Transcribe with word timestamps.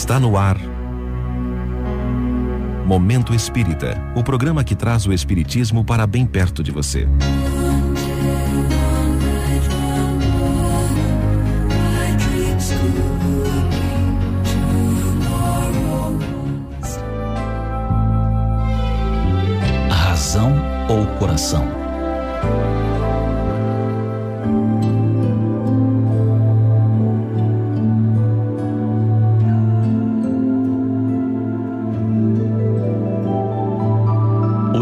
Está 0.00 0.20
no 0.20 0.36
ar. 0.36 0.56
Momento 2.86 3.34
Espírita 3.34 4.00
o 4.14 4.22
programa 4.22 4.62
que 4.62 4.76
traz 4.76 5.04
o 5.06 5.12
Espiritismo 5.12 5.84
para 5.84 6.06
bem 6.06 6.24
perto 6.24 6.62
de 6.62 6.70
você. 6.70 7.08
razão 19.90 20.52
ou 20.88 21.06
coração? 21.18 21.77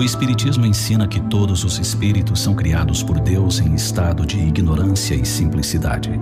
Espiritismo 0.06 0.65
ensina 0.65 1.06
que 1.06 1.20
todos 1.20 1.65
os 1.65 1.78
espíritos 1.78 2.41
são 2.41 2.55
criados 2.55 3.02
por 3.02 3.20
Deus 3.20 3.59
em 3.59 3.74
estado 3.74 4.24
de 4.24 4.38
ignorância 4.38 5.14
e 5.14 5.27
simplicidade. 5.27 6.19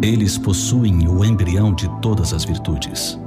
Eles 0.00 0.38
possuem 0.38 1.08
o 1.08 1.24
embrião 1.24 1.74
de 1.74 1.88
todas 2.00 2.32
as 2.32 2.44
virtudes 2.44 3.18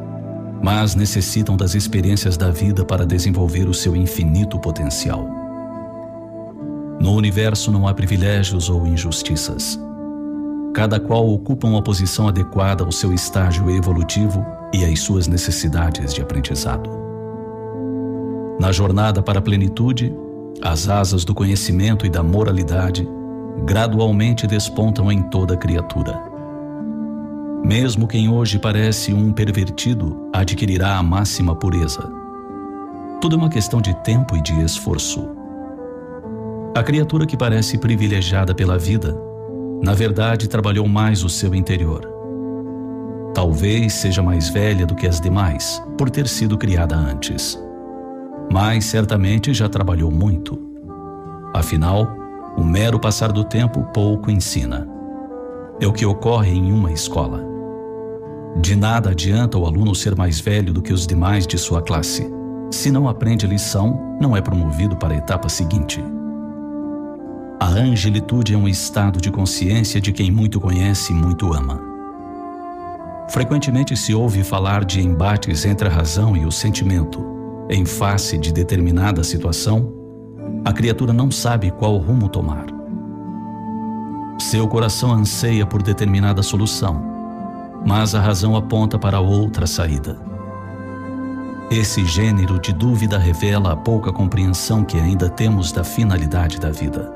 mas 0.62 0.94
necessitam 0.94 1.58
das 1.58 1.74
experiências 1.74 2.38
da 2.38 2.52
vida 2.52 2.86
para 2.86 3.06
desenvolver 3.06 3.68
o 3.68 3.74
seu 3.74 3.96
infinito 3.96 4.60
potencial. 4.60 5.28
No 7.00 7.16
universo 7.16 7.72
não 7.72 7.88
há 7.88 7.94
privilégios 7.94 8.70
ou 8.70 8.86
injustiças. 8.86 9.80
Cada 10.74 11.00
qual 11.00 11.28
ocupa 11.28 11.68
uma 11.68 11.82
posição 11.82 12.28
adequada 12.28 12.84
ao 12.84 12.92
seu 12.92 13.12
estágio 13.12 13.72
evolutivo 13.72 14.46
e 14.72 14.86
às 14.86 15.00
suas 15.00 15.28
necessidades 15.28 16.14
de 16.14 16.22
aprendizado. 16.22 17.01
Na 18.62 18.72
jornada 18.72 19.22
para 19.22 19.40
a 19.40 19.42
plenitude, 19.42 20.16
as 20.62 20.88
asas 20.88 21.26
do 21.26 21.34
conhecimento 21.34 22.06
e 22.06 22.10
da 22.10 22.24
moralidade 22.24 23.06
gradualmente 23.66 24.48
despontam 24.48 25.12
em 25.12 25.22
toda 25.24 25.58
criatura 25.58 26.32
mesmo 27.64 28.08
quem 28.08 28.28
hoje 28.28 28.60
parece 28.60 29.14
um 29.14 29.32
pervertido 29.32 30.30
adquirirá 30.34 30.98
a 30.98 31.04
máxima 31.04 31.56
pureza. 31.56 32.12
Tudo 33.22 33.36
é 33.36 33.38
uma 33.38 33.50
questão 33.50 33.80
de 33.80 33.94
tempo 34.04 34.36
e 34.36 34.42
de 34.42 34.60
esforço. 34.62 35.30
A 36.76 36.82
criatura 36.82 37.26
que 37.26 37.38
parece 37.38 37.78
privilegiada 37.78 38.56
pela 38.56 38.78
vida, 38.78 39.16
na 39.84 39.94
verdade 39.94 40.50
trabalhou 40.50 40.88
mais 40.88 41.24
o 41.24 41.30
seu 41.30 41.54
interior. 41.54 42.02
Talvez 43.34 43.94
seja 43.94 44.22
mais 44.22 44.50
velha 44.50 44.86
do 44.86 44.96
que 44.96 45.08
as 45.08 45.22
demais, 45.22 45.82
por 45.98 46.10
ter 46.10 46.28
sido 46.28 46.58
criada 46.58 46.96
antes. 46.96 47.58
Mas 48.52 48.84
certamente 48.84 49.54
já 49.54 49.70
trabalhou 49.70 50.12
muito. 50.12 50.60
Afinal, 51.54 52.06
o 52.58 52.64
mero 52.66 53.00
passar 53.00 53.32
do 53.32 53.46
tempo 53.46 53.82
pouco 53.94 54.30
ensina. 54.30 54.86
É 55.80 55.88
o 55.88 55.94
que 55.94 56.06
ocorre 56.06 56.52
em 56.52 56.70
uma 56.74 56.92
escola. 56.92 57.42
De 58.58 58.76
nada 58.76 59.12
adianta 59.12 59.58
o 59.58 59.66
aluno 59.66 59.96
ser 59.96 60.18
mais 60.18 60.42
velho 60.42 60.74
do 60.74 60.82
que 60.82 60.92
os 60.92 61.08
demais 61.08 61.48
de 61.48 61.58
sua 61.58 61.82
classe. 61.82 62.30
Se 62.70 62.92
não 62.92 63.08
aprende 63.08 63.48
lição, 63.48 64.18
não 64.20 64.36
é 64.36 64.42
promovido 64.42 64.98
para 64.98 65.14
a 65.14 65.18
etapa 65.18 65.48
seguinte. 65.48 66.04
A 67.58 67.68
angelitude 67.68 68.54
é 68.54 68.58
um 68.58 68.68
estado 68.68 69.22
de 69.22 69.32
consciência 69.32 70.02
de 70.02 70.12
quem 70.12 70.30
muito 70.30 70.60
conhece 70.60 71.14
e 71.14 71.16
muito 71.16 71.54
ama. 71.54 71.80
Frequentemente 73.30 73.96
se 73.96 74.14
ouve 74.14 74.44
falar 74.44 74.84
de 74.84 75.00
embates 75.00 75.64
entre 75.64 75.88
a 75.88 75.92
razão 75.92 76.36
e 76.36 76.46
o 76.46 76.52
sentimento. 76.52 77.41
Em 77.72 77.86
face 77.86 78.38
de 78.38 78.52
determinada 78.52 79.24
situação, 79.24 79.92
a 80.64 80.72
criatura 80.72 81.14
não 81.14 81.32
sabe 81.32 81.72
qual 81.72 81.98
rumo 81.98 82.30
tomar. 82.30 82.66
Seu 84.40 84.68
coração 84.68 85.12
anseia 85.14 85.66
por 85.66 85.82
determinada 85.82 86.44
solução 86.44 87.12
mas 87.86 88.14
a 88.14 88.20
razão 88.20 88.56
aponta 88.56 88.98
para 88.98 89.20
outra 89.20 89.66
saída. 89.66 90.20
Esse 91.70 92.06
gênero 92.06 92.60
de 92.60 92.74
dúvida 92.74 93.18
revela 93.18 93.74
a 93.74 93.76
pouca 93.76 94.12
compreensão 94.12 94.84
que 94.84 94.98
ainda 94.98 95.30
temos 95.30 95.72
da 95.72 95.84
finalidade 95.84 96.60
da 96.60 96.70
vida. 96.70 97.12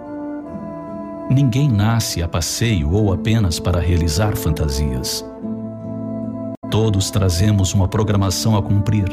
Ninguém 1.30 1.70
nasce 1.70 2.22
a 2.24 2.28
passeio 2.28 2.92
ou 2.92 3.12
apenas 3.12 3.60
para 3.60 3.80
realizar 3.80 4.36
fantasias. 4.36 5.26
Todos 6.70 7.12
trazemos 7.12 7.74
uma 7.74 7.88
programação 7.88 8.56
a 8.56 8.62
cumprir, 8.62 9.06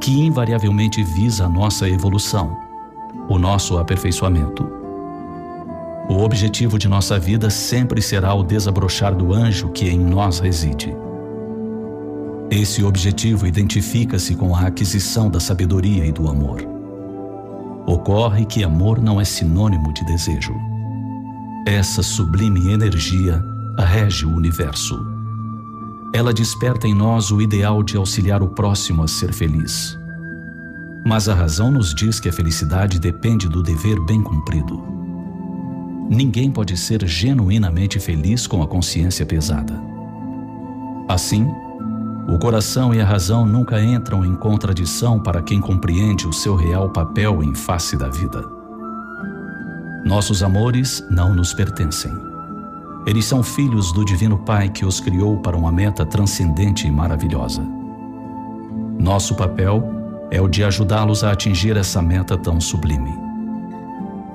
que 0.00 0.12
invariavelmente 0.12 1.02
visa 1.02 1.46
a 1.46 1.48
nossa 1.48 1.88
evolução, 1.88 2.56
o 3.28 3.38
nosso 3.38 3.78
aperfeiçoamento. 3.78 4.68
O 6.08 6.22
objetivo 6.22 6.78
de 6.78 6.88
nossa 6.88 7.18
vida 7.18 7.50
sempre 7.50 8.00
será 8.00 8.32
o 8.32 8.44
desabrochar 8.44 9.14
do 9.14 9.32
anjo 9.32 9.70
que 9.70 9.88
em 9.88 9.98
nós 9.98 10.38
reside. 10.38 10.96
Esse 12.50 12.84
objetivo 12.84 13.46
identifica-se 13.46 14.36
com 14.36 14.54
a 14.54 14.66
aquisição 14.66 15.28
da 15.28 15.40
sabedoria 15.40 16.06
e 16.06 16.12
do 16.12 16.28
amor. 16.28 16.62
Ocorre 17.86 18.44
que 18.44 18.62
amor 18.62 19.02
não 19.02 19.20
é 19.20 19.24
sinônimo 19.24 19.92
de 19.92 20.04
desejo. 20.04 20.54
Essa 21.66 22.02
sublime 22.02 22.72
energia 22.72 23.42
rege 23.76 24.24
o 24.24 24.34
universo. 24.34 25.15
Ela 26.16 26.32
desperta 26.32 26.88
em 26.88 26.94
nós 26.94 27.30
o 27.30 27.42
ideal 27.42 27.82
de 27.82 27.94
auxiliar 27.94 28.42
o 28.42 28.48
próximo 28.48 29.02
a 29.02 29.06
ser 29.06 29.34
feliz. 29.34 29.98
Mas 31.04 31.28
a 31.28 31.34
razão 31.34 31.70
nos 31.70 31.94
diz 31.94 32.18
que 32.18 32.26
a 32.26 32.32
felicidade 32.32 32.98
depende 32.98 33.46
do 33.50 33.62
dever 33.62 34.00
bem 34.00 34.22
cumprido. 34.22 34.82
Ninguém 36.08 36.50
pode 36.50 36.74
ser 36.74 37.06
genuinamente 37.06 38.00
feliz 38.00 38.46
com 38.46 38.62
a 38.62 38.66
consciência 38.66 39.26
pesada. 39.26 39.78
Assim, 41.06 41.46
o 42.26 42.38
coração 42.38 42.94
e 42.94 43.00
a 43.02 43.04
razão 43.04 43.44
nunca 43.44 43.78
entram 43.78 44.24
em 44.24 44.34
contradição 44.36 45.20
para 45.20 45.42
quem 45.42 45.60
compreende 45.60 46.26
o 46.26 46.32
seu 46.32 46.56
real 46.56 46.88
papel 46.88 47.42
em 47.42 47.54
face 47.54 47.94
da 47.94 48.08
vida. 48.08 48.42
Nossos 50.02 50.42
amores 50.42 51.04
não 51.10 51.34
nos 51.34 51.52
pertencem. 51.52 52.25
Eles 53.06 53.24
são 53.24 53.40
filhos 53.40 53.92
do 53.92 54.04
Divino 54.04 54.36
Pai 54.36 54.68
que 54.68 54.84
os 54.84 54.98
criou 54.98 55.36
para 55.36 55.56
uma 55.56 55.70
meta 55.70 56.04
transcendente 56.04 56.88
e 56.88 56.90
maravilhosa. 56.90 57.62
Nosso 58.98 59.36
papel 59.36 59.80
é 60.28 60.40
o 60.40 60.48
de 60.48 60.64
ajudá-los 60.64 61.22
a 61.22 61.30
atingir 61.30 61.76
essa 61.76 62.02
meta 62.02 62.36
tão 62.36 62.60
sublime. 62.60 63.16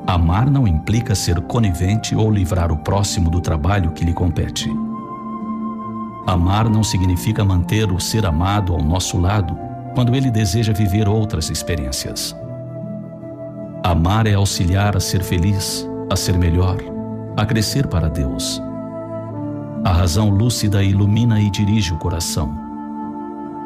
Amar 0.07 0.49
não 0.49 0.65
implica 0.65 1.13
ser 1.13 1.41
conivente 1.41 2.15
ou 2.15 2.31
livrar 2.31 2.71
o 2.71 2.77
próximo 2.77 3.29
do 3.29 3.41
trabalho 3.41 3.91
que 3.91 4.05
lhe 4.05 4.13
compete. 4.13 4.71
Amar 6.25 6.69
não 6.69 6.83
significa 6.83 7.43
manter 7.43 7.91
o 7.91 7.99
ser 7.99 8.25
amado 8.25 8.73
ao 8.73 8.81
nosso 8.81 9.19
lado 9.19 9.57
quando 9.93 10.15
ele 10.15 10.31
deseja 10.31 10.71
viver 10.71 11.09
outras 11.09 11.49
experiências. 11.49 12.33
Amar 13.83 14.27
é 14.27 14.35
auxiliar 14.35 14.95
a 14.95 14.99
ser 14.99 15.23
feliz, 15.23 15.87
a 16.09 16.15
ser 16.15 16.37
melhor, 16.37 16.77
a 17.35 17.45
crescer 17.45 17.87
para 17.87 18.09
Deus. 18.09 18.61
A 19.83 19.91
razão 19.91 20.29
lúcida 20.29 20.83
ilumina 20.83 21.39
e 21.41 21.49
dirige 21.49 21.93
o 21.93 21.97
coração. 21.97 22.53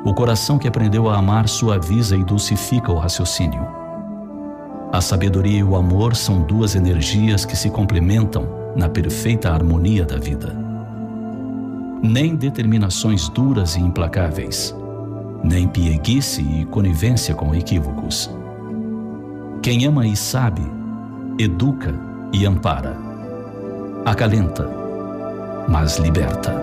O 0.05 0.13
coração 0.13 0.57
que 0.57 0.67
aprendeu 0.67 1.09
a 1.09 1.17
amar 1.17 1.49
suaviza 1.49 2.15
e 2.15 2.23
dulcifica 2.23 2.91
o 2.91 2.97
raciocínio. 2.97 3.65
A 4.93 5.01
sabedoria 5.01 5.59
e 5.59 5.63
o 5.63 5.75
amor 5.75 6.15
são 6.15 6.41
duas 6.41 6.75
energias 6.75 7.43
que 7.43 7.55
se 7.55 7.69
complementam 7.69 8.47
na 8.75 8.87
perfeita 8.87 9.51
harmonia 9.51 10.05
da 10.05 10.17
vida. 10.17 10.55
Nem 12.01 12.35
determinações 12.35 13.27
duras 13.29 13.75
e 13.75 13.81
implacáveis, 13.81 14.75
nem 15.43 15.67
pieguice 15.67 16.41
e 16.41 16.65
conivência 16.65 17.33
com 17.33 17.53
equívocos. 17.53 18.29
Quem 19.61 19.85
ama 19.85 20.05
e 20.05 20.15
sabe, 20.15 20.61
educa 21.39 21.93
e 22.31 22.45
ampara, 22.45 22.95
acalenta, 24.05 24.69
mas 25.67 25.97
liberta. 25.97 26.53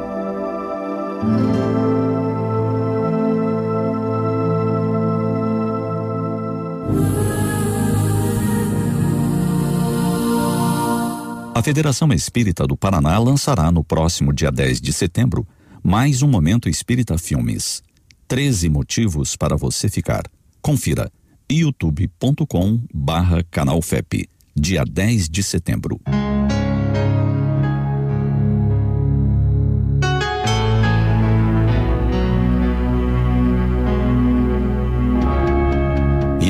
A 11.53 11.63
Federação 11.63 12.13
Espírita 12.13 12.65
do 12.67 12.77
Paraná 12.77 13.19
lançará 13.19 13.73
no 13.73 13.83
próximo 13.83 14.33
dia 14.33 14.51
10 14.51 14.81
de 14.81 14.93
setembro 14.93 15.47
mais 15.83 16.23
um 16.23 16.29
Momento 16.29 16.69
Espírita 16.69 17.19
Filmes. 17.19 17.83
13 18.29 18.69
motivos 18.69 19.37
para 19.37 19.57
você 19.57 19.89
ficar. 19.89 20.23
Confira 20.61 21.11
youtube.com 21.51 22.81
barra 22.95 23.43
canal 23.51 23.83
FEP, 23.83 24.29
dia 24.55 24.85
10 24.85 25.29
de 25.29 25.43
setembro. 25.43 26.01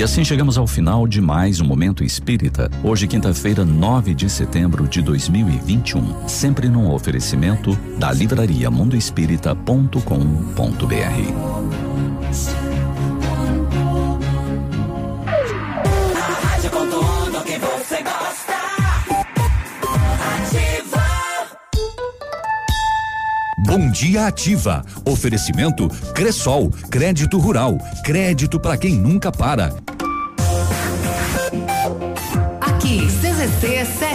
E 0.03 0.05
assim 0.05 0.25
chegamos 0.25 0.59
ao 0.59 0.67
final 0.67 1.07
de 1.07 1.21
mais 1.21 1.61
um 1.61 1.65
Momento 1.65 2.03
Espírita. 2.03 2.69
Hoje, 2.83 3.07
quinta-feira, 3.07 3.65
9 3.65 4.15
de 4.15 4.29
setembro 4.29 4.89
de 4.89 5.01
2021. 5.01 6.29
Sempre 6.29 6.69
num 6.69 6.93
oferecimento 6.93 7.77
da 8.01 8.11
livraria 8.11 8.69
mundoespírita.com.br. 8.69 11.63
Bom 23.65 23.89
Dia 23.93 24.27
Ativa. 24.27 24.85
Oferecimento 25.07 25.89
Cressol, 26.13 26.73
crédito 26.91 27.39
rural, 27.39 27.79
crédito 28.05 28.59
para 28.59 28.77
quem 28.77 28.97
nunca 28.97 29.31
para. 29.31 29.73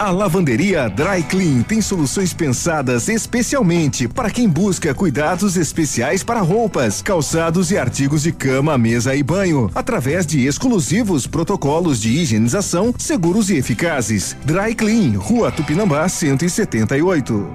A 0.00 0.10
lavanderia 0.10 0.88
Dry 0.88 1.22
Clean 1.22 1.60
tem 1.60 1.82
soluções 1.82 2.32
pensadas 2.32 3.06
especialmente 3.06 4.08
para 4.08 4.30
quem 4.30 4.48
busca 4.48 4.94
cuidados 4.94 5.58
especiais 5.58 6.24
para 6.24 6.40
roupas, 6.40 7.02
calçados 7.02 7.70
e 7.70 7.76
artigos 7.76 8.22
de 8.22 8.32
cama, 8.32 8.78
mesa 8.78 9.14
e 9.14 9.22
banho, 9.22 9.70
através 9.74 10.24
de 10.24 10.46
exclusivos 10.46 11.26
protocolos 11.26 12.00
de 12.00 12.08
higienização 12.08 12.94
seguros 12.96 13.50
e 13.50 13.58
eficazes. 13.58 14.34
Dry 14.42 14.74
Clean, 14.74 15.18
Rua 15.18 15.52
Tupinambá 15.52 16.08
178. 16.08 17.46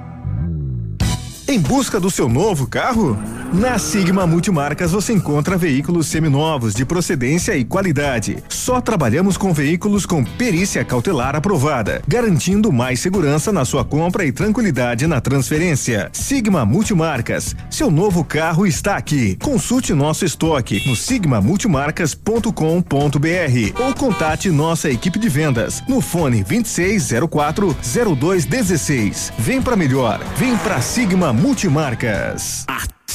Em 1.48 1.60
busca 1.60 2.00
do 2.00 2.12
seu 2.12 2.30
novo 2.30 2.68
carro? 2.68 3.18
Na 3.56 3.80
Sigma 3.80 4.28
Multimarcas 4.28 4.92
você 4.92 5.14
encontra 5.14 5.58
veículos 5.58 6.08
seminovos 6.08 6.74
de 6.74 6.84
procedência 6.84 7.56
e 7.56 7.64
qualidade. 7.64 8.44
Só 8.50 8.82
trabalhamos 8.82 9.38
com 9.38 9.54
veículos 9.54 10.06
com 10.06 10.26
perícia 10.26 10.84
cautelar 10.84 11.38
aprovada, 11.38 12.02
garantindo 12.06 12.70
mais 12.70 13.00
segurança 13.00 13.54
na 13.54 13.64
sua 13.64 13.86
compra 13.86 14.26
e 14.26 14.32
tranquilidade 14.34 15.08
na 15.08 15.22
transferência. 15.22 16.10
Sigma 16.12 16.66
Multimarcas, 16.66 17.56
seu 17.70 17.90
novo 17.90 18.26
carro 18.26 18.68
está 18.68 18.98
aqui. 18.98 19.38
Consulte 19.42 19.94
nosso 19.94 20.26
estoque 20.26 20.86
no 20.86 20.94
sigmamultimarcas.com.br 20.94 23.82
ou 23.82 23.94
contate 23.94 24.52
nossa 24.52 24.90
equipe 24.90 25.18
de 25.18 25.30
vendas 25.30 25.82
no 25.88 26.02
fone 26.02 26.44
2604 26.44 27.74
0216. 28.18 29.32
Vem 29.40 29.62
para 29.62 29.78
melhor, 29.78 30.20
vem 30.36 30.58
para 30.58 30.82
Sigma 30.82 31.32
Multimarcas. 31.32 32.66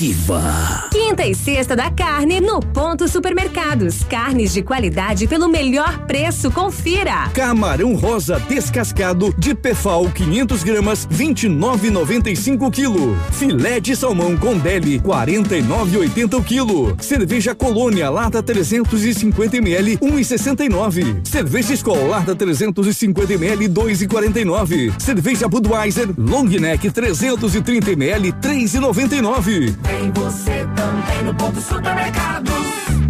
Ativa. 0.01 0.89
Quinta 0.91 1.27
e 1.27 1.35
sexta 1.35 1.75
da 1.77 1.91
carne 1.91 2.41
no 2.41 2.61
Ponto 2.61 3.07
Supermercados. 3.07 4.03
Carnes 4.05 4.53
de 4.53 4.63
qualidade 4.63 5.27
pelo 5.27 5.47
melhor 5.47 6.07
preço. 6.07 6.51
Confira. 6.51 7.29
Camarão 7.35 7.95
rosa 7.95 8.41
descascado 8.49 9.35
de 9.37 9.55
Pefal 9.55 10.09
500 10.09 10.63
gramas 10.63 11.07
29,95 11.09 12.71
quilo. 12.71 13.19
Filé 13.33 13.79
de 13.79 13.95
salmão 13.95 14.37
com 14.39 14.57
deli 14.57 14.99
49,80 15.01 16.39
o 16.39 16.43
quilo. 16.43 16.97
Cerveja 17.01 17.55
Colônia 17.55 18.09
lata 18.09 18.43
350 18.43 19.57
ml 19.59 19.99
1,69. 19.99 21.29
Cerveja 21.29 21.75
Skol 21.75 22.07
lata 22.09 22.35
350 22.35 23.35
ml 23.35 23.69
2,49. 23.69 24.99
Cerveja 24.99 25.47
Budweiser 25.47 26.09
Long 26.17 26.45
Neck 26.45 26.91
330 26.91 27.91
ml 27.91 28.33
3,99. 28.33 29.80
Tem 29.83 30.11
você 30.13 30.67
também 30.77 31.25
no 31.25 31.35
ponto 31.35 31.61
supermercados. 31.61 32.53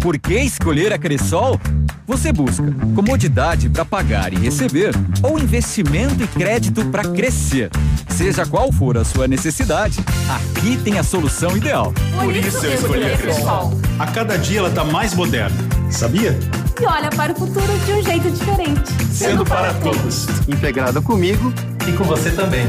Por 0.01 0.17
que 0.17 0.39
escolher 0.39 0.91
a 0.91 0.97
Cressol? 0.97 1.59
Você 2.07 2.33
busca 2.33 2.63
comodidade 2.95 3.69
para 3.69 3.85
pagar 3.85 4.33
e 4.33 4.35
receber 4.35 4.93
ou 5.21 5.39
investimento 5.39 6.23
e 6.23 6.27
crédito 6.27 6.83
para 6.85 7.03
crescer. 7.03 7.69
Seja 8.09 8.45
qual 8.45 8.71
for 8.71 8.97
a 8.97 9.05
sua 9.05 9.27
necessidade, 9.27 9.99
aqui 10.29 10.77
tem 10.77 10.97
a 10.97 11.03
solução 11.03 11.55
ideal. 11.55 11.93
Por 12.19 12.35
isso 12.35 12.65
eu 12.65 12.73
escolhi 12.73 13.05
a 13.13 13.17
Cressol. 13.17 13.79
A 13.99 14.07
cada 14.07 14.37
dia 14.37 14.59
ela 14.59 14.69
está 14.69 14.83
mais 14.83 15.13
moderna, 15.13 15.55
sabia? 15.89 16.37
E 16.81 16.85
olha 16.85 17.09
para 17.11 17.31
o 17.31 17.35
futuro 17.35 17.79
de 17.85 17.93
um 17.93 18.03
jeito 18.03 18.31
diferente. 18.31 18.91
Sendo 19.11 19.45
para 19.45 19.73
todos. 19.75 20.27
Integrado 20.47 21.01
comigo 21.01 21.53
e 21.87 21.91
com 21.93 22.03
você 22.03 22.31
também. 22.31 22.65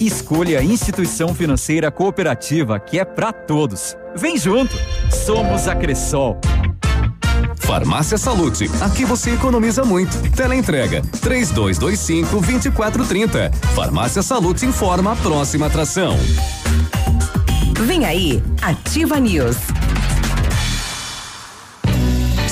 Escolha 0.00 0.58
a 0.58 0.62
instituição 0.62 1.34
financeira 1.34 1.90
cooperativa 1.90 2.78
que 2.78 2.98
é 2.98 3.04
para 3.04 3.32
todos. 3.32 3.96
Vem 4.16 4.36
junto! 4.36 4.76
Somos 5.10 5.68
a 5.68 5.74
Cressol. 5.74 6.38
Farmácia 7.56 8.18
Salute, 8.18 8.70
aqui 8.80 9.04
você 9.04 9.30
economiza 9.30 9.84
muito. 9.84 10.16
Teleentrega 10.32 11.02
3225 11.20 12.40
2430. 12.40 13.50
Farmácia 13.74 14.22
Salute 14.22 14.66
informa 14.66 15.12
a 15.12 15.16
próxima 15.16 15.66
atração. 15.66 16.16
Vem 17.86 18.04
aí, 18.04 18.42
Ativa 18.62 19.18
News. 19.18 19.56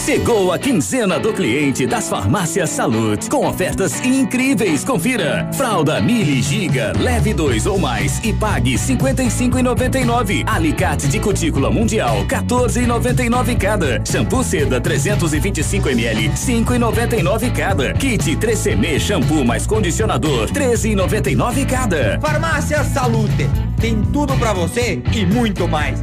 Chegou 0.04 0.50
a 0.50 0.58
quinzena 0.58 1.16
do 1.20 1.32
cliente 1.32 1.86
das 1.86 2.08
farmácias 2.08 2.70
Salute, 2.70 3.30
com 3.30 3.46
ofertas 3.46 4.00
incríveis. 4.04 4.84
Confira: 4.84 5.48
fralda 5.52 6.00
Mili 6.00 6.42
Giga, 6.42 6.92
leve 6.98 7.32
dois 7.32 7.66
ou 7.66 7.78
mais 7.78 8.18
e 8.24 8.32
pague 8.32 8.74
55,99. 8.74 10.42
Alicate 10.44 11.06
de 11.06 11.20
cutícula 11.20 11.70
mundial, 11.70 12.26
14,99 12.26 13.56
cada. 13.56 14.04
Shampoo 14.04 14.42
seda 14.42 14.80
325 14.80 15.88
ml, 15.90 16.30
5,99 16.30 17.52
cada. 17.52 17.92
Kit 17.94 18.36
3CM 18.38 18.98
shampoo 18.98 19.44
mais 19.44 19.68
condicionador, 19.68 20.50
13,99 20.50 21.64
cada. 21.64 22.18
Farmácia 22.20 22.82
Salute, 22.82 23.48
tem 23.80 24.02
tudo 24.12 24.34
para 24.34 24.52
você 24.52 25.00
e 25.14 25.24
muito 25.24 25.68
mais. 25.68 26.02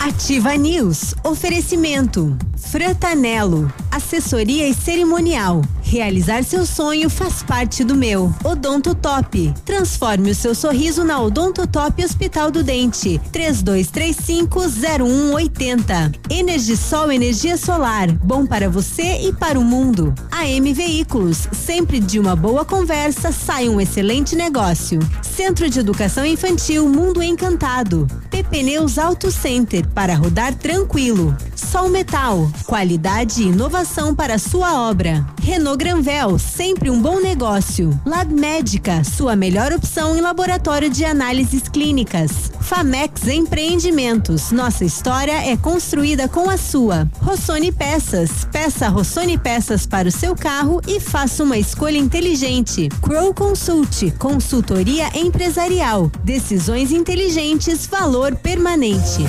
Ativa 0.00 0.56
News. 0.56 1.14
Oferecimento. 1.24 2.36
Fratanelo. 2.56 3.72
Assessoria 3.90 4.68
e 4.68 4.74
cerimonial. 4.74 5.62
Realizar 5.88 6.44
seu 6.44 6.64
sonho 6.66 7.08
faz 7.08 7.42
parte 7.42 7.82
do 7.82 7.94
meu. 7.94 8.30
Odonto 8.44 8.94
Top. 8.94 9.54
Transforme 9.64 10.32
o 10.32 10.34
seu 10.34 10.54
sorriso 10.54 11.02
na 11.02 11.18
Odonto 11.18 11.66
Top 11.66 12.04
Hospital 12.04 12.50
do 12.50 12.62
Dente. 12.62 13.18
32350180. 13.32 16.14
Energisol 16.28 17.10
energia 17.10 17.56
solar. 17.56 18.12
Bom 18.12 18.44
para 18.44 18.68
você 18.68 19.22
e 19.22 19.32
para 19.32 19.58
o 19.58 19.64
mundo. 19.64 20.14
AM 20.30 20.74
Veículos. 20.74 21.48
Sempre 21.52 22.00
de 22.00 22.20
uma 22.20 22.36
boa 22.36 22.66
conversa 22.66 23.32
sai 23.32 23.70
um 23.70 23.80
excelente 23.80 24.36
negócio. 24.36 24.98
Centro 25.22 25.70
de 25.70 25.80
Educação 25.80 26.26
Infantil 26.26 26.86
Mundo 26.86 27.22
Encantado. 27.22 28.06
Pneus 28.50 28.98
Auto 28.98 29.30
Center 29.30 29.86
para 29.88 30.14
rodar 30.14 30.54
tranquilo. 30.54 31.36
Sol 31.54 31.90
Metal, 31.90 32.50
qualidade 32.64 33.42
e 33.42 33.48
inovação 33.48 34.14
para 34.14 34.38
sua 34.38 34.88
obra. 34.88 35.26
Renault 35.42 35.77
Granvel, 35.78 36.40
sempre 36.40 36.90
um 36.90 37.00
bom 37.00 37.20
negócio. 37.20 37.98
Lab 38.04 38.34
Médica, 38.34 39.04
sua 39.04 39.36
melhor 39.36 39.72
opção 39.72 40.16
em 40.16 40.20
laboratório 40.20 40.90
de 40.90 41.04
análises 41.04 41.68
clínicas. 41.68 42.50
Famex 42.60 43.28
Empreendimentos, 43.28 44.50
nossa 44.50 44.84
história 44.84 45.48
é 45.48 45.56
construída 45.56 46.26
com 46.26 46.50
a 46.50 46.56
sua. 46.56 47.08
Rossoni 47.22 47.70
Peças, 47.70 48.44
peça 48.50 48.88
Rossoni 48.88 49.38
Peças 49.38 49.86
para 49.86 50.08
o 50.08 50.12
seu 50.12 50.34
carro 50.34 50.80
e 50.84 50.98
faça 50.98 51.44
uma 51.44 51.56
escolha 51.56 51.96
inteligente. 51.96 52.88
Crow 53.00 53.32
Consult, 53.32 54.10
consultoria 54.18 55.16
empresarial, 55.16 56.10
decisões 56.24 56.90
inteligentes, 56.90 57.86
valor 57.86 58.34
permanente. 58.34 59.22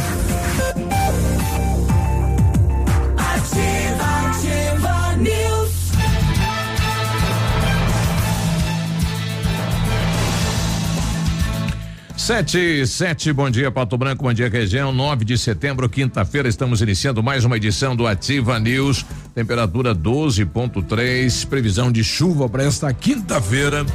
Sete, 12.20 12.86
sete, 12.86 13.32
bom 13.32 13.50
dia 13.50 13.72
Pato 13.72 13.98
Branco, 13.98 14.24
bom 14.24 14.34
dia 14.34 14.50
região, 14.50 14.92
9 14.92 15.24
de 15.24 15.38
setembro, 15.38 15.88
quinta-feira, 15.88 16.50
estamos 16.50 16.82
iniciando 16.82 17.24
mais 17.24 17.46
uma 17.46 17.56
edição 17.56 17.96
do 17.96 18.06
Ativa 18.06 18.60
News, 18.60 19.06
temperatura 19.34 19.96
12.3, 19.96 21.48
previsão 21.48 21.90
de 21.90 22.04
chuva 22.04 22.50
para 22.50 22.66
esta 22.66 22.94
quinta-feira. 22.94 23.86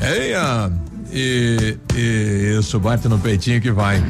Eia, 0.00 0.70
e, 1.12 1.76
e 1.96 2.56
isso 2.56 2.78
bate 2.78 3.08
no 3.08 3.18
peitinho 3.18 3.60
que 3.60 3.72
vai. 3.72 4.00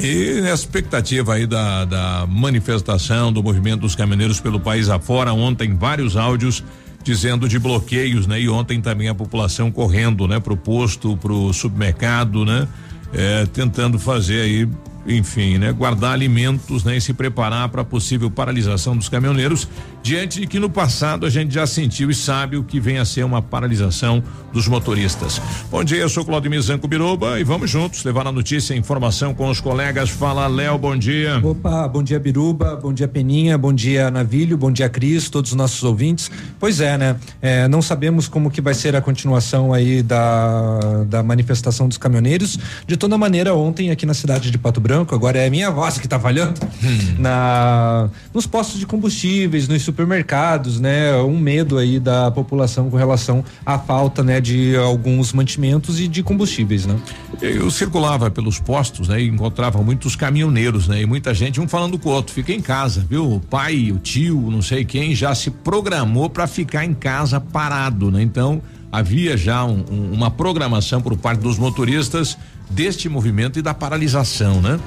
E 0.00 0.40
a 0.40 0.52
expectativa 0.52 1.34
aí 1.34 1.46
da, 1.46 1.84
da 1.84 2.26
manifestação 2.28 3.32
do 3.32 3.40
movimento 3.40 3.82
dos 3.82 3.94
caminhoneiros 3.94 4.40
pelo 4.40 4.58
país 4.58 4.88
afora, 4.88 5.32
ontem 5.32 5.76
vários 5.76 6.16
áudios 6.16 6.64
dizendo 7.02 7.48
de 7.48 7.58
bloqueios, 7.58 8.26
né? 8.26 8.40
E 8.40 8.48
ontem 8.48 8.80
também 8.80 9.08
a 9.08 9.14
população 9.14 9.70
correndo, 9.70 10.26
né? 10.28 10.40
Pro 10.40 10.56
posto, 10.56 11.16
pro 11.16 11.52
supermercado, 11.52 12.44
né? 12.44 12.68
É, 13.12 13.46
tentando 13.46 13.98
fazer 13.98 14.40
aí 14.40 14.68
enfim, 15.06 15.58
né, 15.58 15.72
guardar 15.72 16.12
alimentos, 16.12 16.84
né, 16.84 16.96
e 16.96 17.00
se 17.00 17.12
preparar 17.12 17.68
para 17.68 17.84
possível 17.84 18.30
paralisação 18.30 18.96
dos 18.96 19.08
caminhoneiros, 19.08 19.68
diante 20.02 20.40
de 20.40 20.46
que 20.46 20.58
no 20.58 20.68
passado 20.68 21.24
a 21.24 21.30
gente 21.30 21.54
já 21.54 21.66
sentiu 21.66 22.10
e 22.10 22.14
sabe 22.14 22.56
o 22.56 22.64
que 22.64 22.80
vem 22.80 22.98
a 22.98 23.04
ser 23.04 23.24
uma 23.24 23.40
paralisação 23.40 24.22
dos 24.52 24.66
motoristas. 24.66 25.40
Bom 25.70 25.82
dia, 25.84 25.98
eu 25.98 26.08
sou 26.08 26.24
Claudio 26.24 26.60
Zanco 26.60 26.88
Biruba 26.88 27.38
e 27.38 27.44
vamos 27.44 27.70
juntos 27.70 28.04
levar 28.04 28.26
a 28.26 28.32
notícia 28.32 28.74
e 28.74 28.78
informação 28.78 29.32
com 29.32 29.48
os 29.48 29.60
colegas. 29.60 30.10
Fala, 30.10 30.46
Léo, 30.46 30.76
bom 30.76 30.96
dia. 30.96 31.40
Opa, 31.42 31.86
bom 31.88 32.02
dia, 32.02 32.18
Biruba, 32.18 32.76
bom 32.76 32.92
dia, 32.92 33.06
Peninha, 33.06 33.56
bom 33.56 33.72
dia, 33.72 34.10
Navilho, 34.10 34.58
bom 34.58 34.70
dia, 34.70 34.88
Cris, 34.88 35.30
todos 35.30 35.52
os 35.52 35.56
nossos 35.56 35.82
ouvintes. 35.84 36.30
Pois 36.58 36.80
é, 36.80 36.98
né? 36.98 37.16
É, 37.40 37.68
não 37.68 37.80
sabemos 37.80 38.28
como 38.28 38.50
que 38.50 38.60
vai 38.60 38.74
ser 38.74 38.96
a 38.96 39.00
continuação 39.00 39.72
aí 39.72 40.02
da, 40.02 41.04
da 41.06 41.22
manifestação 41.22 41.88
dos 41.88 41.96
caminhoneiros. 41.96 42.58
De 42.86 42.96
toda 42.96 43.16
maneira, 43.16 43.54
ontem 43.54 43.90
aqui 43.90 44.04
na 44.04 44.14
cidade 44.14 44.50
de 44.50 44.58
Pato 44.58 44.80
Branco, 44.80 45.14
agora 45.14 45.38
é 45.38 45.46
a 45.46 45.50
minha 45.50 45.70
voz 45.70 45.96
que 45.98 46.08
tá 46.08 46.18
falhando, 46.18 46.60
Hum. 46.82 47.14
na, 47.18 48.08
nos 48.34 48.46
postos 48.46 48.78
de 48.80 48.86
combustíveis, 48.86 49.68
nos 49.68 49.91
supermercados, 49.92 50.80
né? 50.80 51.14
Um 51.22 51.38
medo 51.38 51.76
aí 51.78 52.00
da 52.00 52.30
população 52.30 52.90
com 52.90 52.96
relação 52.96 53.44
à 53.64 53.78
falta, 53.78 54.22
né? 54.22 54.40
De 54.40 54.74
alguns 54.76 55.32
mantimentos 55.32 56.00
e 56.00 56.08
de 56.08 56.22
combustíveis, 56.22 56.86
né? 56.86 56.96
Eu 57.40 57.70
circulava 57.70 58.30
pelos 58.30 58.58
postos, 58.58 59.08
né, 59.08 59.20
e 59.20 59.28
encontrava 59.28 59.82
muitos 59.82 60.14
caminhoneiros, 60.16 60.86
né, 60.88 61.02
e 61.02 61.06
muita 61.06 61.34
gente 61.34 61.60
um 61.60 61.66
falando 61.66 61.98
com 61.98 62.08
o 62.08 62.12
outro, 62.12 62.32
fica 62.32 62.52
em 62.52 62.60
casa, 62.60 63.04
viu? 63.08 63.34
O 63.34 63.40
pai, 63.40 63.90
o 63.92 63.98
tio, 63.98 64.48
não 64.50 64.62
sei 64.62 64.84
quem 64.84 65.14
já 65.14 65.34
se 65.34 65.50
programou 65.50 66.30
para 66.30 66.46
ficar 66.46 66.84
em 66.84 66.94
casa 66.94 67.40
parado, 67.40 68.10
né? 68.10 68.22
Então, 68.22 68.62
havia 68.90 69.36
já 69.36 69.64
um- 69.64 69.84
um- 69.90 70.12
uma 70.12 70.30
programação 70.30 71.00
por 71.00 71.16
parte 71.16 71.40
dos 71.40 71.58
motoristas 71.58 72.36
deste 72.70 73.08
movimento 73.08 73.58
e 73.58 73.62
da 73.62 73.74
paralisação, 73.74 74.60
né? 74.60 74.78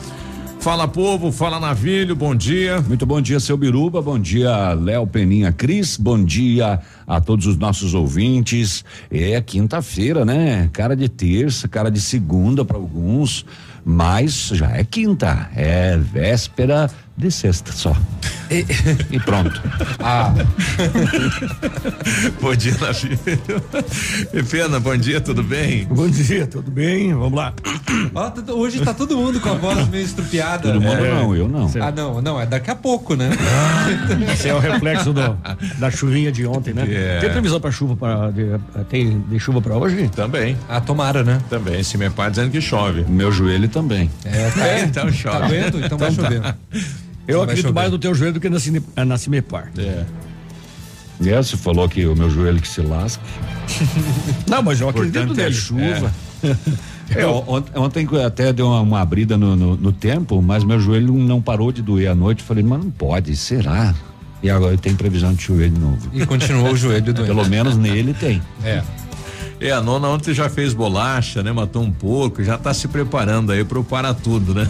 Fala 0.59 0.88
povo, 0.88 1.31
fala 1.31 1.59
navilho, 1.59 2.15
bom 2.15 2.33
dia. 2.33 2.81
Muito 2.81 3.05
bom 3.05 3.21
dia, 3.21 3.39
seu 3.39 3.55
Biruba, 3.55 4.01
bom 4.01 4.17
dia, 4.17 4.74
Léo 4.74 5.05
Peninha 5.05 5.51
Cris, 5.51 5.95
bom 5.95 6.24
dia 6.24 6.79
a 7.05 7.21
todos 7.21 7.45
os 7.45 7.55
nossos 7.55 7.93
ouvintes. 7.93 8.83
É 9.12 9.39
quinta-feira, 9.41 10.25
né? 10.25 10.67
Cara 10.74 10.95
de 10.95 11.07
terça, 11.07 11.67
cara 11.67 11.91
de 11.91 12.01
segunda 12.01 12.65
para 12.65 12.77
alguns, 12.77 13.45
mas 13.85 14.50
já 14.53 14.71
é 14.71 14.83
quinta, 14.83 15.50
é 15.55 15.97
véspera 15.97 16.89
de 17.17 17.31
sexta 17.31 17.72
só. 17.72 17.95
E, 19.12 19.19
pronto. 19.22 19.62
Ah. 20.07 20.31
bom 22.39 22.53
dia. 22.55 22.74
E 24.34 24.43
Pena, 24.43 24.79
bom 24.79 24.95
dia, 24.95 25.19
tudo 25.19 25.41
bem? 25.41 25.86
Bom 25.86 26.07
dia, 26.07 26.45
tudo 26.45 26.69
bem? 26.69 27.12
Vamos 27.13 27.34
lá. 27.34 27.53
Tá- 28.13 28.53
hoje 28.53 28.81
tá 28.81 28.93
todo 28.93 29.17
mundo 29.17 29.39
com 29.39 29.50
a 29.50 29.53
voz 29.53 29.88
meio 29.88 30.03
estrupiada. 30.05 30.72
Todo 30.72 30.79
mundo 30.81 31.03
É. 31.05 31.12
não, 31.15 31.36
eu 31.36 31.48
não. 31.48 31.72
Ah, 31.81 31.91
não, 31.91 32.22
não, 32.22 32.39
é 32.39 32.45
daqui 32.45 32.69
a 32.69 32.75
pouco, 32.75 33.15
né? 33.15 33.31
Esse 34.34 34.50
é 34.50 34.53
o 34.53 34.60
reflexo 34.60 35.12
do- 35.12 35.38
da 35.79 35.89
chuvinha 35.89 36.31
de 36.31 36.45
ontem, 36.45 36.74
né? 36.74 36.86
É. 36.88 37.19
Tem 37.22 37.31
previsão 37.31 37.60
para 37.60 37.72
chuva 37.72 37.95
para 37.95 38.31
tem 38.89 39.22
de 39.22 39.39
chuva 39.39 39.60
para 39.62 39.75
hoje? 39.75 40.07
Também. 40.15 40.55
Ah, 40.69 40.79
tomara, 40.81 41.24
né? 41.24 41.39
Também, 41.50 41.81
se 41.81 41.98
meu 41.98 42.12
pai 42.12 42.29
dizendo 42.29 42.51
que 42.51 42.62
chove. 42.62 43.05
Meu 43.10 43.31
joelho 43.31 43.67
também. 43.69 44.12
É, 44.24 44.50
tá, 44.51 44.67
É, 44.67 44.81
então 44.84 45.12
chove. 45.12 45.39
Tá 45.39 45.48
vendo? 45.48 45.84
Então 45.84 45.98
vai 45.98 46.12
chover. 46.12 46.41
Eu 47.27 47.41
acredito 47.41 47.74
mais 47.74 47.91
no 47.91 47.98
teu 48.00 48.13
joelho 48.13 48.34
do 48.34 48.39
que 48.39 48.50
na, 48.50 48.60
Cine, 48.60 48.82
na 49.05 49.17
Cimepar. 49.17 49.72
É. 49.77 50.05
É, 51.25 51.38
você 51.38 51.55
falou 51.55 51.88
que 51.88 52.05
o 52.05 52.15
meu 52.15 52.29
joelho 52.29 52.60
que 52.62 52.67
se 52.67 52.82
lasca. 52.82 53.24
Não, 54.48 54.62
mas 54.62 54.82
eu 54.82 54.89
acredito 54.89 55.13
Portanto, 55.27 55.39
é 55.39 55.44
nele. 55.44 55.55
chuva. 55.55 56.13
É, 57.15 57.25
ont- 57.25 57.70
ontem 57.75 58.08
até 58.25 58.51
deu 58.51 58.67
uma, 58.67 58.82
uma 58.82 59.00
abrida 59.01 59.38
no, 59.38 59.55
no- 59.55 59.75
no 59.77 59.91
tempo, 59.91 60.41
mas 60.41 60.63
meu 60.63 60.79
joelho 60.79 61.13
não 61.13 61.41
parou 61.41 61.72
de 61.72 61.82
doer 61.82 62.10
à 62.12 62.15
noite. 62.15 62.44
Falei, 62.44 62.63
mas 62.63 62.84
não 62.84 62.91
pode, 62.91 63.36
será? 63.36 63.94
E 64.44 64.50
agora 64.50 64.77
tem 64.77 64.94
previsão 64.96 65.34
de 65.34 65.41
chover 65.41 65.70
de 65.70 65.79
novo. 65.79 66.10
E 66.13 66.25
continuou 66.25 66.74
o 66.74 66.75
joelho 66.75 67.13
doendo. 67.13 67.25
Pelo 67.34 67.48
menos 67.50 67.77
nele 67.77 68.13
tem. 68.13 68.41
É. 68.63 68.84
É, 69.59 69.71
a 69.71 69.81
nona 69.81 70.09
ontem 70.09 70.33
já 70.33 70.50
fez 70.50 70.74
bolacha, 70.74 71.41
né? 71.41 71.51
Matou 71.51 71.81
um 71.81 71.91
porco, 71.91 72.43
já 72.43 72.57
tá 72.57 72.74
se 72.74 72.88
preparando 72.88 73.51
aí 73.51 73.63
pro 73.63 73.83
para 73.83 74.13
tudo, 74.13 74.53
né? 74.53 74.67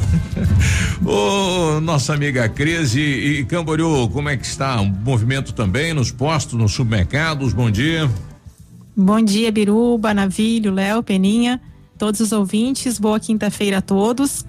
Ô, 1.04 1.82
nossa 1.82 2.14
amiga 2.14 2.48
Cris 2.48 2.96
e, 2.96 3.00
e 3.00 3.46
Camboriú, 3.46 4.08
como 4.10 4.30
é 4.30 4.38
que 4.38 4.46
está? 4.46 4.80
Um 4.80 4.90
movimento 4.90 5.54
também 5.54 5.94
nos 5.94 6.12
postos, 6.12 6.58
nos 6.58 6.72
supermercados, 6.72 7.52
bom 7.52 7.72
dia. 7.72 8.10
Bom 8.96 9.22
dia, 9.22 9.52
Biruba, 9.52 10.14
Navilho, 10.14 10.72
Léo, 10.72 11.02
Peninha, 11.02 11.60
todos 11.98 12.20
os 12.22 12.32
ouvintes. 12.32 13.00
Boa 13.00 13.20
quinta-feira 13.20 13.80
a 13.80 13.82
todos. 13.82 14.46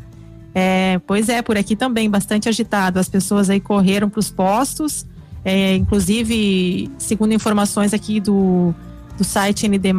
É, 0.55 1.01
pois 1.07 1.29
é, 1.29 1.43
por 1.43 1.57
aqui 1.57 1.75
também 1.75 2.09
bastante 2.09 2.49
agitado. 2.49 2.99
As 2.99 3.09
pessoas 3.09 3.51
aí 3.51 3.61
correram 3.61 4.09
para 4.09 4.21
os 4.21 4.31
postos. 4.31 5.07
É, 5.45 5.75
inclusive, 5.77 6.91
segundo 6.99 7.33
informações 7.33 7.93
aqui 7.93 8.21
do, 8.21 8.75
do 9.17 9.25
site 9.25 9.69
ND, 9.69 9.93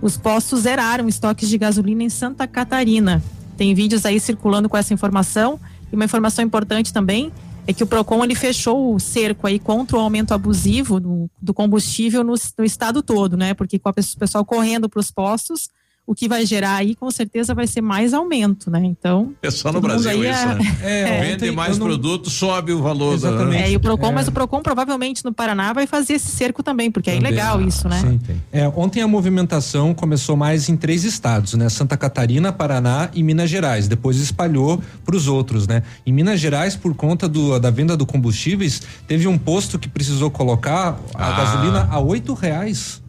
os 0.00 0.16
postos 0.16 0.60
zeraram 0.60 1.08
estoques 1.08 1.48
de 1.48 1.58
gasolina 1.58 2.02
em 2.02 2.08
Santa 2.08 2.46
Catarina. 2.46 3.22
Tem 3.56 3.74
vídeos 3.74 4.06
aí 4.06 4.20
circulando 4.20 4.68
com 4.68 4.76
essa 4.76 4.94
informação. 4.94 5.58
E 5.90 5.96
uma 5.96 6.04
informação 6.04 6.44
importante 6.44 6.92
também 6.92 7.32
é 7.66 7.72
que 7.72 7.82
o 7.82 7.86
Procon 7.86 8.22
ele 8.22 8.34
fechou 8.34 8.94
o 8.94 9.00
cerco 9.00 9.46
aí 9.46 9.58
contra 9.58 9.96
o 9.96 10.00
aumento 10.00 10.32
abusivo 10.32 11.00
do, 11.00 11.28
do 11.42 11.52
combustível 11.52 12.22
no, 12.22 12.34
no 12.56 12.64
estado 12.64 13.02
todo, 13.02 13.36
né? 13.36 13.54
Porque 13.54 13.78
com 13.78 13.90
o 13.90 13.92
pessoal 13.92 14.44
correndo 14.44 14.88
para 14.88 15.00
os 15.00 15.10
postos, 15.10 15.68
o 16.08 16.14
que 16.14 16.26
vai 16.26 16.46
gerar 16.46 16.76
aí 16.76 16.94
com 16.94 17.10
certeza 17.10 17.54
vai 17.54 17.66
ser 17.66 17.82
mais 17.82 18.14
aumento, 18.14 18.70
né? 18.70 18.80
Então 18.82 19.34
É 19.42 19.50
só 19.50 19.70
no 19.70 19.78
Brasil 19.80 20.24
isso, 20.24 20.40
é- 20.48 20.54
né? 20.54 20.76
É, 20.82 21.20
Vende 21.20 21.34
ontem 21.34 21.50
mais 21.52 21.76
não- 21.76 21.86
produto, 21.86 22.30
sobe 22.30 22.72
o 22.72 22.82
valor 22.82 23.18
da. 23.20 23.28
é, 23.54 23.70
e 23.70 23.76
o 23.76 23.80
Procon, 23.80 24.10
mas 24.12 24.26
o 24.26 24.32
Procon 24.32 24.62
provavelmente 24.62 25.22
no 25.22 25.34
Paraná 25.34 25.72
vai 25.74 25.86
fazer 25.86 26.14
esse 26.14 26.28
cerco 26.28 26.62
também, 26.62 26.90
porque 26.90 27.10
é 27.10 27.16
Também. 27.16 27.30
ilegal 27.32 27.60
isso, 27.60 27.86
né? 27.88 28.00
Sim. 28.00 28.18
É, 28.50 28.66
ontem 28.74 29.02
a 29.02 29.06
movimentação 29.06 29.92
começou 29.92 30.34
mais 30.34 30.70
em 30.70 30.76
três 30.78 31.04
estados, 31.04 31.52
né? 31.54 31.68
Santa 31.68 31.94
Catarina, 31.96 32.50
Paraná 32.52 33.10
e 33.12 33.22
Minas 33.22 33.50
Gerais. 33.50 33.86
Depois 33.86 34.16
espalhou 34.16 34.82
para 35.04 35.14
os 35.14 35.28
outros, 35.28 35.68
né? 35.68 35.82
Em 36.06 36.12
Minas 36.12 36.40
Gerais, 36.40 36.74
por 36.74 36.94
conta 36.94 37.28
do, 37.28 37.58
da 37.58 37.70
venda 37.70 37.96
do 37.98 38.06
combustíveis, 38.06 38.80
teve 39.06 39.26
um 39.28 39.36
posto 39.36 39.78
que 39.78 39.88
precisou 39.88 40.30
colocar 40.30 40.98
a 41.14 41.28
Ah. 41.28 41.36
gasolina 41.36 41.88
a 41.90 42.00
oito 42.00 42.32
reais. 42.32 43.02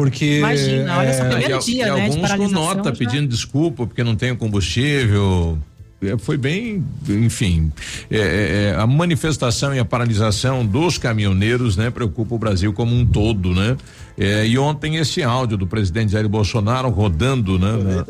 Porque. 0.00 0.38
Imagina, 0.38 0.96
olha 0.98 1.12
só, 1.12 1.24
é, 1.24 1.28
primeiro 1.28 1.58
dia, 1.60 1.86
e 1.86 1.90
né, 1.92 2.02
alguns 2.04 2.32
com 2.32 2.48
nota 2.48 2.84
já. 2.90 2.96
pedindo 2.96 3.28
desculpa 3.28 3.86
porque 3.86 4.02
não 4.02 4.16
tem 4.16 4.34
combustível. 4.34 5.58
É, 6.02 6.16
Foi 6.16 6.38
bem, 6.38 6.82
enfim, 7.10 7.70
é, 8.10 8.16
é, 8.16 8.70
é, 8.70 8.74
a 8.74 8.86
manifestação 8.86 9.74
e 9.74 9.78
a 9.78 9.84
paralisação 9.84 10.64
dos 10.64 10.96
caminhoneiros, 10.96 11.76
né, 11.76 11.90
preocupa 11.90 12.34
o 12.34 12.38
Brasil 12.38 12.72
como 12.72 12.96
um 12.96 13.04
todo, 13.04 13.54
né? 13.54 13.76
É, 14.16 14.46
e 14.46 14.58
ontem 14.58 14.96
esse 14.96 15.22
áudio 15.22 15.58
do 15.58 15.66
presidente 15.66 16.12
Jair 16.12 16.26
Bolsonaro 16.26 16.88
rodando, 16.88 17.58
né? 17.58 17.72
na- 17.76 18.06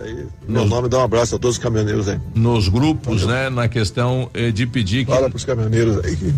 Meu 0.49 0.67
nome 0.67 0.89
dá 0.89 0.99
um 0.99 1.03
abraço 1.03 1.35
a 1.35 1.39
todos 1.41 1.57
os 1.57 1.63
caminhoneiros 1.63 2.07
aí. 2.09 2.19
nos 2.33 2.69
grupos, 2.69 3.27
né, 3.27 3.51
na 3.51 3.67
questão 3.67 4.31
eh, 4.35 4.53
de 4.53 4.67
pedir 4.69 5.05
que 5.05 5.11
Fala 5.11 5.29
para 5.29 5.37
os 5.37 5.45
caminhoneiros 5.45 5.99
aí 6.05 6.15
que 6.17 6.33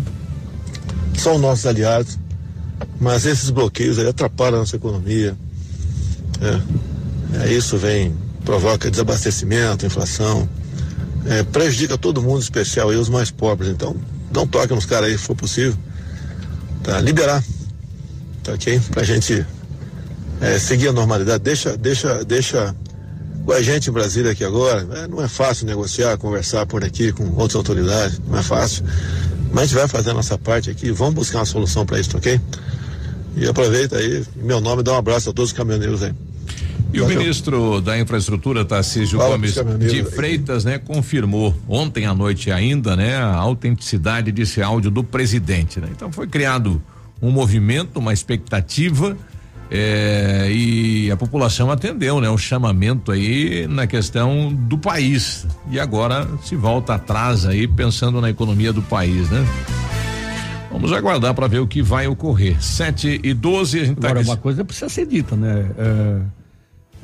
são 1.21 1.37
nossos 1.37 1.67
aliados, 1.67 2.17
mas 2.99 3.25
esses 3.25 3.49
bloqueios 3.49 3.99
atrapalham 3.99 4.57
a 4.57 4.59
nossa 4.59 4.75
economia. 4.75 5.35
É, 6.41 6.83
É, 7.33 7.51
isso 7.51 7.77
vem, 7.77 8.15
provoca 8.45 8.91
desabastecimento, 8.91 9.85
inflação, 9.85 10.47
é, 11.25 11.41
prejudica 11.43 11.97
todo 11.97 12.21
mundo, 12.21 12.41
especial 12.41 12.89
aí 12.89 12.97
os 12.97 13.09
mais 13.09 13.31
pobres. 13.31 13.71
Então, 13.71 13.95
um 14.35 14.47
toque 14.47 14.73
nos 14.73 14.85
caras 14.85 15.09
aí, 15.09 15.17
se 15.17 15.23
for 15.23 15.35
possível, 15.35 15.75
tá? 16.83 16.99
Liberar, 17.01 17.43
tá 18.43 18.53
ok? 18.53 18.79
Pra 18.91 19.03
gente 19.03 19.45
é, 20.41 20.59
seguir 20.59 20.89
a 20.89 20.93
normalidade. 20.93 21.43
Deixa, 21.43 21.75
deixa, 21.75 22.23
deixa 22.23 22.75
com 23.45 23.51
a 23.51 23.61
gente 23.61 23.89
em 23.89 23.93
Brasília 23.93 24.31
aqui 24.31 24.43
agora. 24.43 24.87
é, 24.93 25.07
não 25.07 25.21
é 25.21 25.27
fácil 25.27 25.65
negociar, 25.65 26.17
conversar 26.17 26.65
por 26.65 26.83
aqui 26.83 27.11
com 27.11 27.25
outras 27.31 27.55
autoridades, 27.55 28.21
não 28.27 28.37
é 28.37 28.43
fácil. 28.43 28.83
Mas 29.51 29.63
a 29.63 29.65
gente 29.65 29.75
vai 29.75 29.87
fazer 29.87 30.11
a 30.11 30.13
nossa 30.13 30.37
parte 30.37 30.69
aqui, 30.69 30.91
vamos 30.91 31.15
buscar 31.15 31.39
uma 31.39 31.45
solução 31.45 31.85
para 31.85 31.99
isso, 31.99 32.17
ok? 32.17 32.39
E 33.35 33.47
aproveita 33.47 33.97
aí, 33.97 34.23
em 34.37 34.43
meu 34.43 34.61
nome, 34.61 34.83
dá 34.83 34.93
um 34.93 34.97
abraço 34.97 35.29
a 35.29 35.33
todos 35.33 35.51
os 35.51 35.57
caminhoneiros 35.57 36.03
aí. 36.03 36.13
E 36.93 37.01
o 37.01 37.07
ministro 37.07 37.81
da 37.81 37.97
Infraestrutura, 37.97 38.63
Tarcísio 38.63 39.17
Fala 39.17 39.31
Gomes 39.31 39.55
de. 39.79 40.03
Freitas, 40.03 40.63
né, 40.63 40.77
confirmou 40.77 41.55
ontem 41.67 42.05
à 42.05 42.13
noite 42.13 42.51
ainda, 42.51 42.95
né, 42.95 43.15
a 43.15 43.33
autenticidade 43.35 44.31
desse 44.31 44.61
áudio 44.61 44.91
do 44.91 45.03
presidente, 45.03 45.79
né? 45.79 45.87
Então 45.91 46.11
foi 46.11 46.27
criado 46.27 46.79
um 47.19 47.31
movimento, 47.31 47.97
uma 47.97 48.13
expectativa 48.13 49.17
É, 49.75 50.51
e 50.51 51.09
a 51.09 51.17
população 51.17 51.71
atendeu, 51.71 52.21
né? 52.21 52.29
O 52.29 52.37
chamamento 52.37 53.11
aí 53.11 53.65
na 53.67 53.87
questão 53.87 54.53
do 54.53 54.77
país. 54.77 55.47
E 55.71 55.79
agora 55.79 56.27
se 56.43 56.55
volta 56.55 56.93
atrás 56.93 57.43
aí 57.47 57.67
pensando 57.67 58.21
na 58.21 58.29
economia 58.29 58.71
do 58.71 58.83
país, 58.83 59.27
né? 59.31 59.43
Vamos 60.71 60.93
aguardar 60.93 61.33
para 61.33 61.47
ver 61.47 61.57
o 61.59 61.65
que 61.67 61.81
vai 61.81 62.07
ocorrer. 62.07 62.61
7 62.63 63.19
e 63.23 63.33
12, 63.33 63.79
a 63.79 63.85
gente 63.85 63.97
tá 63.99 64.07
Agora, 64.09 64.19
aqui- 64.21 64.29
uma 64.29 64.37
coisa 64.37 64.63
precisa 64.63 64.89
ser 64.89 65.07
dita, 65.07 65.35
né? 65.35 65.71
É, 65.77 66.21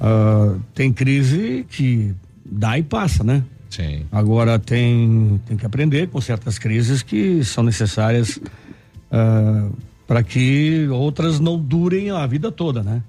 ah, 0.01 0.55
tem 0.75 0.93
crise 0.93 1.65
que 1.69 2.13
dá 2.45 2.77
e 2.77 2.83
passa, 2.83 3.23
né? 3.23 3.43
Sim. 3.69 4.05
Agora 4.11 4.59
tem, 4.59 5.39
tem 5.47 5.57
que 5.57 5.65
aprender 5.65 6.07
com 6.09 6.19
certas 6.21 6.57
crises 6.59 7.01
que 7.03 7.43
são 7.43 7.63
necessárias 7.63 8.39
para 10.09 10.23
que 10.23 10.87
outras 10.87 11.39
não 11.39 11.55
durem 11.55 12.09
a 12.09 12.25
vida 12.25 12.51
toda, 12.51 12.81
né? 12.81 13.03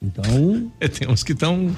Então. 0.00 0.24
É, 0.80 0.88
tem 0.88 1.06
uns 1.06 1.22
que 1.22 1.32
estão. 1.32 1.70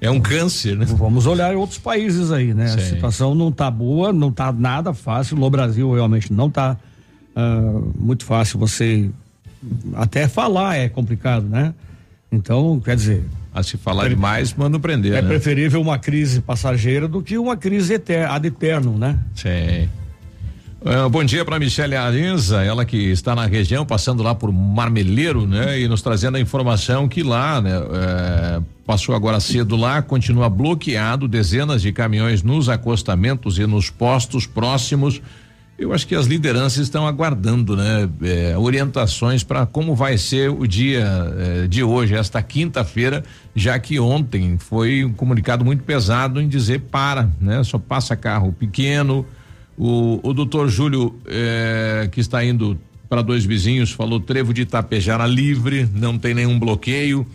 É 0.00 0.10
um 0.10 0.18
câncer, 0.18 0.74
né? 0.74 0.86
Vamos 0.86 1.26
olhar 1.26 1.54
outros 1.54 1.78
países 1.78 2.32
aí, 2.32 2.54
né? 2.54 2.64
A 2.64 2.78
Sim. 2.78 2.94
situação 2.94 3.34
não 3.34 3.52
tá 3.52 3.70
boa, 3.70 4.10
não 4.10 4.32
tá 4.32 4.50
nada 4.50 4.94
fácil. 4.94 5.36
No 5.36 5.50
Brasil 5.50 5.92
realmente 5.92 6.32
não 6.32 6.48
tá 6.48 6.78
ah, 7.36 7.80
muito 7.98 8.24
fácil. 8.24 8.58
Você 8.58 9.10
até 9.94 10.28
falar 10.28 10.76
é 10.76 10.88
complicado, 10.88 11.46
né? 11.46 11.74
Então, 12.32 12.80
quer 12.80 12.96
dizer. 12.96 13.22
A 13.52 13.62
se 13.62 13.76
falar 13.76 14.08
demais, 14.08 14.54
manda 14.54 14.80
prender. 14.80 15.12
É 15.12 15.20
né? 15.20 15.28
preferível 15.28 15.80
uma 15.80 15.98
crise 15.98 16.40
passageira 16.40 17.06
do 17.06 17.22
que 17.22 17.36
uma 17.36 17.56
crise 17.56 17.94
eter, 17.94 18.30
ad 18.30 18.48
eterno, 18.48 18.96
né? 18.96 19.18
Sim. 19.34 19.88
Ah, 20.86 21.08
bom 21.08 21.24
dia 21.24 21.42
para 21.46 21.58
Michele 21.58 21.96
Arenza, 21.96 22.62
ela 22.62 22.84
que 22.84 23.10
está 23.10 23.34
na 23.34 23.46
região, 23.46 23.86
passando 23.86 24.22
lá 24.22 24.34
por 24.34 24.52
Marmeleiro, 24.52 25.46
né? 25.46 25.80
E 25.80 25.88
nos 25.88 26.02
trazendo 26.02 26.36
a 26.36 26.40
informação 26.40 27.08
que 27.08 27.22
lá, 27.22 27.58
né? 27.58 27.70
eh, 27.72 28.60
passou 28.84 29.14
agora 29.14 29.40
cedo 29.40 29.76
lá, 29.76 30.02
continua 30.02 30.46
bloqueado, 30.50 31.26
dezenas 31.26 31.80
de 31.80 31.90
caminhões 31.90 32.42
nos 32.42 32.68
acostamentos 32.68 33.58
e 33.58 33.66
nos 33.66 33.88
postos 33.88 34.46
próximos. 34.46 35.22
Eu 35.78 35.94
acho 35.94 36.06
que 36.06 36.14
as 36.14 36.26
lideranças 36.26 36.82
estão 36.82 37.06
aguardando, 37.06 37.74
né? 37.78 38.06
eh, 38.22 38.54
orientações 38.54 39.42
para 39.42 39.64
como 39.64 39.94
vai 39.94 40.18
ser 40.18 40.50
o 40.50 40.66
dia 40.66 41.02
eh, 41.02 41.66
de 41.66 41.82
hoje, 41.82 42.14
esta 42.14 42.42
quinta-feira, 42.42 43.24
já 43.56 43.78
que 43.78 43.98
ontem 43.98 44.58
foi 44.58 45.02
um 45.02 45.14
comunicado 45.14 45.64
muito 45.64 45.82
pesado 45.82 46.42
em 46.42 46.46
dizer 46.46 46.80
para, 46.90 47.30
né? 47.40 47.64
Só 47.64 47.78
passa 47.78 48.14
carro 48.14 48.52
pequeno. 48.52 49.24
O, 49.76 50.20
o 50.22 50.32
doutor 50.32 50.68
Júlio, 50.68 51.14
eh, 51.26 52.08
que 52.12 52.20
está 52.20 52.44
indo 52.44 52.78
para 53.08 53.22
dois 53.22 53.44
vizinhos, 53.44 53.90
falou 53.90 54.20
trevo 54.20 54.54
de 54.54 54.62
Itapejara 54.62 55.26
livre, 55.26 55.88
não 55.94 56.16
tem 56.18 56.32
nenhum 56.34 56.58
bloqueio. 56.58 57.26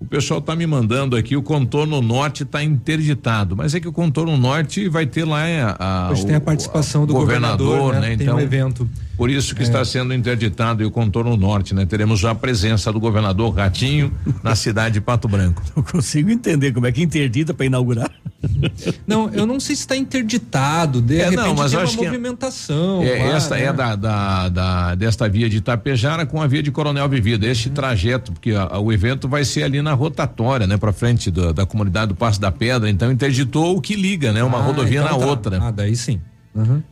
O 0.00 0.04
pessoal 0.06 0.38
está 0.38 0.54
me 0.54 0.64
mandando 0.64 1.16
aqui, 1.16 1.36
o 1.36 1.42
contorno 1.42 2.00
norte 2.00 2.44
está 2.44 2.62
interditado, 2.62 3.56
mas 3.56 3.74
é 3.74 3.80
que 3.80 3.88
o 3.88 3.92
contorno 3.92 4.36
norte 4.36 4.88
vai 4.88 5.06
ter 5.06 5.24
lá 5.24 5.46
eh, 5.48 5.60
a, 5.76 6.08
Hoje 6.12 6.22
o- 6.22 6.26
tem 6.26 6.36
a 6.36 6.40
participação 6.40 7.04
do 7.04 7.12
governador, 7.12 7.94
né? 7.94 8.16
Tem 8.16 8.26
Então, 8.26 8.36
um 8.36 8.40
evento. 8.40 8.88
Por 9.18 9.28
isso 9.28 9.54
que 9.54 9.60
É. 9.60 9.64
está 9.64 9.84
sendo 9.84 10.14
interditado 10.14 10.82
e 10.82 10.86
o 10.86 10.90
contorno 10.90 11.36
norte, 11.36 11.74
né? 11.74 11.84
Teremos 11.84 12.20
já 12.20 12.30
a 12.30 12.34
presença 12.34 12.90
do 12.92 12.98
governador 13.00 13.52
Ratinho 13.54 14.10
na 14.42 14.54
cidade 14.56 14.94
de 14.94 15.00
Pato 15.02 15.28
Branco. 15.28 15.62
Não 15.76 15.82
consigo 15.82 16.30
entender 16.30 16.72
como 16.72 16.86
é 16.86 16.92
que 16.92 17.02
interdita 17.02 17.52
para 17.52 17.66
inaugurar. 17.66 18.10
Não, 19.04 19.28
eu 19.30 19.44
não 19.44 19.58
sei 19.58 19.74
se 19.74 19.82
está 19.82 19.96
interditado. 19.96 21.02
De 21.02 21.16
É, 21.16 21.24
repente 21.24 21.36
não, 21.38 21.54
mas 21.56 21.72
tem 21.72 21.74
eu 21.74 21.80
uma 21.80 21.88
acho 21.88 21.98
que 21.98 22.04
é- 22.04 22.08
movimentação. 22.08 23.02
É, 23.02 23.18
lá, 23.30 23.36
esta 23.36 23.54
né? 23.56 23.64
é 23.64 23.72
da, 23.72 23.96
da, 23.96 24.48
da- 24.48 24.94
desta 24.94 25.28
via 25.28 25.48
de 25.48 25.56
Itapejara 25.56 26.24
com 26.24 26.40
a 26.40 26.46
via 26.46 26.62
de 26.62 26.70
Coronel 26.70 27.08
Vivida, 27.08 27.46
este 27.48 27.68
trajeto, 27.70 28.30
porque 28.32 28.52
a- 28.52 28.78
o 28.78 28.92
evento 28.92 29.28
vai 29.28 29.44
ser 29.44 29.64
ali 29.64 29.82
na 29.82 29.92
rotatória, 29.92 30.68
né, 30.68 30.76
para 30.76 30.92
frente 30.92 31.32
da, 31.32 31.50
da 31.50 31.66
comunidade 31.66 32.08
do 32.10 32.14
Passo 32.14 32.40
da 32.40 32.52
Pedra, 32.52 32.88
então 32.88 33.10
interditou 33.10 33.76
o 33.76 33.80
que 33.80 33.96
liga, 33.96 34.32
né, 34.32 34.44
uma 34.44 34.58
Ah, 34.58 34.62
rodovia 34.62 35.00
então 35.00 35.18
na 35.18 35.18
tá. 35.18 35.26
outra. 35.26 35.58
Ah, 35.60 35.70
daí 35.72 35.96
sim. 35.96 36.20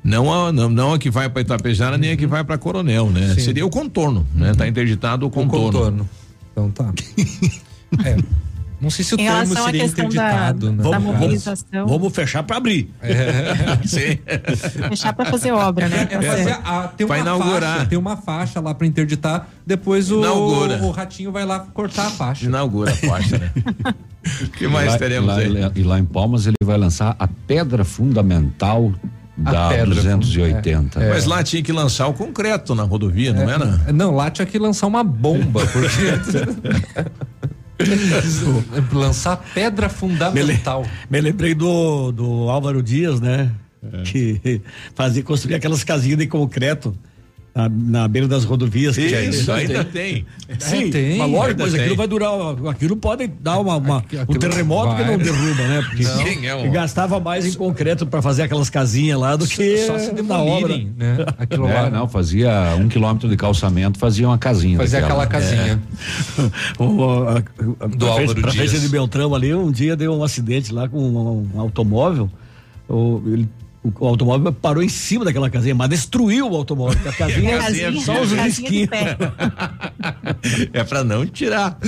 Não 0.05 0.33
a, 0.33 0.52
não, 0.52 0.68
não 0.68 0.92
a 0.94 0.98
que 0.98 1.11
vai 1.11 1.29
para 1.29 1.42
Itapejara 1.42 1.96
nem 1.98 2.12
a 2.12 2.16
que 2.16 2.26
vai 2.26 2.44
para 2.44 2.57
Coronel, 2.59 3.11
né? 3.11 3.20
Uhum. 3.29 3.35
Sim. 3.35 3.40
Seria 3.40 3.66
o 3.66 3.70
contorno, 3.70 4.26
né? 4.35 4.52
Tá 4.55 4.66
interditado 4.68 5.26
o 5.26 5.31
contorno. 5.31 5.72
contorno. 5.72 6.09
Então 6.52 6.70
tá. 6.70 6.92
É. 8.05 8.16
Não 8.79 8.90
sei 8.90 9.05
se 9.05 9.14
o 9.14 9.20
Em 9.20 9.24
termo 9.24 9.55
seria 9.57 9.81
da- 9.81 9.87
interditado, 9.87 10.70
né? 10.72 10.83
da 10.83 10.90
caso. 10.90 11.05
mobilização. 11.05 11.87
Vamos 11.87 12.12
fechar 12.14 12.42
para 12.42 12.57
abrir. 12.59 12.90
Sim. 13.87 14.18
Fechar 14.90 15.14
para 15.14 15.31
fazer 15.31 15.52
obra, 15.52 15.88
né? 15.88 16.07
É 16.11 16.20
fazer 16.20 16.59
a, 16.62 16.88
tem 16.88 17.07
Vai 17.07 17.20
uma 17.22 17.26
inaugurar. 17.37 17.72
faixa, 17.76 17.87
tem 17.87 17.98
uma 17.98 18.16
faixa 18.18 18.61
lá 18.61 18.74
para 18.74 18.87
interditar, 18.87 19.48
depois 19.64 20.11
o, 20.11 20.18
Inaugura. 20.18 20.83
o 20.83 20.90
ratinho 20.90 21.33
vai 21.33 21.46
lá 21.46 21.61
cortar 21.61 22.09
a 22.09 22.11
faixa. 22.11 22.44
Inaugura 22.44 22.90
a 22.92 22.94
faixa, 22.96 23.38
né? 23.38 23.50
O 24.42 24.48
que 24.59 24.68
mais 24.68 24.88
lá- 24.92 24.98
teremos 24.98 25.29
lá- 25.29 25.37
aí? 25.37 25.72
E 25.76 25.83
lá 25.83 25.98
em 25.98 26.05
Palmas 26.05 26.46
ele 26.46 26.57
vai 26.62 26.76
lançar 26.76 27.16
a 27.18 27.26
pedra 27.26 27.83
fundamental 27.85 28.92
da 29.37 29.68
pedra 29.68 29.94
280. 29.94 31.03
É. 31.03 31.11
Mas 31.11 31.25
lá 31.27 31.42
tinha 31.42 31.62
que 31.62 31.72
lançar 31.72 32.07
o 32.07 32.14
concreto 32.14 32.75
na 32.75 32.85
rodovia, 32.85 33.33
não 33.33 33.49
era? 33.49 33.81
É, 33.87 33.92
Não, 33.92 34.14
lá 34.14 34.31
tinha 34.31 34.46
que 34.46 34.59
lançar 34.59 34.87
uma 34.87 35.05
bomba, 35.05 35.62
porque. 35.66 35.87
lançar 38.92 39.37
pedra 39.55 39.88
fundamental. 39.88 40.87
Me 41.11 41.20
lembrei 41.20 41.55
do, 41.55 42.11
do 42.11 42.49
Álvaro 42.49 42.83
Dias, 42.83 43.20
né? 43.20 43.51
Que 44.05 44.61
fazia 44.94 45.22
construir 45.22 45.55
aquelas 45.55 45.85
casinhas 45.85 46.18
de 46.18 46.27
concreto 46.27 46.96
na, 47.57 47.69
na 47.71 48.09
beira 48.09 48.29
das 48.29 48.45
rodovias. 48.45 48.95
que 48.97 49.07
Isso, 49.07 49.45
tinha- 49.45 49.57
ainda 49.57 49.83
tem. 49.85 50.27
Sim, 50.59 50.88
É, 50.88 50.90
tem. 50.90 51.19
mas 51.19 51.31
lógico, 51.31 51.61
mas 51.62 51.73
tem. 51.73 51.81
aquilo 51.81 51.97
vai 51.97 52.07
durar, 52.07 52.31
aquilo 52.71 52.97
pode 52.97 53.27
dar 53.27 53.59
uma, 53.59 53.77
uma- 53.77 54.05
um 54.29 54.35
terremoto 54.35 54.95
que 54.97 55.03
vai. 55.03 55.11
não 55.11 55.19
derruba, 55.19 55.62
né? 55.66 55.83
Porque 55.88 56.03
Não. 56.05 56.19
Quem 56.23 56.49
é 56.51 56.62
que 56.62 56.69
gastava 56.69 57.19
mais 57.19 57.47
em 57.47 57.55
concreto 57.55 58.07
para 58.07 58.21
fazer 58.21 58.42
aquelas 58.42 58.69
casinhas 58.69 59.19
lá 59.19 59.35
do 59.37 59.47
que 59.47 59.79
Só 59.87 59.99
se 59.99 60.12
na 60.23 60.38
obra. 60.38 60.77
né? 60.77 61.16
Aquilo 61.38 61.66
É, 61.69 61.81
lá. 61.83 61.90
não, 61.90 62.07
fazia 62.07 62.77
um 62.79 62.88
quilômetro 62.88 63.29
de 63.29 63.37
calçamento, 63.37 63.99
fazia 63.99 64.29
uma 64.29 64.37
casinha. 64.38 64.77
Fazer 64.77 65.01
daquela. 65.01 65.25
aquela 65.25 65.40
casinha. 65.42 65.83
O, 66.79 67.05
a, 67.23 67.38
a, 67.38 67.38
Do 67.38 67.47
pra 67.77 67.88
frente- 67.88 68.05
Álvaro 68.05 68.40
pra 68.42 68.51
frente 68.53 68.79
de 68.81 68.88
Beltrão 68.88 69.35
ali, 69.35 69.55
um 69.55 69.71
dia 69.71 69.97
deu 69.97 70.12
um 70.14 70.23
acidente 70.23 70.73
lá 70.73 70.88
com 70.88 70.99
um, 70.99 71.49
um 71.55 71.61
automóvel. 71.61 72.31
O, 72.88 73.23
ele- 73.27 73.49
o- 73.88 74.05
o 74.05 74.07
automóvel 74.09 74.53
parou 74.53 74.83
em 74.83 74.88
cima 74.88 75.25
daquela 75.25 75.49
casinha, 75.51 75.75
mas 75.75 75.88
destruiu 75.88 76.51
o 76.51 76.57
automóvel. 76.57 76.99
A 77.09 77.12
casinha, 77.12 77.59
Casinha, 77.59 77.92
só 78.01 78.20
os 78.22 78.33
risquinhos. 78.33 78.88
É 80.72 80.85
para 80.85 81.03
não 81.05 81.27
tirar. 81.27 81.79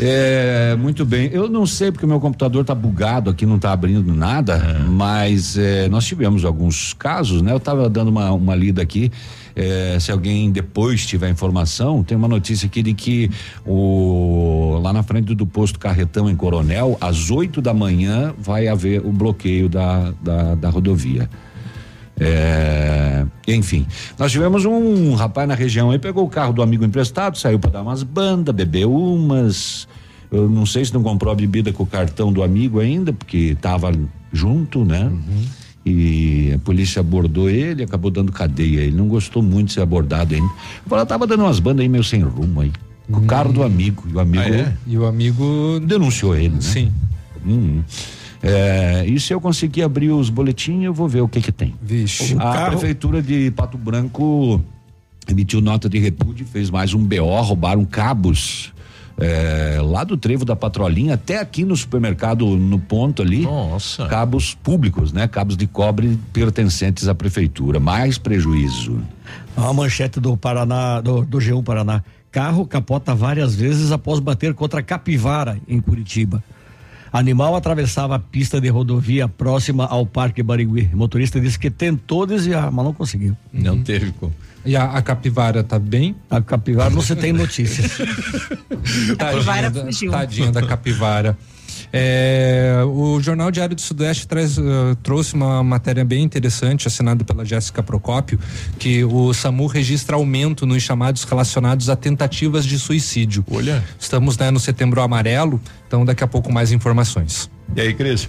É, 0.00 0.74
muito 0.78 1.04
bem. 1.04 1.28
Eu 1.32 1.48
não 1.48 1.66
sei 1.66 1.92
porque 1.92 2.06
o 2.06 2.08
meu 2.08 2.18
computador 2.18 2.64
tá 2.64 2.74
bugado 2.74 3.30
aqui, 3.30 3.44
não 3.44 3.58
tá 3.58 3.72
abrindo 3.72 4.14
nada, 4.14 4.58
mas 4.88 5.56
é, 5.58 5.88
nós 5.88 6.06
tivemos 6.06 6.44
alguns 6.44 6.94
casos, 6.94 7.42
né? 7.42 7.52
Eu 7.52 7.60
tava 7.60 7.88
dando 7.90 8.08
uma, 8.08 8.32
uma 8.32 8.54
lida 8.54 8.80
aqui. 8.80 9.12
É, 9.54 9.98
se 10.00 10.10
alguém 10.10 10.50
depois 10.50 11.04
tiver 11.06 11.30
informação, 11.30 12.02
tem 12.02 12.16
uma 12.16 12.28
notícia 12.28 12.66
aqui 12.66 12.82
de 12.82 12.94
que 12.94 13.30
o 13.66 14.78
lá 14.82 14.92
na 14.92 15.02
frente 15.02 15.34
do 15.34 15.46
posto 15.46 15.78
Carretão 15.78 16.28
em 16.28 16.36
Coronel, 16.36 16.96
às 17.00 17.30
8 17.30 17.60
da 17.60 17.72
manhã, 17.72 18.34
vai 18.38 18.68
haver 18.68 19.04
o 19.04 19.12
bloqueio 19.12 19.68
da, 19.68 20.12
da, 20.22 20.54
da 20.54 20.70
rodovia. 20.70 21.28
É, 22.18 23.24
enfim, 23.48 23.86
nós 24.18 24.30
tivemos 24.30 24.64
um 24.64 25.14
rapaz 25.14 25.48
na 25.48 25.54
região 25.54 25.90
aí, 25.90 25.98
pegou 25.98 26.24
o 26.24 26.28
carro 26.28 26.52
do 26.52 26.62
amigo 26.62 26.84
emprestado, 26.84 27.38
saiu 27.38 27.58
para 27.58 27.70
dar 27.70 27.82
umas 27.82 28.02
bandas, 28.02 28.54
bebeu 28.54 28.94
umas. 28.94 29.88
Eu 30.30 30.48
não 30.48 30.64
sei 30.64 30.84
se 30.84 30.94
não 30.94 31.02
comprou 31.02 31.32
a 31.32 31.36
bebida 31.36 31.72
com 31.72 31.82
o 31.82 31.86
cartão 31.86 32.32
do 32.32 32.42
amigo 32.42 32.80
ainda, 32.80 33.12
porque 33.12 33.56
tava 33.60 33.92
junto, 34.32 34.84
né? 34.84 35.10
E 35.84 36.52
a 36.54 36.58
polícia 36.58 37.00
abordou 37.00 37.50
ele, 37.50 37.82
acabou 37.82 38.10
dando 38.10 38.30
cadeia. 38.30 38.80
Ele 38.82 38.96
não 38.96 39.08
gostou 39.08 39.42
muito 39.42 39.68
de 39.68 39.72
ser 39.74 39.80
abordado 39.80 40.34
ainda. 40.34 40.48
Ela 40.90 41.04
tava 41.04 41.26
dando 41.26 41.40
umas 41.42 41.58
bandas 41.58 41.82
aí 41.82 41.88
meio 41.88 42.04
sem 42.04 42.22
rumo 42.22 42.60
aí. 42.60 42.72
Com 43.10 43.20
o 43.20 43.26
carro 43.26 43.52
do 43.52 43.62
amigo. 43.64 44.04
E 44.08 44.14
o 44.14 44.20
amigo 44.20 44.44
Ah, 44.44 44.48
é? 44.48 44.76
E 44.86 44.96
o 44.96 45.04
amigo. 45.06 45.80
denunciou 45.84 46.36
ele, 46.36 46.50
né? 46.54 46.60
Sim. 46.60 46.92
Uhum. 47.44 47.82
É, 48.42 49.04
e 49.06 49.18
se 49.20 49.32
eu 49.32 49.40
conseguir 49.40 49.82
abrir 49.82 50.10
os 50.10 50.30
boletins, 50.30 50.84
eu 50.84 50.94
vou 50.94 51.08
ver 51.08 51.20
o 51.20 51.28
que 51.28 51.40
que 51.40 51.52
tem. 51.52 51.74
Vixe. 51.82 52.36
A 52.38 52.66
prefeitura 52.70 53.20
de 53.20 53.50
Pato 53.50 53.76
Branco 53.76 54.60
emitiu 55.28 55.60
nota 55.60 55.88
de 55.88 55.98
repúdio, 55.98 56.46
fez 56.46 56.70
mais 56.70 56.94
um 56.94 57.04
BO, 57.04 57.40
roubaram 57.42 57.84
cabos 57.84 58.72
é, 59.22 59.80
lá 59.80 60.02
do 60.02 60.16
trevo 60.16 60.44
da 60.44 60.56
Patrolinha 60.56 61.14
até 61.14 61.38
aqui 61.38 61.64
no 61.64 61.76
supermercado 61.76 62.44
no 62.44 62.78
ponto 62.78 63.22
ali. 63.22 63.42
Nossa. 63.42 64.06
Cabos 64.08 64.54
públicos, 64.54 65.12
né? 65.12 65.28
Cabos 65.28 65.56
de 65.56 65.66
cobre 65.66 66.18
pertencentes 66.32 67.06
à 67.06 67.14
prefeitura. 67.14 67.78
Mais 67.78 68.18
prejuízo. 68.18 69.00
A 69.56 69.72
manchete 69.72 70.18
do 70.18 70.36
Paraná, 70.36 71.00
do, 71.00 71.24
do 71.24 71.38
G1 71.38 71.62
Paraná. 71.62 72.02
Carro 72.32 72.66
capota 72.66 73.14
várias 73.14 73.54
vezes 73.54 73.92
após 73.92 74.18
bater 74.18 74.54
contra 74.54 74.82
capivara 74.82 75.58
em 75.68 75.80
Curitiba. 75.80 76.42
Animal 77.12 77.54
atravessava 77.54 78.16
a 78.16 78.18
pista 78.18 78.58
de 78.60 78.70
rodovia 78.70 79.28
próxima 79.28 79.84
ao 79.86 80.06
Parque 80.06 80.42
Barigui. 80.42 80.88
O 80.92 80.96
motorista 80.96 81.38
disse 81.38 81.58
que 81.58 81.70
tentou 81.70 82.26
desviar, 82.26 82.72
mas 82.72 82.84
não 82.84 82.94
conseguiu. 82.94 83.36
Não 83.52 83.82
teve 83.82 84.10
como. 84.12 84.32
E 84.64 84.76
a, 84.76 84.84
a 84.84 85.02
capivara 85.02 85.62
tá 85.62 85.78
bem? 85.78 86.14
A 86.30 86.40
capivara 86.40 86.90
você 86.90 87.16
tem 87.16 87.32
notícias. 87.32 87.98
tadinha, 89.18 89.70
da, 89.70 90.18
tadinha 90.18 90.52
da 90.52 90.62
capivara. 90.62 91.36
É, 91.92 92.82
o 92.86 93.20
Jornal 93.20 93.50
Diário 93.50 93.74
do 93.74 93.80
Sudoeste 93.80 94.26
traz, 94.26 94.56
uh, 94.56 94.96
trouxe 95.02 95.34
uma 95.34 95.62
matéria 95.62 96.04
bem 96.04 96.22
interessante, 96.22 96.88
assinada 96.88 97.22
pela 97.22 97.44
Jéssica 97.44 97.82
Procópio, 97.82 98.38
que 98.78 99.04
o 99.04 99.34
SAMU 99.34 99.66
registra 99.66 100.16
aumento 100.16 100.64
nos 100.64 100.82
chamados 100.82 101.24
relacionados 101.24 101.90
a 101.90 101.96
tentativas 101.96 102.64
de 102.64 102.78
suicídio. 102.78 103.44
Olha. 103.50 103.84
Estamos 103.98 104.38
né, 104.38 104.50
no 104.50 104.58
setembro 104.58 105.02
amarelo, 105.02 105.60
então 105.86 106.04
daqui 106.04 106.24
a 106.24 106.26
pouco 106.26 106.50
mais 106.50 106.72
informações. 106.72 107.50
E 107.76 107.80
aí, 107.80 107.92
Cris? 107.92 108.26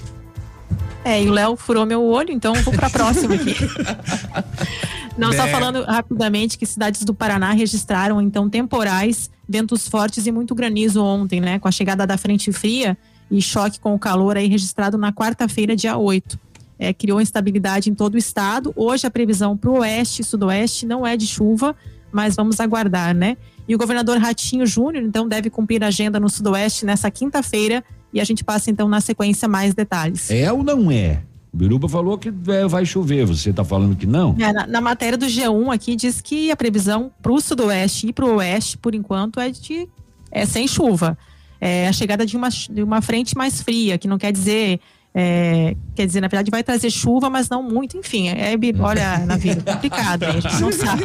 É, 1.03 1.21
e 1.21 1.27
o 1.27 1.31
Léo 1.31 1.55
furou 1.55 1.85
meu 1.85 2.03
olho, 2.03 2.31
então 2.31 2.53
vou 2.55 2.73
para 2.73 2.87
a 2.87 2.89
próxima 2.89 3.35
aqui. 3.35 3.55
Não, 5.17 5.31
só 5.31 5.47
falando 5.47 5.83
rapidamente 5.83 6.57
que 6.57 6.65
cidades 6.65 7.03
do 7.03 7.13
Paraná 7.13 7.51
registraram 7.51 8.19
então 8.21 8.49
temporais, 8.49 9.29
ventos 9.47 9.87
fortes 9.87 10.25
e 10.25 10.31
muito 10.31 10.55
granizo 10.55 11.03
ontem, 11.03 11.39
né? 11.39 11.59
Com 11.59 11.67
a 11.67 11.71
chegada 11.71 12.07
da 12.07 12.17
frente 12.17 12.51
fria 12.51 12.97
e 13.29 13.41
choque 13.41 13.79
com 13.79 13.93
o 13.93 13.99
calor 13.99 14.37
aí 14.37 14.47
registrado 14.47 14.97
na 14.97 15.13
quarta-feira, 15.13 15.75
dia 15.75 15.97
8. 15.97 16.39
É, 16.79 16.91
criou 16.93 17.21
instabilidade 17.21 17.89
em 17.89 17.93
todo 17.93 18.15
o 18.15 18.17
estado. 18.17 18.73
Hoje 18.75 19.05
a 19.05 19.11
previsão 19.11 19.55
para 19.55 19.69
o 19.69 19.79
oeste 19.79 20.21
e 20.21 20.25
sudoeste 20.25 20.85
não 20.85 21.05
é 21.05 21.15
de 21.15 21.27
chuva, 21.27 21.75
mas 22.11 22.35
vamos 22.35 22.59
aguardar, 22.59 23.13
né? 23.13 23.37
E 23.67 23.75
o 23.75 23.77
governador 23.77 24.17
Ratinho 24.17 24.65
Júnior, 24.65 25.03
então, 25.03 25.27
deve 25.27 25.49
cumprir 25.49 25.83
a 25.83 25.87
agenda 25.87 26.19
no 26.19 26.29
sudoeste 26.29 26.85
nessa 26.85 27.09
quinta-feira 27.09 27.83
e 28.13 28.21
a 28.21 28.23
gente 28.23 28.43
passa 28.43 28.69
então 28.69 28.87
na 28.87 29.01
sequência 29.01 29.47
mais 29.47 29.73
detalhes. 29.73 30.29
É 30.29 30.51
ou 30.51 30.63
não 30.63 30.91
é? 30.91 31.23
O 31.53 31.57
Biruba 31.57 31.87
falou 31.87 32.17
que 32.17 32.33
é, 32.47 32.67
vai 32.67 32.85
chover, 32.85 33.25
você 33.25 33.49
está 33.49 33.63
falando 33.63 33.95
que 33.95 34.07
não? 34.07 34.35
É, 34.39 34.51
na, 34.51 34.65
na, 34.65 34.81
matéria 34.81 35.17
do 35.17 35.25
G1 35.25 35.73
aqui 35.73 35.95
diz 35.95 36.19
que 36.19 36.49
a 36.49 36.55
previsão 36.55 37.11
para 37.21 37.31
o 37.31 37.39
sudoeste 37.39 38.07
e 38.07 38.13
para 38.13 38.25
o 38.25 38.35
oeste, 38.37 38.77
por 38.77 38.95
enquanto, 38.95 39.39
é 39.39 39.49
de 39.49 39.87
é 40.31 40.45
sem 40.45 40.67
chuva. 40.67 41.17
É 41.61 41.87
a 41.87 41.93
chegada 41.93 42.25
de 42.25 42.35
uma, 42.35 42.49
de 42.49 42.81
uma 42.81 43.01
frente 43.01 43.37
mais 43.37 43.61
fria, 43.61 43.97
que 43.97 44.07
não 44.07 44.17
quer 44.17 44.31
dizer 44.31 44.79
é, 45.15 45.75
quer 45.93 46.07
dizer, 46.07 46.21
na 46.21 46.27
verdade, 46.27 46.49
vai 46.49 46.63
trazer 46.63 46.89
chuva, 46.89 47.29
mas 47.29 47.47
não 47.47 47.61
muito. 47.61 47.95
Enfim, 47.95 48.29
é, 48.29 48.55
olha, 48.79 49.19
navio, 49.19 49.55
complicado. 49.63 50.23
A 50.23 50.31
gente 50.31 50.59
não 50.59 50.71
sabe. 50.71 51.03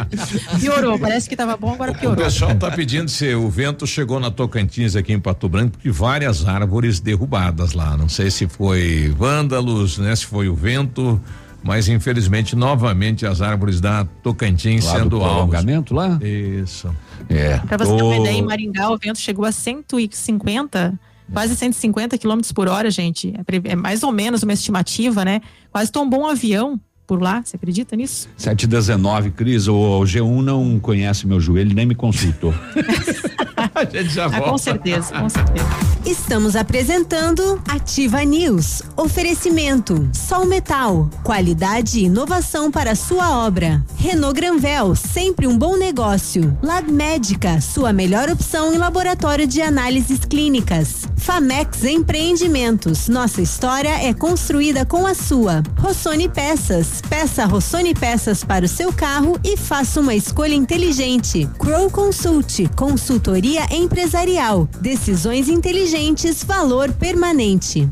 Piorou, 0.59 0.99
parece 0.99 1.29
que 1.29 1.35
estava 1.35 1.57
bom, 1.59 1.75
agora 1.75 1.93
piorou. 1.93 2.19
O 2.19 2.25
pessoal 2.25 2.53
está 2.53 2.71
pedindo 2.71 3.11
se 3.11 3.35
o 3.35 3.51
vento 3.51 3.87
chegou 3.87 4.19
na 4.19 4.31
Tocantins 4.31 4.97
aqui 4.97 5.13
em 5.13 5.21
Pato 5.21 5.47
Branco, 5.47 5.73
porque 5.73 5.91
várias 5.91 6.47
árvores 6.49 7.01
derrubadas 7.01 7.75
lá. 7.75 7.99
Não 7.99 8.09
sei 8.09 8.31
se 8.31 8.49
foi 8.49 9.13
vândalos, 9.17 9.99
né? 9.99 10.17
Se 10.17 10.25
foi 10.25 10.49
o 10.49 10.55
vento. 10.55 11.21
Mas 11.63 11.89
infelizmente, 11.89 12.57
novamente, 12.57 13.27
as 13.27 13.43
árvores 13.43 13.79
da 13.79 14.07
Tocantins 14.23 14.87
lá 14.87 14.93
sendo 14.93 15.11
do 15.11 15.19
prolongamento 15.19 15.93
lá? 15.93 16.19
Isso. 16.23 16.89
É. 17.29 17.59
Para 17.59 17.85
você 17.85 17.95
ter 17.95 18.03
uma 18.03 18.17
ideia, 18.17 18.39
em 18.39 18.43
Maringá 18.43 18.91
o 18.91 18.97
vento 18.97 19.19
chegou 19.19 19.45
a 19.45 19.53
150 19.53 20.99
quase 21.33 21.57
150 21.57 22.19
km 22.19 22.41
por 22.55 22.69
hora, 22.69 22.91
gente. 22.91 23.33
É, 23.37 23.73
é, 23.73 23.77
mais 23.77 24.03
ou 24.03 24.13
menos 24.13 24.43
uma 24.43 24.53
estimativa, 24.53 25.25
né? 25.25 25.41
Quase 25.71 25.93
tombou 25.93 26.23
um 26.23 26.27
avião 26.27 26.81
por 27.09 27.23
lá, 27.23 27.43
você 27.43 27.57
acredita 27.57 27.97
nisso? 27.97 28.29
719, 28.37 29.31
Cris, 29.31 29.67
o, 29.67 29.75
o 29.75 30.03
G1 30.03 30.43
não 30.43 30.79
conhece 30.79 31.27
meu 31.27 31.41
joelho, 31.41 31.75
nem 31.75 31.87
me 31.87 31.95
consultou. 31.95 32.53
A 33.75 33.85
gente 33.85 34.11
já 34.11 34.29
volta. 34.29 34.47
Ah, 34.47 34.51
com 34.51 34.59
certeza, 34.59 35.15
com 35.15 35.29
certeza. 35.29 35.67
Estamos 36.05 36.57
apresentando 36.57 37.63
Ativa 37.69 38.25
News. 38.25 38.83
Oferecimento: 38.97 40.09
Sol 40.13 40.47
Metal, 40.47 41.09
qualidade 41.23 42.01
e 42.01 42.05
inovação 42.05 42.71
para 42.71 42.95
sua 42.95 43.47
obra. 43.47 43.85
Renault 43.97 44.35
Granvel, 44.35 44.95
sempre 44.95 45.47
um 45.47 45.57
bom 45.57 45.77
negócio. 45.77 46.57
Lab 46.63 46.91
Médica, 46.91 47.61
sua 47.61 47.93
melhor 47.93 48.29
opção 48.29 48.73
em 48.73 48.79
laboratório 48.79 49.47
de 49.47 49.61
análises 49.61 50.21
clínicas. 50.25 51.07
Famex 51.17 51.85
Empreendimentos, 51.85 53.09
nossa 53.09 53.43
história 53.43 54.03
é 54.03 54.13
construída 54.15 54.85
com 54.85 55.07
a 55.07 55.15
sua. 55.15 55.63
Rossoni 55.79 56.29
Peças, 56.29 56.98
peça 57.01 57.45
Rossoni 57.45 57.95
Peças 57.95 58.45
para 58.45 58.65
o 58.65 58.69
seu 58.69 58.93
carro 58.93 59.39
e 59.45 59.57
faça 59.57 60.01
uma 60.01 60.15
escolha 60.15 60.55
inteligente. 60.55 61.49
Crow 61.59 61.91
Consult, 61.91 62.69
consultoria 62.77 63.67
empresarial, 63.71 64.69
decisões 64.81 65.49
inteligentes, 65.49 66.43
valor 66.45 66.93
permanente. 66.93 67.89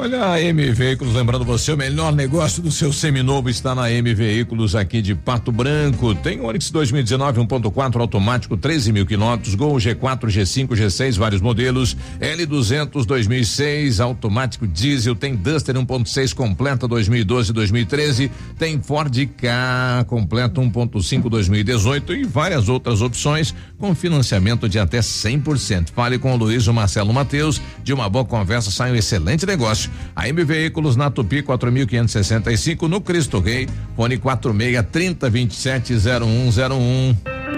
Olha 0.00 0.30
a 0.30 0.40
M 0.40 0.70
Veículos, 0.70 1.12
lembrando 1.12 1.44
você, 1.44 1.72
o 1.72 1.76
melhor 1.76 2.12
negócio 2.12 2.62
do 2.62 2.70
seu 2.70 2.92
seminovo 2.92 3.50
está 3.50 3.74
na 3.74 3.90
M 3.90 4.14
Veículos 4.14 4.76
aqui 4.76 5.02
de 5.02 5.12
Pato 5.12 5.50
Branco. 5.50 6.14
Tem 6.14 6.40
Onix 6.40 6.70
2019 6.70 7.40
1.4 7.40 8.00
automático, 8.00 8.56
13 8.56 8.92
mil 8.92 9.04
quilômetros, 9.04 9.56
Gol 9.56 9.74
G4, 9.74 10.26
G5, 10.26 10.68
G6, 10.68 11.18
vários 11.18 11.40
modelos, 11.40 11.96
L200 12.20 13.04
2006 13.04 13.98
automático 13.98 14.68
diesel, 14.68 15.16
tem 15.16 15.34
Duster 15.34 15.74
1.6 15.74 16.32
completa 16.32 16.86
2012 16.86 17.52
2013, 17.52 18.30
tem 18.56 18.80
Ford 18.80 19.12
K 19.36 20.04
completa 20.06 20.60
1.5 20.60 21.28
2018 21.28 22.12
e 22.12 22.22
várias 22.24 22.68
outras 22.68 23.02
opções 23.02 23.52
com 23.76 23.92
financiamento 23.96 24.68
de 24.68 24.78
até 24.78 25.00
100%. 25.00 25.88
Fale 25.90 26.20
com 26.20 26.32
o 26.34 26.36
Luiz 26.36 26.68
o 26.68 26.72
Marcelo 26.72 27.12
Mateus, 27.12 27.60
de 27.82 27.92
uma 27.92 28.08
boa 28.08 28.24
conversa 28.24 28.70
sai 28.70 28.92
um 28.92 28.94
excelente 28.94 29.44
negócio. 29.44 29.87
A 30.14 30.28
M 30.28 30.44
Veículos 30.44 30.96
na 30.96 31.10
Tupi 31.10 31.42
4565 31.42 32.88
no 32.88 33.00
Cristo 33.02 33.40
Rei, 33.40 33.68
fone 33.96 34.18
46 34.18 34.86
30 34.90 35.30
27 35.30 35.94
0101. 35.94 37.57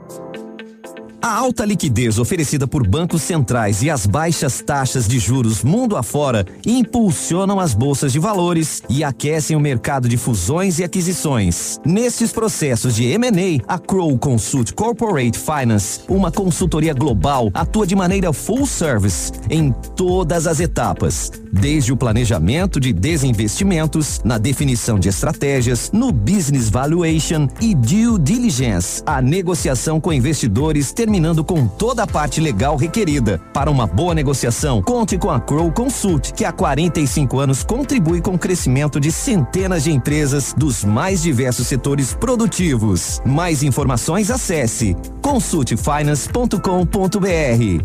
A 1.23 1.35
alta 1.37 1.63
liquidez 1.63 2.17
oferecida 2.17 2.65
por 2.65 2.85
bancos 2.87 3.21
centrais 3.21 3.83
e 3.83 3.91
as 3.91 4.07
baixas 4.07 4.59
taxas 4.59 5.07
de 5.07 5.19
juros 5.19 5.63
mundo 5.63 5.95
afora 5.95 6.47
impulsionam 6.65 7.59
as 7.59 7.75
bolsas 7.75 8.11
de 8.11 8.17
valores 8.17 8.81
e 8.89 9.03
aquecem 9.03 9.55
o 9.55 9.59
mercado 9.59 10.09
de 10.09 10.17
fusões 10.17 10.79
e 10.79 10.83
aquisições. 10.83 11.79
Nesses 11.85 12.31
processos 12.31 12.95
de 12.95 13.05
M&A, 13.05 13.63
a 13.71 13.77
Crow 13.77 14.17
Consult 14.17 14.73
Corporate 14.73 15.37
Finance, 15.37 15.99
uma 16.09 16.31
consultoria 16.31 16.93
global, 16.93 17.51
atua 17.53 17.85
de 17.85 17.95
maneira 17.95 18.33
full 18.33 18.65
service 18.65 19.31
em 19.47 19.71
todas 19.95 20.47
as 20.47 20.59
etapas, 20.59 21.31
desde 21.53 21.93
o 21.93 21.97
planejamento 21.97 22.79
de 22.79 22.91
desinvestimentos, 22.91 24.21
na 24.25 24.39
definição 24.39 24.97
de 24.97 25.09
estratégias, 25.09 25.91
no 25.93 26.11
business 26.11 26.67
valuation 26.67 27.47
e 27.61 27.75
due 27.75 28.17
diligence, 28.17 29.03
a 29.05 29.21
negociação 29.21 30.01
com 30.01 30.11
investidores 30.11 30.91
terminando 31.11 31.43
com 31.43 31.67
toda 31.67 32.03
a 32.03 32.07
parte 32.07 32.39
legal 32.39 32.77
requerida. 32.77 33.37
Para 33.51 33.69
uma 33.69 33.85
boa 33.85 34.15
negociação, 34.15 34.81
conte 34.81 35.17
com 35.17 35.29
a 35.29 35.41
Crow 35.41 35.69
Consult, 35.69 36.31
que 36.31 36.45
há 36.45 36.53
45 36.53 37.37
anos 37.37 37.65
contribui 37.65 38.21
com 38.21 38.35
o 38.35 38.39
crescimento 38.39 38.97
de 38.97 39.11
centenas 39.11 39.83
de 39.83 39.91
empresas 39.91 40.53
dos 40.55 40.85
mais 40.85 41.21
diversos 41.21 41.67
setores 41.67 42.13
produtivos. 42.13 43.21
Mais 43.25 43.61
informações 43.61 44.31
acesse 44.31 44.95
consultfinance.com.br. 45.21 47.83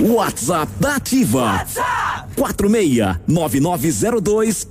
WhatsApp 0.00 0.72
da 0.78 0.94
Ativa. 0.94 1.42
WhatsApp 1.42 2.28
46 2.36 3.18
9902 3.26 4.68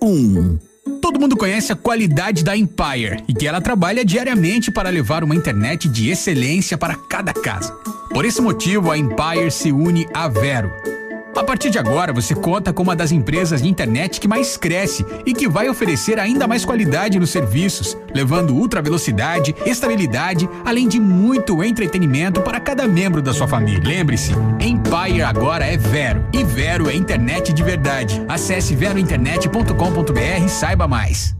0001. 0.00 0.67
Todo 1.00 1.20
mundo 1.20 1.36
conhece 1.36 1.72
a 1.72 1.76
qualidade 1.76 2.42
da 2.42 2.56
Empire 2.56 3.22
e 3.28 3.34
que 3.34 3.46
ela 3.46 3.60
trabalha 3.60 4.04
diariamente 4.04 4.70
para 4.70 4.90
levar 4.90 5.22
uma 5.22 5.34
internet 5.34 5.88
de 5.88 6.10
excelência 6.10 6.76
para 6.76 6.94
cada 6.94 7.32
casa. 7.32 7.72
Por 8.12 8.24
esse 8.24 8.40
motivo, 8.40 8.90
a 8.90 8.98
Empire 8.98 9.50
se 9.50 9.70
une 9.70 10.06
à 10.14 10.28
Vero. 10.28 10.97
A 11.36 11.44
partir 11.44 11.70
de 11.70 11.78
agora, 11.78 12.12
você 12.12 12.34
conta 12.34 12.72
com 12.72 12.82
uma 12.82 12.96
das 12.96 13.12
empresas 13.12 13.62
de 13.62 13.68
internet 13.68 14.20
que 14.20 14.26
mais 14.26 14.56
cresce 14.56 15.04
e 15.24 15.32
que 15.32 15.48
vai 15.48 15.68
oferecer 15.68 16.18
ainda 16.18 16.46
mais 16.46 16.64
qualidade 16.64 17.18
nos 17.18 17.30
serviços, 17.30 17.96
levando 18.12 18.54
ultra 18.54 18.82
velocidade, 18.82 19.54
estabilidade, 19.64 20.48
além 20.64 20.88
de 20.88 20.98
muito 20.98 21.62
entretenimento 21.62 22.40
para 22.40 22.58
cada 22.58 22.88
membro 22.88 23.22
da 23.22 23.32
sua 23.32 23.46
família. 23.46 23.82
Lembre-se, 23.84 24.32
Empire 24.60 25.22
agora 25.22 25.64
é 25.64 25.76
Vero 25.76 26.24
e 26.32 26.42
Vero 26.42 26.88
é 26.88 26.94
internet 26.94 27.52
de 27.52 27.62
verdade. 27.62 28.22
Acesse 28.28 28.74
verointernet.com.br 28.74 30.44
e 30.44 30.48
saiba 30.48 30.88
mais. 30.88 31.36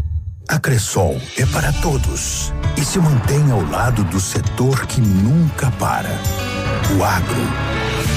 A 0.48 0.58
Cressol 0.58 1.20
é 1.36 1.44
para 1.44 1.72
todos 1.74 2.54
e 2.76 2.84
se 2.84 2.98
mantém 2.98 3.50
ao 3.50 3.62
lado 3.68 4.02
do 4.04 4.20
setor 4.20 4.86
que 4.86 5.00
nunca 5.00 5.70
para. 5.72 6.08
O 6.96 7.04
agro. 7.04 7.87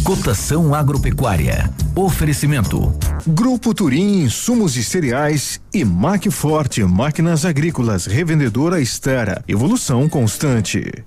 Cotação 0.03 0.75
agropecuária. 0.75 1.71
Oferecimento. 1.95 2.93
Grupo 3.27 3.73
Turim, 3.73 4.23
insumos 4.23 4.77
e 4.77 4.83
cereais 4.83 5.61
e 5.73 5.85
Macforte, 5.85 6.83
máquinas 6.83 7.45
agrícolas, 7.45 8.07
revendedora 8.07 8.81
Estera. 8.81 9.45
Evolução 9.47 10.09
constante. 10.09 11.05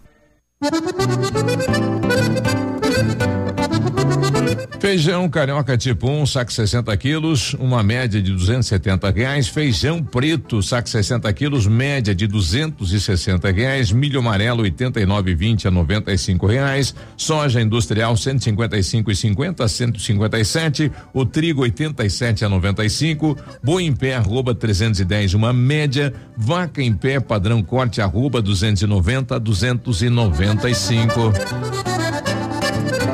Feijão 4.80 5.28
carioca 5.30 5.78
tipo 5.78 6.10
1, 6.10 6.22
um, 6.22 6.26
saco 6.26 6.52
60 6.52 6.96
quilos, 6.98 7.54
uma 7.56 7.82
média 7.82 8.22
de 8.22 8.32
270 8.32 9.10
reais. 9.12 9.48
Feijão 9.48 10.04
preto, 10.04 10.62
saco 10.62 10.88
60 10.90 11.32
quilos, 11.34 11.66
média 11.68 12.14
de 12.14 12.28
260 12.28 13.52
reais. 13.52 13.92
Milho 13.92 14.20
amarelo 14.20 14.64
89,20 14.64 15.66
a 15.66 15.72
95 15.72 16.48
reais. 16.48 16.96
Soja 17.18 17.62
industrial 17.62 18.16
155 18.16 19.12
e 19.12 19.16
50 19.16 19.64
a 19.64 19.68
157. 19.68 20.92
O 21.14 21.26
trigo 21.26 21.62
87 21.62 22.46
a 22.46 22.50
95. 22.50 23.38
Boi 23.64 23.84
em 23.84 23.94
pé 23.94 24.16
arroba 24.16 24.54
310 24.54 25.34
uma 25.34 25.52
média. 25.52 26.14
Vaca 26.38 26.82
em 26.82 26.94
pé 26.94 27.20
padrão 27.20 27.64
corte 27.64 28.02
arroba 28.02 28.42
290 28.42 29.36
a 29.36 29.40
295. 29.40 31.34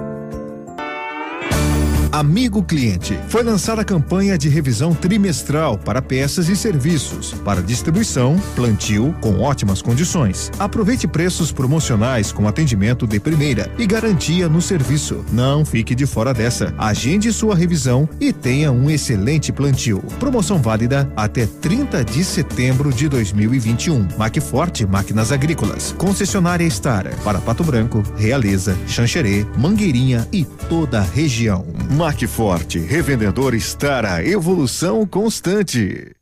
Amigo 2.11 2.63
cliente, 2.63 3.19
foi 3.27 3.43
lançada 3.43 3.81
a 3.81 3.85
campanha 3.85 4.35
de 4.35 4.49
revisão 4.49 4.95
trimestral 4.95 5.77
para 5.77 6.01
peças 6.01 6.49
e 6.49 6.55
serviços, 6.55 7.35
para 7.45 7.61
distribuição, 7.61 8.35
plantio 8.55 9.15
com 9.21 9.39
ótimas 9.39 9.79
condições. 9.79 10.51
Aproveite 10.57 11.07
preços 11.07 11.51
promocionais 11.51 12.31
com 12.31 12.47
atendimento 12.47 13.05
de 13.05 13.19
primeira 13.19 13.71
e 13.77 13.85
garantia 13.85 14.49
no 14.49 14.59
serviço. 14.59 15.23
Não 15.31 15.63
fique 15.63 15.93
de 15.93 16.07
fora 16.07 16.33
dessa. 16.33 16.73
Agende 16.79 17.31
sua 17.31 17.55
revisão 17.55 18.09
e 18.19 18.33
tenha 18.33 18.71
um 18.71 18.89
excelente 18.89 19.51
plantio. 19.51 20.01
Promoção 20.19 20.59
válida 20.59 21.07
até 21.15 21.45
30 21.45 22.03
de 22.03 22.23
setembro 22.23 22.91
de 22.91 23.07
2021. 23.07 24.07
Macforte 24.17 24.83
Máquinas 24.83 25.31
Agrícolas. 25.31 25.93
Concessionária 25.95 26.67
Star 26.71 27.05
para 27.23 27.39
Pato 27.39 27.63
Branco, 27.63 28.01
Realeza, 28.17 28.75
Xanxerê, 28.87 29.45
Mangueirinha 29.55 30.27
e 30.33 30.43
toda 30.43 31.01
a 31.01 31.03
região. 31.03 31.67
Macforte, 31.99 32.79
revendedor 32.79 33.53
estar 33.53 34.05
a 34.05 34.23
evolução 34.25 35.05
constante. 35.05 36.13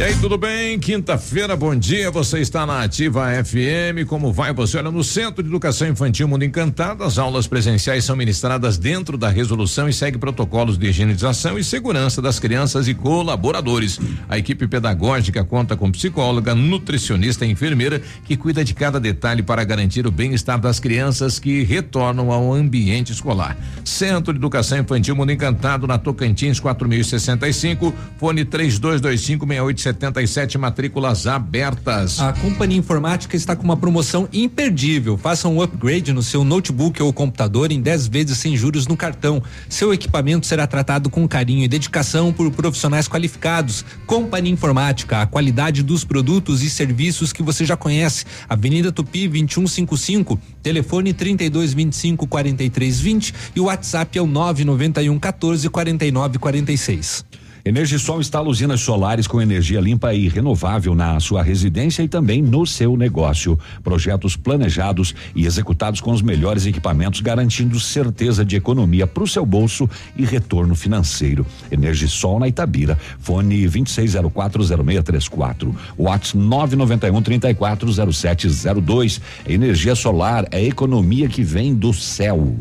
E 0.00 0.02
aí, 0.02 0.14
tudo 0.16 0.38
bem? 0.38 0.78
Quinta-feira, 0.78 1.54
bom 1.54 1.76
dia. 1.76 2.10
Você 2.10 2.38
está 2.38 2.64
na 2.64 2.84
Ativa 2.84 3.26
FM. 3.44 4.08
Como 4.08 4.32
vai 4.32 4.50
você? 4.50 4.78
Olha, 4.78 4.90
no 4.90 5.04
Centro 5.04 5.42
de 5.42 5.50
Educação 5.50 5.86
Infantil 5.88 6.26
Mundo 6.26 6.42
Encantado, 6.42 7.04
as 7.04 7.18
aulas 7.18 7.46
presenciais 7.46 8.02
são 8.02 8.16
ministradas 8.16 8.78
dentro 8.78 9.18
da 9.18 9.28
resolução 9.28 9.90
e 9.90 9.92
segue 9.92 10.16
protocolos 10.16 10.78
de 10.78 10.86
higienização 10.86 11.58
e 11.58 11.62
segurança 11.62 12.22
das 12.22 12.38
crianças 12.38 12.88
e 12.88 12.94
colaboradores. 12.94 14.00
A 14.26 14.38
equipe 14.38 14.66
pedagógica 14.66 15.44
conta 15.44 15.76
com 15.76 15.92
psicóloga, 15.92 16.54
nutricionista 16.54 17.44
e 17.44 17.50
enfermeira 17.50 18.00
que 18.24 18.38
cuida 18.38 18.64
de 18.64 18.72
cada 18.72 18.98
detalhe 18.98 19.42
para 19.42 19.62
garantir 19.64 20.06
o 20.06 20.10
bem-estar 20.10 20.58
das 20.58 20.80
crianças 20.80 21.38
que 21.38 21.62
retornam 21.62 22.32
ao 22.32 22.54
ambiente 22.54 23.12
escolar. 23.12 23.54
Centro 23.84 24.32
de 24.32 24.38
Educação 24.38 24.78
Infantil 24.78 25.14
Mundo 25.14 25.32
Encantado, 25.32 25.86
na 25.86 25.98
Tocantins 25.98 26.58
4065, 26.58 27.92
fone 28.16 28.46
3225 28.46 29.46
68 29.46 29.89
77 29.90 30.56
matrículas 30.56 31.26
abertas. 31.26 32.20
A 32.20 32.32
Companhia 32.32 32.78
Informática 32.78 33.36
está 33.36 33.56
com 33.56 33.64
uma 33.64 33.76
promoção 33.76 34.28
imperdível. 34.32 35.18
Faça 35.18 35.48
um 35.48 35.60
upgrade 35.60 36.12
no 36.12 36.22
seu 36.22 36.44
notebook 36.44 37.02
ou 37.02 37.12
computador 37.12 37.72
em 37.72 37.80
10 37.80 38.06
vezes 38.06 38.38
sem 38.38 38.56
juros 38.56 38.86
no 38.86 38.96
cartão. 38.96 39.42
Seu 39.68 39.92
equipamento 39.92 40.46
será 40.46 40.66
tratado 40.66 41.10
com 41.10 41.26
carinho 41.26 41.64
e 41.64 41.68
dedicação 41.68 42.32
por 42.32 42.50
profissionais 42.50 43.08
qualificados. 43.08 43.84
Companhia 44.06 44.52
Informática, 44.52 45.22
a 45.22 45.26
qualidade 45.26 45.82
dos 45.82 46.04
produtos 46.04 46.62
e 46.62 46.70
serviços 46.70 47.32
que 47.32 47.42
você 47.42 47.64
já 47.64 47.76
conhece. 47.76 48.24
Avenida 48.48 48.92
Tupi 48.92 49.26
2155, 49.26 50.38
telefone 50.62 51.12
3225 51.12 52.26
4320 52.26 53.34
e 53.56 53.60
o 53.60 53.64
WhatsApp 53.64 54.18
é 54.18 54.22
o 54.22 54.26
991 54.26 55.18
14 55.18 55.68
49 55.68 56.38
46. 56.38 57.39
Energisol 57.64 58.20
instala 58.20 58.48
usinas 58.48 58.80
solares 58.80 59.26
com 59.26 59.40
energia 59.40 59.80
limpa 59.80 60.14
e 60.14 60.28
renovável 60.28 60.94
na 60.94 61.18
sua 61.20 61.42
residência 61.42 62.02
e 62.02 62.08
também 62.08 62.42
no 62.42 62.66
seu 62.66 62.96
negócio. 62.96 63.58
Projetos 63.82 64.36
planejados 64.36 65.14
e 65.34 65.46
executados 65.46 66.00
com 66.00 66.12
os 66.12 66.22
melhores 66.22 66.66
equipamentos, 66.66 67.20
garantindo 67.20 67.78
certeza 67.78 68.44
de 68.44 68.56
economia 68.56 69.06
para 69.06 69.22
o 69.22 69.28
seu 69.28 69.44
bolso 69.44 69.88
e 70.16 70.24
retorno 70.24 70.74
financeiro. 70.74 71.46
Energisol 71.70 72.40
na 72.40 72.48
Itabira. 72.48 72.98
Fone 73.18 73.68
26040634. 73.68 75.74
WhatsApp 75.98 76.38
991 76.38 77.22
340702. 77.22 79.20
Energia 79.46 79.94
solar 79.94 80.46
é 80.50 80.64
economia 80.64 81.28
que 81.28 81.42
vem 81.42 81.74
do 81.74 81.92
céu. 81.92 82.54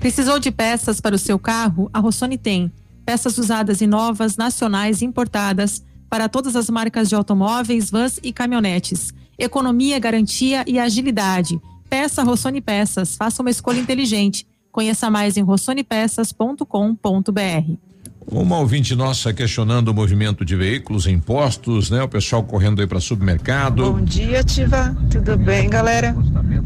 Precisou 0.00 0.38
de 0.38 0.50
peças 0.50 1.00
para 1.00 1.14
o 1.14 1.18
seu 1.18 1.38
carro? 1.38 1.88
A 1.92 2.00
Rossoni 2.00 2.36
tem. 2.36 2.70
Peças 3.04 3.38
usadas 3.38 3.80
e 3.80 3.86
novas, 3.86 4.36
nacionais 4.36 5.02
e 5.02 5.04
importadas, 5.04 5.84
para 6.08 6.28
todas 6.28 6.56
as 6.56 6.68
marcas 6.68 7.08
de 7.08 7.14
automóveis, 7.14 7.90
vans 7.90 8.18
e 8.22 8.32
caminhonetes. 8.32 9.12
Economia, 9.38 9.98
garantia 9.98 10.64
e 10.66 10.78
agilidade. 10.78 11.60
Peça 11.88 12.22
Rossoni 12.22 12.60
Peças. 12.60 13.16
Faça 13.16 13.42
uma 13.42 13.50
escolha 13.50 13.80
inteligente. 13.80 14.46
Conheça 14.70 15.10
mais 15.10 15.36
em 15.36 15.42
rossonepeças.com.br. 15.42 17.91
Uma 18.30 18.58
ouvinte 18.58 18.94
nossa 18.94 19.32
questionando 19.32 19.88
o 19.88 19.94
movimento 19.94 20.44
de 20.44 20.54
veículos 20.56 21.06
impostos, 21.06 21.90
né? 21.90 22.02
O 22.02 22.08
pessoal 22.08 22.42
correndo 22.42 22.80
aí 22.80 22.86
para 22.86 23.00
supermercado. 23.00 23.92
Bom 23.92 24.00
dia, 24.00 24.42
Tiva. 24.42 24.96
Tudo 25.10 25.36
bem, 25.36 25.68
galera? 25.68 26.14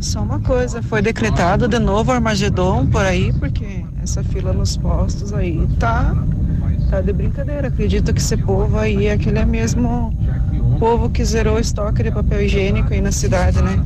Só 0.00 0.22
uma 0.22 0.38
coisa, 0.40 0.82
foi 0.82 1.00
decretado 1.00 1.66
de 1.66 1.78
novo 1.78 2.12
Armagedon 2.12 2.86
por 2.86 3.04
aí, 3.04 3.32
porque 3.32 3.84
essa 4.02 4.22
fila 4.22 4.52
nos 4.52 4.76
postos 4.76 5.32
aí 5.32 5.66
tá, 5.78 6.14
tá 6.90 7.00
de 7.00 7.12
brincadeira. 7.12 7.68
Acredito 7.68 8.12
que 8.12 8.20
esse 8.20 8.36
povo 8.36 8.78
aí 8.78 9.06
é 9.06 9.12
aquele 9.12 9.44
mesmo 9.44 10.14
povo 10.78 11.08
que 11.08 11.24
zerou 11.24 11.56
o 11.56 11.60
estoque 11.60 12.02
de 12.02 12.10
papel 12.10 12.42
higiênico 12.42 12.92
aí 12.92 13.00
na 13.00 13.12
cidade, 13.12 13.62
né? 13.62 13.82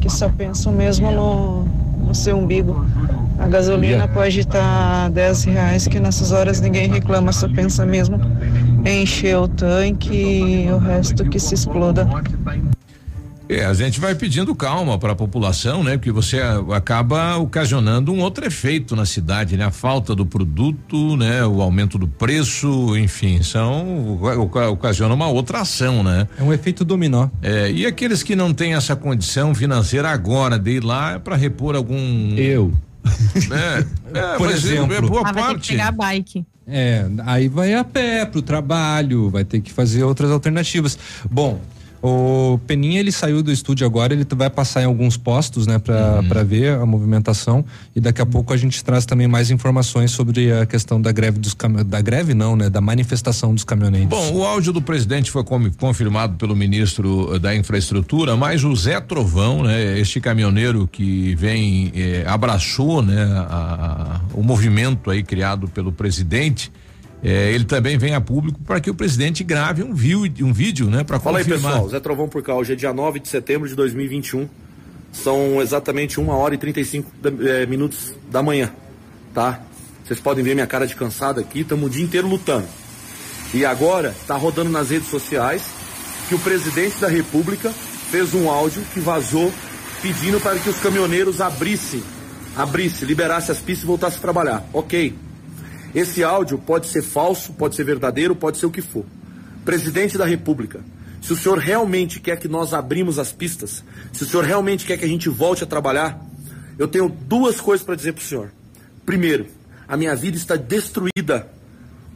Que 0.00 0.08
só 0.10 0.28
pensam 0.28 0.72
mesmo 0.72 1.10
no, 1.10 1.68
no 2.12 2.14
seu 2.14 2.38
umbigo. 2.38 2.86
A 3.38 3.48
gasolina 3.48 4.06
pode 4.06 4.40
estar 4.40 5.08
10 5.10 5.44
reais, 5.44 5.88
que 5.88 5.98
nessas 5.98 6.30
horas 6.30 6.60
ninguém 6.60 6.86
reclama, 6.86 7.32
só 7.32 7.48
pensa 7.48 7.86
mesmo 7.86 8.20
em 8.84 9.02
encher 9.02 9.38
o 9.38 9.48
tanque 9.48 10.14
e 10.14 10.70
o 10.70 10.76
resto 10.76 11.24
que 11.24 11.40
se 11.40 11.54
exploda. 11.54 12.06
É, 13.48 13.64
a 13.66 13.74
gente 13.74 14.00
vai 14.00 14.14
pedindo 14.14 14.54
calma 14.54 14.98
para 14.98 15.12
a 15.12 15.16
população, 15.16 15.82
né? 15.84 15.96
Porque 15.98 16.10
você 16.12 16.40
acaba 16.74 17.36
ocasionando 17.36 18.12
um 18.12 18.20
outro 18.20 18.46
efeito 18.46 18.96
na 18.96 19.04
cidade, 19.04 19.56
né? 19.56 19.64
A 19.66 19.70
falta 19.70 20.14
do 20.14 20.24
produto, 20.24 21.16
né? 21.16 21.44
O 21.44 21.60
aumento 21.60 21.98
do 21.98 22.08
preço, 22.08 22.96
enfim, 22.96 23.42
são 23.42 24.18
oca- 24.40 24.70
ocasiona 24.70 25.12
uma 25.14 25.28
outra 25.28 25.60
ação, 25.60 26.02
né? 26.02 26.26
É 26.38 26.42
um 26.42 26.52
efeito 26.52 26.84
dominó. 26.84 27.28
É, 27.42 27.70
e 27.70 27.84
aqueles 27.84 28.22
que 28.22 28.34
não 28.34 28.54
têm 28.54 28.74
essa 28.74 28.96
condição 28.96 29.54
financeira 29.54 30.08
agora 30.08 30.58
de 30.58 30.70
ir 30.76 30.84
lá 30.84 31.18
para 31.20 31.36
repor 31.36 31.74
algum 31.76 32.34
Eu. 32.36 32.72
né? 33.50 33.84
É, 34.14 34.36
Por 34.36 34.46
mas 34.46 34.62
exemplo. 34.64 34.94
é 34.94 35.00
boa 35.00 35.22
Ah, 35.24 35.32
vai 35.32 35.34
ter 35.34 35.40
que 35.48 35.52
parte. 35.54 35.68
pegar 35.72 35.88
a 35.88 35.92
bike. 35.92 36.44
É, 36.66 37.06
aí 37.26 37.48
vai 37.48 37.74
a 37.74 37.82
pé 37.82 38.24
pro 38.26 38.40
trabalho, 38.42 39.28
vai 39.30 39.42
ter 39.44 39.60
que 39.60 39.72
fazer 39.72 40.04
outras 40.04 40.30
alternativas. 40.30 40.98
Bom, 41.30 41.60
o 42.02 42.58
Peninha 42.66 42.98
ele 42.98 43.12
saiu 43.12 43.42
do 43.42 43.52
estúdio 43.52 43.86
agora, 43.86 44.12
ele 44.12 44.26
vai 44.34 44.50
passar 44.50 44.82
em 44.82 44.86
alguns 44.86 45.16
postos, 45.16 45.66
né, 45.66 45.78
pra, 45.78 46.16
Uhum. 46.20 46.28
pra 46.28 46.42
ver 46.42 46.74
a 46.74 46.84
movimentação 46.84 47.64
e 47.94 48.00
daqui 48.00 48.20
a 48.20 48.26
pouco 48.26 48.52
a 48.52 48.56
gente 48.56 48.82
traz 48.82 49.06
também 49.06 49.28
mais 49.28 49.50
informações 49.52 50.10
sobre 50.10 50.52
a 50.52 50.66
questão 50.66 51.00
da 51.00 51.12
greve 51.12 51.38
dos 51.38 51.56
da 51.86 52.00
greve 52.00 52.34
não, 52.34 52.56
né, 52.56 52.68
da 52.68 52.80
manifestação 52.80 53.54
dos 53.54 53.62
caminhoneiros. 53.62 54.08
Bom, 54.08 54.32
o 54.34 54.44
áudio 54.44 54.72
do 54.72 54.82
presidente 54.82 55.30
foi 55.30 55.44
confirmado 55.78 56.34
pelo 56.36 56.56
ministro 56.56 57.34
eh, 57.34 57.38
da 57.38 57.54
Infraestrutura, 57.54 58.36
mas 58.36 58.64
o 58.64 58.74
Zé 58.74 59.00
Trovão, 59.00 59.62
né, 59.62 59.98
este 60.00 60.20
caminhoneiro 60.20 60.88
que 60.90 61.34
vem 61.36 61.92
eh, 61.94 62.24
abraçou, 62.26 63.00
né, 63.02 63.22
a- 63.48 64.20
a- 64.20 64.20
o 64.34 64.42
movimento 64.42 65.08
aí 65.10 65.22
criado 65.22 65.68
pelo 65.68 65.92
presidente, 65.92 66.72
eh, 67.22 67.52
ele 67.52 67.64
também 67.64 67.96
vem 67.98 68.14
a 68.14 68.20
público 68.20 68.58
para 68.66 68.80
que 68.80 68.90
o 68.90 68.94
presidente 68.94 69.44
grave 69.44 69.82
um, 69.82 69.94
viu, 69.94 70.22
um 70.40 70.52
vídeo, 70.52 70.88
né, 70.90 71.04
para 71.04 71.18
Fala 71.20 71.38
aí, 71.38 71.44
confirmar. 71.44 71.72
pessoal. 71.72 71.88
Zé 71.90 72.00
Trovão 72.00 72.28
por 72.28 72.42
cá. 72.42 72.54
Hoje 72.54 72.72
é 72.72 72.76
dia 72.76 72.92
9 72.92 73.20
de 73.20 73.28
setembro 73.28 73.68
de 73.68 73.74
2021. 73.74 74.48
São 75.12 75.60
exatamente 75.60 76.18
uma 76.18 76.34
hora 76.34 76.54
e 76.54 76.58
35 76.58 77.10
da- 77.20 77.30
eh, 77.48 77.66
minutos 77.66 78.14
da 78.30 78.42
manhã, 78.42 78.70
tá? 79.34 79.60
Vocês 80.04 80.18
podem 80.18 80.42
ver 80.42 80.54
minha 80.54 80.66
cara 80.66 80.86
de 80.86 80.94
cansado 80.96 81.38
aqui. 81.38 81.60
Estamos 81.60 81.86
o 81.86 81.90
dia 81.90 82.02
inteiro 82.02 82.26
lutando. 82.26 82.66
E 83.54 83.64
agora 83.64 84.14
tá 84.26 84.34
rodando 84.36 84.70
nas 84.70 84.88
redes 84.90 85.08
sociais 85.08 85.62
que 86.28 86.34
o 86.34 86.38
presidente 86.38 86.98
da 86.98 87.08
República 87.08 87.70
fez 88.10 88.32
um 88.34 88.48
áudio 88.50 88.82
que 88.94 89.00
vazou 89.00 89.52
pedindo 90.00 90.40
para 90.40 90.58
que 90.58 90.68
os 90.68 90.78
caminhoneiros 90.80 91.40
abrissem, 91.40 92.02
abrissem, 92.56 93.06
liberassem 93.06 93.52
as 93.52 93.58
pistas 93.60 93.84
e 93.84 93.86
voltassem 93.86 94.18
a 94.18 94.22
trabalhar. 94.22 94.64
Ok. 94.72 95.14
Esse 95.94 96.24
áudio 96.24 96.58
pode 96.58 96.88
ser 96.88 97.02
falso, 97.02 97.52
pode 97.52 97.74
ser 97.74 97.84
verdadeiro, 97.84 98.34
pode 98.34 98.58
ser 98.58 98.66
o 98.66 98.70
que 98.70 98.80
for. 98.80 99.04
Presidente 99.64 100.16
da 100.16 100.24
República, 100.24 100.80
se 101.20 101.32
o 101.32 101.36
senhor 101.36 101.58
realmente 101.58 102.18
quer 102.18 102.38
que 102.38 102.48
nós 102.48 102.74
abrimos 102.74 103.18
as 103.18 103.30
pistas, 103.30 103.84
se 104.12 104.22
o 104.22 104.26
senhor 104.26 104.44
realmente 104.44 104.84
quer 104.84 104.96
que 104.96 105.04
a 105.04 105.08
gente 105.08 105.28
volte 105.28 105.62
a 105.62 105.66
trabalhar, 105.66 106.20
eu 106.78 106.88
tenho 106.88 107.08
duas 107.08 107.60
coisas 107.60 107.84
para 107.84 107.94
dizer 107.94 108.12
para 108.12 108.22
o 108.22 108.24
senhor. 108.24 108.52
Primeiro, 109.04 109.46
a 109.86 109.96
minha 109.96 110.16
vida 110.16 110.36
está 110.36 110.56
destruída 110.56 111.48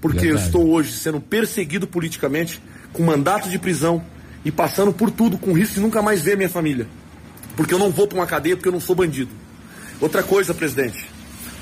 porque 0.01 0.27
eu 0.27 0.37
estou 0.37 0.69
hoje 0.69 0.93
sendo 0.93 1.21
perseguido 1.21 1.87
politicamente, 1.87 2.63
com 2.93 3.03
mandato 3.03 3.49
de 3.49 3.59
prisão 3.59 4.05
e 4.45 4.53
passando 4.53 4.93
por 4.93 5.11
tudo, 5.11 5.37
com 5.37 5.53
risco 5.53 5.75
de 5.75 5.81
nunca 5.81 6.01
mais 6.01 6.23
ver 6.23 6.37
minha 6.37 6.49
família. 6.49 6.87
Porque 7.57 7.75
eu 7.75 7.79
não 7.79 7.91
vou 7.91 8.07
para 8.07 8.19
uma 8.19 8.27
cadeia 8.27 8.57
porque 8.57 8.69
eu 8.69 8.73
não 8.73 8.81
sou 8.81 8.95
bandido. 8.95 9.31
Outra 10.01 10.23
coisa, 10.23 10.55
presidente, 10.55 11.09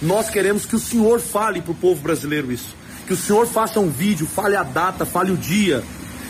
nós 0.05 0.29
queremos 0.29 0.67
que 0.67 0.77
o 0.77 0.79
senhor 0.79 1.21
fale 1.21 1.61
para 1.61 1.73
o 1.73 1.75
povo 1.75 2.01
brasileiro 2.01 2.53
isso. 2.53 2.77
Que 3.07 3.13
o 3.13 3.17
senhor 3.17 3.47
faça 3.47 3.81
um 3.81 3.91
vídeo, 3.91 4.27
fale 4.27 4.57
a 4.57 4.63
data, 4.63 5.05
fale 5.05 5.33
o 5.33 5.37
dia. 5.37 5.83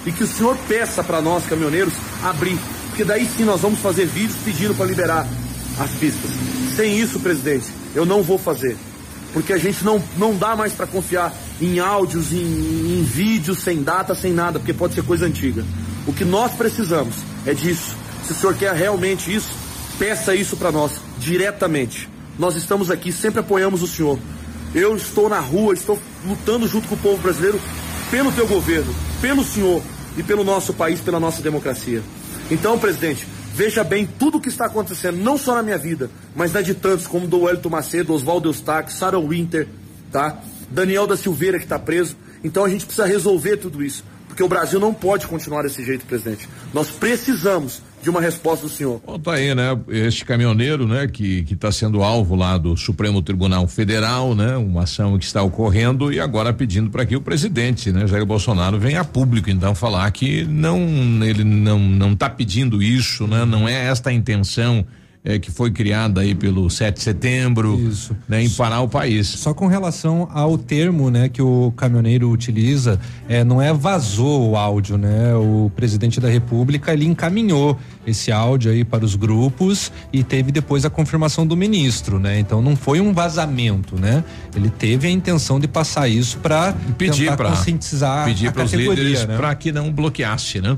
E 0.07 0.13
que 0.13 0.25
o 0.25 0.27
senhor 0.27 0.57
peça 0.69 1.03
para 1.03 1.21
nós, 1.21 1.45
caminhoneiros, 1.47 1.95
abrir. 2.23 2.59
Porque 2.89 3.05
daí 3.05 3.27
sim 3.27 3.45
nós 3.45 3.61
vamos 3.61 3.81
fazer 3.81 4.07
vídeos 4.07 4.39
pedindo 4.45 4.75
para 4.75 4.87
liberar 4.87 5.27
as 5.79 5.91
pistas. 5.93 6.31
Sem 6.77 6.99
isso, 6.99 7.19
presidente, 7.21 7.67
eu 7.95 8.07
não 8.07 8.23
vou 8.23 8.39
fazer. 8.39 8.77
Porque 9.33 9.53
a 9.53 9.59
gente 9.59 9.85
não, 9.85 10.03
não 10.17 10.37
dá 10.37 10.55
mais 10.55 10.73
para 10.73 10.87
confiar 10.87 11.35
em 11.61 11.81
áudios, 11.81 12.33
em, 12.33 12.37
em 12.39 13.03
vídeos, 13.03 13.59
sem 13.59 13.83
data, 13.83 14.15
sem 14.15 14.33
nada, 14.33 14.59
porque 14.61 14.73
pode 14.73 14.95
ser 14.95 15.03
coisa 15.03 15.27
antiga. 15.27 15.65
O 16.07 16.13
que 16.13 16.25
nós 16.25 16.53
precisamos 16.53 17.17
é 17.45 17.53
disso. 17.55 17.97
Se 18.25 18.33
o 18.33 18.35
senhor 18.35 18.55
quer 18.55 18.75
realmente 18.75 19.35
isso, 19.35 19.51
peça 19.99 20.35
isso 20.35 20.57
para 20.57 20.71
nós, 20.71 20.93
diretamente. 21.19 22.14
Nós 22.39 22.57
estamos 22.57 22.91
aqui, 22.91 23.13
sempre 23.13 23.41
apoiamos 23.41 23.83
o 23.83 23.87
senhor. 23.87 24.19
Eu 24.75 24.97
estou 24.97 25.29
na 25.29 25.39
rua, 25.39 25.73
estou 25.73 25.99
lutando 26.27 26.67
junto 26.67 26.89
com 26.89 26.97
o 26.97 26.99
povo 26.99 27.23
brasileiro 27.23 27.61
pelo 28.11 28.33
teu 28.33 28.47
governo, 28.47 28.93
pelo 29.21 29.45
senhor 29.45 29.83
e 30.17 30.23
pelo 30.23 30.43
nosso 30.43 30.75
país, 30.75 31.01
pela 31.01 31.21
nossa 31.21 31.41
democracia. 31.43 32.03
Então, 32.51 32.79
presidente, 32.79 33.27
veja 33.55 33.85
bem 33.85 34.07
tudo 34.07 34.39
o 34.39 34.41
que 34.41 34.49
está 34.49 34.67
acontecendo, 34.67 35.17
não 35.19 35.39
só 35.39 35.55
na 35.55 35.63
minha 35.63 35.79
vida, 35.79 36.11
mas 36.35 36.53
na 36.53 36.61
de 36.61 36.75
tantos, 36.75 37.07
como 37.07 37.27
do 37.27 37.43
Wellington 37.43 37.71
Macedo, 37.71 38.13
Oswaldo 38.13 38.49
Eustáquio, 38.49 38.95
Sarah 38.95 39.19
Winter, 39.19 39.69
tá? 40.11 40.39
Daniel 40.71 41.07
da 41.07 41.17
Silveira, 41.17 41.59
que 41.59 41.65
está 41.65 41.79
preso. 41.79 42.17
Então 42.43 42.65
a 42.65 42.69
gente 42.69 42.85
precisa 42.85 43.07
resolver 43.07 43.59
tudo 43.59 43.83
isso. 43.83 44.05
Porque 44.35 44.43
o 44.43 44.49
Brasil 44.49 44.81
não 44.81 44.93
pode 44.93 45.29
continuar 45.29 45.63
desse 45.63 45.85
jeito, 45.85 46.05
presidente. 46.07 46.49
Nós 46.73 46.91
precisamos 46.91 47.81
de 48.03 48.11
uma 48.11 48.21
resposta 48.21 48.67
do 48.67 48.69
senhor. 48.69 49.01
Bom, 49.07 49.17
tá 49.17 49.35
aí, 49.35 49.55
né? 49.55 49.79
Este 49.87 50.25
caminhoneiro, 50.25 50.89
né? 50.89 51.07
Que 51.07 51.45
que 51.45 51.55
está 51.55 51.71
sendo 51.71 52.03
alvo 52.03 52.35
lá 52.35 52.59
do 52.59 52.77
Supremo 52.77 53.23
Tribunal 53.23 53.69
Federal, 53.69 54.35
né? 54.35 54.57
Uma 54.57 54.83
ação 54.83 55.17
que 55.17 55.25
está 55.25 55.41
ocorrendo 55.41 56.13
e 56.13 56.19
agora 56.19 56.53
pedindo 56.53 56.91
para 56.91 57.07
que 57.07 57.15
o 57.15 57.21
presidente, 57.21 57.93
né? 57.93 58.09
Jair 58.09 58.27
Bolsonaro 58.27 58.77
venha 58.77 59.03
a 59.03 59.05
público 59.05 59.49
então 59.49 59.73
falar 59.73 60.11
que 60.11 60.43
não 60.43 60.81
ele 61.25 61.45
não 61.45 61.79
não 61.79 62.13
está 62.13 62.29
pedindo 62.29 62.83
isso, 62.83 63.29
né? 63.29 63.45
Não 63.45 63.69
é 63.69 63.87
esta 63.87 64.11
a 64.11 64.13
intenção 64.13 64.85
eh, 65.25 65.39
que 65.39 65.51
foi 65.51 65.71
criada 65.71 66.21
aí 66.21 66.35
pelo 66.35 66.69
7 66.69 66.97
de 66.97 67.03
setembro, 67.03 67.81
né? 68.29 68.43
Em 68.43 68.51
parar 68.51 68.83
o 68.83 68.89
país. 68.89 69.27
Só 69.27 69.55
com 69.55 69.67
relação 69.67 70.29
ao 70.31 70.59
termo, 70.59 71.11
né, 71.11 71.31
que 71.31 71.41
o 71.41 71.73
caminhoneiro 71.77 72.31
utiliza, 72.31 73.01
é, 73.27 73.43
não 73.43 73.61
é 73.61 73.73
vazou 73.73 74.51
o 74.51 74.57
áudio, 74.57 74.99
né? 74.99 75.35
O 75.35 75.71
presidente 75.75 76.21
da 76.21 76.29
República 76.29 76.93
ele 76.93 77.07
encaminhou 77.07 77.79
esse 78.07 78.31
áudio 78.31 78.71
aí 78.71 78.85
para 78.85 79.03
os 79.03 79.15
grupos 79.15 79.91
e 80.13 80.23
teve 80.23 80.53
depois 80.53 80.85
a 80.85 80.91
confirmação 80.91 81.47
do 81.47 81.57
ministro, 81.57 82.19
né? 82.19 82.39
Então 82.39 82.61
não 82.61 82.77
foi 82.77 83.01
um 83.01 83.13
vazamento, 83.13 83.99
né? 83.99 84.23
Ele 84.55 84.69
teve 84.69 85.09
a 85.09 85.11
intenção 85.11 85.59
de 85.59 85.67
passar 85.67 86.07
isso 86.07 86.39
para 86.39 86.75
pedir 86.99 87.35
para 87.35 87.51
conscientizar 87.51 88.27
pedir 88.27 88.53
para 88.53 88.65
os 88.65 88.73
líderes 88.73 89.25
né? 89.25 89.37
para 89.37 89.55
que 89.55 89.73
não 89.73 89.91
bloqueasse, 89.91 90.61
né? 90.61 90.77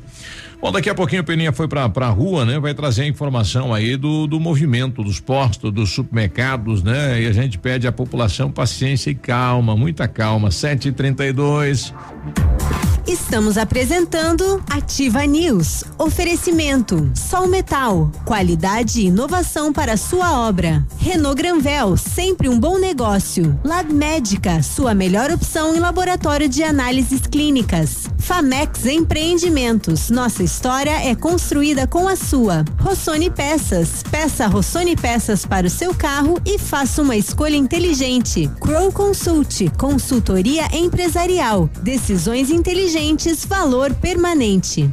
Bom, 0.67 0.73
daqui 0.73 0.91
a 0.91 0.95
pouquinho 0.97 1.23
o 1.23 1.25
Peninha 1.25 1.53
foi 1.53 1.69
pra, 1.69 1.89
pra 1.89 2.09
rua, 2.09 2.45
né? 2.45 2.59
Vai 2.59 2.75
trazer 2.75 3.03
a 3.03 3.07
informação 3.07 3.73
aí 3.73 3.97
do, 3.97 4.27
do 4.27 4.41
movimento 4.41 5.01
dos 5.01 5.21
postos, 5.21 5.73
dos 5.73 5.93
supermercados, 5.93 6.83
né? 6.83 7.23
E 7.23 7.27
a 7.29 7.33
gente 7.33 7.57
pede 7.57 7.87
à 7.87 7.93
população 7.93 8.51
paciência 8.51 9.09
e 9.11 9.15
calma, 9.15 9.77
muita 9.77 10.09
calma. 10.09 10.51
Sete 10.51 10.89
e 10.89 10.93
trinta 10.93 11.25
e 11.25 11.33
dois. 11.33 11.95
Estamos 13.07 13.57
apresentando 13.57 14.61
Ativa 14.69 15.25
News. 15.25 15.85
Oferecimento: 15.97 17.09
Sol 17.15 17.47
Metal, 17.47 18.11
qualidade 18.25 19.01
e 19.01 19.07
inovação 19.07 19.73
para 19.73 19.97
sua 19.97 20.41
obra. 20.41 20.85
Renault 20.99 21.41
Granvel, 21.41 21.97
sempre 21.97 22.49
um 22.49 22.59
bom 22.59 22.79
negócio. 22.79 23.59
Lab 23.65 23.93
Médica, 23.95 24.61
sua 24.61 24.93
melhor 24.93 25.31
opção 25.31 25.77
em 25.77 25.79
laboratório 25.79 26.49
de 26.49 26.65
análises 26.65 27.21
clínicas. 27.21 28.11
Famex 28.19 28.85
Empreendimentos, 28.87 30.11
nossa 30.11 30.43
é 31.03 31.15
construída 31.15 31.87
com 31.87 32.09
a 32.09 32.17
sua. 32.17 32.65
Rossoni 32.81 33.31
Peças, 33.31 34.03
peça 34.11 34.47
Rossoni 34.47 34.97
Peças 34.97 35.45
para 35.45 35.67
o 35.67 35.71
seu 35.71 35.95
carro 35.95 36.41
e 36.47 36.59
faça 36.59 37.03
uma 37.03 37.17
escolha 37.17 37.57
inteligente. 37.57 38.51
Crow 38.61 38.91
Consult, 38.91 39.71
consultoria 39.79 40.65
empresarial, 40.75 41.69
decisões 41.83 42.51
inteligentes, 42.51 43.45
valor 43.45 43.95
permanente. 43.95 44.91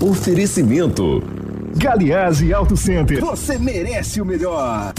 Oferecimento. 0.00 1.22
Galiase 1.76 2.54
Auto 2.54 2.74
Center. 2.74 3.20
Você 3.20 3.58
merece 3.58 4.18
o 4.22 4.24
melhor. 4.24 4.94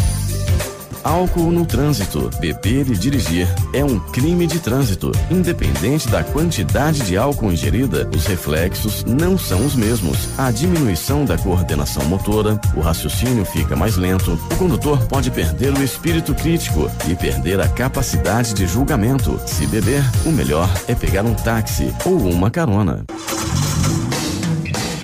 Álcool 1.03 1.51
no 1.51 1.65
trânsito. 1.65 2.29
Beber 2.39 2.87
e 2.87 2.95
dirigir 2.95 3.47
é 3.73 3.83
um 3.83 3.99
crime 3.99 4.45
de 4.45 4.59
trânsito. 4.59 5.11
Independente 5.31 6.07
da 6.07 6.23
quantidade 6.23 7.01
de 7.01 7.17
álcool 7.17 7.51
ingerida, 7.51 8.07
os 8.15 8.27
reflexos 8.27 9.03
não 9.03 9.39
são 9.39 9.65
os 9.65 9.75
mesmos. 9.75 10.29
A 10.37 10.51
diminuição 10.51 11.25
da 11.25 11.35
coordenação 11.35 12.05
motora, 12.05 12.61
o 12.77 12.79
raciocínio 12.79 13.43
fica 13.43 13.75
mais 13.75 13.97
lento, 13.97 14.39
o 14.51 14.55
condutor 14.57 15.03
pode 15.07 15.31
perder 15.31 15.73
o 15.73 15.83
espírito 15.83 16.35
crítico 16.35 16.87
e 17.09 17.15
perder 17.15 17.59
a 17.59 17.67
capacidade 17.67 18.53
de 18.53 18.67
julgamento. 18.67 19.39
Se 19.47 19.65
beber, 19.65 20.03
o 20.27 20.31
melhor 20.31 20.69
é 20.87 20.93
pegar 20.93 21.23
um 21.23 21.33
táxi 21.33 21.91
ou 22.05 22.17
uma 22.17 22.51
carona. 22.51 23.03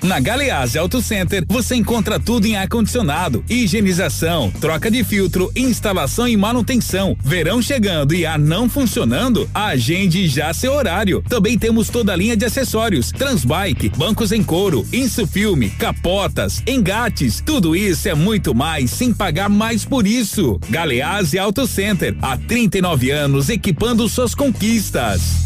Na 0.02 0.20
Galeazzi 0.20 0.78
Auto 0.78 1.02
Center 1.02 1.44
você 1.48 1.74
encontra 1.74 2.20
tudo 2.20 2.46
em 2.46 2.56
ar-condicionado, 2.56 3.44
higienização, 3.48 4.50
troca 4.60 4.90
de 4.90 5.02
filtro, 5.02 5.50
instalação 5.56 6.28
e 6.28 6.36
manutenção. 6.36 7.16
Verão 7.22 7.60
chegando 7.60 8.14
e 8.14 8.24
ar 8.24 8.38
não 8.38 8.68
funcionando? 8.68 9.48
Agende 9.52 10.28
já 10.28 10.52
seu 10.54 10.72
horário. 10.72 11.22
Também 11.28 11.58
temos 11.58 11.88
toda 11.88 12.12
a 12.12 12.16
linha 12.16 12.36
de 12.36 12.44
acessórios: 12.44 13.10
Transbike, 13.10 13.88
bancos 13.90 14.30
em 14.30 14.42
couro, 14.42 14.86
Insufilme, 14.92 15.70
capotas, 15.70 16.62
engates. 16.66 17.42
Tudo 17.44 17.74
isso 17.74 18.08
é 18.08 18.14
muito 18.14 18.54
mais 18.54 18.90
sem 18.90 19.12
pagar 19.12 19.48
mais 19.48 19.84
por 19.84 20.06
isso. 20.06 20.60
Galeazzi 20.70 21.38
Auto 21.38 21.66
Center, 21.66 22.16
há 22.22 22.36
39 22.36 23.10
anos 23.10 23.48
equipando 23.48 24.08
suas 24.08 24.34
conquistas. 24.34 25.44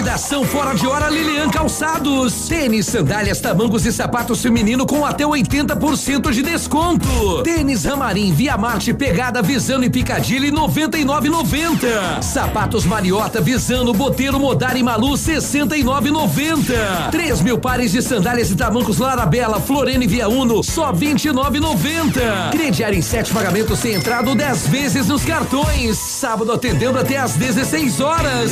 Liquidação 0.00 0.44
fora 0.44 0.74
de 0.74 0.86
hora 0.86 1.10
Lilian 1.10 1.50
Calçados. 1.50 2.48
Tênis, 2.48 2.86
sandálias, 2.86 3.38
tamancos 3.38 3.84
e 3.84 3.92
sapatos 3.92 4.40
feminino 4.40 4.86
com 4.86 5.04
até 5.04 5.24
80% 5.24 6.30
de 6.30 6.42
desconto. 6.42 7.42
Tênis 7.42 7.84
Ramarim, 7.84 8.32
Via 8.32 8.56
Marte, 8.56 8.94
Pegada, 8.94 9.42
Visano 9.42 9.84
e 9.84 9.90
Picadilly 9.90 10.50
99,90. 10.50 12.22
Sapatos 12.22 12.86
Mariota, 12.86 13.42
Visano, 13.42 13.92
Boteiro, 13.92 14.40
Modar 14.40 14.74
e 14.74 14.82
Malu 14.82 15.10
69,90. 15.10 17.10
3 17.10 17.42
mil 17.42 17.58
pares 17.58 17.92
de 17.92 18.00
sandálias 18.00 18.50
e 18.50 18.56
tamancos 18.56 18.96
Larabela, 18.96 19.60
Florene 19.60 20.06
Via 20.06 20.30
Uno 20.30 20.64
só 20.64 20.94
29,90. 20.94 22.52
Crediário 22.52 22.96
em 22.96 23.02
sete 23.02 23.34
pagamentos 23.34 23.78
sem 23.78 23.96
entrada 23.96 24.30
ou 24.30 24.34
10 24.34 24.66
vezes 24.68 25.08
nos 25.08 25.26
cartões. 25.26 25.98
Sábado 25.98 26.52
atendendo 26.52 26.98
até 26.98 27.18
às 27.18 27.34
16 27.34 28.00
horas. 28.00 28.50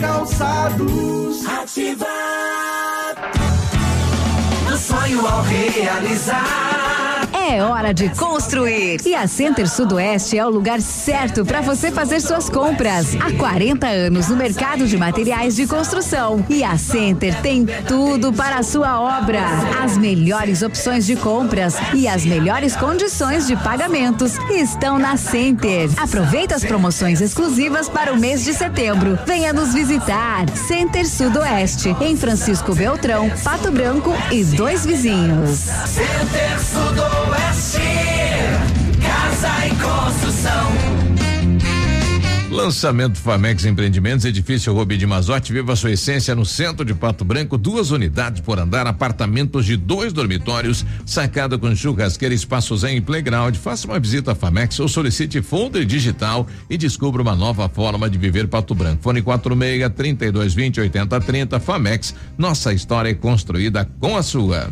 Calçados. 0.00 0.53
Ativa. 1.64 2.06
Do 4.68 4.76
sonho 4.76 5.26
ao 5.26 5.42
realizar. 5.42 6.83
É 7.46 7.62
hora 7.62 7.92
de 7.92 8.08
construir. 8.08 9.02
E 9.04 9.14
a 9.14 9.28
Center 9.28 9.68
Sudoeste 9.68 10.38
é 10.38 10.46
o 10.46 10.48
lugar 10.48 10.80
certo 10.80 11.44
para 11.44 11.60
você 11.60 11.92
fazer 11.92 12.18
suas 12.20 12.48
compras. 12.48 13.14
Há 13.16 13.36
40 13.36 13.86
anos 13.86 14.28
no 14.28 14.36
mercado 14.36 14.86
de 14.86 14.96
materiais 14.96 15.54
de 15.54 15.66
construção. 15.66 16.44
E 16.48 16.64
a 16.64 16.78
Center 16.78 17.38
tem 17.42 17.66
tudo 17.86 18.32
para 18.32 18.56
a 18.56 18.62
sua 18.62 18.98
obra. 18.98 19.42
As 19.82 19.98
melhores 19.98 20.62
opções 20.62 21.04
de 21.04 21.16
compras 21.16 21.76
e 21.92 22.08
as 22.08 22.24
melhores 22.24 22.74
condições 22.74 23.46
de 23.46 23.56
pagamentos 23.56 24.38
estão 24.50 24.98
na 24.98 25.18
Center. 25.18 25.90
Aproveita 25.98 26.54
as 26.54 26.64
promoções 26.64 27.20
exclusivas 27.20 27.90
para 27.90 28.10
o 28.14 28.18
mês 28.18 28.42
de 28.42 28.54
setembro. 28.54 29.18
Venha 29.26 29.52
nos 29.52 29.74
visitar. 29.74 30.48
Center 30.56 31.06
Sudoeste, 31.06 31.94
em 32.00 32.16
Francisco 32.16 32.74
Beltrão, 32.74 33.30
Pato 33.44 33.70
Branco 33.70 34.14
e 34.32 34.42
dois 34.44 34.86
vizinhos. 34.86 35.58
Center 35.84 36.58
Sudoeste. 36.58 37.33
Casa 39.00 39.66
e 39.66 39.70
construção. 39.70 40.94
Lançamento 42.54 43.18
Famex 43.18 43.64
Empreendimentos, 43.64 44.24
edifício 44.24 44.72
Rubi 44.72 44.96
de 44.96 45.06
Mazote, 45.06 45.52
viva 45.52 45.74
sua 45.74 45.90
essência 45.90 46.36
no 46.36 46.46
centro 46.46 46.84
de 46.84 46.94
Pato 46.94 47.24
Branco, 47.24 47.58
duas 47.58 47.90
unidades 47.90 48.40
por 48.40 48.60
andar, 48.60 48.86
apartamentos 48.86 49.66
de 49.66 49.76
dois 49.76 50.12
dormitórios, 50.12 50.86
sacada 51.04 51.58
com 51.58 51.74
churrasqueira, 51.74 52.32
espaço 52.32 52.76
zen 52.76 52.96
e 52.96 53.00
playground. 53.00 53.56
Faça 53.56 53.88
uma 53.88 53.98
visita 53.98 54.32
à 54.32 54.34
Famex 54.36 54.78
ou 54.78 54.86
solicite 54.86 55.42
folder 55.42 55.84
digital 55.84 56.46
e 56.70 56.78
descubra 56.78 57.20
uma 57.20 57.34
nova 57.34 57.68
forma 57.68 58.08
de 58.08 58.16
viver 58.16 58.46
Pato 58.46 58.74
Branco. 58.74 59.02
Fone 59.02 59.20
46 59.20 59.90
3220 59.92 60.80
8030 60.80 61.58
Famex, 61.58 62.14
nossa 62.38 62.72
história 62.72 63.10
é 63.10 63.14
construída 63.14 63.84
com 63.98 64.16
a 64.16 64.22
sua. 64.22 64.70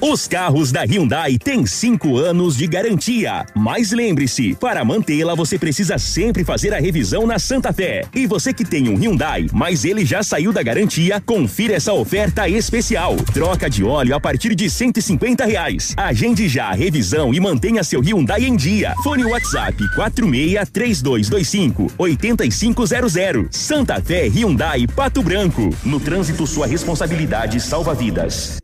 Os 0.00 0.28
carros 0.28 0.70
da 0.70 0.82
Hyundai 0.82 1.36
têm 1.36 1.66
cinco 1.66 2.18
anos 2.18 2.56
de 2.56 2.68
garantia. 2.68 3.44
Mas 3.52 3.90
lembre-se, 3.90 4.54
para 4.54 4.84
mantê-la 4.84 5.34
você 5.34 5.58
precisa 5.58 5.98
sempre 5.98 6.44
fazer 6.44 6.72
a 6.72 6.78
revisão 6.78 7.26
na 7.26 7.36
Santa 7.36 7.72
Fé. 7.72 8.04
E 8.14 8.24
você 8.24 8.54
que 8.54 8.64
tem 8.64 8.88
um 8.88 8.96
Hyundai, 8.96 9.48
mas 9.52 9.84
ele 9.84 10.06
já 10.06 10.22
saiu 10.22 10.52
da 10.52 10.62
garantia, 10.62 11.20
confira 11.20 11.74
essa 11.74 11.92
oferta 11.92 12.48
especial. 12.48 13.16
Troca 13.34 13.68
de 13.68 13.82
óleo 13.82 14.14
a 14.14 14.20
partir 14.20 14.54
de 14.54 14.70
150 14.70 15.44
reais. 15.44 15.94
Agende 15.96 16.48
já 16.48 16.66
a 16.66 16.74
revisão 16.74 17.34
e 17.34 17.40
mantenha 17.40 17.82
seu 17.82 18.00
Hyundai 18.00 18.44
em 18.44 18.54
dia. 18.54 18.94
Fone 19.02 19.24
WhatsApp 19.24 19.76
46 19.96 20.70
3225 20.70 21.92
8500. 21.98 23.48
Santa 23.50 24.00
Fé 24.00 24.28
Hyundai 24.28 24.86
Pato 24.86 25.24
Branco. 25.24 25.70
No 25.84 25.98
trânsito, 25.98 26.46
sua 26.46 26.68
responsabilidade 26.68 27.58
salva 27.58 27.94
vidas. 27.94 28.58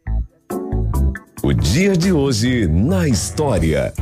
O 1.45 1.53
dia 1.53 1.95
de 1.95 2.11
hoje 2.11 2.67
na 2.67 3.07
história. 3.07 3.93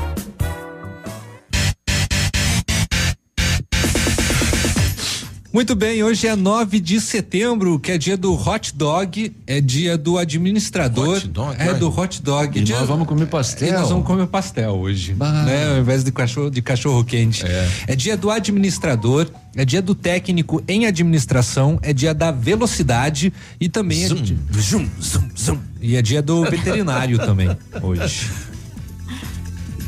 Muito 5.52 5.74
bem, 5.74 6.02
hoje 6.02 6.26
é 6.26 6.34
9 6.34 6.80
de 6.80 6.98
setembro, 6.98 7.78
que 7.78 7.92
é 7.92 7.98
dia 7.98 8.16
do 8.16 8.32
hot 8.32 8.74
dog, 8.74 9.36
é 9.46 9.60
dia 9.60 9.98
do 9.98 10.16
administrador. 10.16 11.18
Hot 11.18 11.28
dog, 11.28 11.56
é 11.58 11.74
do 11.74 11.94
hot 11.94 12.22
dog. 12.22 12.58
E 12.58 12.62
dia, 12.62 12.78
nós 12.78 12.88
vamos 12.88 13.06
comer 13.06 13.26
pastel. 13.26 13.68
E 13.68 13.72
nós 13.72 13.90
vamos 13.90 14.06
comer 14.06 14.26
pastel 14.28 14.70
hoje, 14.70 15.12
né? 15.12 15.74
Ao 15.74 15.78
invés 15.78 16.02
de 16.02 16.10
cachorro, 16.10 16.50
de 16.50 16.62
cachorro 16.62 17.04
quente. 17.04 17.44
É. 17.86 17.94
dia 17.94 18.16
do 18.16 18.30
administrador, 18.30 19.28
é 19.54 19.62
dia 19.62 19.82
do 19.82 19.94
técnico 19.94 20.62
em 20.66 20.86
administração, 20.86 21.78
é 21.82 21.92
dia 21.92 22.14
da 22.14 22.30
velocidade 22.30 23.30
e 23.60 23.68
também 23.68 24.06
Zum. 24.06 24.16
é 24.16 24.20
dia, 24.22 24.38
zum, 24.54 24.88
zum, 24.98 25.28
zum. 25.36 25.58
e 25.82 25.96
é 25.96 26.00
dia 26.00 26.22
do 26.22 26.44
veterinário 26.44 27.18
também 27.18 27.54
hoje. 27.82 28.30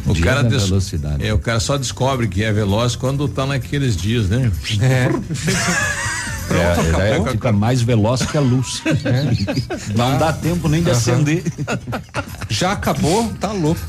O 0.06 0.14
cara 0.20 0.42
da 0.42 0.48
des- 0.50 0.64
velocidade. 0.68 1.24
É, 1.26 1.32
o 1.32 1.38
cara 1.38 1.58
só 1.60 1.76
descobre 1.78 2.28
que 2.28 2.42
é 2.44 2.52
veloz 2.52 2.94
quando 2.96 3.26
tá 3.28 3.46
naqueles 3.46 3.96
dias, 3.96 4.28
né? 4.28 4.50
É. 4.80 5.08
Pronto, 6.46 7.00
é, 7.00 7.18
é, 7.18 7.30
fica 7.32 7.52
mais 7.52 7.80
veloz 7.82 8.22
que 8.22 8.36
a 8.36 8.40
luz. 8.40 8.82
Não 9.96 10.18
dá 10.18 10.32
tempo 10.32 10.68
nem 10.68 10.82
de 10.82 10.90
acender. 10.90 11.42
Já 12.48 12.72
acabou? 12.72 13.32
Tá 13.40 13.52
louco. 13.52 13.80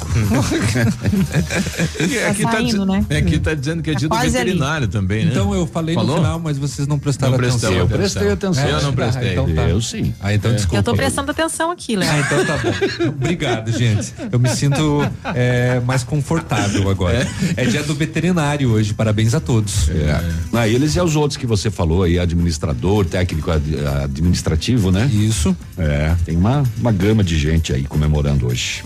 Tá 2.23 2.29
aqui 2.29 2.43
tá, 2.43 2.51
saindo, 2.51 2.77
diz- 2.77 2.87
né? 2.87 3.05
é, 3.09 3.17
aqui 3.17 3.39
tá 3.39 3.53
dizendo 3.53 3.81
que 3.83 3.89
é 3.91 3.93
Tá 3.93 3.99
dia 3.99 4.07
do 4.09 4.11
quase 4.15 4.25
ali. 4.37 4.45
veterinário 4.51 4.87
também, 4.87 5.25
né? 5.25 5.31
Então 5.31 5.53
eu 5.53 5.65
falei 5.67 5.95
Falou? 5.95 6.15
no 6.17 6.21
final, 6.23 6.39
mas 6.39 6.57
vocês 6.57 6.87
não 6.87 6.97
prestaram 6.99 7.37
Não 7.37 7.39
atenção. 7.47 7.71
Eu 7.73 7.87
prestei 7.87 8.31
atenção. 8.31 8.67
Eu 8.67 8.81
não 8.81 8.89
Ah, 8.89 8.93
prestei. 8.93 9.31
então 9.31 9.53
tá. 9.53 9.61
Eu 9.63 9.81
sim. 9.81 10.13
Ah, 10.19 10.33
então 10.33 10.51
desculpa. 10.53 10.77
Eu 10.77 10.83
tô 10.83 10.93
prestando 10.95 11.31
atenção 11.31 11.71
aqui, 11.71 11.95
Léo. 11.95 12.09
Ah, 12.11 12.19
então 12.19 12.45
tá 12.45 12.57
bom. 12.57 13.07
Obrigado, 13.09 13.71
gente. 13.71 14.13
Eu 14.31 14.39
me 14.39 14.49
sinto 14.49 15.01
é, 15.33 15.79
mais 15.81 16.03
confortável 16.03 16.89
agora. 16.89 17.27
É. 17.57 17.65
dia 17.65 17.83
do 17.83 17.93
veterinário 17.93 18.71
hoje. 18.71 18.93
Parabéns 18.93 19.33
a 19.33 19.39
todos. 19.39 19.89
É. 19.89 20.21
Ah, 20.53 20.67
eles 20.67 20.95
e 20.95 21.01
os 21.01 21.15
outros 21.15 21.37
que 21.37 21.45
você 21.45 21.69
falou 21.69 22.03
aí, 22.03 22.17
administrador, 22.45 23.05
técnico 23.05 23.51
ad- 23.51 23.87
administrativo, 24.03 24.91
né? 24.91 25.09
Isso. 25.11 25.55
É, 25.77 26.15
tem 26.25 26.37
uma, 26.37 26.63
uma 26.77 26.91
gama 26.91 27.23
de 27.23 27.37
gente 27.37 27.73
aí 27.73 27.83
comemorando 27.83 28.47
hoje. 28.47 28.83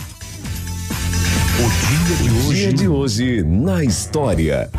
O 1.59 1.69
dia 1.87 2.15
de 2.15 2.23
Dia 2.23 2.47
hoje 2.47 2.73
de 2.73 2.87
hoje 2.87 3.43
na 3.43 3.83
história. 3.83 4.69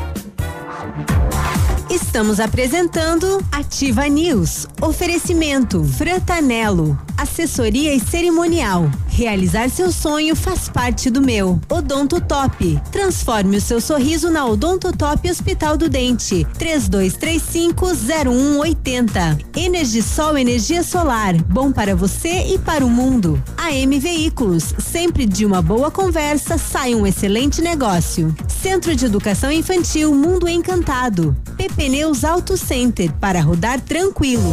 Estamos 1.91 2.41
apresentando 2.41 3.45
Ativa 3.53 4.07
News. 4.09 4.67
Oferecimento 4.81 5.85
Frantanelo. 5.85 6.99
Assessoria 7.17 7.95
e 7.95 8.01
cerimonial. 8.01 8.91
Realizar 9.21 9.69
seu 9.69 9.93
sonho 9.93 10.35
faz 10.35 10.67
parte 10.67 11.11
do 11.11 11.21
meu. 11.21 11.61
Odonto 11.69 12.19
Top. 12.23 12.81
Transforme 12.91 13.59
o 13.59 13.61
seu 13.61 13.79
sorriso 13.79 14.31
na 14.31 14.47
Odonto 14.47 14.97
Top 14.97 15.31
Hospital 15.31 15.77
do 15.77 15.91
Dente. 15.91 16.47
32350180. 16.59 19.45
Energisol 19.55 20.39
energia 20.39 20.83
solar. 20.83 21.35
Bom 21.43 21.71
para 21.71 21.95
você 21.95 22.55
e 22.55 22.59
para 22.59 22.83
o 22.83 22.89
mundo. 22.89 23.39
AM 23.59 23.99
Veículos. 23.99 24.75
Sempre 24.79 25.27
de 25.27 25.45
uma 25.45 25.61
boa 25.61 25.91
conversa 25.91 26.57
sai 26.57 26.95
um 26.95 27.07
excelente 27.07 27.61
negócio. 27.61 28.35
Centro 28.49 28.97
de 28.97 29.05
Educação 29.05 29.53
Infantil 29.53 30.15
Mundo 30.15 30.49
Encantado. 30.49 31.37
PP 31.59 31.91
Neus 31.91 32.25
Auto 32.25 32.57
Center 32.57 33.13
para 33.21 33.43
rodar 33.43 33.83
tranquilo. 33.83 34.51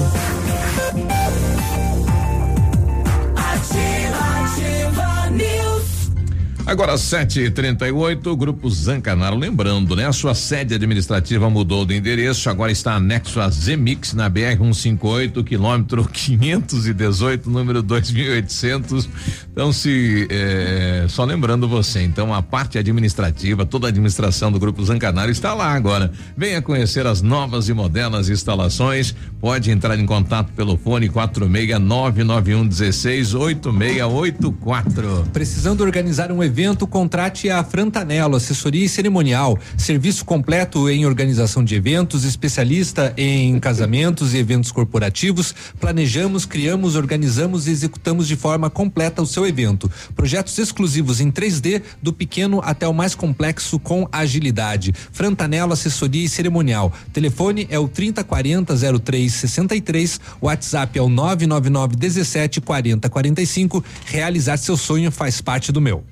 Agora 6.68 6.96
7h38, 6.96 8.36
Grupo 8.36 8.70
Zancanaro. 8.70 9.38
Lembrando, 9.38 9.96
né? 9.96 10.06
A 10.06 10.12
sua 10.12 10.36
sede 10.36 10.76
administrativa 10.76 11.50
mudou 11.50 11.86
de 11.86 11.96
endereço, 11.96 12.50
agora 12.50 12.70
está 12.70 12.96
anexo 12.96 13.40
a 13.40 13.50
Zemix 13.50 14.14
na 14.14 14.28
BR 14.28 14.58
158, 14.60 15.46
quilômetro 15.46 16.04
518, 16.12 17.50
número 17.50 17.82
2800. 17.82 19.08
Então, 19.50 19.72
se. 19.72 20.28
eh, 20.30 21.06
só 21.08 21.24
lembrando 21.24 21.70
você, 21.70 22.02
então, 22.02 22.34
a 22.34 22.44
parte 22.44 22.78
administrativa, 22.78 23.66
toda 23.66 23.88
a 23.88 23.90
administração 23.90 24.52
do 24.52 24.60
Grupo 24.60 24.84
Zancanaro 24.84 25.32
está 25.32 25.54
lá 25.54 25.72
agora. 25.72 26.12
Venha 26.36 26.62
conhecer 26.62 27.08
as 27.08 27.22
novas 27.22 27.70
e 27.70 27.74
modernas 27.74 28.28
instalações. 28.28 29.16
Pode 29.40 29.72
entrar 29.72 29.98
em 29.98 30.06
contato 30.06 30.52
pelo 30.52 30.78
fone 30.78 31.08
46991 31.08 32.68
16 32.68 33.36
8684. 33.36 35.30
Precisando 35.32 35.80
organizar 35.80 36.30
um 36.30 36.44
evento, 36.44 36.57
contrate 36.88 37.52
a 37.52 37.64
Frantanelo, 37.64 38.36
assessoria 38.36 38.84
e 38.84 38.90
cerimonial. 38.90 39.60
Serviço 39.78 40.26
completo 40.26 40.90
em 40.90 41.06
organização 41.06 41.64
de 41.64 41.76
eventos, 41.76 42.24
especialista 42.24 43.14
em 43.16 43.60
casamentos 43.60 44.34
e 44.34 44.38
eventos 44.38 44.72
corporativos. 44.72 45.54
Planejamos, 45.80 46.46
criamos, 46.46 46.96
organizamos 46.96 47.68
e 47.68 47.70
executamos 47.70 48.28
de 48.28 48.36
forma 48.36 48.72
completa 48.72 49.22
o 49.22 49.28
seu 49.28 49.46
evento. 49.46 49.92
Projetos 50.16 50.58
exclusivos 50.58 51.22
em 51.22 51.32
3D, 51.32 51.84
do 52.02 52.12
pequeno 52.12 52.60
até 52.64 52.88
o 52.88 52.94
mais 52.94 53.14
complexo 53.14 53.78
com 53.78 54.08
agilidade. 54.12 54.94
Frantanelo, 55.12 55.74
assessoria 55.74 56.26
e 56.26 56.30
cerimonial. 56.30 56.92
Telefone 57.14 57.68
é 57.70 57.78
o 57.78 57.88
3040 57.88 58.74
0363, 58.76 60.20
WhatsApp 60.42 60.98
é 60.98 61.02
o 61.04 61.08
999 61.08 61.96
17 61.96 62.62
40 62.62 63.08
45. 63.08 63.86
Realizar 64.06 64.58
seu 64.58 64.76
sonho 64.76 65.12
faz 65.12 65.40
parte 65.40 65.72
do 65.72 65.80
meu. 65.80 66.04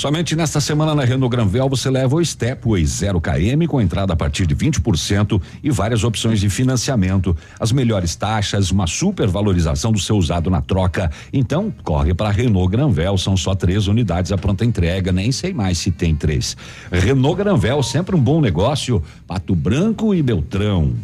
Somente 0.00 0.34
nesta 0.34 0.62
semana 0.62 0.94
na 0.94 1.04
Renault 1.04 1.30
Granvel 1.30 1.68
você 1.68 1.90
leva 1.90 2.16
o 2.16 2.24
Stepway 2.24 2.86
0 2.86 3.20
km 3.20 3.66
com 3.68 3.82
entrada 3.82 4.14
a 4.14 4.16
partir 4.16 4.46
de 4.46 4.56
20% 4.56 5.38
e 5.62 5.70
várias 5.70 6.04
opções 6.04 6.40
de 6.40 6.48
financiamento, 6.48 7.36
as 7.60 7.70
melhores 7.70 8.16
taxas, 8.16 8.70
uma 8.70 8.86
super 8.86 9.28
valorização 9.28 9.92
do 9.92 9.98
seu 9.98 10.16
usado 10.16 10.48
na 10.48 10.62
troca. 10.62 11.10
Então, 11.30 11.70
corre 11.84 12.14
para 12.14 12.30
Renault 12.30 12.70
Granvel, 12.70 13.18
são 13.18 13.36
só 13.36 13.54
três 13.54 13.88
unidades 13.88 14.32
à 14.32 14.38
pronta 14.38 14.64
entrega, 14.64 15.12
nem 15.12 15.30
sei 15.30 15.52
mais 15.52 15.76
se 15.76 15.90
tem 15.90 16.16
três. 16.16 16.56
Renault 16.90 17.36
Granvel, 17.36 17.82
sempre 17.82 18.16
um 18.16 18.20
bom 18.20 18.40
negócio. 18.40 19.02
Pato 19.26 19.54
Branco 19.54 20.14
e 20.14 20.22
Beltrão. 20.22 20.94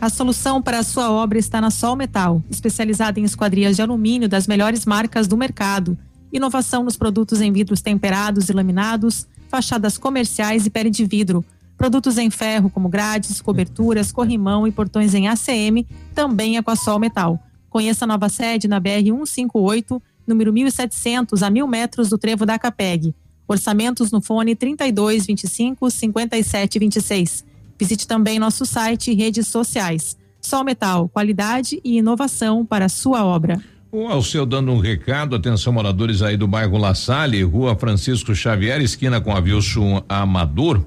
A 0.00 0.08
solução 0.08 0.62
para 0.62 0.78
a 0.78 0.84
sua 0.84 1.10
obra 1.10 1.40
está 1.40 1.60
na 1.60 1.72
Sol 1.72 1.96
Metal, 1.96 2.40
especializada 2.48 3.18
em 3.18 3.24
esquadrias 3.24 3.74
de 3.74 3.82
alumínio 3.82 4.28
das 4.28 4.46
melhores 4.46 4.86
marcas 4.86 5.26
do 5.26 5.36
mercado. 5.36 5.98
Inovação 6.32 6.82
nos 6.82 6.96
produtos 6.96 7.40
em 7.40 7.52
vidros 7.52 7.82
temperados 7.82 8.48
e 8.48 8.52
laminados, 8.52 9.26
fachadas 9.48 9.98
comerciais 9.98 10.64
e 10.64 10.70
pele 10.70 10.88
de 10.88 11.04
vidro. 11.04 11.44
Produtos 11.76 12.16
em 12.16 12.30
ferro, 12.30 12.70
como 12.70 12.88
grades, 12.88 13.40
coberturas, 13.40 14.10
corrimão 14.10 14.66
e 14.66 14.72
portões 14.72 15.14
em 15.14 15.28
ACM, 15.28 15.86
também 16.14 16.56
é 16.56 16.62
com 16.62 16.70
a 16.70 16.76
Sol 16.76 16.98
Metal. 16.98 17.38
Conheça 17.68 18.04
a 18.04 18.08
nova 18.08 18.28
sede 18.28 18.66
na 18.66 18.80
BR 18.80 19.04
158, 19.04 20.00
número 20.26 20.52
1700, 20.52 21.42
a 21.42 21.50
mil 21.50 21.66
metros 21.66 22.08
do 22.08 22.16
trevo 22.16 22.46
da 22.46 22.58
Capeg. 22.58 23.14
Orçamentos 23.46 24.10
no 24.10 24.22
fone 24.22 24.54
32 24.54 25.26
25 25.26 25.90
57 25.90 26.78
26. 26.78 27.44
Visite 27.78 28.06
também 28.06 28.38
nosso 28.38 28.64
site 28.64 29.10
e 29.10 29.14
redes 29.14 29.48
sociais. 29.48 30.16
Sol 30.40 30.64
Metal, 30.64 31.08
qualidade 31.08 31.80
e 31.84 31.98
inovação 31.98 32.64
para 32.64 32.86
a 32.86 32.88
sua 32.88 33.24
obra. 33.24 33.62
O 33.94 34.08
Alceu 34.08 34.46
dando 34.46 34.72
um 34.72 34.78
recado, 34.78 35.36
atenção 35.36 35.70
moradores 35.70 36.22
aí 36.22 36.34
do 36.34 36.48
bairro 36.48 36.78
La 36.78 36.94
Salle, 36.94 37.42
rua 37.42 37.76
Francisco 37.76 38.34
Xavier, 38.34 38.80
esquina 38.80 39.20
com 39.20 39.36
a 39.36 39.38
Wilson 39.38 40.02
Amador. 40.08 40.82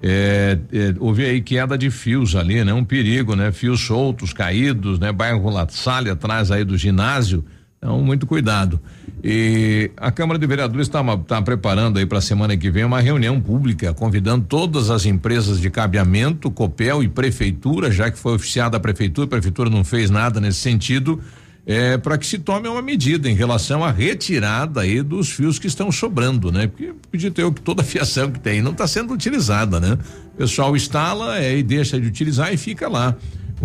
É, 0.00 0.56
é, 0.72 0.94
houve 1.00 1.24
aí 1.24 1.40
queda 1.40 1.76
de 1.76 1.90
fios 1.90 2.36
ali, 2.36 2.62
né? 2.62 2.72
Um 2.72 2.84
perigo, 2.84 3.34
né? 3.34 3.50
Fios 3.50 3.80
soltos, 3.80 4.32
caídos, 4.32 5.00
né? 5.00 5.10
Bairro 5.10 5.50
La 5.50 5.66
Salle, 5.68 6.08
atrás 6.08 6.52
aí 6.52 6.62
do 6.62 6.78
ginásio. 6.78 7.44
Então, 7.78 8.00
muito 8.00 8.28
cuidado. 8.28 8.78
E 9.24 9.90
a 9.96 10.12
Câmara 10.12 10.38
de 10.38 10.46
Vereadores 10.46 10.86
está 10.86 11.04
tá 11.16 11.42
preparando 11.42 11.98
aí 11.98 12.06
para 12.06 12.18
a 12.18 12.22
semana 12.22 12.56
que 12.56 12.70
vem 12.70 12.84
uma 12.84 13.00
reunião 13.00 13.40
pública, 13.40 13.92
convidando 13.92 14.46
todas 14.48 14.88
as 14.88 15.04
empresas 15.04 15.60
de 15.60 15.68
cabeamento, 15.68 16.48
Copel 16.52 17.02
e 17.02 17.08
Prefeitura, 17.08 17.90
já 17.90 18.08
que 18.08 18.16
foi 18.16 18.36
oficiada 18.36 18.76
a 18.76 18.80
Prefeitura, 18.80 19.26
a 19.26 19.30
Prefeitura 19.30 19.68
não 19.68 19.82
fez 19.82 20.10
nada 20.10 20.40
nesse 20.40 20.60
sentido, 20.60 21.20
é, 21.66 21.98
para 21.98 22.16
que 22.16 22.24
se 22.24 22.38
tome 22.38 22.68
uma 22.68 22.80
medida 22.80 23.28
em 23.28 23.34
relação 23.34 23.82
à 23.82 23.90
retirada 23.90 24.82
aí 24.82 25.02
dos 25.02 25.30
fios 25.30 25.58
que 25.58 25.66
estão 25.66 25.90
sobrando, 25.90 26.52
né? 26.52 26.68
Porque 26.68 26.94
podia 27.10 27.30
ter 27.30 27.52
que 27.52 27.60
toda 27.60 27.82
a 27.82 27.84
fiação 27.84 28.30
que 28.30 28.38
tem 28.38 28.62
não 28.62 28.70
está 28.70 28.86
sendo 28.86 29.12
utilizada, 29.12 29.80
né? 29.80 29.98
O 30.34 30.36
pessoal 30.36 30.76
instala 30.76 31.38
é, 31.38 31.58
e 31.58 31.64
deixa 31.64 32.00
de 32.00 32.06
utilizar 32.06 32.54
e 32.54 32.56
fica 32.56 32.88
lá. 32.88 33.16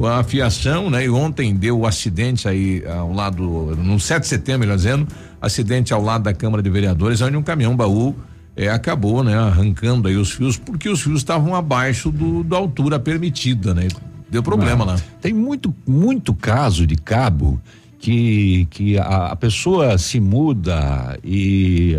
A 0.03 0.23
fiação, 0.23 0.89
né? 0.89 1.05
E 1.05 1.09
ontem 1.09 1.55
deu 1.55 1.81
o 1.81 1.85
acidente 1.85 2.47
aí 2.47 2.83
ao 2.87 3.13
lado, 3.13 3.43
no 3.75 3.99
7 3.99 4.21
de 4.21 4.27
setembro, 4.27 4.61
melhor 4.61 4.77
dizendo, 4.77 5.07
acidente 5.39 5.93
ao 5.93 6.01
lado 6.01 6.23
da 6.23 6.33
Câmara 6.33 6.63
de 6.63 6.69
Vereadores, 6.71 7.21
onde 7.21 7.37
um 7.37 7.43
caminhão 7.43 7.75
baú 7.75 8.15
é, 8.55 8.67
acabou, 8.67 9.23
né? 9.23 9.37
Arrancando 9.37 10.07
aí 10.07 10.15
os 10.15 10.31
fios, 10.31 10.57
porque 10.57 10.89
os 10.89 11.01
fios 11.01 11.17
estavam 11.17 11.53
abaixo 11.53 12.09
do, 12.09 12.43
da 12.43 12.57
altura 12.57 12.97
permitida, 12.97 13.75
né? 13.75 13.89
Deu 14.31 14.41
problema 14.41 14.85
Não. 14.85 14.93
lá. 14.93 14.99
Tem 15.21 15.33
muito, 15.33 15.75
muito 15.85 16.33
caso 16.33 16.87
de 16.87 16.95
cabo 16.95 17.61
que, 18.01 18.65
que 18.71 18.97
a, 18.97 19.27
a 19.27 19.35
pessoa 19.35 19.97
se 19.97 20.19
muda 20.19 21.17
e 21.23 21.95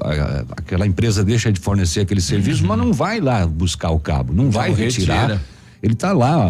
a- 0.00 0.08
a- 0.10 0.44
aquela 0.56 0.86
empresa 0.86 1.22
deixa 1.24 1.52
de 1.52 1.60
fornecer 1.60 2.00
aquele 2.00 2.20
serviço, 2.20 2.66
mas 2.66 2.76
não 2.76 2.92
vai 2.92 3.20
lá 3.20 3.46
buscar 3.46 3.90
o 3.90 4.00
cabo, 4.00 4.32
não 4.32 4.50
vai 4.50 4.72
retirar. 4.74 5.20
retira. 5.28 5.42
Ele 5.82 5.94
tá 5.94 6.12
lá, 6.12 6.48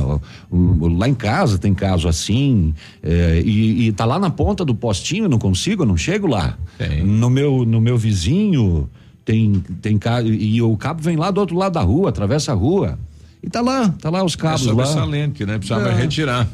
lá 0.50 1.08
em 1.08 1.14
casa 1.14 1.58
tem 1.58 1.74
caso 1.74 2.06
assim, 2.08 2.72
é, 3.02 3.42
e, 3.44 3.88
e 3.88 3.92
tá 3.92 4.04
lá 4.04 4.16
na 4.18 4.30
ponta 4.30 4.64
do 4.64 4.74
postinho, 4.76 5.28
não 5.28 5.38
consigo, 5.38 5.84
não 5.84 5.96
chego 5.96 6.26
lá. 6.28 6.56
No 7.04 7.28
meu, 7.28 7.64
no 7.66 7.80
meu 7.80 7.98
vizinho 7.98 8.88
tem, 9.24 9.54
tem 9.82 9.98
caso, 9.98 10.28
e 10.28 10.62
o 10.62 10.76
cabo 10.76 11.02
vem 11.02 11.16
lá 11.16 11.30
do 11.32 11.40
outro 11.40 11.56
lado 11.56 11.72
da 11.72 11.80
rua, 11.82 12.10
atravessa 12.10 12.52
a 12.52 12.54
rua. 12.54 12.96
E 13.42 13.50
tá 13.50 13.60
lá, 13.60 13.88
tá 14.00 14.08
lá 14.08 14.22
os 14.24 14.36
cabos 14.36 14.62
é 14.66 14.72
lá. 14.72 14.86
sobressalente, 14.86 15.44
né? 15.44 15.58
Precisava 15.58 15.90
É. 15.90 15.94
retirar. 15.94 16.48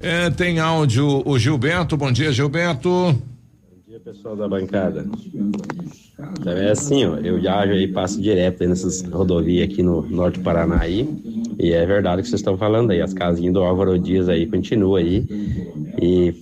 É, 0.00 0.30
tem 0.30 0.60
áudio, 0.60 1.22
o 1.26 1.38
Gilberto, 1.38 1.96
bom 1.96 2.12
dia, 2.12 2.30
Gilberto. 2.30 2.88
Bom 2.88 3.16
dia, 3.88 3.98
pessoal 3.98 4.36
da 4.36 4.46
bancada. 4.48 5.04
É 6.46 6.70
assim, 6.70 7.04
ó, 7.04 7.16
eu 7.16 7.40
viajo 7.40 7.72
aí, 7.72 7.88
passo 7.88 8.22
direto 8.22 8.62
aí 8.62 8.68
nessas 8.68 9.02
rodovias 9.02 9.68
aqui 9.68 9.82
no 9.82 10.02
norte 10.02 10.38
do 10.38 10.44
Paraná 10.44 10.78
aí. 10.80 11.08
E 11.58 11.72
é 11.72 11.84
verdade 11.84 12.20
o 12.20 12.22
que 12.22 12.28
vocês 12.28 12.40
estão 12.40 12.56
falando 12.56 12.92
aí. 12.92 13.00
As 13.00 13.12
casinhas 13.12 13.52
do 13.52 13.60
Álvaro 13.60 13.98
Dias 13.98 14.28
aí 14.28 14.46
continuam 14.46 14.94
aí. 14.94 15.26
E 16.00 16.32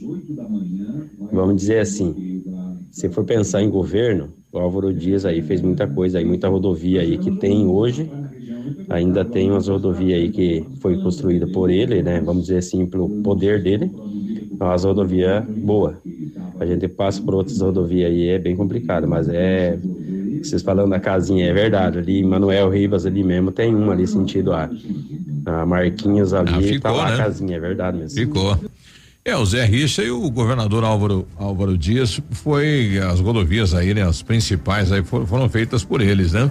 vamos 1.33 1.57
dizer 1.57 1.79
assim, 1.79 2.43
se 2.91 3.09
for 3.09 3.25
pensar 3.25 3.63
em 3.63 3.71
governo, 3.71 4.29
o 4.53 4.59
Álvaro 4.59 4.93
Dias 4.93 5.25
aí 5.25 5.41
fez 5.41 5.63
muita 5.63 5.87
coisa 5.87 6.19
aí, 6.19 6.27
muita 6.27 6.49
rodovia 6.49 7.01
aí 7.01 7.17
que 7.17 7.31
tem 7.31 7.67
hoje. 7.67 8.11
Ainda 8.89 9.25
tem 9.25 9.51
umas 9.51 9.69
rodovias 9.69 10.21
aí 10.21 10.31
que 10.31 10.65
foi 10.81 10.97
construída 10.99 11.47
por 11.49 11.71
ele, 11.71 12.03
né? 12.03 12.21
Vamos 12.21 12.43
dizer 12.45 12.59
assim, 12.59 12.87
pelo 12.87 13.09
poder 13.23 13.63
dele. 13.63 13.91
Umas 14.61 14.85
rodovias 14.85 15.45
boa. 15.49 15.99
A 16.61 16.65
gente 16.65 16.87
passa 16.89 17.21
por 17.21 17.35
outras 17.35 17.61
rodovias 17.61 18.11
aí, 18.11 18.29
é 18.29 18.39
bem 18.39 18.57
complicado, 18.57 19.07
mas 19.07 19.29
é 19.29 19.79
vocês 20.43 20.63
falando 20.63 20.91
da 20.91 21.01
casinha, 21.01 21.47
é 21.47 21.53
verdade. 21.53 21.99
Ali, 21.99 22.23
Manuel 22.23 22.71
Rivas 22.71 23.05
ali 23.05 23.25
mesmo 23.25 23.51
tem 23.51 23.75
uma 23.75 23.93
ali 23.93 24.07
sentido 24.07 24.53
a, 24.53 24.71
a 25.45 25.67
Marquinhos 25.67 26.33
ali, 26.33 26.55
Ah, 26.55 26.63
ficou, 26.63 26.81
tá 26.81 26.93
lá 26.93 27.09
né? 27.09 27.15
a 27.15 27.17
casinha, 27.19 27.57
é 27.57 27.61
verdade 27.61 27.99
mesmo. 27.99 28.17
Ficou. 28.17 28.57
É, 29.25 29.37
o 29.37 29.45
Zé 29.45 29.65
Richa 29.65 30.05
e 30.05 30.11
o 30.11 30.31
governador 30.31 30.85
Álvaro, 30.85 31.27
Álvaro 31.37 31.77
Dias 31.77 32.21
foi 32.31 32.97
as 32.99 33.19
rodovias 33.19 33.75
aí, 33.75 33.93
né? 33.93 34.03
As 34.03 34.23
principais 34.23 34.93
aí 34.93 35.03
foram, 35.03 35.27
foram 35.27 35.49
feitas 35.49 35.83
por 35.83 36.01
eles, 36.01 36.33
né? 36.33 36.49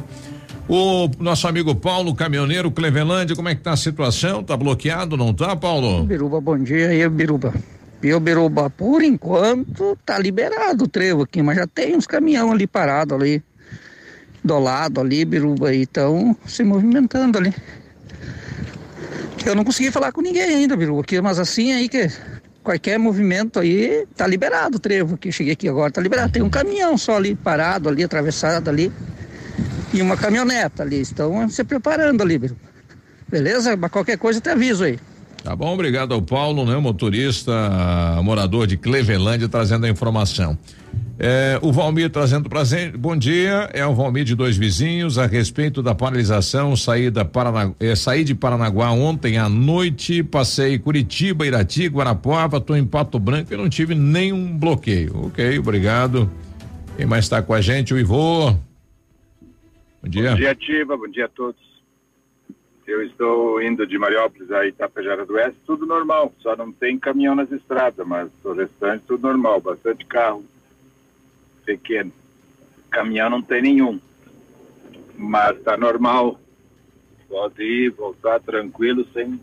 O 0.67 1.11
nosso 1.19 1.47
amigo 1.47 1.75
Paulo, 1.75 2.15
caminhoneiro 2.15 2.71
Clevelândia, 2.71 3.35
como 3.35 3.47
é 3.47 3.53
que 3.53 3.61
tá 3.61 3.73
a 3.73 3.77
situação? 3.77 4.43
Tá 4.43 4.57
bloqueado, 4.57 5.15
não 5.15 5.31
tá, 5.31 5.55
Paulo? 5.55 6.03
Biruba, 6.05 6.41
bom 6.41 6.57
dia 6.57 6.89
aí, 6.89 7.07
Biruba. 7.07 7.53
Viu, 8.01 8.19
Biruba? 8.19 8.67
Por 8.71 9.03
enquanto 9.03 9.95
tá 10.03 10.17
liberado 10.17 10.85
o 10.85 10.87
trevo 10.87 11.21
aqui, 11.21 11.43
mas 11.43 11.57
já 11.57 11.67
tem 11.67 11.95
uns 11.95 12.07
caminhão 12.07 12.51
ali 12.51 12.65
parado 12.65 13.13
ali, 13.13 13.43
do 14.43 14.57
lado 14.57 14.99
ali, 14.99 15.23
Biruba, 15.23 15.71
e 15.71 15.83
estão 15.83 16.35
se 16.47 16.63
movimentando 16.63 17.37
ali. 17.37 17.53
Eu 19.45 19.53
não 19.53 19.63
consegui 19.63 19.91
falar 19.91 20.11
com 20.11 20.21
ninguém 20.21 20.41
ainda, 20.41 20.75
Biruba, 20.75 21.01
aqui, 21.01 21.21
mas 21.21 21.37
assim 21.37 21.73
aí 21.73 21.87
que 21.87 22.11
qualquer 22.63 22.97
movimento 22.97 23.59
aí 23.59 24.07
tá 24.15 24.25
liberado 24.25 24.77
o 24.77 24.79
trevo 24.79 25.13
aqui. 25.13 25.31
Cheguei 25.31 25.53
aqui 25.53 25.69
agora, 25.69 25.91
tá 25.91 26.01
liberado. 26.01 26.31
Tem 26.31 26.41
um 26.41 26.49
caminhão 26.49 26.97
só 26.97 27.17
ali 27.17 27.35
parado 27.35 27.87
ali, 27.87 28.03
atravessado 28.03 28.67
ali, 28.67 28.91
e 29.93 30.01
uma 30.01 30.17
caminhoneta 30.17 30.83
ali. 30.83 31.01
Estão 31.01 31.47
se 31.49 31.63
preparando 31.63 32.21
ali. 32.21 32.39
Beleza? 33.27 33.75
Mas 33.75 33.91
qualquer 33.91 34.17
coisa 34.17 34.39
te 34.39 34.49
aviso 34.49 34.83
aí. 34.83 34.99
Tá 35.43 35.55
bom, 35.55 35.73
obrigado 35.73 36.11
ao 36.11 36.21
Paulo, 36.23 36.65
né? 36.65 36.75
Motorista, 36.77 37.51
morador 38.23 38.65
de 38.65 38.77
Clevelândia, 38.77 39.47
trazendo 39.47 39.85
a 39.85 39.89
informação. 39.89 40.57
É, 41.19 41.57
o 41.61 41.71
Valmir 41.71 42.09
trazendo 42.09 42.49
pra 42.49 42.63
gente, 42.63 42.97
bom 42.97 43.15
dia, 43.15 43.69
é 43.73 43.85
o 43.85 43.93
Valmir 43.93 44.25
de 44.25 44.35
dois 44.35 44.57
vizinhos 44.57 45.17
a 45.17 45.25
respeito 45.25 45.81
da 45.81 45.95
paralisação, 45.95 46.75
saí, 46.75 47.09
da 47.09 47.23
Parana, 47.23 47.73
é, 47.79 47.95
saí 47.95 48.23
de 48.23 48.35
Paranaguá 48.35 48.91
ontem 48.91 49.37
à 49.37 49.47
noite, 49.47 50.23
passei 50.23 50.77
Curitiba, 50.77 51.45
Irati, 51.45 51.87
Guarapuava, 51.87 52.59
tô 52.59 52.75
em 52.75 52.83
Pato 52.83 53.17
Branco 53.17 53.53
e 53.53 53.57
não 53.57 53.69
tive 53.69 53.95
nenhum 53.95 54.57
bloqueio. 54.57 55.27
Ok, 55.27 55.59
obrigado. 55.59 56.29
Quem 56.97 57.05
mais 57.05 57.25
está 57.25 57.41
com 57.41 57.53
a 57.53 57.61
gente? 57.61 57.93
O 57.93 57.99
Ivô. 57.99 58.55
Bom 60.05 60.09
dia. 60.09 60.29
Bom 60.29 60.35
dia, 60.35 60.51
Ativa. 60.51 60.95
Bom 60.97 61.07
dia 61.07 61.25
a 61.25 61.29
todos. 61.29 61.59
Eu 62.85 63.01
estou 63.01 63.59
indo 63.59 63.87
de 63.87 63.97
Mariópolis 63.97 64.51
a 64.51 64.67
Itapejara 64.67 65.25
do 65.25 65.33
Oeste, 65.33 65.59
tudo 65.65 65.87
normal, 65.87 66.31
só 66.41 66.55
não 66.55 66.71
tem 66.71 66.99
caminhão 66.99 67.33
nas 67.33 67.51
estradas, 67.51 68.05
mas 68.05 68.29
o 68.43 68.53
restante 68.53 69.03
tudo 69.07 69.23
normal, 69.23 69.59
bastante 69.59 70.05
carro 70.05 70.45
pequeno. 71.65 72.11
Caminhão 72.91 73.31
não 73.31 73.41
tem 73.41 73.63
nenhum, 73.63 73.99
mas 75.17 75.59
tá 75.63 75.75
normal. 75.75 76.39
Pode 77.27 77.63
ir, 77.63 77.89
voltar 77.89 78.39
tranquilo, 78.39 79.07
sem 79.11 79.39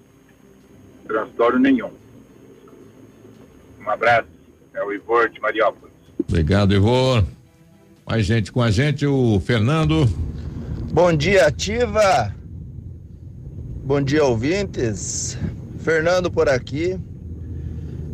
transtorno 1.08 1.58
nenhum. 1.58 1.90
Um 3.84 3.90
abraço, 3.90 4.28
é 4.72 4.84
o 4.84 4.92
Ivor 4.92 5.28
de 5.28 5.40
Mariópolis. 5.40 5.92
Obrigado, 6.28 6.72
Ivô. 6.72 7.20
Mais 8.06 8.24
gente 8.24 8.52
com 8.52 8.62
a 8.62 8.70
gente, 8.70 9.04
o 9.04 9.40
Fernando. 9.40 10.06
Bom 10.92 11.10
dia, 11.10 11.46
Ativa. 11.46 12.36
Bom 13.82 14.02
dia, 14.02 14.22
ouvintes. 14.26 15.38
Fernando 15.78 16.30
por 16.30 16.50
aqui. 16.50 17.00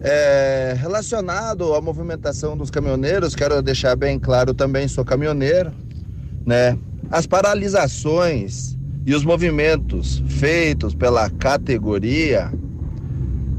É, 0.00 0.76
relacionado 0.78 1.74
à 1.74 1.80
movimentação 1.80 2.56
dos 2.56 2.70
caminhoneiros, 2.70 3.34
quero 3.34 3.60
deixar 3.62 3.96
bem 3.96 4.16
claro 4.16 4.54
também 4.54 4.86
sou 4.86 5.04
caminhoneiro, 5.04 5.72
né? 6.46 6.78
As 7.10 7.26
paralisações 7.26 8.78
e 9.04 9.12
os 9.12 9.24
movimentos 9.24 10.22
feitos 10.28 10.94
pela 10.94 11.28
categoria 11.30 12.52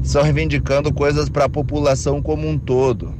estão 0.02 0.22
reivindicando 0.22 0.94
coisas 0.94 1.28
para 1.28 1.44
a 1.44 1.50
população 1.50 2.22
como 2.22 2.48
um 2.48 2.58
todo. 2.58 3.12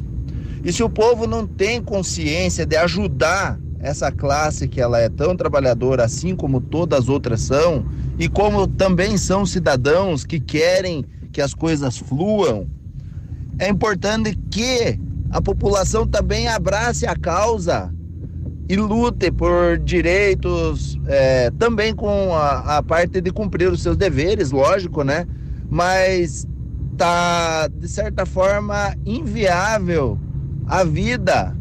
E 0.65 0.73
se 0.73 0.83
o 0.83 0.89
povo 0.89 1.27
não 1.27 1.47
tem 1.47 1.83
consciência 1.83 2.65
de 2.65 2.77
ajudar 2.77 3.61
essa 3.83 4.13
classe 4.13 4.69
que 4.69 4.81
ela 4.81 4.99
é 5.01 5.09
tão 5.09 5.37
trabalhadora, 5.37 6.05
assim 6.05 6.37
como 6.37 6.61
todas 6.61 7.01
as 7.01 7.09
outras 7.09 7.41
são, 7.41 7.85
e 8.19 8.29
como 8.29 8.67
também 8.67 9.17
são 9.17 9.47
cidadãos 9.47 10.25
que 10.25 10.39
querem 10.39 11.05
que 11.33 11.41
as 11.41 11.55
coisas 11.55 11.97
fluam, 11.97 12.69
é 13.59 13.69
importante 13.69 14.39
que 14.51 14.99
a 15.31 15.41
população 15.41 16.07
também 16.07 16.49
abrace 16.49 17.07
a 17.07 17.17
causa 17.17 17.93
e 18.69 18.77
lute 18.77 19.31
por 19.31 19.79
direitos, 19.79 20.99
é, 21.07 21.51
também 21.59 21.95
com 21.95 22.35
a, 22.35 22.79
a 22.79 22.83
parte 22.83 23.21
de 23.21 23.31
cumprir 23.31 23.71
os 23.71 23.83
seus 23.83 23.97
deveres, 23.97 24.51
lógico, 24.51 25.03
né? 25.03 25.27
Mas 25.69 26.47
tá 26.97 27.69
de 27.69 27.89
certa 27.89 28.27
forma 28.27 28.95
inviável 29.05 30.19
a 30.67 30.85
vida 30.85 31.57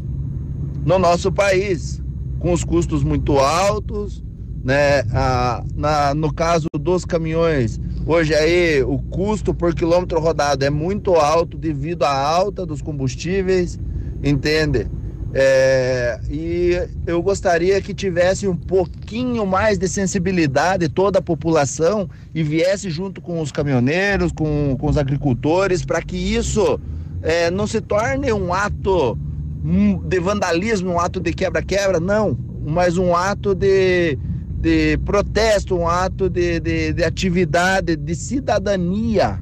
no 0.84 0.98
nosso 0.98 1.32
país, 1.32 2.00
com 2.40 2.52
os 2.52 2.64
custos 2.64 3.04
muito 3.04 3.38
altos, 3.38 4.24
né? 4.64 5.02
Ah, 5.12 5.62
na, 5.76 6.14
no 6.14 6.32
caso 6.32 6.66
dos 6.72 7.04
caminhões, 7.04 7.78
hoje 8.06 8.34
aí 8.34 8.82
o 8.82 8.98
custo 8.98 9.54
por 9.54 9.74
quilômetro 9.74 10.18
rodado 10.18 10.64
é 10.64 10.70
muito 10.70 11.14
alto 11.14 11.56
devido 11.56 12.02
à 12.02 12.12
alta 12.12 12.66
dos 12.66 12.82
combustíveis, 12.82 13.78
entende? 14.24 14.88
É, 15.32 16.18
e 16.28 16.72
eu 17.06 17.22
gostaria 17.22 17.80
que 17.80 17.94
tivesse 17.94 18.48
um 18.48 18.56
pouquinho 18.56 19.46
mais 19.46 19.78
de 19.78 19.86
sensibilidade 19.86 20.88
toda 20.88 21.20
a 21.20 21.22
população 21.22 22.10
e 22.34 22.42
viesse 22.42 22.90
junto 22.90 23.20
com 23.20 23.40
os 23.40 23.52
caminhoneiros, 23.52 24.32
com, 24.32 24.76
com 24.76 24.88
os 24.88 24.98
agricultores, 24.98 25.84
para 25.84 26.02
que 26.02 26.16
isso 26.16 26.80
é, 27.22 27.48
não 27.48 27.66
se 27.66 27.80
torne 27.80 28.32
um 28.32 28.52
ato 28.52 29.16
de 29.62 30.20
vandalismo, 30.20 30.92
um 30.92 31.00
ato 31.00 31.20
de 31.20 31.32
quebra-quebra, 31.32 32.00
não, 32.00 32.36
mas 32.64 32.96
um 32.96 33.14
ato 33.14 33.54
de, 33.54 34.18
de 34.60 34.98
protesto, 35.04 35.76
um 35.76 35.86
ato 35.86 36.30
de, 36.30 36.60
de, 36.60 36.92
de 36.92 37.04
atividade, 37.04 37.96
de 37.96 38.14
cidadania, 38.14 39.40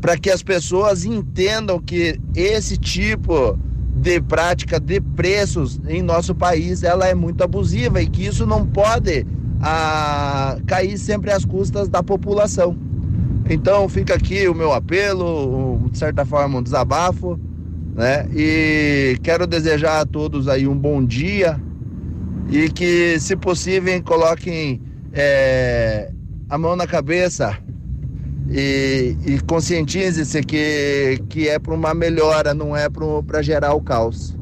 para 0.00 0.16
que 0.16 0.30
as 0.30 0.42
pessoas 0.42 1.04
entendam 1.04 1.80
que 1.80 2.20
esse 2.36 2.76
tipo 2.76 3.58
de 3.96 4.20
prática 4.20 4.78
de 4.78 5.00
preços 5.00 5.80
em 5.88 6.02
nosso 6.02 6.34
país 6.34 6.84
ela 6.84 7.06
é 7.08 7.14
muito 7.14 7.42
abusiva 7.42 8.00
e 8.00 8.08
que 8.08 8.26
isso 8.26 8.46
não 8.46 8.64
pode 8.64 9.26
ah, 9.60 10.56
cair 10.66 10.96
sempre 10.96 11.32
às 11.32 11.44
custas 11.44 11.88
da 11.88 12.00
população. 12.00 12.76
Então 13.50 13.88
fica 13.88 14.14
aqui 14.14 14.46
o 14.46 14.54
meu 14.54 14.72
apelo, 14.72 15.88
de 15.90 15.98
certa 15.98 16.24
forma 16.24 16.58
um 16.58 16.62
desabafo, 16.62 17.40
né? 17.98 18.28
E 18.32 19.18
quero 19.24 19.44
desejar 19.44 20.00
a 20.00 20.06
todos 20.06 20.46
aí 20.46 20.68
um 20.68 20.78
bom 20.78 21.04
dia 21.04 21.60
e 22.48 22.70
que, 22.70 23.18
se 23.18 23.34
possível, 23.34 24.00
coloquem 24.04 24.80
é, 25.12 26.08
a 26.48 26.56
mão 26.56 26.76
na 26.76 26.86
cabeça 26.86 27.58
e, 28.48 29.16
e 29.26 29.40
conscientize-se 29.40 30.40
que, 30.44 31.20
que 31.28 31.48
é 31.48 31.58
para 31.58 31.74
uma 31.74 31.92
melhora, 31.92 32.54
não 32.54 32.74
é 32.74 32.88
para 32.88 33.42
gerar 33.42 33.74
o 33.74 33.80
caos. 33.80 34.36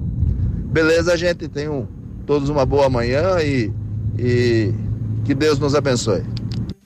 Beleza, 0.70 1.16
gente? 1.16 1.48
Tenham 1.48 1.88
todos 2.26 2.50
uma 2.50 2.66
boa 2.66 2.90
manhã 2.90 3.38
e, 3.40 3.72
e 4.18 4.74
que 5.24 5.34
Deus 5.34 5.58
nos 5.58 5.74
abençoe. 5.74 6.22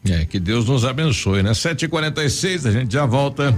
É, 0.09 0.25
que 0.25 0.39
Deus 0.39 0.67
nos 0.67 0.85
abençoe, 0.85 1.43
né? 1.43 1.51
7h46, 1.51 2.69
a 2.69 2.71
gente 2.71 2.93
já 2.93 3.05
volta. 3.05 3.53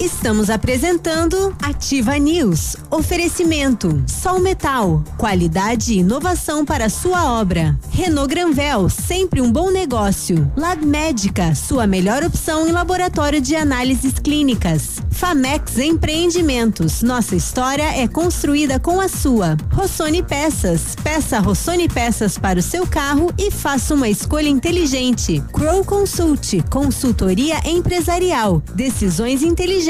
Estamos 0.00 0.48
apresentando 0.48 1.54
Ativa 1.60 2.16
News. 2.16 2.74
Oferecimento: 2.90 4.02
Sol 4.06 4.40
Metal, 4.40 5.04
qualidade 5.18 5.92
e 5.92 5.98
inovação 5.98 6.64
para 6.64 6.88
sua 6.88 7.38
obra. 7.38 7.78
Renault 7.90 8.34
Granvel, 8.34 8.88
sempre 8.88 9.42
um 9.42 9.52
bom 9.52 9.70
negócio. 9.70 10.50
Lab 10.56 10.86
Médica, 10.86 11.54
sua 11.54 11.86
melhor 11.86 12.24
opção 12.24 12.66
em 12.66 12.72
laboratório 12.72 13.42
de 13.42 13.54
análises 13.54 14.14
clínicas. 14.14 15.02
Famex 15.10 15.76
Empreendimentos. 15.76 17.02
Nossa 17.02 17.36
história 17.36 17.94
é 17.94 18.08
construída 18.08 18.80
com 18.80 19.02
a 19.02 19.08
sua. 19.08 19.58
Rossoni 19.70 20.22
Peças. 20.22 20.96
Peça 21.04 21.38
Rossoni 21.40 21.90
Peças 21.90 22.38
para 22.38 22.58
o 22.58 22.62
seu 22.62 22.86
carro 22.86 23.30
e 23.36 23.50
faça 23.50 23.92
uma 23.92 24.08
escolha 24.08 24.48
inteligente. 24.48 25.44
Crow 25.52 25.84
Consult. 25.84 26.62
Consultoria 26.70 27.60
empresarial. 27.66 28.62
Decisões 28.74 29.42
inteligentes. 29.42 29.89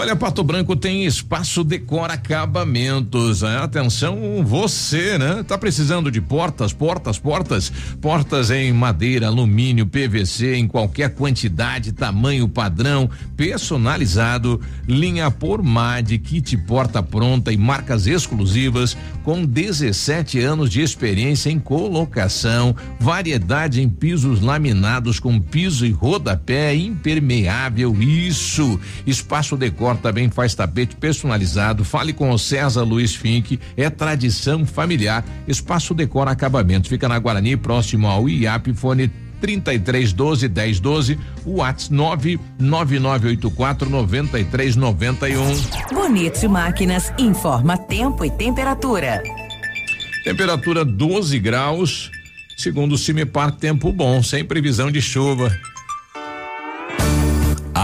Olha, 0.00 0.14
Pato 0.14 0.44
Branco 0.44 0.76
tem 0.76 1.04
espaço 1.06 1.64
decora 1.64 2.12
acabamentos. 2.12 3.42
Né? 3.42 3.56
Atenção, 3.56 4.44
você, 4.44 5.18
né? 5.18 5.42
Tá 5.42 5.58
precisando 5.58 6.08
de 6.08 6.20
portas, 6.20 6.72
portas, 6.72 7.18
portas, 7.18 7.72
portas 8.00 8.48
em 8.52 8.72
madeira, 8.72 9.26
alumínio, 9.26 9.88
PVC, 9.88 10.54
em 10.54 10.68
qualquer 10.68 11.16
quantidade, 11.16 11.90
tamanho 11.90 12.48
padrão, 12.48 13.10
personalizado, 13.36 14.60
linha 14.86 15.32
por 15.32 15.64
MAD, 15.64 16.16
kit 16.18 16.56
porta 16.58 17.02
pronta 17.02 17.52
e 17.52 17.56
marcas 17.56 18.06
exclusivas, 18.06 18.96
com 19.24 19.44
17 19.44 20.38
anos 20.38 20.70
de 20.70 20.80
experiência 20.80 21.50
em 21.50 21.58
colocação, 21.58 22.72
variedade 23.00 23.82
em 23.82 23.88
pisos 23.88 24.40
laminados 24.40 25.18
com 25.18 25.40
piso 25.40 25.84
e 25.84 25.90
rodapé 25.90 26.72
impermeável. 26.76 27.96
Isso, 28.00 28.78
espaço 29.04 29.56
decora 29.88 29.96
também 29.96 30.30
faz 30.30 30.54
tapete 30.54 30.96
personalizado. 30.96 31.84
Fale 31.84 32.12
com 32.12 32.30
o 32.30 32.38
César 32.38 32.82
Luiz 32.82 33.14
Fink. 33.14 33.58
É 33.76 33.88
tradição 33.88 34.66
familiar. 34.66 35.24
Espaço 35.46 35.94
Decora 35.94 36.30
Acabamento. 36.30 36.88
Fica 36.88 37.08
na 37.08 37.18
Guarani, 37.18 37.56
próximo 37.56 38.06
ao 38.06 38.28
IAP. 38.28 38.74
Fone 38.74 39.10
33 39.40 40.12
12 40.12 40.48
10 40.48 40.80
12, 40.80 41.18
o 41.44 41.58
WhatsApp 41.58 42.40
99984 42.58 43.88
9391. 43.88 45.44
Bonito 45.92 46.50
Máquinas 46.50 47.12
informa 47.16 47.78
tempo 47.78 48.24
e 48.24 48.30
temperatura. 48.30 49.22
Temperatura 50.24 50.84
12 50.84 51.38
graus, 51.38 52.10
segundo 52.56 52.94
o 52.96 52.98
Cimepar, 52.98 53.52
tempo 53.52 53.92
bom, 53.92 54.22
sem 54.24 54.44
previsão 54.44 54.90
de 54.90 55.00
chuva. 55.00 55.56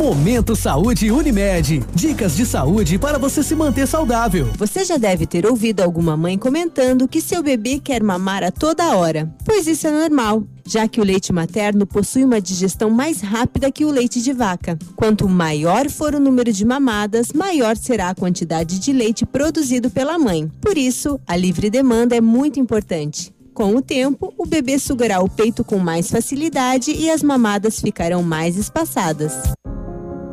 Momento 0.00 0.56
Saúde 0.56 1.10
Unimed. 1.10 1.84
Dicas 1.94 2.34
de 2.34 2.46
saúde 2.46 2.98
para 2.98 3.18
você 3.18 3.42
se 3.42 3.54
manter 3.54 3.86
saudável. 3.86 4.48
Você 4.56 4.82
já 4.82 4.96
deve 4.96 5.26
ter 5.26 5.44
ouvido 5.44 5.82
alguma 5.82 6.16
mãe 6.16 6.38
comentando 6.38 7.06
que 7.06 7.20
seu 7.20 7.42
bebê 7.42 7.78
quer 7.78 8.02
mamar 8.02 8.42
a 8.42 8.50
toda 8.50 8.96
hora, 8.96 9.30
pois 9.44 9.66
isso 9.66 9.86
é 9.86 9.90
normal, 9.90 10.42
já 10.66 10.88
que 10.88 11.02
o 11.02 11.04
leite 11.04 11.34
materno 11.34 11.86
possui 11.86 12.24
uma 12.24 12.40
digestão 12.40 12.88
mais 12.88 13.20
rápida 13.20 13.70
que 13.70 13.84
o 13.84 13.90
leite 13.90 14.22
de 14.22 14.32
vaca. 14.32 14.78
Quanto 14.96 15.28
maior 15.28 15.90
for 15.90 16.14
o 16.14 16.20
número 16.20 16.50
de 16.50 16.64
mamadas, 16.64 17.32
maior 17.34 17.76
será 17.76 18.08
a 18.08 18.14
quantidade 18.14 18.78
de 18.78 18.92
leite 18.94 19.26
produzido 19.26 19.90
pela 19.90 20.18
mãe. 20.18 20.50
Por 20.62 20.78
isso, 20.78 21.20
a 21.26 21.36
livre 21.36 21.68
demanda 21.68 22.16
é 22.16 22.20
muito 22.22 22.58
importante. 22.58 23.34
Com 23.60 23.76
o 23.76 23.82
tempo, 23.82 24.32
o 24.38 24.46
bebê 24.46 24.78
sugará 24.78 25.20
o 25.20 25.28
peito 25.28 25.62
com 25.62 25.78
mais 25.78 26.10
facilidade 26.10 26.92
e 26.92 27.10
as 27.10 27.22
mamadas 27.22 27.78
ficarão 27.78 28.22
mais 28.22 28.56
espaçadas. 28.56 29.34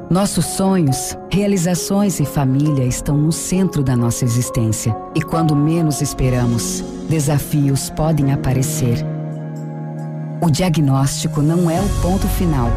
Nossos 0.10 0.46
sonhos, 0.46 1.14
realizações 1.30 2.22
e 2.22 2.26
família 2.26 2.86
estão 2.86 3.18
no 3.18 3.34
centro 3.34 3.84
da 3.84 3.98
nossa 3.98 4.24
existência. 4.24 4.96
E 5.14 5.22
quando 5.22 5.58
menos 5.58 6.02
esperamos, 6.02 6.82
desafios 7.10 7.90
podem 7.90 8.32
aparecer. 8.32 9.06
O 10.42 10.50
diagnóstico 10.50 11.42
não 11.42 11.70
é 11.70 11.82
o 11.82 12.02
ponto 12.02 12.30
final. 12.30 12.70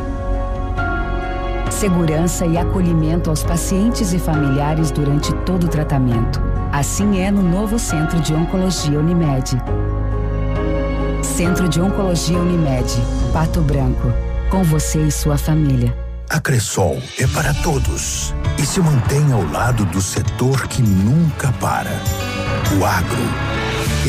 Segurança 1.70 2.44
e 2.44 2.58
acolhimento 2.58 3.30
aos 3.30 3.44
pacientes 3.44 4.12
e 4.12 4.18
familiares 4.18 4.90
durante 4.90 5.32
todo 5.46 5.66
o 5.66 5.68
tratamento. 5.68 6.40
Assim 6.72 7.20
é 7.20 7.30
no 7.30 7.40
novo 7.40 7.78
Centro 7.78 8.18
de 8.18 8.34
Oncologia 8.34 8.98
Unimed. 8.98 9.56
Centro 11.40 11.70
de 11.70 11.80
Oncologia 11.80 12.36
Unimed, 12.36 12.86
Pato 13.32 13.62
Branco. 13.62 14.12
Com 14.50 14.62
você 14.62 14.98
e 15.06 15.10
sua 15.10 15.38
família. 15.38 15.96
A 16.28 16.38
Cressol 16.38 17.02
é 17.18 17.26
para 17.28 17.54
todos 17.54 18.34
e 18.58 18.66
se 18.66 18.78
mantém 18.78 19.32
ao 19.32 19.42
lado 19.50 19.86
do 19.86 20.02
setor 20.02 20.68
que 20.68 20.82
nunca 20.82 21.50
para. 21.52 21.92
O 22.78 22.84
agro. 22.84 23.49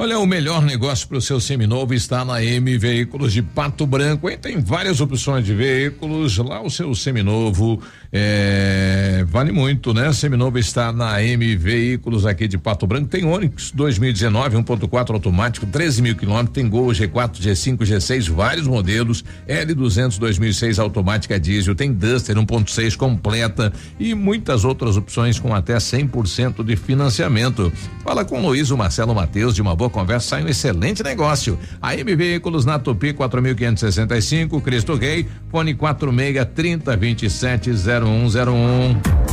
Olha, 0.00 0.16
o 0.20 0.26
melhor 0.26 0.62
negócio 0.62 1.08
para 1.08 1.18
o 1.18 1.20
seu 1.20 1.40
seminovo 1.40 1.92
está 1.92 2.24
na 2.24 2.40
M 2.40 2.78
Veículos 2.78 3.32
de 3.32 3.42
Pato 3.42 3.84
Branco. 3.84 4.30
Hein? 4.30 4.38
Tem 4.38 4.60
várias 4.60 5.00
opções 5.00 5.44
de 5.44 5.52
veículos. 5.52 6.38
Lá 6.38 6.62
o 6.62 6.70
seu 6.70 6.94
seminovo 6.94 7.82
é, 8.10 9.22
vale 9.28 9.52
muito, 9.52 9.92
né? 9.92 10.10
Seminovo 10.14 10.58
está 10.58 10.90
na 10.92 11.22
M 11.22 11.56
Veículos 11.56 12.24
aqui 12.24 12.48
de 12.48 12.56
Pato 12.56 12.86
Branco. 12.86 13.08
Tem 13.08 13.24
Onix 13.24 13.70
2019, 13.72 14.56
1.4 14.56 15.10
automático, 15.12 15.66
13 15.66 16.00
mil 16.00 16.16
quilômetros. 16.16 16.54
Tem 16.54 16.68
Gol 16.68 16.88
G4, 16.88 17.36
G5, 17.38 17.78
G6, 17.78 18.30
vários 18.30 18.66
modelos. 18.66 19.22
L200 19.46 20.18
2006 20.18 20.78
automática 20.78 21.38
diesel. 21.38 21.74
Tem 21.74 21.92
Duster 21.92 22.36
1.6 22.36 22.96
completa 22.96 23.72
e 24.00 24.14
muitas 24.14 24.64
outras 24.64 24.96
opções 24.96 25.38
com 25.38 25.54
até 25.54 25.76
100% 25.76 26.64
de 26.64 26.76
financiamento. 26.76 27.70
Fala 28.02 28.24
com 28.24 28.40
Luiz, 28.40 28.70
o 28.70 28.76
Marcelo 28.76 29.14
Matheus 29.14 29.54
de 29.54 29.60
uma 29.60 29.76
boa 29.76 29.90
conversa, 29.90 30.28
sai 30.28 30.44
um 30.44 30.48
excelente 30.48 31.02
negócio. 31.02 31.58
A 31.80 31.94
M 31.94 32.16
Veículos 32.16 32.64
na 32.64 32.78
Tupi 32.78 33.12
4565, 33.12 34.60
Cristo 34.62 34.94
Rei, 34.94 35.26
fone 35.50 35.74
46 35.74 36.48
30 36.54 36.96
27 36.96 37.70
0101. 38.02 39.27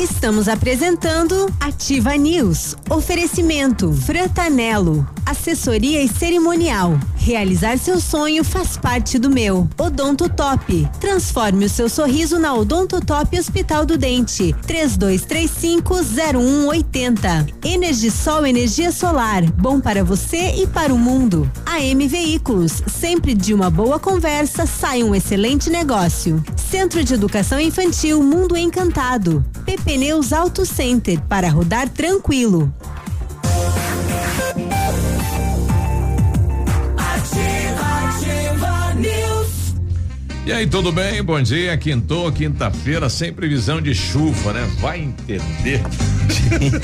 Estamos 0.00 0.48
apresentando 0.48 1.52
Ativa 1.60 2.16
News. 2.16 2.74
Oferecimento 2.88 3.92
Frantanelo. 3.92 5.06
Assessoria 5.26 6.02
e 6.02 6.08
cerimonial. 6.08 6.98
Realizar 7.16 7.76
seu 7.78 8.00
sonho 8.00 8.42
faz 8.42 8.78
parte 8.78 9.18
do 9.18 9.28
meu. 9.28 9.68
Odonto 9.76 10.26
Top. 10.26 10.88
Transforme 10.98 11.66
o 11.66 11.68
seu 11.68 11.86
sorriso 11.86 12.38
na 12.38 12.54
Odonto 12.54 12.98
Top 12.98 13.38
Hospital 13.38 13.84
do 13.84 13.98
Dente. 13.98 14.54
32350180. 14.66 17.52
Energisol 17.62 18.46
energia 18.46 18.90
solar. 18.90 19.42
Bom 19.52 19.80
para 19.80 20.02
você 20.02 20.62
e 20.62 20.66
para 20.66 20.94
o 20.94 20.98
mundo. 20.98 21.46
AM 21.66 22.08
Veículos. 22.08 22.82
Sempre 22.86 23.34
de 23.34 23.52
uma 23.52 23.68
boa 23.68 24.00
conversa 24.00 24.64
sai 24.64 25.02
um 25.02 25.14
excelente 25.14 25.68
negócio. 25.68 26.42
Centro 26.56 27.04
de 27.04 27.12
Educação 27.12 27.60
Infantil 27.60 28.22
Mundo 28.22 28.56
Encantado. 28.56 29.44
PP 29.66 29.89
Pneus 29.90 30.32
Auto 30.32 30.64
Center 30.64 31.20
para 31.22 31.50
rodar 31.50 31.88
tranquilo. 31.88 32.72
Ativa, 36.96 38.06
ativa 38.06 38.94
News. 38.94 39.74
E 40.46 40.52
aí, 40.52 40.64
tudo 40.68 40.92
bem? 40.92 41.20
Bom 41.24 41.42
dia, 41.42 41.76
quintou, 41.76 42.30
quinta-feira, 42.30 43.08
sem 43.08 43.32
previsão 43.32 43.82
de 43.82 43.92
chuva, 43.92 44.52
né? 44.52 44.70
Vai 44.78 45.00
entender. 45.00 45.82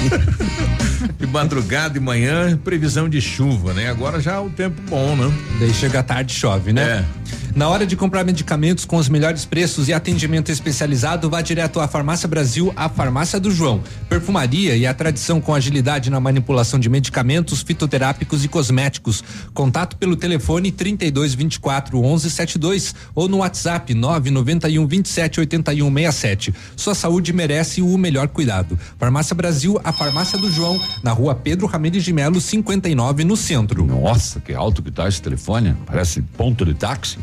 de 1.16 1.26
madrugada 1.28 1.96
e 1.96 2.00
manhã, 2.00 2.57
previsão 2.57 3.09
de 3.09 3.20
chuva, 3.20 3.72
né? 3.72 3.88
Agora 3.88 4.18
já 4.20 4.34
é 4.34 4.40
o 4.40 4.50
tempo 4.50 4.82
bom, 4.90 5.14
né? 5.14 5.32
Daí 5.61 5.72
chega 5.72 6.00
a 6.00 6.02
tarde 6.02 6.32
e 6.32 6.36
chove, 6.36 6.72
né? 6.72 7.07
É. 7.22 7.26
Na 7.57 7.70
hora 7.70 7.86
de 7.86 7.96
comprar 7.96 8.22
medicamentos 8.22 8.84
com 8.84 8.98
os 8.98 9.09
melhores 9.09 9.46
preços 9.46 9.88
e 9.88 9.92
atendimento 9.94 10.52
especializado, 10.52 11.30
vá 11.30 11.40
direto 11.40 11.80
à 11.80 11.88
Farmácia 11.88 12.28
Brasil, 12.28 12.70
a 12.76 12.86
Farmácia 12.86 13.40
do 13.40 13.50
João. 13.50 13.82
Perfumaria 14.11 14.76
e 14.76 14.86
a 14.86 14.92
tradição 14.92 15.40
com 15.40 15.54
agilidade 15.54 16.11
na 16.11 16.20
manipulação 16.20 16.78
de 16.78 16.90
medicamentos, 16.90 17.62
fitoterápicos 17.62 18.44
e 18.44 18.48
cosméticos. 18.48 19.24
Contato 19.54 19.96
pelo 19.96 20.16
telefone 20.16 20.70
32 20.70 21.32
24 21.32 21.98
11 21.98 22.30
72 22.30 22.94
ou 23.14 23.26
no 23.26 23.38
WhatsApp 23.38 23.94
991 23.94 24.86
27 24.86 25.40
81 25.40 25.94
67. 25.94 26.54
Sua 26.76 26.94
saúde 26.94 27.32
merece 27.32 27.80
o 27.80 27.96
melhor 27.96 28.28
cuidado. 28.28 28.78
Farmácia 28.98 29.34
Brasil, 29.34 29.80
a 29.82 29.94
Farmácia 29.94 30.38
do 30.38 30.50
João, 30.50 30.78
na 31.02 31.12
rua 31.12 31.34
Pedro 31.34 31.66
Ramirez 31.66 32.04
de 32.04 32.12
Melo, 32.12 32.38
59, 32.38 33.24
no 33.24 33.34
centro. 33.34 33.86
Nossa, 33.86 34.40
que 34.40 34.52
alto 34.52 34.82
que 34.82 34.90
tá 34.90 35.09
esse 35.09 35.22
telefone. 35.22 35.74
Parece 35.86 36.20
ponto 36.20 36.62
de 36.62 36.74
táxi. 36.74 37.16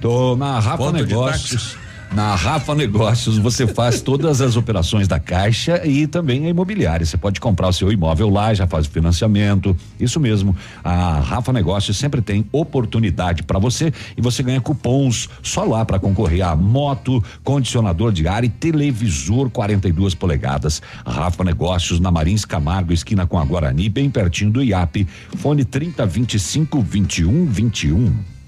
Tô 0.00 0.36
na 0.36 0.58
Rafa 0.58 0.78
Ponto 0.78 0.92
Negócios. 0.92 1.76
Na 2.12 2.34
Rafa 2.34 2.74
Negócios 2.74 3.38
você 3.38 3.68
faz 3.68 4.00
todas 4.00 4.40
as 4.40 4.56
operações 4.56 5.06
da 5.06 5.20
Caixa 5.20 5.86
e 5.86 6.08
também 6.08 6.46
a 6.46 6.48
imobiliária. 6.48 7.06
Você 7.06 7.16
pode 7.16 7.40
comprar 7.40 7.68
o 7.68 7.72
seu 7.72 7.92
imóvel 7.92 8.28
lá, 8.28 8.52
já 8.52 8.66
faz 8.66 8.86
o 8.86 8.90
financiamento. 8.90 9.76
Isso 9.98 10.18
mesmo. 10.18 10.56
A 10.82 11.20
Rafa 11.20 11.52
Negócios 11.52 11.96
sempre 11.96 12.20
tem 12.20 12.44
oportunidade 12.50 13.44
para 13.44 13.60
você 13.60 13.92
e 14.16 14.20
você 14.20 14.42
ganha 14.42 14.60
cupons 14.60 15.28
só 15.40 15.62
lá 15.62 15.84
para 15.84 16.00
concorrer 16.00 16.44
a 16.44 16.56
moto, 16.56 17.22
condicionador 17.44 18.10
de 18.10 18.26
ar 18.26 18.42
e 18.42 18.48
televisor 18.48 19.48
42 19.48 20.12
polegadas. 20.12 20.82
Rafa 21.06 21.44
Negócios 21.44 22.00
na 22.00 22.10
Marins 22.10 22.44
Camargo, 22.44 22.92
esquina 22.92 23.24
com 23.24 23.38
a 23.38 23.44
Guarani, 23.44 23.88
bem 23.88 24.10
pertinho 24.10 24.50
do 24.50 24.64
IAP. 24.64 25.06
Fone 25.36 25.64
30 25.64 26.04
25 26.06 26.82
21 26.82 27.46
21. 27.46 28.39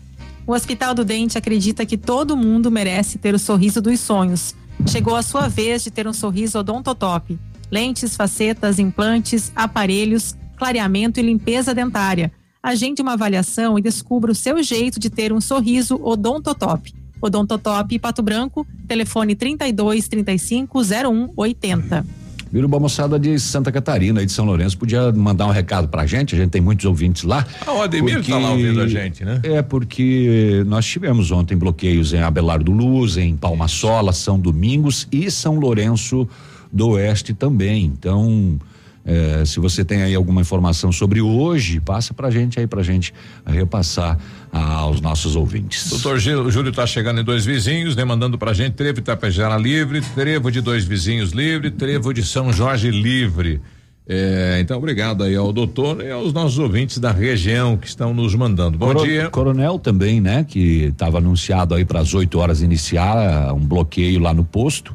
O 0.47 0.53
Hospital 0.53 0.95
do 0.95 1.05
Dente 1.05 1.39
acredita 1.39 1.87
que 1.87 1.97
todo 1.97 2.37
mundo 2.37 2.71
merece 2.71 3.19
ter 3.19 3.35
o 3.35 3.39
sorriso 3.39 3.81
dos 3.81 4.01
sonhos. 4.01 4.55
Chegou 4.87 5.15
a 5.15 5.23
sua 5.23 5.49
vez 5.49 5.85
de 5.85 5.91
ter 5.91 6.09
um 6.09 6.13
sorriso 6.13 6.59
odontotop. 6.59 7.39
Lentes, 7.71 8.17
facetas, 8.17 8.79
implantes, 8.79 9.53
aparelhos, 9.55 10.37
clareamento 10.57 11.21
e 11.21 11.23
limpeza 11.23 11.75
dentária. 11.75 12.33
Agende 12.63 13.03
uma 13.03 13.13
avaliação 13.13 13.79
e 13.79 13.83
descubra 13.83 14.33
o 14.33 14.35
seu 14.35 14.63
jeito 14.63 14.99
de 14.99 15.11
ter 15.11 15.33
um 15.33 15.41
sorriso 15.41 15.99
odontotop. 16.03 16.93
Odontotop 17.21 17.99
Pato 18.01 18.23
Branco, 18.23 18.67
telefone 18.87 19.37
32 19.37 20.09
35 20.09 20.81
01 20.81 21.33
80. 21.37 22.22
Biruba 22.53 22.79
moçada 22.79 23.19
de 23.19 23.39
Santa 23.41 23.73
Catarina 23.73 24.23
e 24.23 24.27
de 24.27 24.33
São 24.33 24.45
Lourenço 24.45 24.77
podia 24.77 25.11
mandar 25.11 25.47
um 25.47 25.51
recado 25.51 25.89
pra 25.89 26.05
gente, 26.05 26.35
a 26.35 26.39
gente 26.39 26.51
tem 26.51 26.61
muitos 26.61 26.85
ouvintes 26.85 27.23
lá. 27.23 27.47
Ah, 27.67 27.73
o 27.73 27.81
Ademir 27.81 28.23
tá 28.23 28.37
lá 28.37 28.51
ouvindo 28.51 28.83
a 28.83 28.87
gente, 28.87 29.25
né? 29.25 29.41
É, 29.43 29.63
porque 29.63 30.63
nós 30.67 30.85
tivemos 30.85 31.31
ontem 31.31 31.57
bloqueios 31.57 32.13
em 32.13 32.19
Abelardo 32.19 32.71
Luz, 32.71 33.17
em 33.17 33.35
Palma 33.37 33.69
Sola, 33.69 34.13
São 34.13 34.39
Domingos 34.39 35.09
e 35.11 35.31
São 35.31 35.59
Lourenço 35.59 36.29
do 36.71 36.91
Oeste 36.91 37.33
também. 37.33 37.87
Então, 37.87 38.59
é, 39.05 39.45
se 39.45 39.59
você 39.59 39.85
tem 39.85 40.03
aí 40.03 40.15
alguma 40.15 40.41
informação 40.41 40.93
sobre 40.93 41.21
hoje, 41.21 41.81
passa 41.81 42.15
pra 42.15 42.31
gente 42.31 42.61
aí 42.61 42.67
pra 42.67 42.83
gente 42.83 43.13
repassar 43.45 44.17
ah, 44.53 44.75
aos 44.75 45.01
nossos 45.01 45.35
ouvintes. 45.37 45.91
Doutor 45.91 46.19
Gil- 46.19 46.51
Júlio 46.51 46.71
está 46.71 46.87
chegando 46.87 47.21
em 47.21 47.25
dois 47.25 47.45
vizinhos, 47.45 47.97
né? 47.97 48.05
Mandando 48.05 48.39
pra 48.39 48.53
gente 48.53 48.75
trevo 48.75 48.95
de 48.95 49.03
Tapejara 49.03 49.57
livre, 49.57 50.01
trevo 50.15 50.51
de 50.53 50.61
dois 50.61 50.85
vizinhos 50.85 51.31
livre, 51.33 51.71
trevo 51.71 52.13
de 52.15 52.23
São 52.25 52.53
Jorge 52.53 52.91
livre. 52.91 53.61
É, 54.09 54.59
então, 54.61 54.79
obrigado 54.79 55.23
aí 55.23 55.35
ao 55.37 55.53
doutor 55.53 56.03
e 56.05 56.11
aos 56.11 56.33
nossos 56.33 56.59
ouvintes 56.59 56.99
da 56.99 57.13
região 57.13 57.77
que 57.77 57.87
estão 57.87 58.13
nos 58.13 58.35
mandando. 58.35 58.77
Bom 58.77 58.93
Coro- 58.93 59.05
dia. 59.07 59.31
Coronel 59.31 59.79
também, 59.79 60.21
né? 60.21 60.45
Que 60.45 60.87
estava 60.87 61.19
anunciado 61.19 61.75
aí 61.75 61.85
para 61.85 62.01
as 62.01 62.13
8 62.13 62.37
horas 62.39 62.63
iniciar 62.63 63.17
ah, 63.49 63.53
um 63.55 63.61
bloqueio 63.61 64.19
lá 64.21 64.35
no 64.35 64.43
posto. 64.45 64.93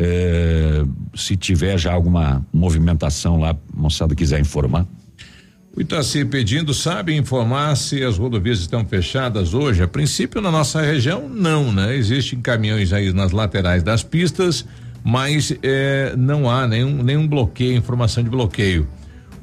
Eh, 0.00 0.84
se 1.16 1.36
tiver 1.36 1.76
já 1.76 1.92
alguma 1.92 2.46
movimentação 2.52 3.36
lá, 3.40 3.56
moçada 3.74 4.14
quiser 4.14 4.38
informar. 4.38 4.86
O 5.76 5.80
Itaci 5.80 6.24
pedindo, 6.24 6.72
sabe 6.72 7.14
informar 7.16 7.76
se 7.76 8.02
as 8.04 8.16
rodovias 8.16 8.60
estão 8.60 8.84
fechadas 8.84 9.54
hoje? 9.54 9.82
A 9.82 9.88
princípio, 9.88 10.40
na 10.40 10.50
nossa 10.52 10.80
região, 10.80 11.28
não, 11.28 11.72
né? 11.72 11.96
Existem 11.96 12.40
caminhões 12.40 12.92
aí 12.92 13.12
nas 13.12 13.32
laterais 13.32 13.82
das 13.82 14.02
pistas, 14.04 14.64
mas 15.04 15.52
eh, 15.62 16.14
não 16.16 16.48
há 16.48 16.66
nenhum, 16.66 17.02
nenhum 17.02 17.26
bloqueio, 17.26 17.76
informação 17.76 18.22
de 18.22 18.30
bloqueio. 18.30 18.86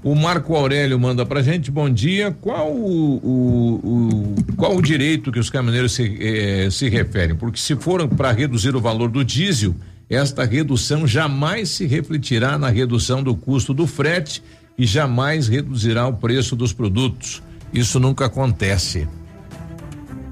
O 0.04 0.14
Marco 0.16 0.56
Aurélio 0.56 1.00
manda 1.00 1.26
pra 1.26 1.42
gente, 1.42 1.72
bom 1.72 1.90
dia. 1.90 2.32
Qual 2.32 2.72
o, 2.72 3.16
o- 3.18 4.36
o- 4.40 4.54
qual 4.56 4.76
o 4.78 4.82
direito 4.82 5.32
que 5.32 5.40
os 5.40 5.50
caminhoneiros 5.50 5.94
se, 5.94 6.18
eh, 6.22 6.70
se 6.72 6.88
referem? 6.90 7.36
Porque 7.36 7.60
se 7.60 7.76
foram 7.76 8.08
para 8.08 8.32
reduzir 8.32 8.76
o 8.76 8.80
valor 8.82 9.10
do 9.10 9.24
diesel, 9.24 9.74
esta 10.10 10.46
redução 10.46 11.08
jamais 11.08 11.70
se 11.70 11.86
refletirá 11.86 12.58
na 12.58 12.70
redução 12.70 13.24
do 13.24 13.36
custo 13.36 13.74
do 13.74 13.88
frete 13.88 14.44
e 14.78 14.86
jamais 14.86 15.48
reduzirá 15.48 16.08
o 16.08 16.14
preço 16.14 16.56
dos 16.56 16.74
produtos. 16.74 17.42
Isso 17.74 18.00
nunca 18.00 18.26
acontece. 18.26 19.08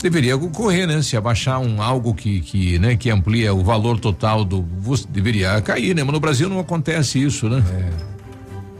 Deveria 0.01 0.35
ocorrer, 0.35 0.85
né? 0.85 1.01
Se 1.01 1.15
abaixar 1.15 1.59
um 1.59 1.81
algo 1.81 2.13
que, 2.13 2.41
que, 2.41 2.77
né, 2.77 2.95
que 2.97 3.09
amplia 3.09 3.53
o 3.53 3.63
valor 3.63 3.99
total 3.99 4.43
do 4.43 4.61
deveria 5.09 5.61
cair, 5.61 5.95
né? 5.95 6.03
Mas 6.03 6.13
no 6.13 6.19
Brasil 6.19 6.49
não 6.49 6.59
acontece 6.59 7.23
isso, 7.23 7.49
né? 7.49 7.63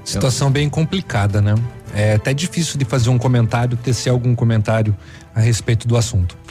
Situação 0.04 0.52
bem 0.52 0.70
complicada, 0.70 1.42
né? 1.42 1.56
É 1.94 2.16
até 2.16 2.34
difícil 2.34 2.78
de 2.78 2.84
fazer 2.84 3.10
um 3.10 3.18
comentário, 3.18 3.78
tecer 3.78 4.12
algum 4.12 4.36
comentário 4.36 4.96
a 5.34 5.40
respeito 5.40 5.88
do 5.88 5.96
assunto. 5.96 6.43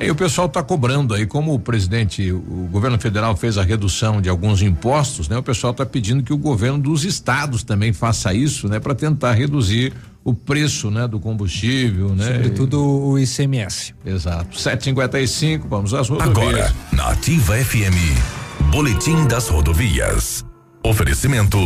E 0.00 0.10
o 0.10 0.14
pessoal 0.14 0.46
está 0.46 0.62
cobrando 0.62 1.12
aí, 1.12 1.26
como 1.26 1.52
o 1.52 1.58
presidente, 1.58 2.32
o 2.32 2.68
governo 2.72 2.98
federal 2.98 3.36
fez 3.36 3.58
a 3.58 3.62
redução 3.62 4.20
de 4.20 4.30
alguns 4.30 4.62
impostos, 4.62 5.28
né? 5.28 5.36
O 5.36 5.42
pessoal 5.42 5.72
está 5.72 5.84
pedindo 5.84 6.22
que 6.22 6.32
o 6.32 6.38
governo 6.38 6.78
dos 6.78 7.04
estados 7.04 7.62
também 7.62 7.92
faça 7.92 8.32
isso, 8.32 8.66
né? 8.66 8.80
Para 8.80 8.94
tentar 8.94 9.32
reduzir 9.32 9.92
o 10.24 10.32
preço, 10.32 10.90
né? 10.90 11.06
Do 11.06 11.20
combustível, 11.20 12.14
né? 12.14 12.32
Sobretudo 12.32 12.82
o 12.82 13.18
ICMS. 13.18 13.94
Exato. 14.04 14.58
755, 14.58 15.68
vamos 15.68 15.92
às 15.92 16.08
rodovias. 16.08 16.38
Agora, 16.38 16.74
na 16.92 17.10
Ativa 17.10 17.56
FM, 17.56 18.70
Boletim 18.70 19.26
das 19.26 19.48
Rodovias. 19.48 20.46
Oferecimento: 20.82 21.58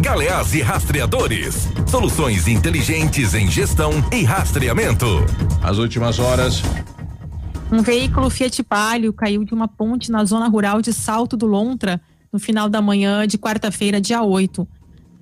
Galeás 0.00 0.54
e 0.54 0.62
Rastreadores. 0.62 1.68
Soluções 1.86 2.48
inteligentes 2.48 3.34
em 3.34 3.50
gestão 3.50 3.92
e 4.10 4.24
rastreamento. 4.24 5.06
As 5.62 5.76
últimas 5.76 6.18
horas. 6.18 6.62
Um 7.74 7.82
veículo 7.82 8.30
Fiat 8.30 8.62
Palio 8.62 9.12
caiu 9.12 9.42
de 9.42 9.52
uma 9.52 9.66
ponte 9.66 10.08
na 10.08 10.24
zona 10.24 10.46
rural 10.46 10.80
de 10.80 10.92
Salto 10.92 11.36
do 11.36 11.44
Lontra 11.44 12.00
no 12.32 12.38
final 12.38 12.68
da 12.68 12.80
manhã 12.80 13.26
de 13.26 13.36
quarta-feira, 13.36 14.00
dia 14.00 14.22
8. 14.22 14.64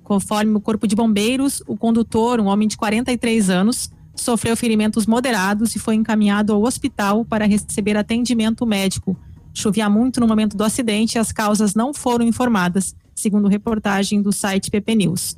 Conforme 0.03 0.53
o 0.53 0.61
Corpo 0.61 0.87
de 0.87 0.95
Bombeiros, 0.95 1.63
o 1.65 1.75
condutor, 1.75 2.39
um 2.39 2.45
homem 2.45 2.67
de 2.67 2.77
43 2.77 3.49
anos, 3.49 3.89
sofreu 4.15 4.55
ferimentos 4.55 5.07
moderados 5.07 5.75
e 5.75 5.79
foi 5.79 5.95
encaminhado 5.95 6.53
ao 6.53 6.61
hospital 6.61 7.25
para 7.25 7.47
receber 7.47 7.97
atendimento 7.97 8.67
médico. 8.67 9.17
Chovia 9.51 9.89
muito 9.89 10.19
no 10.19 10.27
momento 10.27 10.55
do 10.55 10.63
acidente 10.63 11.15
e 11.15 11.19
as 11.19 11.31
causas 11.31 11.73
não 11.73 11.91
foram 11.91 12.23
informadas, 12.23 12.95
segundo 13.15 13.47
reportagem 13.47 14.21
do 14.21 14.31
site 14.31 14.69
PP 14.69 14.93
News. 14.93 15.35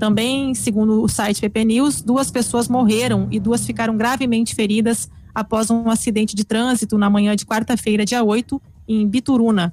Também, 0.00 0.52
segundo 0.52 1.00
o 1.00 1.08
site 1.08 1.40
PP 1.42 1.64
News, 1.64 2.02
duas 2.02 2.28
pessoas 2.28 2.66
morreram 2.66 3.28
e 3.30 3.38
duas 3.38 3.64
ficaram 3.64 3.96
gravemente 3.96 4.52
feridas 4.52 5.08
após 5.36 5.70
um 5.70 5.90
acidente 5.90 6.34
de 6.34 6.46
trânsito 6.46 6.96
na 6.96 7.10
manhã 7.10 7.36
de 7.36 7.44
quarta-feira, 7.44 8.06
dia 8.06 8.24
8, 8.24 8.60
em 8.88 9.06
Bituruna. 9.06 9.70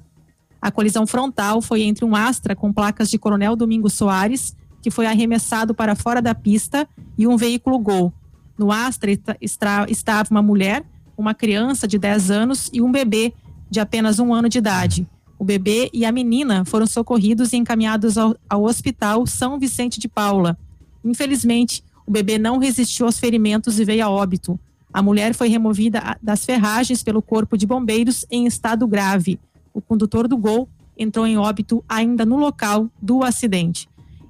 A 0.60 0.70
colisão 0.70 1.06
frontal 1.06 1.62
foi 1.62 1.84
entre 1.84 2.04
um 2.04 2.14
Astra 2.14 2.54
com 2.54 2.70
placas 2.70 3.08
de 3.08 3.18
Coronel 3.18 3.56
Domingos 3.56 3.94
Soares, 3.94 4.54
que 4.82 4.90
foi 4.90 5.06
arremessado 5.06 5.74
para 5.74 5.96
fora 5.96 6.20
da 6.20 6.34
pista, 6.34 6.86
e 7.16 7.26
um 7.26 7.38
veículo 7.38 7.78
Gol. 7.78 8.12
No 8.58 8.70
Astra 8.70 9.10
estava 9.40 10.30
uma 10.30 10.42
mulher, 10.42 10.84
uma 11.16 11.32
criança 11.32 11.88
de 11.88 11.98
10 11.98 12.30
anos 12.30 12.68
e 12.70 12.82
um 12.82 12.92
bebê 12.92 13.32
de 13.70 13.80
apenas 13.80 14.18
um 14.18 14.34
ano 14.34 14.50
de 14.50 14.58
idade. 14.58 15.08
O 15.38 15.44
bebê 15.44 15.88
e 15.94 16.04
a 16.04 16.12
menina 16.12 16.66
foram 16.66 16.86
socorridos 16.86 17.54
e 17.54 17.56
encaminhados 17.56 18.18
ao, 18.18 18.36
ao 18.50 18.64
Hospital 18.64 19.26
São 19.26 19.58
Vicente 19.58 19.98
de 19.98 20.08
Paula. 20.08 20.58
Infelizmente, 21.02 21.82
o 22.06 22.10
bebê 22.10 22.36
não 22.36 22.58
resistiu 22.58 23.06
aos 23.06 23.18
ferimentos 23.18 23.80
e 23.80 23.84
veio 23.86 24.04
a 24.04 24.10
óbito. 24.10 24.60
A 24.94 25.02
mulher 25.02 25.34
foi 25.34 25.48
removida 25.48 25.98
a- 25.98 26.16
das 26.22 26.44
ferragens 26.44 27.02
pelo 27.02 27.20
corpo 27.20 27.58
de 27.58 27.66
bombeiros 27.66 28.24
em 28.30 28.46
estado 28.46 28.86
grave. 28.86 29.40
O 29.72 29.80
condutor 29.82 30.28
do 30.28 30.36
Gol 30.36 30.68
entrou 30.96 31.26
em 31.26 31.36
óbito 31.36 31.84
ainda 31.88 32.24
no 32.24 32.36
local 32.36 32.88
do 33.02 33.24
acidente. 33.24 33.88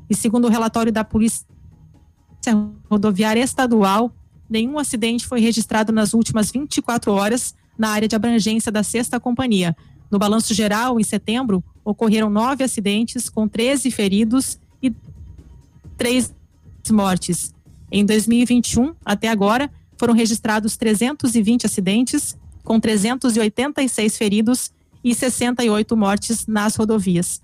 E 0.09 0.17
segundo 0.17 0.47
o 0.47 0.51
relatório 0.51 0.91
da 0.91 1.05
Polícia 1.05 1.45
Rodoviária 2.91 3.43
Estadual, 3.43 4.11
nenhum 4.49 4.79
acidente 4.79 5.27
foi 5.27 5.39
registrado 5.39 5.93
nas 5.93 6.15
últimas 6.15 6.51
24 6.51 7.13
horas, 7.13 7.55
na 7.77 7.91
área 7.91 8.09
de 8.09 8.17
abrangência 8.17 8.73
da 8.73 8.83
sexta 8.83 9.21
companhia. 9.21 9.77
No 10.11 10.19
balanço 10.19 10.55
geral, 10.55 10.99
em 10.99 11.05
setembro, 11.05 11.63
ocorreram 11.85 12.31
nove 12.31 12.65
acidentes, 12.65 13.29
com 13.29 13.47
13 13.47 13.91
feridos 13.91 14.59
e 14.83 14.91
três 15.99 16.35
mortes. 16.91 17.55
Em 17.91 18.05
2021, 18.05 18.95
até 19.05 19.29
agora, 19.29 19.71
foram 20.05 20.13
registrados 20.13 20.77
320 20.77 21.65
acidentes, 21.65 22.37
com 22.63 22.79
386 22.79 24.19
feridos 24.19 24.71
e 25.03 25.15
68 25.15 25.97
mortes 25.97 26.47
nas 26.47 26.77
rodovias. 26.77 27.41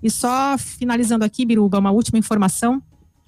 E 0.00 0.08
só 0.08 0.56
finalizando 0.56 1.24
aqui, 1.24 1.44
Biruba, 1.44 1.80
uma 1.80 1.90
última 1.90 2.16
informação. 2.16 2.80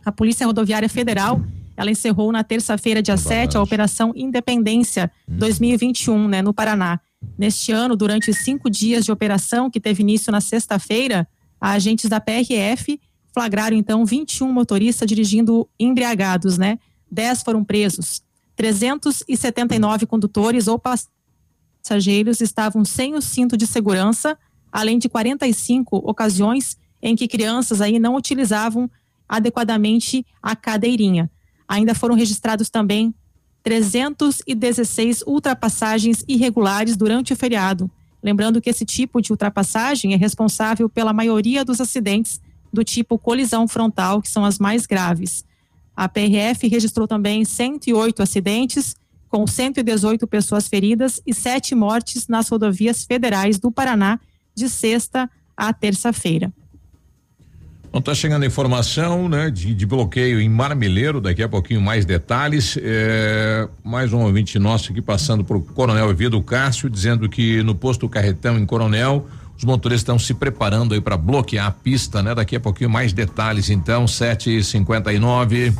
A 0.04 0.12
Polícia 0.12 0.46
Rodoviária 0.46 0.88
Federal, 0.88 1.44
ela 1.76 1.90
encerrou 1.90 2.30
na 2.30 2.44
terça-feira, 2.44 3.02
dia 3.02 3.16
7, 3.16 3.56
a 3.56 3.60
Operação 3.60 4.12
Independência 4.14 5.10
2021, 5.26 6.28
né, 6.28 6.40
no 6.40 6.54
Paraná. 6.54 7.00
Neste 7.36 7.72
ano, 7.72 7.96
durante 7.96 8.30
os 8.30 8.36
cinco 8.36 8.70
dias 8.70 9.04
de 9.04 9.10
operação, 9.10 9.68
que 9.68 9.80
teve 9.80 10.04
início 10.04 10.30
na 10.30 10.40
sexta-feira, 10.40 11.26
agentes 11.60 12.08
da 12.08 12.20
PRF 12.20 13.00
flagraram, 13.34 13.76
então, 13.76 14.06
21 14.06 14.52
motoristas 14.52 15.08
dirigindo 15.08 15.68
embriagados, 15.76 16.56
né? 16.56 16.78
10 17.10 17.42
foram 17.42 17.64
presos. 17.64 18.24
379 18.56 20.06
condutores 20.06 20.66
ou 20.66 20.80
passageiros 20.80 22.40
estavam 22.40 22.84
sem 22.84 23.14
o 23.14 23.20
cinto 23.22 23.56
de 23.56 23.66
segurança, 23.66 24.36
além 24.72 24.98
de 24.98 25.08
45 25.08 25.96
ocasiões 25.98 26.76
em 27.02 27.14
que 27.14 27.28
crianças 27.28 27.80
aí 27.80 27.98
não 27.98 28.16
utilizavam 28.16 28.90
adequadamente 29.28 30.24
a 30.42 30.56
cadeirinha. 30.56 31.30
Ainda 31.68 31.94
foram 31.94 32.14
registrados 32.14 32.70
também 32.70 33.14
316 33.62 35.22
ultrapassagens 35.26 36.24
irregulares 36.28 36.96
durante 36.96 37.32
o 37.32 37.36
feriado. 37.36 37.90
Lembrando 38.22 38.60
que 38.60 38.70
esse 38.70 38.84
tipo 38.84 39.20
de 39.20 39.32
ultrapassagem 39.32 40.14
é 40.14 40.16
responsável 40.16 40.88
pela 40.88 41.12
maioria 41.12 41.64
dos 41.64 41.80
acidentes 41.80 42.40
do 42.72 42.84
tipo 42.84 43.18
colisão 43.18 43.68
frontal, 43.68 44.20
que 44.20 44.28
são 44.28 44.44
as 44.44 44.58
mais 44.58 44.86
graves. 44.86 45.44
A 45.96 46.08
PRF 46.08 46.68
registrou 46.68 47.08
também 47.08 47.44
108 47.44 48.22
acidentes, 48.22 48.94
com 49.28 49.46
118 49.46 50.26
pessoas 50.26 50.68
feridas 50.68 51.20
e 51.26 51.32
sete 51.32 51.74
mortes 51.74 52.28
nas 52.28 52.48
rodovias 52.48 53.04
federais 53.04 53.58
do 53.58 53.72
Paraná, 53.72 54.20
de 54.54 54.68
sexta 54.68 55.28
a 55.56 55.72
terça-feira. 55.72 56.52
Bom, 57.90 58.00
tá 58.02 58.14
chegando 58.14 58.44
informação, 58.44 59.26
né, 59.26 59.50
de, 59.50 59.74
de, 59.74 59.86
bloqueio 59.86 60.38
em 60.38 60.50
Marmeleiro, 60.50 61.18
daqui 61.18 61.42
a 61.42 61.48
pouquinho 61.48 61.80
mais 61.80 62.04
detalhes. 62.04 62.78
É, 62.82 63.66
mais 63.82 64.12
um 64.12 64.20
ouvinte 64.20 64.58
nosso 64.58 64.92
aqui 64.92 65.00
passando 65.00 65.42
por 65.42 65.62
Coronel 65.72 66.10
Evido 66.10 66.42
Cássio, 66.42 66.90
dizendo 66.90 67.26
que 67.26 67.62
no 67.62 67.74
posto 67.74 68.06
Carretão 68.06 68.58
em 68.58 68.66
Coronel, 68.66 69.26
os 69.56 69.64
motoristas 69.64 70.02
estão 70.02 70.18
se 70.18 70.34
preparando 70.34 70.94
aí 70.94 71.00
para 71.00 71.16
bloquear 71.16 71.66
a 71.66 71.70
pista, 71.70 72.22
né? 72.22 72.34
Daqui 72.34 72.56
a 72.56 72.60
pouquinho 72.60 72.90
mais 72.90 73.12
detalhes, 73.12 73.70
então, 73.70 74.06
sete 74.06 74.56
e 74.56 74.62
cinquenta 74.62 75.12
e 75.12 75.18
nove. 75.18 75.72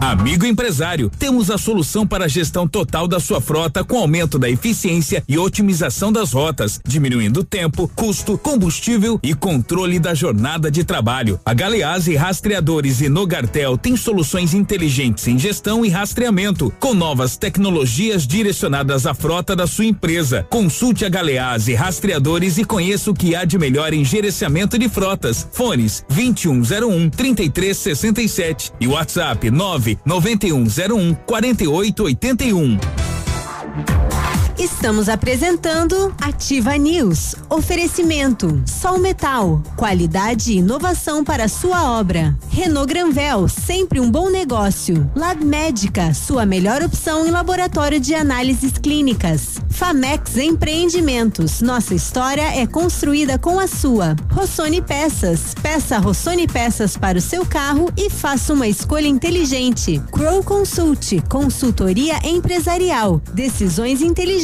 Amigo 0.00 0.44
empresário, 0.44 1.10
temos 1.18 1.50
a 1.50 1.56
solução 1.56 2.06
para 2.06 2.26
a 2.26 2.28
gestão 2.28 2.68
total 2.68 3.08
da 3.08 3.18
sua 3.18 3.40
frota 3.40 3.82
com 3.82 3.96
aumento 3.96 4.38
da 4.38 4.50
eficiência 4.50 5.24
e 5.26 5.38
otimização 5.38 6.12
das 6.12 6.32
rotas, 6.32 6.78
diminuindo 6.86 7.42
tempo, 7.42 7.90
custo, 7.94 8.36
combustível 8.36 9.18
e 9.22 9.32
controle 9.32 9.98
da 9.98 10.12
jornada 10.12 10.70
de 10.70 10.84
trabalho. 10.84 11.40
A 11.42 11.54
Galeazzi 11.54 12.16
Rastreadores 12.16 13.00
e 13.00 13.08
Nogartel 13.08 13.78
tem 13.78 13.96
soluções 13.96 14.52
inteligentes 14.52 15.26
em 15.26 15.38
gestão 15.38 15.86
e 15.86 15.88
rastreamento, 15.88 16.70
com 16.78 16.92
novas 16.92 17.38
tecnologias 17.38 18.26
direcionadas 18.26 19.06
à 19.06 19.14
frota 19.14 19.56
da 19.56 19.66
sua 19.66 19.86
empresa. 19.86 20.46
Consulte 20.50 21.06
a 21.06 21.08
Galeazzi 21.08 21.72
Rastreadores 21.72 22.58
e 22.58 22.64
conheça 22.74 23.08
o 23.08 23.14
que 23.14 23.36
há 23.36 23.44
de 23.44 23.56
melhor 23.56 23.92
em 23.92 24.04
gerenciamento 24.04 24.76
de 24.76 24.88
frotas. 24.88 25.46
Fones 25.52 26.04
2101 26.08 27.08
3367 27.08 28.72
e 28.80 28.88
WhatsApp 28.88 29.48
9 29.48 29.96
9101 30.04 31.14
4881. 31.14 32.78
Estamos 34.58 35.08
apresentando 35.08 36.14
Ativa 36.20 36.76
News. 36.76 37.34
Oferecimento: 37.50 38.62
Sol 38.64 38.98
Metal, 38.98 39.60
qualidade 39.76 40.52
e 40.52 40.58
inovação 40.58 41.24
para 41.24 41.48
sua 41.48 41.98
obra. 41.98 42.38
Renault 42.50 42.86
Granvel, 42.86 43.48
sempre 43.48 43.98
um 43.98 44.08
bom 44.08 44.30
negócio. 44.30 45.10
Lab 45.16 45.44
Médica, 45.44 46.14
sua 46.14 46.46
melhor 46.46 46.82
opção 46.82 47.26
em 47.26 47.32
laboratório 47.32 47.98
de 47.98 48.14
análises 48.14 48.78
clínicas. 48.78 49.56
Famex 49.70 50.36
Empreendimentos, 50.36 51.60
nossa 51.60 51.92
história 51.92 52.56
é 52.56 52.64
construída 52.64 53.36
com 53.36 53.58
a 53.58 53.66
sua. 53.66 54.14
Rossoni 54.30 54.80
Peças, 54.80 55.52
peça 55.60 55.98
Rossoni 55.98 56.46
Peças 56.46 56.96
para 56.96 57.18
o 57.18 57.20
seu 57.20 57.44
carro 57.44 57.90
e 57.96 58.08
faça 58.08 58.52
uma 58.52 58.68
escolha 58.68 59.08
inteligente. 59.08 60.00
Crow 60.12 60.44
Consult, 60.44 61.20
consultoria 61.28 62.20
empresarial, 62.24 63.20
decisões 63.34 64.00
inteligentes 64.00 64.43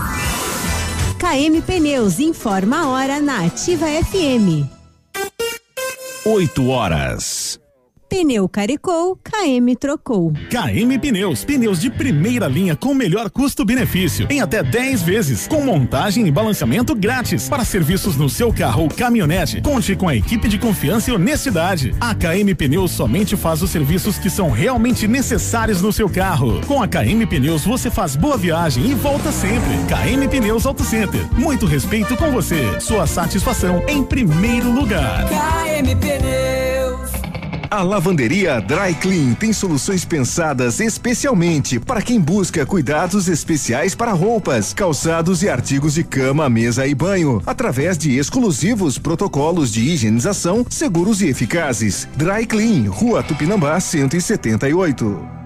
KM 1.20 1.62
Pneus 1.62 2.18
informa 2.18 2.80
a 2.80 2.88
hora 2.88 3.20
na 3.20 3.46
Ativa 3.46 3.86
FM. 3.88 4.68
8 6.24 6.68
horas. 6.68 7.60
Pneu 8.08 8.48
caricou, 8.48 9.16
KM 9.16 9.74
trocou. 9.74 10.32
KM 10.48 10.98
Pneus, 10.98 11.44
pneus 11.44 11.80
de 11.80 11.90
primeira 11.90 12.46
linha 12.46 12.76
com 12.76 12.94
melhor 12.94 13.28
custo-benefício, 13.28 14.28
em 14.30 14.40
até 14.40 14.62
10 14.62 15.02
vezes, 15.02 15.48
com 15.48 15.60
montagem 15.60 16.26
e 16.26 16.30
balanceamento 16.30 16.94
grátis. 16.94 17.48
Para 17.48 17.64
serviços 17.64 18.16
no 18.16 18.28
seu 18.28 18.52
carro 18.52 18.84
ou 18.84 18.88
caminhonete, 18.88 19.60
conte 19.60 19.96
com 19.96 20.08
a 20.08 20.14
equipe 20.14 20.48
de 20.48 20.56
confiança 20.56 21.10
e 21.10 21.14
honestidade. 21.14 21.94
A 22.00 22.14
KM 22.14 22.54
Pneus 22.54 22.92
somente 22.92 23.36
faz 23.36 23.60
os 23.60 23.70
serviços 23.70 24.18
que 24.18 24.30
são 24.30 24.50
realmente 24.50 25.08
necessários 25.08 25.82
no 25.82 25.92
seu 25.92 26.08
carro. 26.08 26.60
Com 26.64 26.80
a 26.80 26.86
KM 26.86 27.26
Pneus 27.26 27.64
você 27.64 27.90
faz 27.90 28.14
boa 28.14 28.36
viagem 28.36 28.88
e 28.88 28.94
volta 28.94 29.32
sempre. 29.32 29.72
KM 29.88 30.28
Pneus 30.28 30.64
Auto 30.64 30.84
Center, 30.84 31.26
muito 31.36 31.66
respeito 31.66 32.16
com 32.16 32.30
você. 32.30 32.80
Sua 32.80 33.06
satisfação 33.06 33.82
em 33.88 34.02
primeiro 34.04 34.70
lugar. 34.70 35.26
KM 35.28 35.94
Pneus. 35.96 36.75
A 37.70 37.82
lavanderia 37.82 38.60
Dry 38.60 38.94
Clean 38.94 39.34
tem 39.34 39.52
soluções 39.52 40.04
pensadas 40.04 40.78
especialmente 40.78 41.80
para 41.80 42.00
quem 42.00 42.20
busca 42.20 42.64
cuidados 42.64 43.28
especiais 43.28 43.94
para 43.94 44.12
roupas, 44.12 44.72
calçados 44.72 45.42
e 45.42 45.48
artigos 45.48 45.94
de 45.94 46.04
cama, 46.04 46.48
mesa 46.48 46.86
e 46.86 46.94
banho, 46.94 47.42
através 47.44 47.98
de 47.98 48.16
exclusivos 48.16 48.98
protocolos 48.98 49.72
de 49.72 49.80
higienização 49.80 50.64
seguros 50.70 51.20
e 51.20 51.28
eficazes. 51.28 52.08
Dry 52.16 52.46
Clean, 52.46 52.88
Rua 52.88 53.22
Tupinambá 53.22 53.80
178. 53.80 55.45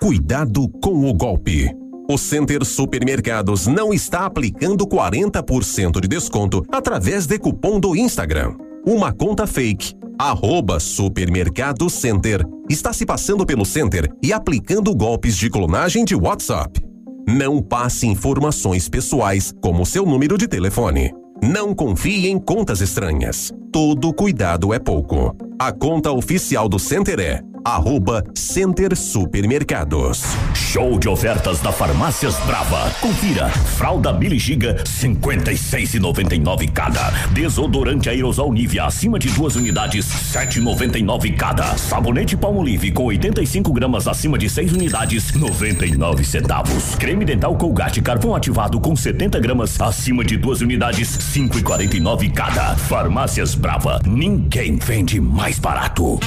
Cuidado 0.00 0.68
com 0.82 1.08
o 1.08 1.14
golpe. 1.14 1.70
O 2.10 2.16
Center 2.16 2.64
Supermercados 2.64 3.66
não 3.66 3.92
está 3.92 4.24
aplicando 4.24 4.86
40% 4.86 6.00
de 6.00 6.08
desconto 6.08 6.64
através 6.72 7.26
de 7.26 7.38
cupom 7.38 7.78
do 7.78 7.94
Instagram. 7.94 8.54
Uma 8.86 9.12
conta 9.12 9.46
fake, 9.46 9.94
arroba 10.18 10.80
Supermercado 10.80 11.90
Center, 11.90 12.42
está 12.70 12.92
se 12.92 13.04
passando 13.04 13.44
pelo 13.44 13.66
Center 13.66 14.10
e 14.22 14.32
aplicando 14.32 14.94
golpes 14.94 15.36
de 15.36 15.50
clonagem 15.50 16.04
de 16.04 16.14
WhatsApp. 16.14 16.80
Não 17.28 17.60
passe 17.60 18.06
informações 18.06 18.88
pessoais, 18.88 19.52
como 19.60 19.84
seu 19.84 20.06
número 20.06 20.38
de 20.38 20.48
telefone. 20.48 21.12
Não 21.42 21.74
confie 21.74 22.28
em 22.28 22.38
contas 22.38 22.80
estranhas. 22.80 23.52
Todo 23.70 24.14
cuidado 24.14 24.72
é 24.72 24.78
pouco. 24.78 25.36
A 25.58 25.70
conta 25.70 26.10
oficial 26.10 26.68
do 26.68 26.78
Center 26.78 27.20
é 27.20 27.42
arroba 27.64 28.24
Center 28.34 28.96
Supermercados. 28.96 30.22
Show 30.54 30.98
de 30.98 31.08
ofertas 31.08 31.60
da 31.60 31.72
Farmácias 31.72 32.36
Brava. 32.46 32.90
Confira. 33.00 33.48
Fralda 33.48 34.12
Mili 34.12 34.38
Giga 34.38 34.82
56,99 34.84 36.70
cada. 36.72 37.10
Desodorante 37.32 38.08
aerosol 38.08 38.52
Nivea 38.52 38.86
acima 38.86 39.18
de 39.18 39.30
duas 39.30 39.56
unidades 39.56 40.06
7,99 40.06 41.36
cada. 41.36 41.76
Sabonete 41.76 42.36
Palmolive 42.36 42.92
com 42.92 43.04
85 43.04 43.72
gramas 43.72 44.06
acima 44.06 44.38
de 44.38 44.48
6 44.48 44.72
unidades 44.72 45.32
99 45.32 46.24
centavos. 46.24 46.94
Creme 46.96 47.24
dental 47.24 47.56
Colgate 47.56 48.00
carvão 48.00 48.34
ativado 48.34 48.80
com 48.80 48.94
70 48.94 49.40
gramas 49.40 49.80
acima 49.80 50.24
de 50.24 50.36
duas 50.36 50.60
unidades 50.60 51.08
5,49 51.34 52.32
cada. 52.32 52.76
Farmácias 52.76 53.54
Brava. 53.54 54.00
Ninguém 54.06 54.76
vende 54.76 55.20
mais 55.20 55.58
barato. 55.58 56.18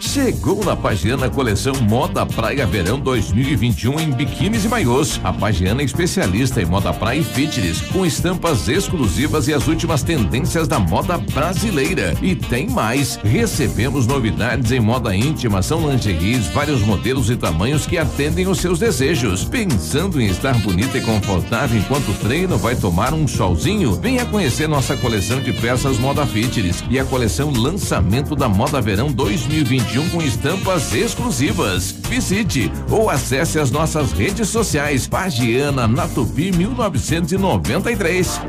Chegou 0.00 0.64
na 0.64 0.76
Pagiana 0.86 1.28
coleção 1.28 1.74
Moda 1.82 2.24
Praia 2.24 2.64
Verão 2.64 3.00
2021 3.00 3.98
em 3.98 4.12
biquínis 4.12 4.64
e 4.64 4.68
maiôs. 4.68 5.20
A 5.24 5.32
Pagiana 5.32 5.82
é 5.82 5.84
especialista 5.84 6.62
em 6.62 6.64
moda 6.64 6.92
praia 6.92 7.18
e 7.18 7.24
fitness, 7.24 7.80
com 7.80 8.06
estampas 8.06 8.68
exclusivas 8.68 9.48
e 9.48 9.52
as 9.52 9.66
últimas 9.66 10.04
tendências 10.04 10.68
da 10.68 10.78
moda 10.78 11.18
brasileira. 11.18 12.14
E 12.22 12.36
tem 12.36 12.70
mais. 12.70 13.16
Recebemos 13.16 14.06
novidades 14.06 14.70
em 14.70 14.78
moda 14.78 15.12
íntima, 15.12 15.60
são 15.60 15.90
lingeries, 15.90 16.46
vários 16.46 16.82
modelos 16.82 17.30
e 17.30 17.36
tamanhos 17.36 17.84
que 17.84 17.98
atendem 17.98 18.46
os 18.46 18.60
seus 18.60 18.78
desejos. 18.78 19.42
Pensando 19.42 20.20
em 20.20 20.26
estar 20.26 20.56
bonita 20.58 20.98
e 20.98 21.00
confortável 21.00 21.80
enquanto 21.80 22.16
treino, 22.20 22.56
vai 22.56 22.76
tomar 22.76 23.12
um 23.12 23.26
solzinho? 23.26 23.96
Venha 24.00 24.24
conhecer 24.24 24.68
nossa 24.68 24.96
coleção 24.96 25.40
de 25.40 25.52
peças 25.52 25.98
moda 25.98 26.24
fitness 26.24 26.84
e 26.88 26.96
a 26.96 27.04
coleção 27.04 27.50
lançamento 27.50 28.36
da 28.36 28.48
moda 28.48 28.80
verão 28.80 29.10
2021 29.10 30.10
com 30.10 30.22
estampas 30.22 30.65
exclusivas. 30.92 31.92
Visite 32.08 32.70
ou 32.90 33.08
acesse 33.08 33.58
as 33.58 33.70
nossas 33.70 34.12
redes 34.12 34.48
sociais. 34.48 35.06
Pagiana 35.06 35.86
na 35.86 36.08
Tupi 36.08 36.50
1993. 36.50 38.40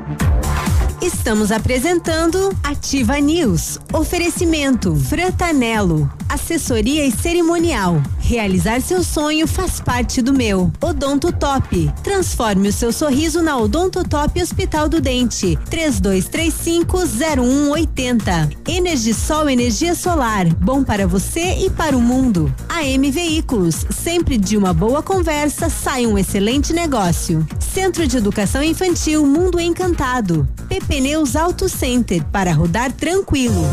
Estamos 1.01 1.51
apresentando 1.51 2.55
Ativa 2.63 3.19
News. 3.19 3.79
Oferecimento 3.93 4.95
Frantanelo. 4.95 6.09
Assessoria 6.27 7.05
e 7.05 7.11
cerimonial. 7.11 8.01
Realizar 8.19 8.81
seu 8.81 9.03
sonho 9.03 9.47
faz 9.47 9.79
parte 9.79 10.21
do 10.21 10.33
meu. 10.33 10.69
Odonto 10.81 11.31
Top. 11.31 11.89
Transforme 12.03 12.67
o 12.69 12.73
seu 12.73 12.91
sorriso 12.91 13.41
na 13.41 13.57
Odonto 13.57 14.03
Top 14.03 14.41
Hospital 14.41 14.89
do 14.89 14.99
Dente. 14.99 15.57
32350180. 15.69 18.57
Energisol 18.67 19.49
energia 19.49 19.95
solar. 19.95 20.45
Bom 20.55 20.83
para 20.83 21.07
você 21.07 21.65
e 21.65 21.69
para 21.69 21.95
o 21.95 22.01
mundo. 22.01 22.53
AM 22.67 23.09
Veículos. 23.11 23.85
Sempre 23.91 24.37
de 24.37 24.57
uma 24.57 24.73
boa 24.73 25.01
conversa 25.01 25.69
sai 25.69 26.05
um 26.05 26.17
excelente 26.17 26.73
negócio. 26.73 27.47
Centro 27.59 28.05
de 28.07 28.17
Educação 28.17 28.63
Infantil 28.63 29.25
Mundo 29.25 29.57
Encantado. 29.59 30.47
PP 30.67 30.86
Neus 30.89 31.35
Auto 31.35 31.69
Center 31.69 32.23
para 32.31 32.53
rodar 32.53 32.91
tranquilo. 32.91 33.63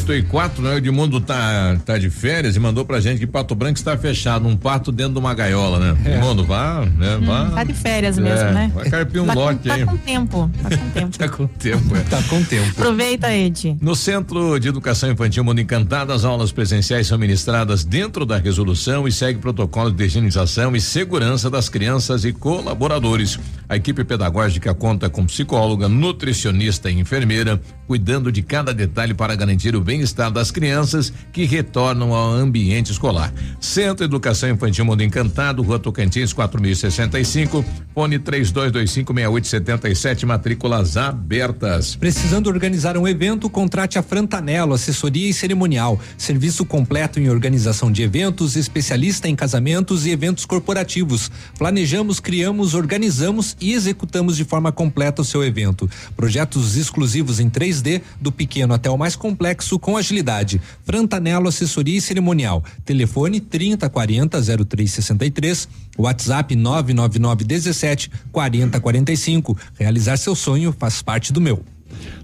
8 0.00 0.14
e 0.14 0.22
4, 0.22 0.62
né? 0.62 0.74
O 0.74 0.78
Edmundo 0.78 1.20
tá, 1.20 1.76
tá 1.84 1.98
de 1.98 2.08
férias 2.08 2.56
e 2.56 2.60
mandou 2.60 2.84
pra 2.84 3.00
gente 3.00 3.18
que 3.18 3.26
Pato 3.26 3.54
Branco 3.54 3.78
está 3.78 3.96
fechado, 3.98 4.48
um 4.48 4.56
pato 4.56 4.90
dentro 4.90 5.12
de 5.12 5.18
uma 5.18 5.34
gaiola, 5.34 5.78
né? 5.78 5.96
É. 6.04 6.16
Edmundo, 6.16 6.44
vá, 6.44 6.86
né? 6.96 7.18
Vá. 7.22 7.50
Tá 7.50 7.64
de 7.64 7.74
férias 7.74 8.16
É, 8.16 8.20
mesmo, 8.20 8.50
né? 8.50 8.72
Vai 8.74 8.88
carpir 8.88 9.22
um 9.22 9.26
tá 9.26 9.34
lote 9.34 9.68
com, 9.68 9.74
aí. 9.74 9.84
Tá 9.84 9.90
com 9.90 9.96
tempo. 9.98 10.50
Tá 10.62 10.68
com 10.76 10.88
tempo. 10.90 11.18
Tá 11.18 11.28
com 11.28 11.46
tempo, 11.46 11.96
é. 11.96 12.00
Tá 12.00 12.22
com 12.22 12.42
tempo. 12.42 12.70
Aproveita, 12.70 13.32
Ed. 13.32 13.76
No 13.80 13.94
Centro 13.94 14.58
de 14.58 14.68
Educação 14.68 15.10
Infantil 15.10 15.44
Mundo 15.44 15.60
Encantado, 15.60 16.12
as 16.12 16.24
aulas 16.24 16.50
presenciais 16.50 17.06
são 17.06 17.18
ministradas 17.18 17.84
dentro 17.84 18.24
da 18.24 18.38
resolução 18.38 19.06
e 19.06 19.12
segue 19.12 19.38
protocolo 19.38 19.90
de 19.90 20.04
higienização 20.04 20.74
e 20.74 20.80
segurança 20.80 21.50
das 21.50 21.68
crianças 21.68 22.24
e 22.24 22.32
colaboradores. 22.32 23.38
A 23.68 23.76
equipe 23.76 24.02
pedagógica 24.02 24.72
conta 24.74 25.10
com 25.10 25.26
psicóloga, 25.26 25.88
nutricionista 25.88 26.90
e 26.90 26.98
enfermeira, 26.98 27.60
cuidando 27.86 28.32
de 28.32 28.42
cada 28.42 28.72
detalhe 28.72 29.12
para 29.14 29.34
garantir 29.34 29.76
o 29.76 29.80
bem-estar 29.90 30.30
das 30.30 30.52
crianças 30.52 31.12
que 31.32 31.44
retornam 31.44 32.14
ao 32.14 32.30
ambiente 32.30 32.92
escolar. 32.92 33.34
Centro 33.58 34.04
Educação 34.04 34.48
Infantil 34.48 34.84
Mundo 34.84 35.02
Encantado, 35.02 35.62
Rua 35.62 35.80
Tocantins, 35.80 36.32
4065, 36.32 37.64
fone 37.92 38.20
32256877, 38.20 40.24
matrículas 40.24 40.96
abertas. 40.96 41.96
Precisando 41.96 42.46
organizar 42.46 42.96
um 42.96 43.08
evento, 43.08 43.50
contrate 43.50 43.98
a 43.98 44.02
Frantanelo, 44.02 44.74
assessoria 44.74 45.28
e 45.28 45.32
cerimonial. 45.32 45.98
Serviço 46.16 46.64
completo 46.64 47.18
em 47.18 47.28
organização 47.28 47.90
de 47.90 48.04
eventos, 48.04 48.54
especialista 48.54 49.28
em 49.28 49.34
casamentos 49.34 50.06
e 50.06 50.10
eventos 50.10 50.44
corporativos. 50.44 51.32
Planejamos, 51.58 52.20
criamos, 52.20 52.74
organizamos 52.74 53.56
e 53.60 53.72
executamos 53.72 54.36
de 54.36 54.44
forma 54.44 54.70
completa 54.70 55.22
o 55.22 55.24
seu 55.24 55.42
evento. 55.42 55.90
Projetos 56.16 56.76
exclusivos 56.76 57.40
em 57.40 57.50
3D, 57.50 58.02
do 58.20 58.30
pequeno 58.30 58.72
até 58.72 58.88
o 58.88 58.96
mais 58.96 59.16
complexo, 59.16 59.69
com 59.78 59.96
agilidade. 59.96 60.60
Frantanelo, 60.84 61.48
assessoria 61.48 61.98
e 61.98 62.00
cerimonial. 62.00 62.64
Telefone 62.84 63.40
3040 63.40 64.40
0363, 64.40 65.68
WhatsApp 65.98 66.56
999 66.56 67.44
17 67.44 68.10
4045. 68.32 69.58
Realizar 69.78 70.16
seu 70.16 70.34
sonho 70.34 70.74
faz 70.78 71.02
parte 71.02 71.32
do 71.32 71.40
meu. 71.40 71.64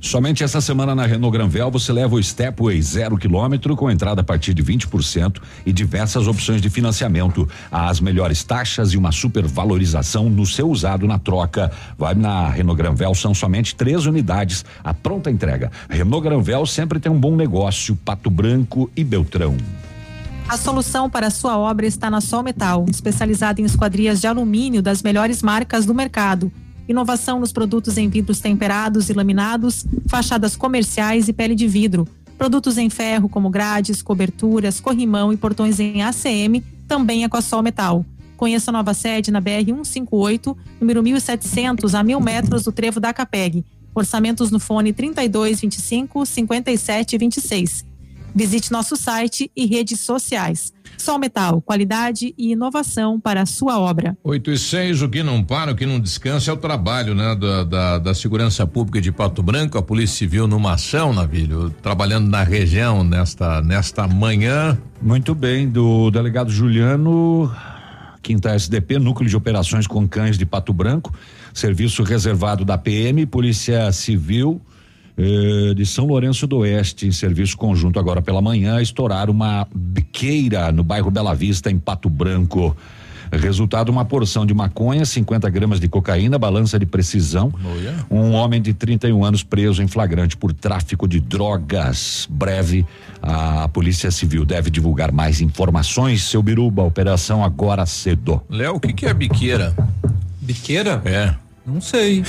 Somente 0.01 0.45
essa 0.45 0.61
semana 0.61 0.95
na 0.95 1.07
Renault 1.07 1.37
Granvel 1.37 1.71
você 1.71 1.93
leva 1.93 2.15
o 2.15 2.23
Stepway 2.23 2.81
zero 2.81 3.17
quilômetro 3.17 3.75
com 3.77 3.91
entrada 3.91 4.21
a 4.21 4.25
partir 4.25 4.55
de 4.55 4.63
20% 4.63 5.41
e 5.65 5.73
diversas 5.73 6.27
opções 6.27 6.61
de 6.61 6.71
financiamento, 6.71 7.49
as 7.71 8.01
melhores 8.01 8.45
taxas 8.45 8.93
e 8.93 8.97
uma 8.97 9.13
supervalorização 9.13 10.29
no 10.29 10.47
seu 10.47 10.71
usado 10.71 11.07
na 11.07 11.19
troca. 11.19 11.71
Vai 11.99 12.15
na 12.15 12.49
Renault 12.49 12.81
Granvel, 12.81 13.15
são 13.15 13.35
somente 13.35 13.75
três 13.75 14.07
unidades, 14.07 14.65
a 14.83 14.95
pronta 14.95 15.31
entrega. 15.31 15.71
Renault 15.89 16.23
Granvel 16.23 16.67
sempre 16.67 17.01
tem 17.01 17.11
um 17.11 17.19
bom 17.19 17.35
negócio, 17.37 17.97
Pato 17.97 18.31
Branco 18.31 18.91
e 18.97 19.03
Beltrão. 19.03 19.57
A 20.49 20.57
solução 20.57 21.11
para 21.11 21.27
a 21.27 21.31
sua 21.31 21.59
obra 21.59 21.87
está 21.87 22.09
na 22.09 22.21
Sol 22.21 22.43
Metal, 22.43 22.87
especializada 22.89 23.61
em 23.61 23.65
esquadrias 23.65 24.21
de 24.21 24.29
alumínio 24.29 24.81
das 24.81 25.03
melhores 25.03 25.43
marcas 25.43 25.85
do 25.85 25.93
mercado. 25.93 26.53
Inovação 26.89 27.41
nos 27.41 27.53
produtos 27.53 27.99
em 27.99 28.09
vidros 28.09 28.41
temperados 28.41 29.11
e 29.11 29.13
laminados, 29.13 29.85
fachadas 30.09 30.57
comerciais 30.57 31.29
e 31.29 31.33
pele 31.33 31.55
de 31.55 31.67
vidro. 31.67 32.07
Produtos 32.39 32.79
em 32.79 32.91
ferro 32.91 33.29
como 33.29 33.51
grades, 33.51 34.03
coberturas, 34.03 34.79
corrimão 34.79 35.33
e 35.33 35.37
portões 35.37 35.81
em 35.81 36.03
ACM, 36.03 36.63
também 36.87 37.25
é 37.25 37.29
com 37.29 37.37
a 37.37 37.43
Sol 37.43 37.63
Metal. 37.63 38.05
Conheça 38.37 38.71
a 38.71 38.73
nova 38.73 38.93
sede 38.93 39.31
na 39.31 39.41
BR 39.41 39.65
158, 39.65 40.57
número 40.81 41.03
1700, 41.03 41.95
a 41.95 42.03
mil 42.03 42.21
metros 42.21 42.65
do 42.65 42.73
trevo 42.73 43.01
da 43.01 43.13
Capeg. 43.13 43.65
Orçamentos 43.95 44.51
no 44.51 44.61
fone 44.61 44.93
3225 44.93 46.27
5726. 46.27 47.85
Visite 48.35 48.71
nosso 48.71 48.95
site 48.95 49.51
e 49.57 49.65
redes 49.65 50.01
sociais. 50.01 50.71
Sol 50.99 51.19
Metal, 51.19 51.61
qualidade 51.61 52.35
e 52.37 52.53
inovação 52.53 53.21
para 53.21 53.43
a 53.43 53.47
sua 53.47 53.79
obra. 53.79 54.17
8 54.25 54.51
e 54.51 54.59
6, 54.59 55.03
o 55.03 55.09
que 55.09 55.23
não 55.23 55.43
para, 55.43 55.73
o 55.73 55.77
que 55.77 55.87
não 55.87 56.01
descansa 56.01 56.51
é 56.51 56.55
o 56.55 56.57
trabalho, 56.57 57.15
né? 57.15 57.35
Da, 57.35 57.65
da, 57.65 57.99
da 57.99 58.15
Segurança 58.15 58.67
Pública 58.67 59.01
de 59.01 59.13
Pato 59.13 59.43
Branco, 59.43 59.79
a 59.79 59.83
Polícia 59.83 60.17
Civil 60.17 60.47
numa 60.47 60.75
ação, 60.75 61.13
Navilho, 61.13 61.71
trabalhando 61.83 62.29
na 62.29 62.43
região 62.43 63.05
nesta, 63.05 63.63
nesta 63.63 64.07
manhã. 64.07 64.79
Muito 65.01 65.35
bem, 65.35 65.69
do 65.69 66.11
delegado 66.11 66.51
Juliano, 66.51 67.53
quinta 68.23 68.55
SDP, 68.55 68.99
Núcleo 68.99 69.29
de 69.29 69.37
Operações 69.37 69.87
com 69.87 70.09
Cães 70.09 70.39
de 70.39 70.47
Pato 70.47 70.73
Branco, 70.73 71.15
serviço 71.53 72.03
reservado 72.03 72.65
da 72.65 72.79
PM, 72.79 73.27
Polícia 73.27 73.93
Civil 73.93 74.61
eh, 75.19 75.75
de 75.75 75.87
São 75.87 76.07
Lourenço 76.07 76.47
do 76.47 76.59
Oeste, 76.59 77.07
em 77.07 77.13
serviço 77.13 77.57
conjunto 77.57 77.99
agora 77.99 78.21
pela 78.21 78.43
manhã, 78.43 78.81
estouraram 78.81 79.33
uma 79.33 79.67
biqueira 79.75 80.71
no 80.71 80.85
bairro 80.85 81.11
Bela 81.11 81.35
Vista, 81.35 81.71
em 81.71 81.79
Pato 81.79 82.11
Branco. 82.11 82.77
Resultado: 83.33 83.89
uma 83.89 84.05
porção 84.05 84.47
de 84.47 84.55
maconha, 84.55 85.05
50 85.05 85.49
gramas 85.51 85.81
de 85.81 85.89
cocaína, 85.89 86.39
balança 86.39 86.79
de 86.79 86.87
precisão. 86.87 87.53
Um 88.11 88.33
homem 88.33 88.61
de 88.61 88.73
31 88.73 89.25
anos 89.25 89.43
preso 89.43 89.83
em 89.83 89.89
flagrante 89.89 90.37
por 90.37 90.53
tráfico 90.53 91.09
de 91.09 91.21
drogas. 91.21 92.29
Breve, 92.31 92.87
a 93.23 93.69
Polícia 93.69 94.11
Civil 94.11 94.45
deve 94.45 94.71
divulgar 94.71 95.13
mais 95.13 95.41
informações. 95.41 96.23
Seu 96.23 96.43
Biruba, 96.43 96.83
operação 96.83 97.43
agora 97.43 97.85
cedo. 97.87 98.41
Léo, 98.49 98.77
o 98.77 98.81
que, 98.81 98.93
que 98.93 99.07
é 99.07 99.15
biqueira? 99.15 99.75
Biqueira? 100.41 101.03
É. 101.05 101.35
Não 101.67 101.81
sei. 101.81 102.23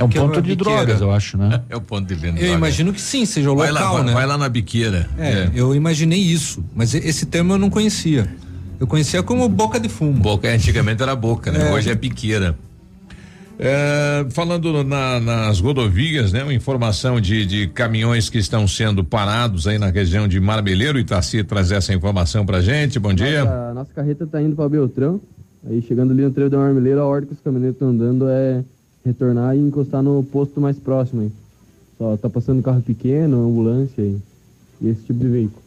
É 0.00 0.04
um 0.04 0.08
Que 0.08 0.18
é 0.18 0.20
ponto 0.20 0.40
de 0.42 0.56
biqueira. 0.56 0.84
drogas, 0.84 1.00
eu 1.00 1.12
acho, 1.12 1.36
né? 1.36 1.62
É 1.68 1.76
o 1.76 1.80
ponto 1.80 2.06
de 2.06 2.14
venda. 2.14 2.40
Eu 2.40 2.54
imagino 2.54 2.92
que 2.92 3.00
sim, 3.00 3.24
seja 3.26 3.50
o 3.52 3.56
vai 3.56 3.70
local, 3.70 3.84
lá, 3.92 3.98
vai, 3.98 4.06
né? 4.06 4.12
vai 4.14 4.26
lá 4.26 4.38
na 4.38 4.48
biqueira. 4.48 5.08
É, 5.18 5.50
eu 5.54 5.74
imaginei 5.74 6.18
isso, 6.18 6.64
mas 6.74 6.94
esse 6.94 7.26
termo 7.26 7.52
eu 7.52 7.58
não 7.58 7.68
conhecia. 7.70 8.28
Eu 8.80 8.86
conhecia 8.86 9.22
como 9.22 9.46
boca 9.48 9.78
de 9.78 9.88
fumo. 9.90 10.14
Boca, 10.20 10.48
antigamente 10.48 11.02
era 11.02 11.14
boca, 11.14 11.52
né? 11.52 11.68
É. 11.68 11.72
Hoje 11.74 11.90
é 11.90 11.94
biqueira. 11.94 12.56
É, 13.58 14.24
falando 14.30 14.82
na- 14.82 15.20
nas 15.20 15.60
rodovias, 15.60 16.32
né? 16.32 16.42
Uma 16.42 16.54
informação 16.54 17.20
de, 17.20 17.44
de 17.44 17.66
caminhões 17.68 18.30
que 18.30 18.38
estão 18.38 18.66
sendo 18.66 19.04
parados 19.04 19.66
aí 19.66 19.78
na 19.78 19.90
região 19.90 20.26
de 20.26 20.40
Marmeleiro. 20.40 20.98
Itaci 20.98 21.44
traz 21.44 21.70
essa 21.70 21.92
informação 21.92 22.46
pra 22.46 22.62
gente. 22.62 22.98
Bom 22.98 23.12
dia. 23.12 23.44
Nossa, 23.44 23.74
nossa 23.74 23.92
carreta 23.92 24.26
tá 24.26 24.40
indo 24.40 24.56
pra 24.56 24.66
Beltrão. 24.66 25.20
Aí 25.68 25.82
chegando 25.86 26.12
ali 26.12 26.22
no 26.22 26.30
trevo 26.30 26.48
da 26.48 26.56
Marmeleira, 26.56 27.02
a 27.02 27.04
ordem 27.04 27.28
que 27.28 27.34
os 27.34 27.40
caminhoneiros 27.42 27.76
estão 27.76 27.94
dando 27.94 28.26
é 28.30 28.64
retornar 29.04 29.56
e 29.56 29.60
encostar 29.60 30.02
no 30.02 30.22
posto 30.22 30.60
mais 30.60 30.78
próximo 30.78 31.22
aí. 31.22 31.32
Só 31.98 32.16
tá 32.16 32.30
passando 32.30 32.62
carro 32.62 32.82
pequeno, 32.82 33.46
ambulância 33.48 34.02
e, 34.02 34.18
e 34.80 34.88
esse 34.88 35.02
tipo 35.02 35.18
de 35.18 35.28
veículo. 35.28 35.62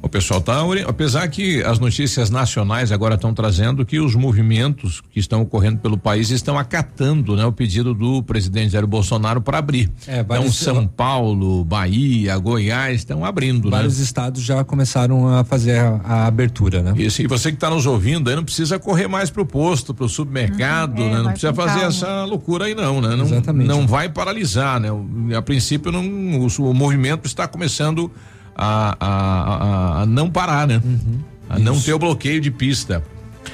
O 0.00 0.08
pessoal 0.08 0.40
tá, 0.40 0.62
ori- 0.64 0.84
apesar 0.86 1.26
que 1.28 1.62
as 1.64 1.78
notícias 1.80 2.30
nacionais 2.30 2.92
agora 2.92 3.16
estão 3.16 3.34
trazendo 3.34 3.84
que 3.84 3.98
os 3.98 4.14
movimentos 4.14 5.02
que 5.10 5.18
estão 5.18 5.42
ocorrendo 5.42 5.78
pelo 5.78 5.98
país 5.98 6.30
estão 6.30 6.56
acatando, 6.56 7.34
né, 7.36 7.44
o 7.44 7.50
pedido 7.52 7.92
do 7.92 8.22
presidente 8.22 8.70
Jair 8.72 8.86
Bolsonaro 8.86 9.40
para 9.40 9.58
abrir. 9.58 9.90
É, 10.06 10.20
então 10.20 10.50
São 10.52 10.86
Paulo, 10.86 11.64
Bahia, 11.64 12.38
Goiás 12.38 13.00
estão 13.00 13.24
abrindo, 13.24 13.68
Vários 13.70 13.98
né? 13.98 14.04
estados 14.04 14.42
já 14.42 14.62
começaram 14.62 15.28
a 15.28 15.42
fazer 15.42 15.80
a, 15.80 16.00
a 16.04 16.26
abertura, 16.26 16.80
né? 16.80 16.94
Isso, 16.96 17.20
e 17.20 17.26
você 17.26 17.50
que 17.50 17.56
está 17.56 17.68
nos 17.68 17.84
ouvindo 17.84 18.30
aí 18.30 18.36
não 18.36 18.44
precisa 18.44 18.78
correr 18.78 19.08
mais 19.08 19.30
pro 19.30 19.44
posto, 19.44 19.92
pro 19.92 20.08
supermercado, 20.08 21.00
Uhum, 21.00 21.08
é, 21.08 21.10
né? 21.16 21.22
Não 21.22 21.30
precisa 21.32 21.52
fazer 21.52 21.72
calma. 21.80 21.88
essa 21.88 22.24
loucura 22.24 22.66
aí 22.66 22.74
não, 22.74 23.00
né? 23.00 23.16
Não, 23.16 23.24
Exatamente. 23.24 23.66
não 23.66 23.84
vai 23.86 24.08
paralisar, 24.08 24.78
né? 24.80 24.88
A 25.36 25.42
princípio 25.42 25.90
não, 25.90 26.02
o, 26.02 26.46
o 26.46 26.72
movimento 26.72 27.26
está 27.26 27.48
começando 27.48 28.10
a, 28.10 28.10
a, 28.58 28.96
a, 29.00 30.02
a 30.02 30.06
não 30.06 30.28
parar, 30.28 30.66
né? 30.66 30.82
A 31.48 31.58
não 31.58 31.80
ter 31.80 31.92
o 31.94 31.98
bloqueio 31.98 32.40
de 32.40 32.50
pista. 32.50 33.02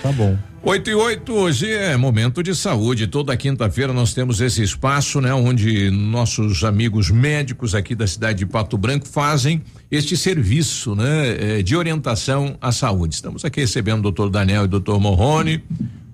Tá 0.02 0.10
bom. 0.10 0.36
8 0.66 0.88
e 0.90 0.94
8, 0.94 1.30
hoje 1.34 1.70
é 1.70 1.94
momento 1.94 2.42
de 2.42 2.54
saúde. 2.54 3.06
Toda 3.06 3.36
quinta-feira 3.36 3.92
nós 3.92 4.14
temos 4.14 4.40
esse 4.40 4.62
espaço, 4.62 5.20
né? 5.20 5.32
Onde 5.34 5.90
nossos 5.90 6.64
amigos 6.64 7.10
médicos 7.10 7.74
aqui 7.74 7.94
da 7.94 8.06
cidade 8.06 8.38
de 8.38 8.46
Pato 8.46 8.78
Branco 8.78 9.06
fazem 9.06 9.60
este 9.90 10.16
serviço, 10.16 10.94
né? 10.94 11.58
eh, 11.58 11.62
de 11.62 11.76
orientação 11.76 12.56
à 12.62 12.72
saúde. 12.72 13.14
Estamos 13.14 13.44
aqui 13.44 13.60
recebendo 13.60 13.98
o 13.98 14.02
doutor 14.04 14.30
Daniel 14.30 14.62
e 14.62 14.64
o 14.64 14.68
doutor 14.68 14.98
Morrone. 14.98 15.62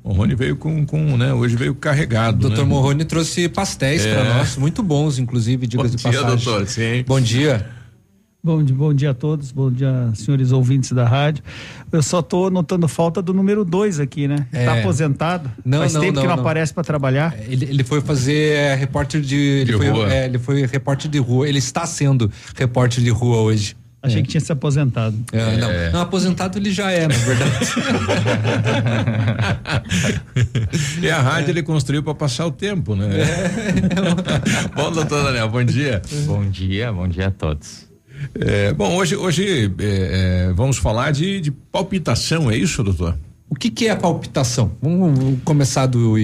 Morrone 0.05 0.35
veio 0.35 0.57
com, 0.57 0.85
com, 0.85 1.17
né? 1.17 1.33
Hoje 1.33 1.55
veio 1.55 1.75
carregado. 1.77 2.39
Doutor 2.39 2.65
né? 2.65 2.69
Morrone 2.71 3.05
trouxe 3.05 3.49
pastéis 3.49 4.05
É. 4.05 4.13
para 4.15 4.35
nós, 4.35 4.57
muito 4.57 4.83
bons, 4.83 5.21
inclusive, 5.21 5.65
Bom 5.65 5.85
dicas 5.85 5.91
de 5.93 5.97
dia, 5.97 6.11
passagem. 6.23 6.45
doutor. 6.45 6.67
Sim. 6.67 7.05
Bom 7.07 7.21
dia. 7.21 7.67
Bom, 8.43 8.65
di- 8.65 8.73
bom 8.73 8.95
dia 8.95 9.11
a 9.11 9.15
todos, 9.15 9.53
bom 9.53 9.71
dia, 9.71 10.11
senhores 10.15 10.51
ouvintes 10.51 10.93
da 10.93 11.07
rádio. 11.07 11.45
Eu 11.93 12.03
só 12.03 12.23
tô 12.23 12.49
notando 12.49 12.89
falta 12.89 13.21
do 13.21 13.35
número 13.35 13.67
dois 13.67 14.01
aqui, 14.01 14.27
né? 14.27 14.47
É. 14.51 14.65
Tá 14.65 14.79
aposentado? 14.81 15.51
Não, 15.63 15.81
Faz 15.81 15.93
não, 15.93 16.01
tempo 16.01 16.15
não, 16.15 16.23
que 16.23 16.29
não, 16.29 16.37
não. 16.37 16.41
aparece 16.43 16.73
para 16.73 16.83
trabalhar. 16.83 17.35
Ele, 17.47 17.67
ele 17.67 17.85
foi 17.85 18.01
fazer 18.01 18.53
é, 18.55 18.75
repórter 18.75 19.21
de, 19.21 19.37
ele 19.37 19.65
De 19.67 19.73
foi, 19.77 19.89
rua. 19.91 20.11
é, 20.11 20.25
ele 20.25 20.39
foi 20.39 20.65
repórter 20.65 21.11
de 21.11 21.19
rua. 21.19 21.47
Ele 21.47 21.59
está 21.59 21.85
sendo 21.85 22.33
repórter 22.57 23.05
de 23.05 23.11
rua 23.11 23.37
hoje. 23.43 23.77
Achei 24.03 24.23
que 24.23 24.29
tinha 24.31 24.41
se 24.41 24.51
aposentado. 24.51 25.15
É, 25.31 25.59
não, 25.59 25.93
não, 25.93 26.01
aposentado 26.01 26.57
ele 26.57 26.73
já 26.73 26.91
é, 26.91 27.07
na 27.07 27.15
verdade. 27.15 27.59
E 31.03 31.11
a 31.11 31.21
rádio 31.21 31.51
ele 31.51 31.63
construiu 31.63 32.03
para 32.03 32.15
passar 32.15 32.47
o 32.47 32.51
tempo, 32.51 32.97
né? 32.97 33.07
bom, 34.75 34.91
doutor 34.91 35.25
Daniel, 35.25 35.51
bom 35.51 35.63
dia. 35.63 36.01
Bom 36.25 36.49
dia, 36.49 36.91
bom 36.91 37.07
dia 37.07 37.27
a 37.27 37.31
todos. 37.31 37.90
É, 38.35 38.73
bom, 38.73 38.97
hoje, 38.97 39.17
hoje 39.17 39.73
é, 39.79 40.49
é, 40.49 40.53
vamos 40.53 40.77
falar 40.79 41.11
de, 41.11 41.41
de 41.41 41.51
palpitação, 41.51 42.51
é 42.51 42.57
isso, 42.57 42.83
doutor? 42.83 43.17
O 43.49 43.55
que, 43.55 43.69
que 43.71 43.87
é 43.87 43.91
a 43.91 43.97
palpitação? 43.97 44.71
Vamos, 44.81 45.19
vamos 45.19 45.41
começar 45.45 45.87
do, 45.87 46.15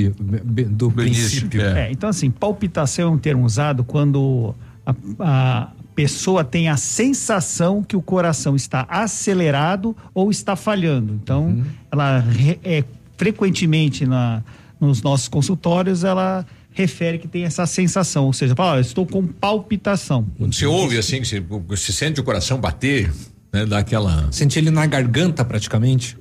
do, 0.69 0.91
princípio. 0.93 1.61
É, 1.61 1.91
então 1.91 2.09
assim, 2.09 2.31
palpitação 2.31 3.09
é 3.09 3.11
um 3.11 3.19
termo 3.19 3.45
usado 3.45 3.83
quando 3.83 4.55
a, 4.87 4.95
a 5.19 5.69
pessoa 5.95 6.45
tem 6.45 6.69
a 6.69 6.77
sensação 6.77 7.83
que 7.83 7.97
o 7.97 8.03
coração 8.03 8.55
está 8.55 8.87
acelerado 8.89 9.97
ou 10.15 10.31
está 10.31 10.55
falhando. 10.55 11.15
Então, 11.15 11.47
Uhum. 11.47 11.65
ela 11.91 12.21
re- 12.21 12.61
é, 12.63 12.85
frequentemente 13.17 14.07
na, 14.07 14.43
nos 14.79 15.03
nossos 15.03 15.27
consultórios 15.27 16.05
ela 16.05 16.47
refere 16.77 17.19
que 17.19 17.27
tem 17.27 17.45
essa 17.45 17.67
sensação, 17.67 18.27
ou 18.27 18.33
seja, 18.33 18.55
fala, 18.55 18.73
"Ó, 18.73 18.77
eu 18.77 18.81
estou 18.83 19.07
com 19.07 19.27
palpitação. 19.27 20.27
Quando 20.37 20.55
você 20.55 20.67
ouve 20.67 20.99
assim, 20.99 21.21
que 21.21 21.27
você, 21.27 21.41
você 21.41 21.93
sente 21.93 22.21
o 22.21 22.25
coração 22.25 22.61
bater, 22.61 23.11
né? 23.53 23.65
Dá 23.65 23.79
aquela. 23.79 24.31
Sente 24.31 24.59
ele 24.59 24.71
na 24.71 24.87
garganta 24.87 25.45
praticamente? 25.45 26.17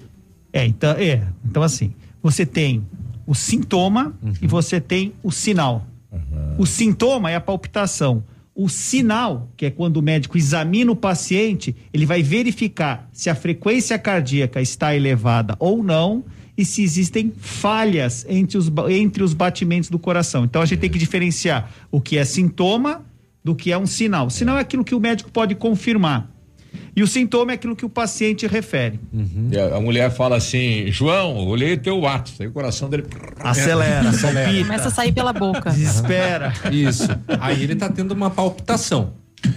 É, 0.54 0.66
então, 0.66 0.92
é, 0.92 1.22
então 1.44 1.62
assim, 1.62 1.94
você 2.24 2.46
tem 2.46 2.86
o 3.28 3.36
sintoma 3.36 4.18
e 4.42 4.48
você 4.48 4.80
tem 4.80 5.14
o 5.22 5.32
sinal. 5.32 5.86
O 6.58 6.66
sintoma 6.66 7.30
é 7.30 7.36
a 7.36 7.42
palpitação. 7.42 8.24
O 8.54 8.70
sinal, 8.70 9.50
que 9.58 9.66
é 9.66 9.70
quando 9.70 9.98
o 9.98 10.02
médico 10.02 10.38
examina 10.38 10.90
o 10.90 10.96
paciente, 10.96 11.76
ele 11.94 12.06
vai 12.06 12.24
verificar 12.24 13.10
se 13.12 13.30
a 13.30 13.36
frequência 13.36 14.00
cardíaca 14.00 14.62
está 14.62 14.96
elevada 14.96 15.58
ou 15.60 15.84
não 15.84 16.24
e 16.58 16.64
se 16.64 16.84
existem 16.84 17.34
falhas 17.38 18.26
entre 18.30 18.58
os, 18.58 18.72
entre 18.90 19.24
os 19.24 19.34
batimentos 19.34 19.90
do 19.90 20.00
coração. 20.00 20.46
Então 20.46 20.62
a 20.62 20.66
gente 20.66 20.80
tem 20.80 20.90
que 20.90 20.98
diferenciar 20.98 21.72
o 21.92 22.00
que 22.00 22.18
é 22.18 22.26
sintoma 22.26 23.06
do 23.44 23.54
que 23.54 23.72
é 23.72 23.78
um 23.78 23.86
sinal. 23.86 24.30
Sinal 24.30 24.58
é 24.58 24.62
aquilo 24.62 24.84
que 24.84 24.96
o 24.96 25.00
médico 25.00 25.30
pode 25.32 25.56
confirmar. 25.56 26.32
E 26.96 27.04
o 27.04 27.08
sintoma 27.08 27.52
é 27.52 27.56
aquilo 27.56 27.76
que 27.76 27.86
o 27.86 27.90
paciente 27.90 28.48
refere. 28.48 29.00
E 29.52 29.58
a, 29.58 29.80
mulher 29.80 30.12
fala 30.12 30.38
assim: 30.38 30.92
João, 30.92 31.36
olhei 31.48 31.78
teu 31.78 32.00
WhatsApp. 32.00 32.44
Aí 32.44 32.48
o 32.48 32.52
coração 32.52 32.90
dele. 32.90 33.06
Acelera, 33.40 34.12
palpita. 34.12 34.60
Começa 34.60 34.88
a 34.88 34.92
sair 34.92 35.12
pela 35.12 35.34
boca. 35.34 35.72
Desespera. 35.72 36.54
Isso. 36.72 37.08
Aí 37.40 37.64
ele 37.64 37.76
tá 37.76 37.90
tendo 37.90 38.14
uma 38.14 38.30
palpitação. 38.30 39.14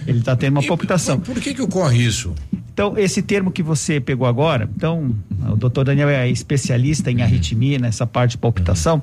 Ele 0.07 0.21
tá 0.21 0.35
tendo 0.35 0.57
uma 0.57 0.63
palpitação. 0.65 1.19
Por 1.19 1.39
que 1.39 1.53
que 1.53 1.61
ocorre 1.61 2.03
isso? 2.03 2.33
Então, 2.73 2.97
esse 2.97 3.21
termo 3.21 3.51
que 3.51 3.61
você 3.61 3.99
pegou 3.99 4.25
agora, 4.25 4.69
então, 4.75 5.13
o 5.51 5.55
doutor 5.55 5.83
Daniel 5.83 6.09
é 6.09 6.29
especialista 6.29 7.11
em 7.11 7.21
arritmia, 7.21 7.77
nessa 7.77 8.07
parte 8.07 8.31
de 8.31 8.37
palpitação, 8.37 9.01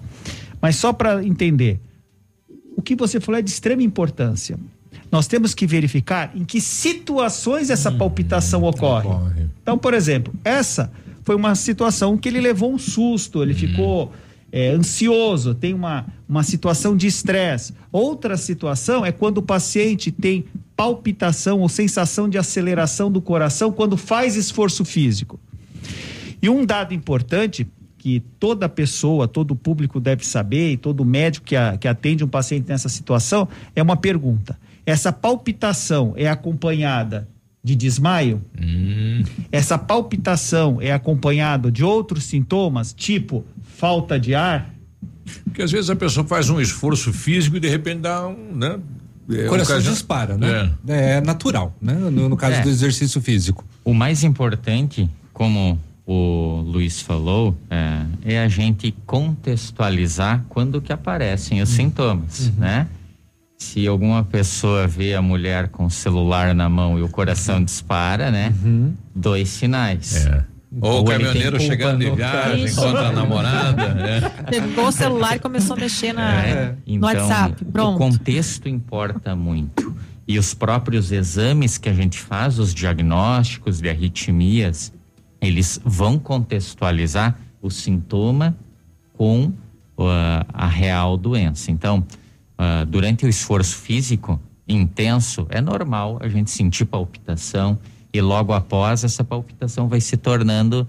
mas 0.60 0.76
só 0.76 0.92
para 0.92 1.22
entender, 1.22 1.78
o 2.76 2.80
que 2.80 2.96
você 2.96 3.20
falou 3.20 3.38
é 3.38 3.42
de 3.42 3.50
extrema 3.50 3.82
importância. 3.82 4.58
Nós 5.12 5.26
temos 5.26 5.54
que 5.54 5.66
verificar 5.66 6.32
em 6.34 6.44
que 6.44 6.60
situações 6.60 7.70
essa 7.70 7.92
palpitação 7.92 8.64
ocorre. 8.64 9.08
Então, 9.62 9.76
por 9.78 9.94
exemplo, 9.94 10.34
essa 10.42 10.90
foi 11.22 11.34
uma 11.34 11.54
situação 11.54 12.16
que 12.16 12.28
ele 12.28 12.40
levou 12.40 12.72
um 12.72 12.78
susto, 12.78 13.42
ele 13.42 13.54
ficou 13.54 14.12
é, 14.50 14.70
ansioso, 14.70 15.54
tem 15.54 15.74
uma, 15.74 16.06
uma 16.28 16.42
situação 16.42 16.96
de 16.96 17.06
estresse. 17.06 17.74
Outra 17.92 18.36
situação 18.36 19.04
é 19.04 19.12
quando 19.12 19.38
o 19.38 19.42
paciente 19.42 20.10
tem 20.10 20.44
palpitação 20.76 21.60
ou 21.60 21.68
sensação 21.68 22.28
de 22.28 22.36
aceleração 22.38 23.10
do 23.10 23.20
coração 23.22 23.72
quando 23.72 23.96
faz 23.96 24.36
esforço 24.36 24.84
físico. 24.84 25.40
E 26.42 26.48
um 26.50 26.66
dado 26.66 26.92
importante 26.92 27.66
que 27.98 28.20
toda 28.38 28.68
pessoa, 28.68 29.26
todo 29.26 29.56
público 29.56 29.98
deve 29.98 30.24
saber, 30.24 30.72
e 30.72 30.76
todo 30.76 31.04
médico 31.04 31.46
que, 31.46 31.56
a- 31.56 31.76
que 31.76 31.88
atende 31.88 32.22
um 32.22 32.28
paciente 32.28 32.68
nessa 32.68 32.88
situação, 32.88 33.48
é 33.74 33.82
uma 33.82 33.96
pergunta. 33.96 34.56
Essa 34.84 35.10
palpitação 35.12 36.12
é 36.16 36.28
acompanhada 36.28 37.26
de 37.64 37.74
desmaio? 37.74 38.40
essa 39.50 39.76
palpitação 39.76 40.80
é 40.80 40.92
acompanhado 40.92 41.70
de 41.72 41.82
outros 41.82 42.22
sintomas, 42.24 42.92
tipo 42.92 43.44
falta 43.62 44.20
de 44.20 44.34
ar? 44.36 44.72
Porque 45.42 45.62
às 45.62 45.72
vezes 45.72 45.90
a 45.90 45.96
pessoa 45.96 46.24
faz 46.24 46.48
um 46.48 46.60
esforço 46.60 47.12
físico 47.12 47.56
e 47.56 47.60
de 47.60 47.68
repente 47.68 48.02
dá 48.02 48.28
um, 48.28 48.54
né? 48.54 48.78
O 49.28 49.48
coração 49.48 49.80
dispara, 49.80 50.36
né? 50.36 50.72
É, 50.88 51.10
é 51.16 51.20
natural, 51.20 51.74
né? 51.80 51.94
No, 51.94 52.28
no 52.28 52.36
caso 52.36 52.56
É. 52.56 52.62
do 52.62 52.68
exercício 52.68 53.20
físico. 53.20 53.64
O 53.84 53.92
mais 53.92 54.22
importante, 54.22 55.08
como 55.32 55.78
o 56.06 56.62
Luiz 56.64 57.00
falou, 57.00 57.56
é, 57.68 58.34
é 58.34 58.38
a 58.42 58.48
gente 58.48 58.94
contextualizar 59.04 60.44
quando 60.48 60.80
que 60.80 60.92
aparecem 60.92 61.60
os 61.62 61.68
sintomas, 61.70 62.52
né? 62.56 62.86
Se 63.58 63.86
alguma 63.86 64.22
pessoa 64.22 64.86
vê 64.86 65.14
a 65.14 65.22
mulher 65.22 65.68
com 65.68 65.86
o 65.86 65.90
celular 65.90 66.54
na 66.54 66.68
mão 66.68 66.98
e 66.98 67.02
o 67.02 67.08
coração 67.08 67.64
dispara, 67.64 68.30
né? 68.30 68.54
Dois 69.14 69.48
sinais. 69.48 70.28
Ou 70.80 71.00
o 71.00 71.04
caminhoneiro 71.04 71.58
chegando 71.58 71.98
de 71.98 72.10
viagem, 72.10 72.64
Isso. 72.64 72.80
encontra 72.80 73.08
a 73.08 73.12
namorada, 73.12 73.94
né? 73.94 74.20
Pegou 74.50 74.88
o 74.88 74.92
celular 74.92 75.36
e 75.36 75.38
começou 75.38 75.76
a 75.76 75.80
mexer 75.80 76.12
na, 76.12 76.32
no 76.42 76.76
Então, 76.86 77.08
WhatsApp. 77.08 77.62
o 77.62 77.72
Pronto. 77.72 77.98
contexto 77.98 78.68
importa 78.68 79.34
muito. 79.34 79.94
E 80.28 80.38
os 80.38 80.52
próprios 80.54 81.12
exames 81.12 81.78
que 81.78 81.88
a 81.88 81.94
gente 81.94 82.18
faz, 82.18 82.58
os 82.58 82.74
diagnósticos 82.74 83.80
de 83.80 83.88
arritmias, 83.88 84.92
eles 85.40 85.80
vão 85.84 86.18
contextualizar 86.18 87.38
o 87.62 87.70
sintoma 87.70 88.56
com 89.14 89.52
ah, 89.98 90.44
a 90.52 90.66
real 90.66 91.16
doença. 91.16 91.70
Então, 91.70 92.04
ah, 92.58 92.84
durante 92.86 93.24
o 93.24 93.28
esforço 93.28 93.76
físico 93.76 94.40
intenso, 94.68 95.46
é 95.48 95.60
normal 95.60 96.18
a 96.20 96.28
gente 96.28 96.50
sentir 96.50 96.84
palpitação 96.86 97.78
e 98.16 98.20
logo 98.20 98.52
após 98.52 99.04
essa 99.04 99.22
palpitação 99.22 99.88
vai 99.88 100.00
se 100.00 100.16
tornando 100.16 100.86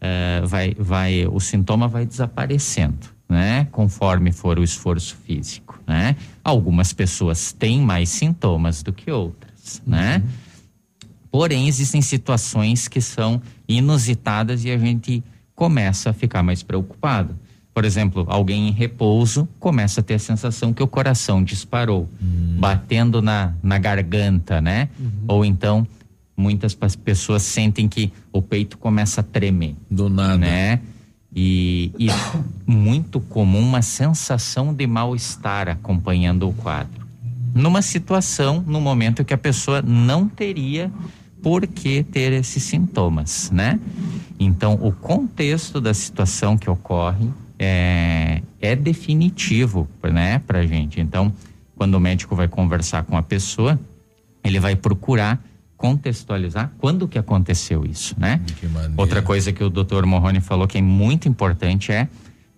eh, 0.00 0.42
vai, 0.44 0.74
vai, 0.76 1.26
o 1.26 1.38
sintoma 1.38 1.86
vai 1.86 2.04
desaparecendo, 2.04 3.06
né? 3.28 3.68
Conforme 3.70 4.32
for 4.32 4.58
o 4.58 4.64
esforço 4.64 5.16
físico, 5.24 5.78
né? 5.86 6.16
Algumas 6.42 6.92
pessoas 6.92 7.52
têm 7.52 7.80
mais 7.80 8.08
sintomas 8.08 8.82
do 8.82 8.92
que 8.92 9.12
outras, 9.12 9.80
né? 9.86 10.22
Porém, 11.30 11.68
existem 11.68 12.02
situações 12.02 12.88
que 12.88 13.00
são 13.00 13.40
inusitadas 13.68 14.64
e 14.64 14.70
a 14.70 14.76
gente 14.76 15.22
começa 15.54 16.10
a 16.10 16.12
ficar 16.12 16.42
mais 16.42 16.64
preocupado. 16.64 17.38
Por 17.72 17.84
exemplo, 17.84 18.26
alguém 18.28 18.68
em 18.68 18.72
repouso 18.72 19.48
começa 19.58 20.00
a 20.00 20.02
ter 20.02 20.14
a 20.14 20.18
sensação 20.18 20.74
que 20.74 20.82
o 20.82 20.86
coração 20.86 21.42
disparou, 21.42 22.08
batendo 22.58 23.22
na, 23.22 23.54
na 23.62 23.78
garganta, 23.78 24.60
né? 24.60 24.88
Ou 25.28 25.44
então, 25.44 25.86
muitas 26.42 26.74
pessoas 26.74 27.42
sentem 27.42 27.88
que 27.88 28.12
o 28.32 28.42
peito 28.42 28.76
começa 28.76 29.20
a 29.20 29.24
tremer. 29.24 29.76
Do 29.88 30.08
nada. 30.08 30.36
Né? 30.36 30.80
E, 31.34 31.92
e 31.98 32.08
muito 32.66 33.20
comum 33.20 33.60
uma 33.60 33.80
sensação 33.80 34.74
de 34.74 34.86
mal-estar 34.86 35.68
acompanhando 35.68 36.48
o 36.48 36.52
quadro. 36.52 37.06
Numa 37.54 37.80
situação, 37.80 38.62
no 38.66 38.80
momento 38.80 39.24
que 39.24 39.32
a 39.32 39.38
pessoa 39.38 39.80
não 39.80 40.28
teria 40.28 40.90
por 41.42 41.66
que 41.66 42.02
ter 42.02 42.32
esses 42.32 42.62
sintomas, 42.62 43.50
né? 43.50 43.78
Então, 44.38 44.74
o 44.80 44.92
contexto 44.92 45.80
da 45.80 45.92
situação 45.92 46.56
que 46.56 46.68
ocorre 46.68 47.28
é, 47.58 48.42
é 48.60 48.74
definitivo, 48.74 49.88
né, 50.02 50.40
pra 50.46 50.66
gente. 50.66 51.00
Então, 51.00 51.32
quando 51.76 51.94
o 51.94 52.00
médico 52.00 52.34
vai 52.34 52.48
conversar 52.48 53.04
com 53.04 53.16
a 53.16 53.22
pessoa, 53.22 53.78
ele 54.44 54.58
vai 54.58 54.74
procurar 54.76 55.42
contextualizar 55.82 56.70
quando 56.78 57.08
que 57.08 57.18
aconteceu 57.18 57.84
isso, 57.84 58.14
né? 58.16 58.40
Outra 58.96 59.20
coisa 59.20 59.52
que 59.52 59.64
o 59.64 59.68
Dr. 59.68 60.06
Morrone 60.06 60.40
falou 60.40 60.68
que 60.68 60.78
é 60.78 60.80
muito 60.80 61.28
importante 61.28 61.90
é 61.90 62.06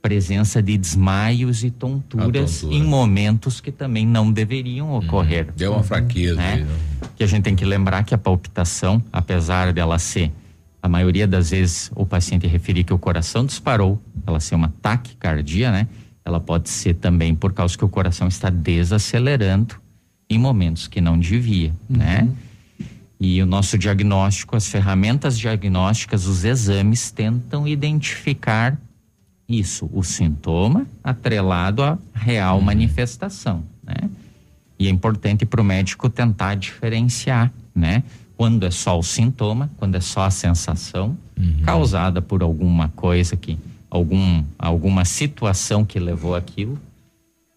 presença 0.03 0.63
de 0.63 0.77
desmaios 0.77 1.65
e 1.65 1.71
tonturas 1.71 2.61
tontura. 2.61 2.77
em 2.77 2.85
momentos 2.85 3.63
que 3.63 3.73
também 3.73 4.07
não 4.07 4.31
deveriam 4.31 4.93
ocorrer. 4.93 5.51
Deu 5.57 5.73
uma 5.73 5.83
fraqueza 5.83 6.37
né? 6.37 6.53
aí, 6.53 6.65
né? 6.65 6.71
Que 7.17 7.25
a 7.25 7.27
gente 7.27 7.45
tem 7.45 7.57
que 7.57 7.65
lembrar 7.65 8.05
que 8.05 8.15
a 8.15 8.19
palpitação, 8.19 9.03
apesar 9.11 9.73
dela 9.73 9.99
ser 9.99 10.31
a 10.83 10.89
maioria 10.89 11.27
das 11.27 11.49
vezes 11.49 11.91
o 11.97 12.05
paciente 12.05 12.47
referir 12.47 12.85
que 12.85 12.93
o 12.93 12.99
coração 12.99 13.47
disparou, 13.47 13.99
ela 14.27 14.39
ser 14.39 14.55
uma 14.55 14.71
taquicardia, 14.83 15.73
né? 15.73 15.89
Ela 16.23 16.39
pode 16.39 16.69
ser 16.69 16.93
também 16.93 17.35
por 17.35 17.55
causa 17.55 17.77
que 17.79 17.85
o 17.87 17.89
coração 17.89 18.29
está 18.29 18.51
desacelerando 18.51 19.77
em 20.29 20.39
momentos 20.39 20.87
que 20.87 21.01
não 21.01 21.19
devia, 21.19 21.73
né? 21.89 22.29
E 23.27 23.43
o 23.43 23.47
nosso 23.47 23.79
diagnóstico, 23.79 24.55
as 24.55 24.69
ferramentas 24.69 25.39
diagnósticas, 25.39 26.27
os 26.27 26.45
exames 26.45 27.11
tentam 27.11 27.67
identificar 27.67 28.79
isso, 29.49 29.89
o 29.95 30.03
sintoma 30.03 30.87
atrelado 31.03 31.83
à 31.83 31.97
real 32.15 32.61
manifestação, 32.61 33.65
né? 33.83 34.11
E 34.79 34.89
é 34.89 34.91
importante 34.91 35.47
para 35.47 35.59
o 35.59 35.65
médico 35.65 36.11
tentar 36.11 36.55
diferenciar, 36.57 37.51
né? 37.75 38.03
Quando 38.37 38.67
é 38.67 38.71
só 38.71 38.99
o 38.99 39.03
sintoma, 39.03 39.71
quando 39.79 39.95
é 39.95 40.01
só 40.01 40.25
a 40.25 40.31
sensação 40.31 41.17
causada 41.65 42.21
por 42.21 42.43
alguma 42.43 42.91
coisa 42.91 43.37
que 43.37 43.59
algum 43.89 44.45
alguma 44.59 45.07
situação 45.07 45.83
que 45.83 45.99
levou 45.99 46.35
aquilo, 46.35 46.79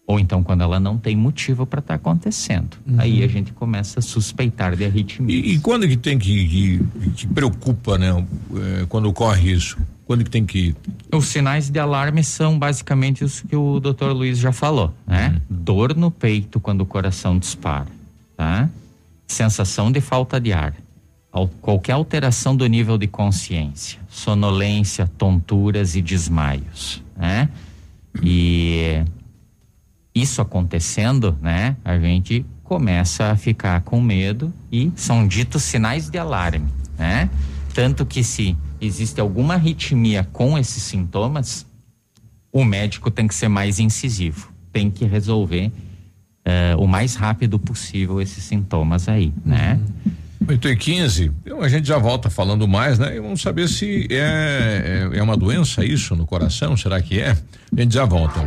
ou 0.08 0.18
então 0.18 0.42
quando 0.42 0.62
ela 0.62 0.80
não 0.80 0.96
tem 0.96 1.14
motivo 1.14 1.66
para 1.66 1.80
estar 1.80 1.94
acontecendo. 1.94 2.78
Aí 2.96 3.22
a 3.22 3.28
gente 3.28 3.52
começa 3.52 3.98
a 4.00 4.02
suspeitar 4.02 4.74
de 4.74 4.86
arritmia. 4.86 5.36
E, 5.36 5.52
e 5.52 5.58
quando 5.60 5.86
que 5.86 5.98
tem 5.98 6.18
que, 6.18 6.48
que, 6.48 6.80
que 7.14 7.26
preocupa, 7.26 7.98
né? 7.98 8.24
eh, 8.56 8.86
quando 8.88 9.06
ocorre 9.10 9.52
isso? 9.52 9.76
Quando 10.06 10.24
que 10.24 10.30
tem 10.30 10.46
que 10.46 10.74
Os 11.12 11.26
sinais 11.26 11.68
de 11.68 11.78
alarme 11.78 12.24
são 12.24 12.58
basicamente 12.58 13.22
os 13.22 13.42
que 13.42 13.54
o 13.54 13.78
Dr. 13.78 14.06
Luiz 14.14 14.38
já 14.38 14.50
falou, 14.50 14.94
né? 15.06 15.42
Dor 15.50 15.94
no 15.94 16.10
peito 16.10 16.58
quando 16.58 16.80
o 16.80 16.86
coração 16.86 17.38
dispara, 17.38 17.88
tá? 18.34 18.66
Sensação 19.26 19.92
de 19.92 20.00
falta 20.00 20.40
de 20.40 20.54
ar, 20.54 20.72
al- 21.30 21.48
qualquer 21.60 21.92
alteração 21.92 22.56
do 22.56 22.66
nível 22.66 22.96
de 22.96 23.06
consciência, 23.06 23.98
sonolência, 24.08 25.06
tonturas 25.18 25.94
e 25.94 26.00
desmaios, 26.00 27.02
né? 27.14 27.50
E 28.22 29.04
isso 30.20 30.40
acontecendo, 30.40 31.36
né? 31.40 31.76
A 31.84 31.98
gente 31.98 32.44
começa 32.64 33.30
a 33.30 33.36
ficar 33.36 33.80
com 33.82 34.00
medo 34.00 34.52
e 34.70 34.92
são 34.94 35.26
ditos 35.26 35.62
sinais 35.62 36.10
de 36.10 36.18
alarme, 36.18 36.68
né? 36.98 37.30
Tanto 37.74 38.04
que 38.04 38.22
se 38.22 38.56
existe 38.80 39.20
alguma 39.20 39.54
arritmia 39.54 40.28
com 40.32 40.58
esses 40.58 40.82
sintomas, 40.82 41.66
o 42.52 42.64
médico 42.64 43.10
tem 43.10 43.26
que 43.26 43.34
ser 43.34 43.48
mais 43.48 43.78
incisivo, 43.78 44.52
tem 44.72 44.90
que 44.90 45.04
resolver 45.04 45.70
eh, 46.44 46.74
o 46.78 46.86
mais 46.86 47.14
rápido 47.14 47.58
possível 47.58 48.20
esses 48.20 48.44
sintomas 48.44 49.08
aí, 49.08 49.32
né? 49.44 49.80
8 50.46 50.68
e 50.68 50.76
15, 50.76 51.32
então 51.42 51.60
a 51.60 51.68
gente 51.68 51.86
já 51.86 51.98
volta 51.98 52.30
falando 52.30 52.66
mais, 52.66 52.98
né? 52.98 53.16
E 53.16 53.20
vamos 53.20 53.42
saber 53.42 53.68
se 53.68 54.06
é, 54.10 55.10
é, 55.12 55.18
é 55.18 55.22
uma 55.22 55.36
doença 55.36 55.84
isso 55.84 56.16
no 56.16 56.26
coração, 56.26 56.76
será 56.76 57.02
que 57.02 57.20
é? 57.20 57.30
A 57.30 57.80
gente 57.80 57.92
já 57.92 58.04
volta. 58.04 58.40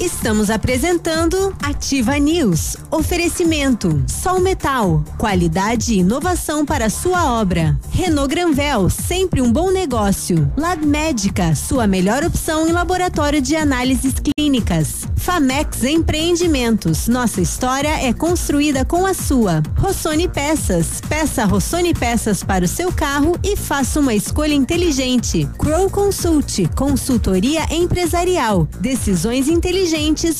Estamos 0.00 0.48
apresentando 0.48 1.54
Ativa 1.62 2.18
News. 2.18 2.74
Oferecimento: 2.90 4.02
Sol 4.08 4.40
Metal, 4.40 5.04
qualidade 5.18 5.92
e 5.92 5.98
inovação 5.98 6.64
para 6.64 6.88
sua 6.88 7.38
obra. 7.38 7.78
Renault 7.90 8.34
Granvel, 8.34 8.88
sempre 8.88 9.42
um 9.42 9.52
bom 9.52 9.70
negócio. 9.70 10.50
Lab 10.56 10.86
Médica, 10.86 11.54
sua 11.54 11.86
melhor 11.86 12.24
opção 12.24 12.66
em 12.66 12.72
laboratório 12.72 13.42
de 13.42 13.54
análises 13.54 14.14
clínicas. 14.14 15.06
Famex 15.18 15.84
Empreendimentos, 15.84 17.06
nossa 17.06 17.42
história 17.42 18.02
é 18.02 18.10
construída 18.14 18.86
com 18.86 19.04
a 19.04 19.12
sua. 19.12 19.62
Rossoni 19.76 20.28
Peças, 20.28 21.02
peça 21.10 21.44
Rossoni 21.44 21.92
Peças 21.92 22.42
para 22.42 22.64
o 22.64 22.68
seu 22.68 22.90
carro 22.90 23.38
e 23.44 23.54
faça 23.54 24.00
uma 24.00 24.14
escolha 24.14 24.54
inteligente. 24.54 25.46
Crow 25.58 25.90
Consult, 25.90 26.66
consultoria 26.74 27.66
empresarial, 27.70 28.66
decisões 28.80 29.46
inteligentes, 29.46 29.89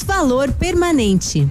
valor 0.04 0.52
permanente. 0.52 1.48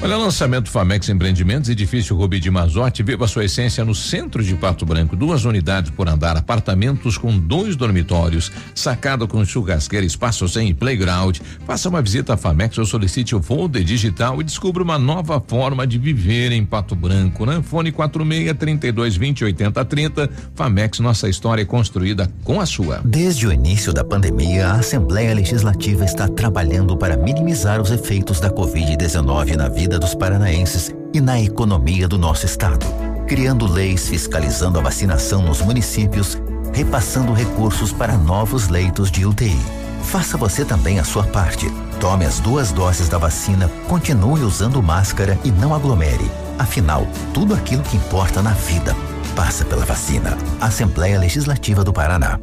Olha, 0.00 0.16
lançamento 0.16 0.70
Famex 0.70 1.08
Empreendimentos, 1.08 1.68
edifício 1.68 2.14
Rubi 2.14 2.38
de 2.38 2.52
Mazote, 2.52 3.02
viva 3.02 3.26
sua 3.26 3.44
essência 3.44 3.84
no 3.84 3.96
centro 3.96 4.44
de 4.44 4.54
Pato 4.54 4.86
Branco. 4.86 5.16
Duas 5.16 5.44
unidades 5.44 5.90
por 5.90 6.08
andar, 6.08 6.36
apartamentos 6.36 7.18
com 7.18 7.36
dois 7.36 7.74
dormitórios, 7.74 8.52
sacada 8.76 9.26
com 9.26 9.44
churrasqueira, 9.44 10.06
espaço 10.06 10.48
sem 10.48 10.72
playground. 10.72 11.38
Faça 11.66 11.88
uma 11.88 12.00
visita 12.00 12.34
à 12.34 12.36
Famex 12.36 12.78
ou 12.78 12.86
solicite 12.86 13.34
o 13.34 13.42
folder 13.42 13.82
digital 13.82 14.40
e 14.40 14.44
descubra 14.44 14.84
uma 14.84 15.00
nova 15.00 15.42
forma 15.44 15.84
de 15.84 15.98
viver 15.98 16.52
em 16.52 16.64
Pato 16.64 16.94
Branco, 16.94 17.44
né? 17.44 17.60
Fone 17.60 17.90
46 17.90 18.56
32 18.56 19.16
20 19.16 19.44
80 19.46 19.84
30. 19.84 20.30
Famex, 20.54 21.00
nossa 21.00 21.28
história 21.28 21.62
é 21.62 21.66
construída 21.66 22.30
com 22.44 22.60
a 22.60 22.66
sua. 22.66 23.00
Desde 23.04 23.48
o 23.48 23.52
início 23.52 23.92
da 23.92 24.04
pandemia, 24.04 24.68
a 24.68 24.74
Assembleia 24.74 25.34
Legislativa 25.34 26.04
está 26.04 26.28
trabalhando 26.28 26.96
para 26.96 27.16
minimizar 27.16 27.82
os 27.82 27.90
efeitos 27.90 28.38
da 28.38 28.48
Covid-19 28.48 29.56
na 29.56 29.68
vida 29.68 29.87
dos 29.96 30.12
paranaenses 30.12 30.92
e 31.14 31.20
na 31.20 31.40
economia 31.40 32.08
do 32.08 32.18
nosso 32.18 32.44
estado. 32.44 32.84
criando 33.28 33.70
leis 33.70 34.08
fiscalizando 34.08 34.78
a 34.78 34.82
vacinação 34.82 35.42
nos 35.42 35.60
municípios, 35.60 36.40
repassando 36.72 37.32
recursos 37.32 37.92
para 37.92 38.16
novos 38.16 38.68
leitos 38.68 39.10
de 39.10 39.26
UTI. 39.26 39.60
Faça 40.02 40.38
você 40.38 40.64
também 40.64 40.98
a 40.98 41.04
sua 41.04 41.24
parte. 41.24 41.70
Tome 42.00 42.24
as 42.24 42.40
duas 42.40 42.72
doses 42.72 43.08
da 43.08 43.18
vacina, 43.18 43.70
continue 43.86 44.40
usando 44.40 44.82
máscara 44.82 45.38
e 45.44 45.50
não 45.50 45.74
aglomere. 45.74 46.30
Afinal, 46.58 47.06
tudo 47.34 47.54
aquilo 47.54 47.82
que 47.82 47.98
importa 47.98 48.40
na 48.40 48.52
vida 48.52 48.96
passa 49.36 49.64
pela 49.64 49.84
vacina. 49.84 50.36
Assembleia 50.60 51.18
Legislativa 51.18 51.84
do 51.84 51.92
Paraná. 51.92 52.40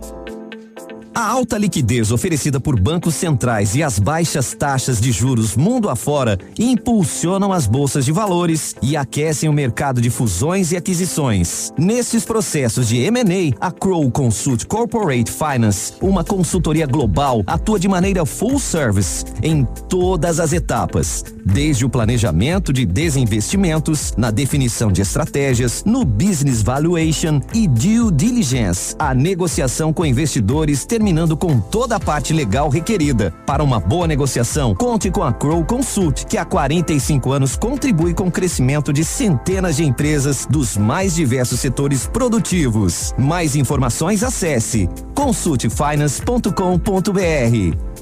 A 1.15 1.29
alta 1.29 1.57
liquidez 1.57 2.11
oferecida 2.11 2.59
por 2.59 2.77
bancos 2.77 3.15
centrais 3.15 3.73
e 3.73 3.81
as 3.81 3.97
baixas 3.99 4.53
taxas 4.53 4.99
de 4.99 5.13
juros 5.13 5.55
mundo 5.55 5.89
afora 5.89 6.37
impulsionam 6.59 7.53
as 7.53 7.65
bolsas 7.65 8.03
de 8.03 8.11
valores 8.11 8.75
e 8.81 8.97
aquecem 8.97 9.47
o 9.47 9.53
mercado 9.53 10.01
de 10.01 10.09
fusões 10.09 10.73
e 10.73 10.75
aquisições. 10.75 11.71
Nesses 11.77 12.25
processos 12.25 12.89
de 12.89 12.97
M&A, 12.97 13.55
a 13.65 13.71
Crow 13.71 14.11
Consult 14.11 14.65
Corporate 14.65 15.31
Finance, 15.31 15.93
uma 16.01 16.21
consultoria 16.21 16.85
global, 16.85 17.43
atua 17.47 17.79
de 17.79 17.87
maneira 17.87 18.25
full 18.25 18.59
service 18.59 19.23
em 19.41 19.63
todas 19.87 20.37
as 20.37 20.51
etapas, 20.51 21.23
desde 21.45 21.85
o 21.85 21.89
planejamento 21.89 22.73
de 22.73 22.85
desinvestimentos, 22.85 24.13
na 24.17 24.31
definição 24.31 24.91
de 24.91 25.01
estratégias, 25.01 25.81
no 25.85 26.03
business 26.03 26.61
valuation 26.61 27.39
e 27.53 27.69
due 27.69 28.11
diligence, 28.11 28.93
a 28.99 29.13
negociação 29.13 29.93
com 29.93 30.05
investidores 30.05 30.83
terminando 31.05 31.37
com 31.37 31.59
toda 31.59 31.97
a 31.97 31.99
parte 31.99 32.33
legal 32.33 32.67
requerida. 32.67 33.31
Para 33.45 33.63
uma 33.63 33.79
boa 33.79 34.07
negociação, 34.07 34.73
conte 34.73 35.11
com 35.11 35.21
a 35.21 35.31
Crow 35.31 35.63
Consult, 35.63 36.25
que 36.25 36.35
há 36.35 36.43
45 36.43 37.31
anos 37.31 37.55
contribui 37.55 38.11
com 38.11 38.27
o 38.27 38.31
crescimento 38.31 38.91
de 38.91 39.05
centenas 39.05 39.75
de 39.75 39.85
empresas 39.85 40.47
dos 40.49 40.75
mais 40.75 41.13
diversos 41.13 41.59
setores 41.59 42.07
produtivos. 42.07 43.13
Mais 43.19 43.55
informações 43.55 44.23
acesse 44.23 44.89
consultfinance.com.br. 45.13 47.94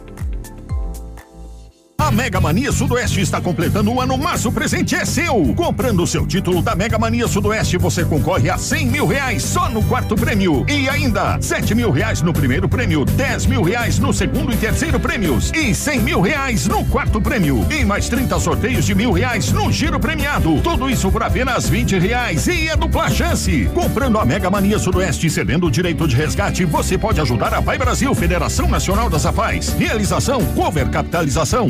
A 2.04 2.12
Mega 2.12 2.42
Mania 2.42 2.70
Sudoeste 2.70 3.22
está 3.22 3.40
completando 3.40 3.90
um 3.90 4.02
ano, 4.02 4.18
mas 4.18 4.46
o 4.46 4.52
presente 4.52 4.94
é 4.94 5.06
seu. 5.06 5.54
Comprando 5.56 6.04
o 6.04 6.06
seu 6.06 6.28
título 6.28 6.62
da 6.62 6.76
Mega 6.76 7.00
Mania 7.00 7.30
Sudoeste, 7.30 7.78
você 7.78 8.04
concorre 8.04 8.50
a 8.50 8.58
cem 8.58 8.88
mil 8.88 9.08
reais 9.08 9.42
só 9.42 9.70
no 9.70 9.82
quarto 9.84 10.14
prêmio. 10.14 10.66
E 10.68 10.90
ainda, 10.90 11.38
sete 11.40 11.74
mil 11.74 11.92
reais 11.92 12.22
no 12.22 12.34
primeiro 12.34 12.68
prêmio, 12.68 13.06
dez 13.06 13.46
mil 13.46 13.64
reais 13.64 14.00
no 14.00 14.14
segundo 14.14 14.52
e 14.52 14.58
terceiro 14.58 15.00
prêmios 15.00 15.50
e 15.54 15.74
cem 15.74 16.02
mil 16.02 16.20
reais 16.20 16.68
no 16.68 16.84
quarto 16.88 17.22
prêmio. 17.22 17.66
E 17.72 17.86
mais 17.86 18.10
30 18.10 18.38
sorteios 18.38 18.86
de 18.86 18.94
mil 18.94 19.14
reais 19.14 19.54
no 19.54 19.72
giro 19.72 19.98
premiado. 19.98 20.60
Tudo 20.62 20.90
isso 20.90 21.10
por 21.10 21.24
apenas 21.24 21.70
vinte 21.70 21.98
reais 21.98 22.48
e 22.48 22.68
é 22.68 22.76
dupla 22.76 23.10
chance. 23.10 23.70
Comprando 23.74 24.20
a 24.20 24.26
Mega 24.26 24.50
Mania 24.50 24.78
Sudoeste 24.78 25.28
e 25.28 25.30
cedendo 25.30 25.68
o 25.68 25.72
direito 25.72 26.06
de 26.06 26.18
resgate, 26.18 26.66
você 26.66 26.98
pode 26.98 27.22
ajudar 27.22 27.54
a 27.54 27.62
Vai 27.62 27.78
Brasil, 27.78 28.14
Federação 28.14 28.68
Nacional 28.68 29.10
das 29.10 29.26
Afais. 29.26 29.70
Realização 29.80 30.44
Cover 30.48 30.90
Capitalização. 30.90 31.70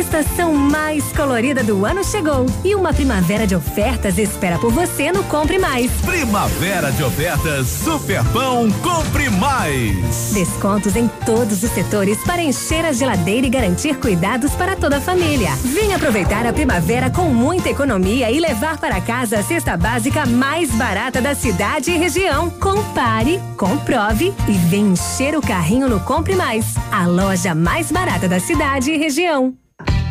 A 0.00 0.02
estação 0.02 0.54
mais 0.54 1.12
colorida 1.12 1.62
do 1.62 1.84
ano 1.84 2.02
chegou 2.02 2.46
e 2.64 2.74
uma 2.74 2.90
primavera 2.90 3.46
de 3.46 3.54
ofertas 3.54 4.16
espera 4.16 4.58
por 4.58 4.72
você 4.72 5.12
no 5.12 5.22
Compre 5.24 5.58
Mais. 5.58 5.90
Primavera 6.06 6.90
de 6.90 7.04
ofertas 7.04 7.66
Superpão 7.66 8.70
Compre 8.80 9.28
Mais. 9.28 10.32
Descontos 10.32 10.96
em 10.96 11.06
todos 11.26 11.62
os 11.62 11.70
setores 11.72 12.16
para 12.24 12.40
encher 12.40 12.86
a 12.86 12.92
geladeira 12.92 13.46
e 13.46 13.50
garantir 13.50 13.98
cuidados 13.98 14.52
para 14.52 14.74
toda 14.74 14.96
a 14.96 15.00
família. 15.02 15.50
Venha 15.56 15.96
aproveitar 15.96 16.46
a 16.46 16.52
primavera 16.54 17.10
com 17.10 17.24
muita 17.24 17.68
economia 17.68 18.30
e 18.30 18.40
levar 18.40 18.78
para 18.78 19.02
casa 19.02 19.40
a 19.40 19.42
cesta 19.42 19.76
básica 19.76 20.24
mais 20.24 20.70
barata 20.70 21.20
da 21.20 21.34
cidade 21.34 21.90
e 21.90 21.98
região. 21.98 22.48
Compare, 22.48 23.38
comprove 23.54 24.32
e 24.48 24.52
vem 24.52 24.92
encher 24.92 25.36
o 25.36 25.42
carrinho 25.42 25.90
no 25.90 26.00
Compre 26.00 26.36
Mais, 26.36 26.74
a 26.90 27.06
loja 27.06 27.54
mais 27.54 27.92
barata 27.92 28.26
da 28.26 28.40
cidade 28.40 28.92
e 28.92 28.96
região. 28.96 29.59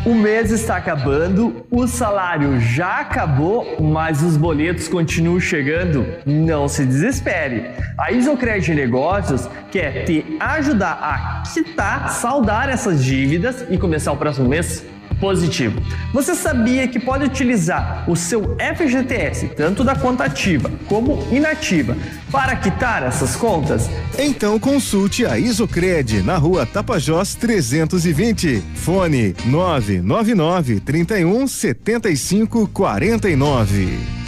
O 0.02 0.14
mês 0.14 0.50
está 0.50 0.76
acabando, 0.76 1.66
o 1.70 1.86
salário 1.86 2.58
já 2.58 3.00
acabou, 3.00 3.76
mas 3.78 4.22
os 4.22 4.34
boletos 4.34 4.88
continuam 4.88 5.38
chegando. 5.38 6.06
Não 6.24 6.68
se 6.68 6.86
desespere. 6.86 7.66
A 7.98 8.10
Isocred 8.10 8.74
Negócios 8.74 9.46
quer 9.70 10.06
te 10.06 10.24
ajudar 10.40 10.98
a 11.02 11.42
quitar, 11.52 12.08
saldar 12.08 12.70
essas 12.70 13.04
dívidas 13.04 13.66
e 13.68 13.76
começar 13.76 14.12
o 14.12 14.16
próximo 14.16 14.48
mês 14.48 14.82
positivo. 15.16 15.80
Você 16.12 16.34
sabia 16.34 16.86
que 16.88 16.98
pode 16.98 17.24
utilizar 17.24 18.04
o 18.08 18.16
seu 18.16 18.56
FGTS, 18.76 19.48
tanto 19.56 19.82
da 19.82 19.94
conta 19.94 20.24
ativa 20.24 20.70
como 20.86 21.26
inativa, 21.30 21.96
para 22.30 22.56
quitar 22.56 23.02
essas 23.02 23.36
contas? 23.36 23.88
Então 24.18 24.58
consulte 24.58 25.26
a 25.26 25.38
Isocred 25.38 26.22
na 26.22 26.36
rua 26.36 26.66
Tapajós 26.66 27.34
320. 27.34 28.62
Fone 28.74 29.34
999 29.46 30.80
31 30.80 31.46
75 31.46 32.68
49. 32.68 34.19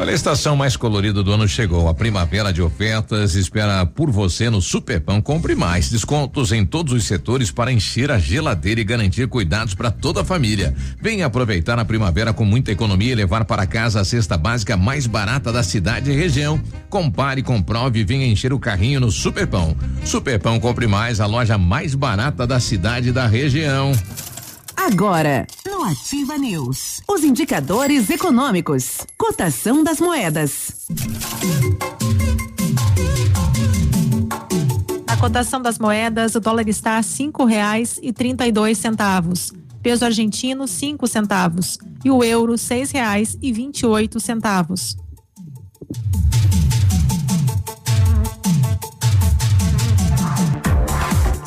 Olha, 0.00 0.12
a 0.12 0.14
estação 0.14 0.54
mais 0.54 0.76
colorida 0.76 1.24
do 1.24 1.32
ano 1.32 1.48
chegou. 1.48 1.88
A 1.88 1.94
primavera 1.94 2.52
de 2.52 2.62
ofertas 2.62 3.34
espera 3.34 3.84
por 3.84 4.12
você 4.12 4.48
no 4.48 4.62
Superpão. 4.62 5.20
Compre 5.20 5.56
mais. 5.56 5.90
Descontos 5.90 6.52
em 6.52 6.64
todos 6.64 6.92
os 6.92 7.04
setores 7.04 7.50
para 7.50 7.72
encher 7.72 8.08
a 8.12 8.16
geladeira 8.16 8.80
e 8.80 8.84
garantir 8.84 9.26
cuidados 9.26 9.74
para 9.74 9.90
toda 9.90 10.20
a 10.20 10.24
família. 10.24 10.72
Venha 11.02 11.26
aproveitar 11.26 11.80
a 11.80 11.84
primavera 11.84 12.32
com 12.32 12.44
muita 12.44 12.70
economia 12.70 13.10
e 13.10 13.16
levar 13.16 13.44
para 13.44 13.66
casa 13.66 14.00
a 14.00 14.04
cesta 14.04 14.36
básica 14.36 14.76
mais 14.76 15.08
barata 15.08 15.52
da 15.52 15.64
cidade 15.64 16.12
e 16.12 16.14
região. 16.14 16.62
Compare, 16.88 17.42
comprove 17.42 17.98
e 17.98 18.04
venha 18.04 18.24
encher 18.24 18.52
o 18.52 18.58
carrinho 18.60 19.00
no 19.00 19.10
Superpão. 19.10 19.76
Superpão 20.04 20.60
Compre 20.60 20.86
Mais, 20.86 21.18
a 21.18 21.26
loja 21.26 21.58
mais 21.58 21.96
barata 21.96 22.46
da 22.46 22.60
cidade 22.60 23.08
e 23.08 23.12
da 23.12 23.26
região. 23.26 23.90
Agora, 24.76 25.44
no 25.78 25.84
Ativa 25.84 26.36
News, 26.36 27.00
os 27.06 27.22
indicadores 27.22 28.10
econômicos, 28.10 28.98
cotação 29.16 29.84
das 29.84 30.00
moedas. 30.00 30.88
A 35.06 35.16
cotação 35.18 35.62
das 35.62 35.78
moedas, 35.78 36.34
o 36.34 36.40
dólar 36.40 36.68
está 36.68 36.98
a 36.98 37.02
cinco 37.04 37.44
reais 37.44 37.96
e 38.02 38.12
trinta 38.12 38.44
e 38.44 38.50
dois 38.50 38.76
centavos. 38.76 39.52
Peso 39.80 40.04
argentino, 40.04 40.66
cinco 40.66 41.06
centavos. 41.06 41.78
E 42.04 42.10
o 42.10 42.24
euro, 42.24 42.58
seis 42.58 42.90
reais 42.90 43.38
e 43.40 43.52
vinte 43.52 43.82
e 43.82 43.86
oito 43.86 44.18
centavos. 44.18 44.96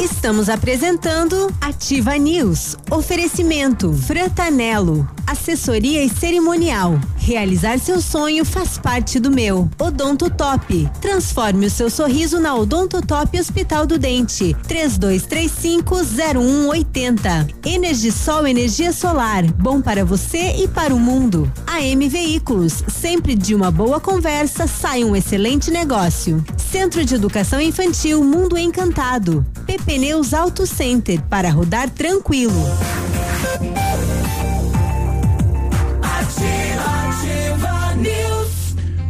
Estamos 0.02 0.49
apresentando 0.49 1.53
Ativa 1.61 2.18
News. 2.18 2.76
Oferecimento 2.90 3.94
Frantanelo. 3.94 5.07
Assessoria 5.28 6.03
e 6.03 6.10
cerimonial. 6.10 6.99
Realizar 7.22 7.77
seu 7.77 8.02
sonho 8.02 8.43
faz 8.43 8.80
parte 8.80 9.19
do 9.19 9.30
meu. 9.30 9.69
Odonto 9.77 10.27
Top. 10.27 10.89
Transforme 10.99 11.68
o 11.68 11.69
seu 11.69 11.88
sorriso 11.88 12.39
na 12.39 12.56
Odonto 12.56 12.99
Top 12.99 13.39
Hospital 13.39 13.85
do 13.85 13.99
Dente. 13.99 14.56
32350180. 14.68 17.48
Energisol 17.64 18.48
energia 18.48 18.91
solar. 18.91 19.43
Bom 19.43 19.81
para 19.81 20.03
você 20.03 20.64
e 20.64 20.68
para 20.68 20.95
o 20.95 20.99
mundo. 20.99 21.48
AM 21.68 22.10
Veículos. 22.10 22.84
Sempre 22.88 23.35
de 23.35 23.53
uma 23.53 23.69
boa 23.69 23.99
conversa 23.99 24.65
sai 24.65 25.03
um 25.03 25.15
excelente 25.15 25.69
negócio. 25.69 26.43
Centro 26.57 27.06
de 27.06 27.14
Educação 27.14 27.61
Infantil 27.61 28.23
Mundo 28.23 28.57
Encantado. 28.57 29.45
PP 29.68 29.99
Neus 29.99 30.34
Auto 30.34 30.65
Center 30.65 31.22
para 31.30 31.52
rodar 31.52 31.88
tranquilo. 31.91 32.65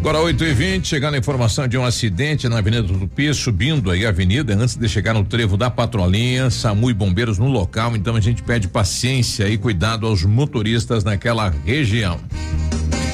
Agora 0.02 0.20
8 0.20 0.44
e 0.44 0.52
20 0.52 0.88
chegando 0.88 1.14
a 1.14 1.20
informação 1.20 1.68
de 1.68 1.78
um 1.78 1.86
acidente 1.86 2.50
na 2.50 2.58
Avenida 2.58 2.82
Tupi, 2.88 3.32
subindo 3.36 3.92
aí 3.92 4.04
a 4.04 4.10
avenida, 4.10 4.56
antes 4.56 4.76
de 4.76 4.90
chegar 4.90 5.14
no 5.14 5.24
trevo 5.24 5.56
da 5.56 5.70
patrolinha, 5.70 6.50
SAMU 6.50 6.90
e 6.90 6.94
bombeiros 6.94 7.38
no 7.38 7.48
local, 7.48 7.96
então 7.96 8.16
a 8.16 8.20
gente 8.20 8.42
pede 8.42 8.68
paciência 8.68 9.48
e 9.48 9.60
cuidado 9.60 10.08
aos 10.08 10.26
motoristas 10.26 11.04
naquela 11.04 11.54
região. 11.64 12.20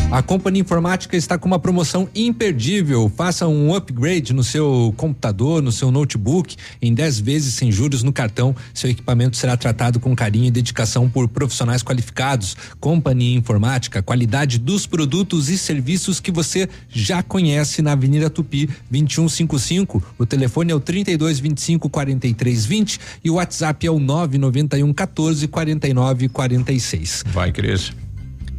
A 0.09 0.21
Companhia 0.21 0.61
Informática 0.61 1.17
está 1.17 1.37
com 1.37 1.47
uma 1.47 1.59
promoção 1.59 2.07
imperdível. 2.15 3.11
Faça 3.13 3.45
um 3.45 3.75
upgrade 3.75 4.33
no 4.33 4.41
seu 4.41 4.93
computador, 4.95 5.61
no 5.61 5.69
seu 5.69 5.91
notebook, 5.91 6.55
em 6.81 6.93
10 6.93 7.19
vezes 7.19 7.55
sem 7.55 7.69
juros 7.73 8.03
no 8.03 8.13
cartão. 8.13 8.55
Seu 8.73 8.89
equipamento 8.89 9.35
será 9.35 9.57
tratado 9.57 9.99
com 9.99 10.15
carinho 10.15 10.45
e 10.45 10.51
dedicação 10.51 11.09
por 11.09 11.27
profissionais 11.27 11.83
qualificados. 11.83 12.55
Companhia 12.79 13.37
Informática, 13.37 14.01
qualidade 14.01 14.57
dos 14.57 14.87
produtos 14.87 15.49
e 15.49 15.57
serviços 15.57 16.21
que 16.21 16.31
você 16.31 16.69
já 16.87 17.21
conhece 17.21 17.81
na 17.81 17.91
Avenida 17.91 18.29
Tupi, 18.29 18.69
2155. 18.89 20.01
O 20.17 20.25
telefone 20.25 20.71
é 20.71 20.75
o 20.75 20.79
32 20.79 21.37
25 21.37 21.89
43 21.89 22.65
20 22.65 22.99
e 23.25 23.29
o 23.29 23.33
WhatsApp 23.33 23.85
é 23.85 23.91
o 23.91 23.99
991 23.99 24.93
14 24.93 25.47
49 25.49 26.29
46. 26.29 27.25
Vai, 27.27 27.51
Cris. 27.51 28.06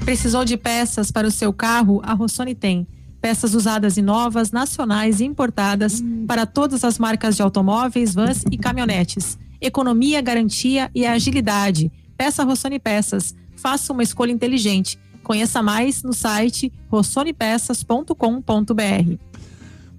Precisou 0.04 0.44
de 0.44 0.56
peças 0.56 1.10
para 1.10 1.26
o 1.26 1.30
seu 1.30 1.52
carro? 1.52 2.00
A 2.02 2.14
Rossoni 2.14 2.54
tem. 2.54 2.86
Peças 3.20 3.54
usadas 3.54 3.96
e 3.96 4.02
novas, 4.02 4.52
nacionais 4.52 5.20
e 5.20 5.24
importadas 5.24 6.02
para 6.26 6.46
todas 6.46 6.84
as 6.84 6.98
marcas 6.98 7.36
de 7.36 7.42
automóveis, 7.42 8.14
vans 8.14 8.44
e 8.50 8.56
caminhonetes. 8.56 9.38
Economia, 9.60 10.20
garantia 10.20 10.90
e 10.94 11.04
agilidade. 11.04 11.90
Peça 12.16 12.44
Rossoni 12.44 12.78
Peças. 12.78 13.34
Faça 13.56 13.92
uma 13.92 14.02
escolha 14.02 14.32
inteligente. 14.32 14.98
Conheça 15.22 15.62
mais 15.62 16.02
no 16.02 16.12
site 16.12 16.72
rossonepeças.com.br. 16.90 19.27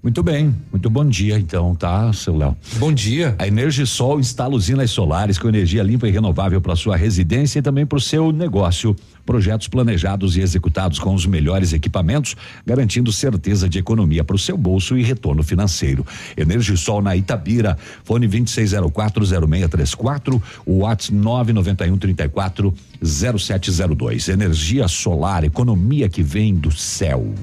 Muito 0.02 0.22
bem, 0.22 0.54
muito 0.72 0.88
bom 0.88 1.04
dia 1.04 1.38
então, 1.38 1.74
tá, 1.74 2.10
seu 2.14 2.34
Léo? 2.34 2.56
Bom 2.76 2.90
dia. 2.90 3.34
A 3.38 3.46
Energisol 3.46 4.18
instala 4.18 4.54
usinas 4.54 4.90
solares 4.90 5.36
com 5.36 5.46
energia 5.46 5.82
limpa 5.82 6.08
e 6.08 6.10
renovável 6.10 6.58
para 6.58 6.74
sua 6.74 6.96
residência 6.96 7.58
e 7.58 7.62
também 7.62 7.84
para 7.84 7.98
o 7.98 8.00
seu 8.00 8.32
negócio. 8.32 8.96
Projetos 9.26 9.68
planejados 9.68 10.38
e 10.38 10.40
executados 10.40 10.98
com 10.98 11.14
os 11.14 11.26
melhores 11.26 11.74
equipamentos, 11.74 12.34
garantindo 12.64 13.12
certeza 13.12 13.68
de 13.68 13.78
economia 13.78 14.24
para 14.24 14.36
o 14.36 14.38
seu 14.38 14.56
bolso 14.56 14.96
e 14.96 15.02
retorno 15.02 15.42
financeiro. 15.42 16.06
Energisol 16.34 17.02
na 17.02 17.14
Itabira, 17.14 17.76
fone 18.02 18.26
26040634, 18.26 20.42
o 20.64 20.78
WhatsApp 20.78 21.14
991 21.14 21.98
34 21.98 22.74
0702. 23.02 24.30
Energia 24.30 24.88
solar, 24.88 25.44
economia 25.44 26.08
que 26.08 26.22
vem 26.22 26.54
do 26.54 26.72
céu. 26.72 27.34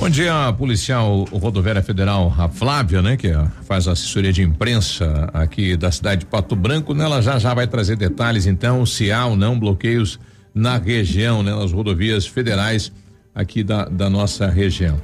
Bom 0.00 0.08
dia, 0.08 0.50
policial 0.56 1.24
rodoviária 1.30 1.82
federal, 1.82 2.34
a 2.38 2.48
Flávia, 2.48 3.02
né, 3.02 3.18
que 3.18 3.28
faz 3.66 3.86
assessoria 3.86 4.32
de 4.32 4.42
imprensa 4.42 5.28
aqui 5.30 5.76
da 5.76 5.92
cidade 5.92 6.20
de 6.20 6.26
Pato 6.26 6.56
Branco, 6.56 6.94
né, 6.94 7.04
ela 7.04 7.20
já 7.20 7.38
já 7.38 7.52
vai 7.52 7.66
trazer 7.66 7.96
detalhes 7.96 8.46
então 8.46 8.86
se 8.86 9.12
há 9.12 9.26
ou 9.26 9.36
não 9.36 9.60
bloqueios 9.60 10.18
na 10.54 10.78
região, 10.78 11.42
né, 11.42 11.54
nas 11.54 11.70
rodovias 11.70 12.26
federais 12.26 12.90
aqui 13.34 13.62
da, 13.62 13.84
da 13.84 14.08
nossa 14.08 14.48
região. 14.48 14.98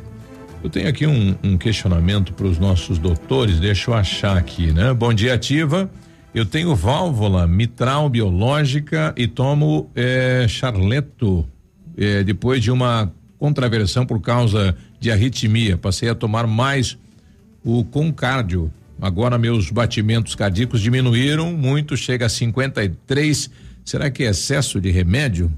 Eu 0.64 0.70
tenho 0.70 0.88
aqui 0.88 1.06
um, 1.06 1.36
um 1.44 1.58
questionamento 1.58 2.32
para 2.32 2.46
os 2.46 2.58
nossos 2.58 2.98
doutores, 2.98 3.60
deixa 3.60 3.90
eu 3.90 3.94
achar 3.94 4.34
aqui, 4.38 4.72
né? 4.72 4.94
Bom 4.94 5.12
dia, 5.12 5.34
ativa. 5.34 5.90
Eu 6.34 6.46
tenho 6.46 6.74
válvula 6.74 7.46
mitral 7.46 8.08
biológica 8.08 9.12
e 9.14 9.28
tomo 9.28 9.90
eh, 9.94 10.46
charleto 10.48 11.46
eh, 11.98 12.24
depois 12.24 12.62
de 12.62 12.70
uma 12.70 13.12
contraversão 13.38 14.06
por 14.06 14.20
causa 14.20 14.76
de 14.98 15.10
arritmia. 15.10 15.76
Passei 15.76 16.08
a 16.08 16.14
tomar 16.14 16.46
mais 16.46 16.98
o 17.64 17.84
concárdio. 17.84 18.70
Agora 19.00 19.36
meus 19.36 19.70
batimentos 19.70 20.34
cardíacos 20.34 20.80
diminuíram 20.80 21.52
muito, 21.52 21.96
chega 21.96 22.26
a 22.26 22.28
53. 22.28 23.50
Será 23.84 24.10
que 24.10 24.24
é 24.24 24.30
excesso 24.30 24.80
de 24.80 24.90
remédio? 24.90 25.52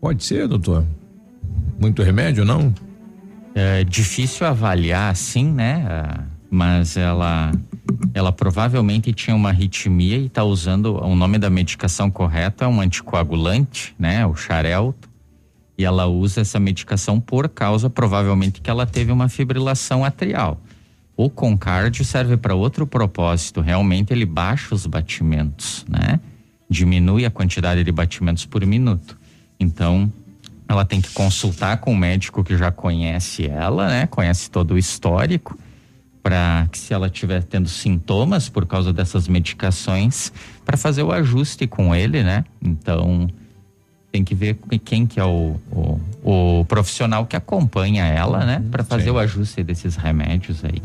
Pode 0.00 0.24
ser, 0.24 0.46
doutor. 0.46 0.84
Muito 1.80 2.02
remédio, 2.02 2.44
não? 2.44 2.72
É 3.54 3.82
difícil 3.84 4.46
avaliar 4.46 5.10
assim, 5.10 5.50
né? 5.50 5.84
Ah, 5.88 6.24
Mas 6.50 6.96
ela, 6.96 7.52
ela 8.12 8.30
provavelmente 8.30 9.12
tinha 9.12 9.34
uma 9.34 9.48
arritmia 9.48 10.18
e 10.18 10.26
está 10.26 10.44
usando 10.44 10.96
o 11.02 11.16
nome 11.16 11.38
da 11.38 11.48
medicação 11.48 12.10
correta 12.10 12.66
é 12.66 12.68
um 12.68 12.80
anticoagulante, 12.80 13.94
né? 13.98 14.26
O 14.26 14.36
Xarelto. 14.36 15.08
E 15.78 15.84
ela 15.84 16.06
usa 16.06 16.40
essa 16.40 16.58
medicação 16.58 17.20
por 17.20 17.48
causa, 17.48 17.90
provavelmente, 17.90 18.60
que 18.60 18.70
ela 18.70 18.86
teve 18.86 19.12
uma 19.12 19.28
fibrilação 19.28 20.04
atrial. 20.04 20.60
O 21.16 21.30
concárdio 21.30 22.04
serve 22.04 22.36
para 22.36 22.54
outro 22.54 22.86
propósito. 22.86 23.60
Realmente 23.60 24.12
ele 24.12 24.26
baixa 24.26 24.74
os 24.74 24.86
batimentos, 24.86 25.84
né? 25.88 26.20
Diminui 26.68 27.24
a 27.24 27.30
quantidade 27.30 27.82
de 27.84 27.92
batimentos 27.92 28.44
por 28.44 28.64
minuto. 28.64 29.18
Então, 29.58 30.12
ela 30.68 30.84
tem 30.84 31.00
que 31.00 31.10
consultar 31.10 31.78
com 31.78 31.92
o 31.92 31.96
médico 31.96 32.42
que 32.42 32.56
já 32.56 32.70
conhece 32.70 33.46
ela, 33.46 33.88
né? 33.88 34.06
Conhece 34.06 34.50
todo 34.50 34.74
o 34.74 34.78
histórico, 34.78 35.58
para 36.22 36.66
que 36.72 36.78
se 36.78 36.92
ela 36.92 37.06
estiver 37.06 37.42
tendo 37.44 37.68
sintomas 37.68 38.48
por 38.48 38.66
causa 38.66 38.92
dessas 38.92 39.28
medicações, 39.28 40.32
para 40.64 40.76
fazer 40.76 41.02
o 41.02 41.12
ajuste 41.12 41.66
com 41.66 41.94
ele, 41.94 42.22
né? 42.22 42.44
Então 42.60 43.28
tem 44.16 44.24
que 44.24 44.34
ver 44.34 44.54
com 44.54 44.78
quem 44.78 45.06
que 45.06 45.20
é 45.20 45.24
o, 45.24 45.56
o, 45.70 46.00
o 46.24 46.64
profissional 46.64 47.26
que 47.26 47.36
acompanha 47.36 48.04
ela, 48.06 48.46
né? 48.46 48.62
Para 48.70 48.82
fazer 48.82 49.10
o 49.10 49.18
ajuste 49.18 49.62
desses 49.62 49.94
remédios 49.94 50.64
aí. 50.64 50.82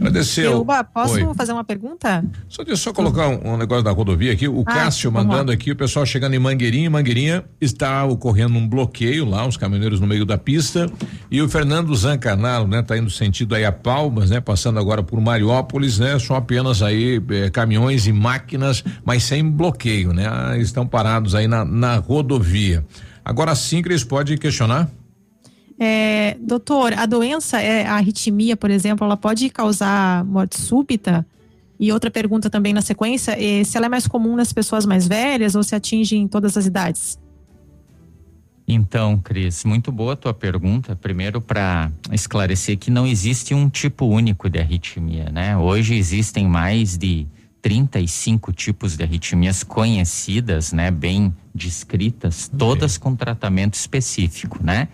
Agradeceu. 0.00 0.50
Biruba, 0.52 0.84
posso 0.84 1.14
Oi. 1.14 1.34
fazer 1.34 1.52
uma 1.52 1.64
pergunta? 1.64 2.24
Só 2.48 2.62
deixa 2.62 2.72
eu 2.72 2.76
só 2.76 2.92
colocar 2.92 3.28
um, 3.28 3.54
um 3.54 3.56
negócio 3.56 3.84
da 3.84 3.90
rodovia 3.90 4.32
aqui. 4.32 4.46
O 4.48 4.62
Ah, 4.66 4.72
Cássio 4.74 5.10
mandando 5.10 5.48
lá. 5.48 5.54
aqui, 5.54 5.70
o 5.70 5.76
pessoal 5.76 6.04
chegando 6.04 6.34
em 6.34 6.38
Mangueirinha. 6.38 6.86
Em 6.86 6.90
Mangueirinha 6.90 7.44
está 7.60 8.04
ocorrendo 8.04 8.56
um 8.58 8.68
bloqueio 8.68 9.24
lá, 9.24 9.46
os 9.46 9.56
caminhoneiros 9.56 10.00
no 10.00 10.06
meio 10.06 10.24
da 10.26 10.36
pista. 10.36 10.90
E 11.30 11.40
o 11.40 11.48
Fernando 11.48 11.94
Zancanaro, 11.94 12.66
né, 12.66 12.82
tá 12.82 12.96
indo 12.98 13.10
sentido 13.10 13.54
aí 13.54 13.64
a 13.64 13.72
Palmas, 13.72 14.30
né, 14.30 14.40
passando 14.40 14.78
agora 14.78 15.02
por 15.02 15.20
Mariópolis, 15.20 15.98
né, 15.98 16.18
são 16.18 16.36
apenas 16.36 16.82
aí 16.82 17.20
eh, 17.30 17.50
caminhões 17.50 18.06
e 18.06 18.12
máquinas, 18.12 18.82
mas 19.04 19.22
sem 19.24 19.48
bloqueio, 19.48 20.12
né, 20.12 20.26
ah, 20.30 20.56
estão 20.58 20.86
parados 20.86 21.34
aí 21.34 21.46
na, 21.48 21.64
na 21.64 21.96
rodovia. 21.96 22.84
Agora 23.24 23.54
sim, 23.54 23.80
Cris, 23.82 24.04
pode 24.04 24.36
questionar? 24.36 24.88
É, 25.78 26.36
doutor, 26.40 26.92
a 26.92 27.04
doença, 27.06 27.60
é, 27.60 27.86
a 27.86 27.94
arritmia, 27.94 28.56
por 28.56 28.70
exemplo, 28.70 29.04
ela 29.04 29.16
pode 29.16 29.48
causar 29.50 30.24
morte 30.24 30.60
súbita? 30.60 31.26
E 31.78 31.92
outra 31.92 32.10
pergunta 32.10 32.48
também 32.48 32.72
na 32.72 32.80
sequência, 32.80 33.32
é 33.32 33.64
se 33.64 33.76
ela 33.76 33.86
é 33.86 33.88
mais 33.88 34.06
comum 34.06 34.36
nas 34.36 34.52
pessoas 34.52 34.86
mais 34.86 35.06
velhas 35.06 35.54
ou 35.54 35.62
se 35.62 35.74
atinge 35.74 36.16
em 36.16 36.28
todas 36.28 36.56
as 36.56 36.66
idades? 36.66 37.18
Então, 38.66 39.18
Cris, 39.18 39.64
muito 39.64 39.92
boa 39.92 40.14
a 40.14 40.16
tua 40.16 40.32
pergunta. 40.32 40.96
Primeiro, 40.96 41.40
para 41.40 41.90
esclarecer 42.12 42.78
que 42.78 42.90
não 42.90 43.06
existe 43.06 43.52
um 43.52 43.68
tipo 43.68 44.06
único 44.06 44.48
de 44.48 44.58
arritmia, 44.58 45.28
né? 45.30 45.56
Hoje 45.56 45.94
existem 45.94 46.48
mais 46.48 46.96
de 46.96 47.26
35 47.60 48.52
tipos 48.52 48.96
de 48.96 49.02
arritmias 49.02 49.62
conhecidas, 49.62 50.72
né? 50.72 50.90
Bem 50.90 51.34
descritas, 51.54 52.48
todas 52.48 52.96
com 52.96 53.14
tratamento 53.14 53.74
específico, 53.74 54.58
né? 54.62 54.88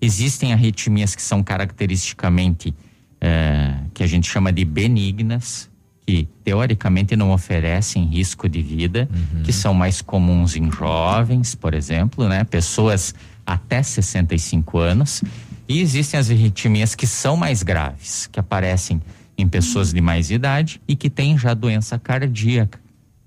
Existem 0.00 0.52
arritmias 0.52 1.14
que 1.14 1.22
são 1.22 1.42
caracteristicamente 1.42 2.74
eh, 3.20 3.74
que 3.92 4.02
a 4.02 4.06
gente 4.06 4.30
chama 4.30 4.52
de 4.52 4.64
benignas, 4.64 5.68
que 6.06 6.28
teoricamente 6.44 7.16
não 7.16 7.32
oferecem 7.32 8.04
risco 8.06 8.48
de 8.48 8.62
vida, 8.62 9.08
que 9.44 9.52
são 9.52 9.74
mais 9.74 10.00
comuns 10.00 10.56
em 10.56 10.70
jovens, 10.70 11.54
por 11.54 11.74
exemplo, 11.74 12.28
né? 12.28 12.44
Pessoas 12.44 13.14
até 13.44 13.82
65 13.82 14.78
anos. 14.78 15.22
E 15.68 15.80
existem 15.80 16.18
as 16.18 16.30
arritmias 16.30 16.94
que 16.94 17.06
são 17.06 17.36
mais 17.36 17.62
graves, 17.62 18.26
que 18.26 18.40
aparecem 18.40 19.02
em 19.36 19.46
pessoas 19.46 19.92
de 19.92 20.00
mais 20.00 20.30
idade 20.30 20.80
e 20.88 20.96
que 20.96 21.10
têm 21.10 21.36
já 21.36 21.52
doença 21.52 21.98
cardíaca, 21.98 22.80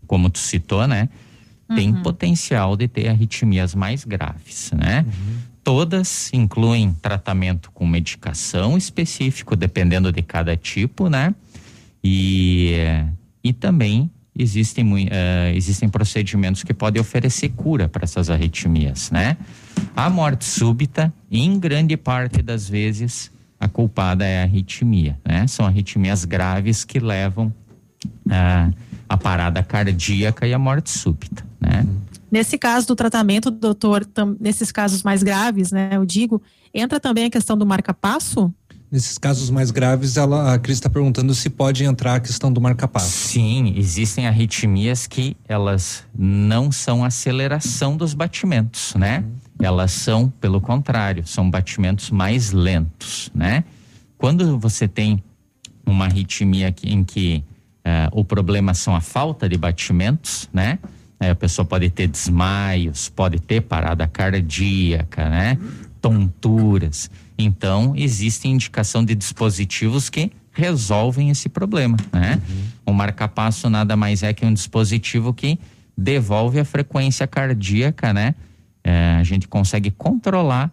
como 0.08 0.30
tu 0.30 0.40
citou, 0.40 0.88
né? 0.88 1.08
Tem 1.76 1.94
potencial 1.94 2.76
de 2.76 2.88
ter 2.88 3.08
arritmias 3.08 3.76
mais 3.76 4.04
graves, 4.04 4.72
né? 4.76 5.06
Todas 5.64 6.32
incluem 6.34 6.94
tratamento 7.02 7.72
com 7.72 7.86
medicação 7.86 8.78
específico, 8.78 9.56
dependendo 9.56 10.12
de 10.12 10.22
cada 10.22 10.58
tipo, 10.58 11.08
né? 11.08 11.36
E, 12.04 12.74
e 13.44 13.54
também 13.54 14.10
existem, 14.38 15.08
eh, 15.12 15.54
existem 15.56 15.88
procedimentos 15.88 16.64
que 16.64 16.74
podem 16.74 17.00
oferecer 17.00 17.50
cura 17.50 17.88
para 17.88 18.04
essas 18.04 18.30
arritmias, 18.30 19.12
né? 19.12 19.38
A 19.96 20.10
morte 20.10 20.46
súbita, 20.46 21.14
em 21.30 21.60
grande 21.60 21.96
parte 21.96 22.42
das 22.42 22.68
vezes, 22.68 23.32
a 23.60 23.68
culpada 23.68 24.26
é 24.26 24.42
a 24.42 24.44
arritmia, 24.44 25.20
né? 25.24 25.46
São 25.48 25.66
arritmias 25.66 26.26
graves 26.26 26.84
que 26.84 27.00
levam 27.00 27.54
ah, 28.30 28.72
a 29.08 29.18
parada 29.18 29.62
cardíaca 29.62 30.48
e 30.48 30.54
a 30.54 30.60
morte 30.60 30.90
súbita, 30.90 31.46
né? 31.60 31.86
Nesse 32.32 32.58
caso 32.58 32.88
do 32.88 32.96
tratamento, 32.96 33.52
doutor, 33.52 34.06
tam- 34.06 34.38
nesses 34.40 34.72
casos 34.72 35.04
mais 35.04 35.22
graves, 35.22 35.72
né, 35.72 35.90
eu 35.94 36.06
digo, 36.06 36.42
entra 36.74 37.00
também 37.00 37.26
a 37.26 37.30
questão 37.30 37.58
do 37.58 37.66
marca-passo? 37.66 38.54
Nesses 38.90 39.18
casos 39.18 39.50
mais 39.50 39.72
graves, 39.72 40.18
ela, 40.18 40.54
a 40.54 40.60
Cris 40.60 40.78
está 40.78 40.90
perguntando 40.90 41.34
se 41.34 41.50
pode 41.50 41.84
entrar 41.84 42.16
a 42.16 42.20
questão 42.20 42.52
do 42.52 42.60
marca-passo. 42.60 43.10
Sim, 43.30 43.74
existem 43.78 44.28
arritmias 44.28 45.08
que 45.08 45.36
elas 45.48 46.04
não 46.18 46.72
são 46.72 47.04
aceleração 47.04 47.96
dos 47.98 48.14
batimentos, 48.14 48.94
né? 48.96 49.24
elas 49.62 49.92
são, 49.92 50.28
pelo 50.42 50.60
contrário, 50.60 51.26
são 51.28 51.48
batimentos 51.50 52.10
mais 52.10 52.52
lentos, 52.52 53.30
né? 53.36 53.64
Quando 54.18 54.58
você 54.58 54.88
tem 54.88 55.24
uma 55.86 56.06
arritmia 56.06 56.72
que- 56.72 56.90
em 56.90 57.04
que 57.04 57.44
eh, 57.86 58.10
o 58.12 58.24
problema 58.26 58.74
são 58.74 58.96
a 58.96 59.02
falta 59.02 59.48
de 59.48 59.58
batimentos, 59.58 60.50
né? 60.52 60.80
Aí 61.22 61.30
a 61.30 61.36
pessoa 61.36 61.64
pode 61.64 61.88
ter 61.92 62.08
desmaios, 62.08 63.08
pode 63.08 63.40
ter 63.40 63.62
parada 63.62 64.08
cardíaca, 64.08 65.30
né? 65.30 65.56
Tonturas. 66.02 67.12
Então, 67.38 67.94
existe 67.96 68.48
indicação 68.48 69.06
de 69.06 69.14
dispositivos 69.14 70.10
que 70.10 70.32
resolvem 70.52 71.30
esse 71.30 71.48
problema, 71.48 71.96
né? 72.12 72.42
O 72.84 72.92
marcapasso 72.92 73.70
nada 73.70 73.96
mais 73.96 74.24
é 74.24 74.34
que 74.34 74.44
um 74.44 74.52
dispositivo 74.52 75.32
que 75.32 75.60
devolve 75.96 76.60
a 76.60 76.66
frequência 76.66 77.28
cardíaca, 77.28 78.12
né? 78.12 78.34
É, 78.84 79.18
a 79.20 79.24
gente 79.24 79.48
consegue 79.48 79.92
controlar 79.92 80.72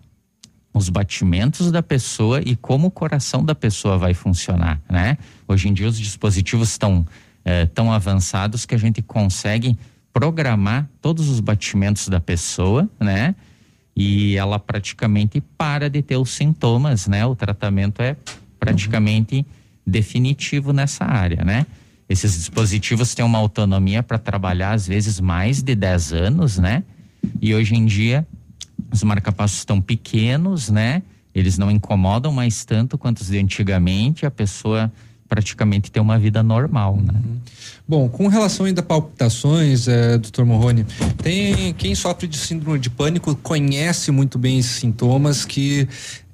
os 0.72 0.88
batimentos 0.88 1.70
da 1.70 1.82
pessoa 1.82 2.40
e 2.40 2.56
como 2.56 2.86
o 2.86 2.90
coração 2.90 3.44
da 3.44 3.54
pessoa 3.54 3.98
vai 3.98 4.14
funcionar, 4.14 4.80
né? 4.88 5.18
Hoje 5.46 5.68
em 5.68 5.74
dia 5.74 5.88
os 5.88 5.98
dispositivos 5.98 6.70
estão 6.70 7.06
eh, 7.44 7.66
tão 7.66 7.92
avançados 7.92 8.64
que 8.64 8.74
a 8.74 8.78
gente 8.78 9.02
consegue 9.02 9.76
programar 10.18 10.90
todos 11.00 11.28
os 11.28 11.38
batimentos 11.38 12.08
da 12.08 12.18
pessoa, 12.18 12.90
né? 12.98 13.36
E 13.94 14.36
ela 14.36 14.58
praticamente 14.58 15.40
para 15.40 15.88
de 15.88 16.02
ter 16.02 16.16
os 16.16 16.30
sintomas, 16.30 17.06
né? 17.06 17.24
O 17.24 17.36
tratamento 17.36 18.02
é 18.02 18.16
praticamente 18.58 19.46
definitivo 19.86 20.72
nessa 20.72 21.04
área, 21.04 21.44
né? 21.44 21.64
Esses 22.08 22.36
dispositivos 22.36 23.14
têm 23.14 23.24
uma 23.24 23.38
autonomia 23.38 24.02
para 24.02 24.18
trabalhar 24.18 24.72
às 24.72 24.88
vezes 24.88 25.20
mais 25.20 25.62
de 25.62 25.76
10 25.76 26.12
anos, 26.12 26.58
né? 26.58 26.82
E 27.40 27.54
hoje 27.54 27.76
em 27.76 27.86
dia 27.86 28.26
os 28.90 29.04
marcapassos 29.04 29.58
estão 29.58 29.80
pequenos, 29.80 30.68
né? 30.68 31.00
Eles 31.32 31.56
não 31.58 31.70
incomodam 31.70 32.32
mais 32.32 32.64
tanto 32.64 32.98
quanto 32.98 33.18
os 33.18 33.28
de 33.28 33.38
antigamente, 33.38 34.26
a 34.26 34.32
pessoa 34.32 34.92
praticamente 35.28 35.90
tem 35.90 36.02
uma 36.02 36.18
vida 36.18 36.42
normal, 36.42 36.96
né? 36.96 37.14
Bom, 37.86 38.08
com 38.08 38.28
relação 38.28 38.66
ainda 38.66 38.80
a 38.80 38.84
palpitações, 38.84 39.88
é, 39.88 40.18
doutor 40.18 40.44
Morrone, 40.44 40.84
tem 41.22 41.72
quem 41.74 41.94
sofre 41.94 42.26
de 42.26 42.36
síndrome 42.36 42.78
de 42.78 42.90
pânico 42.90 43.34
conhece 43.36 44.10
muito 44.10 44.38
bem 44.38 44.58
esses 44.58 44.72
sintomas 44.72 45.44
que 45.44 45.88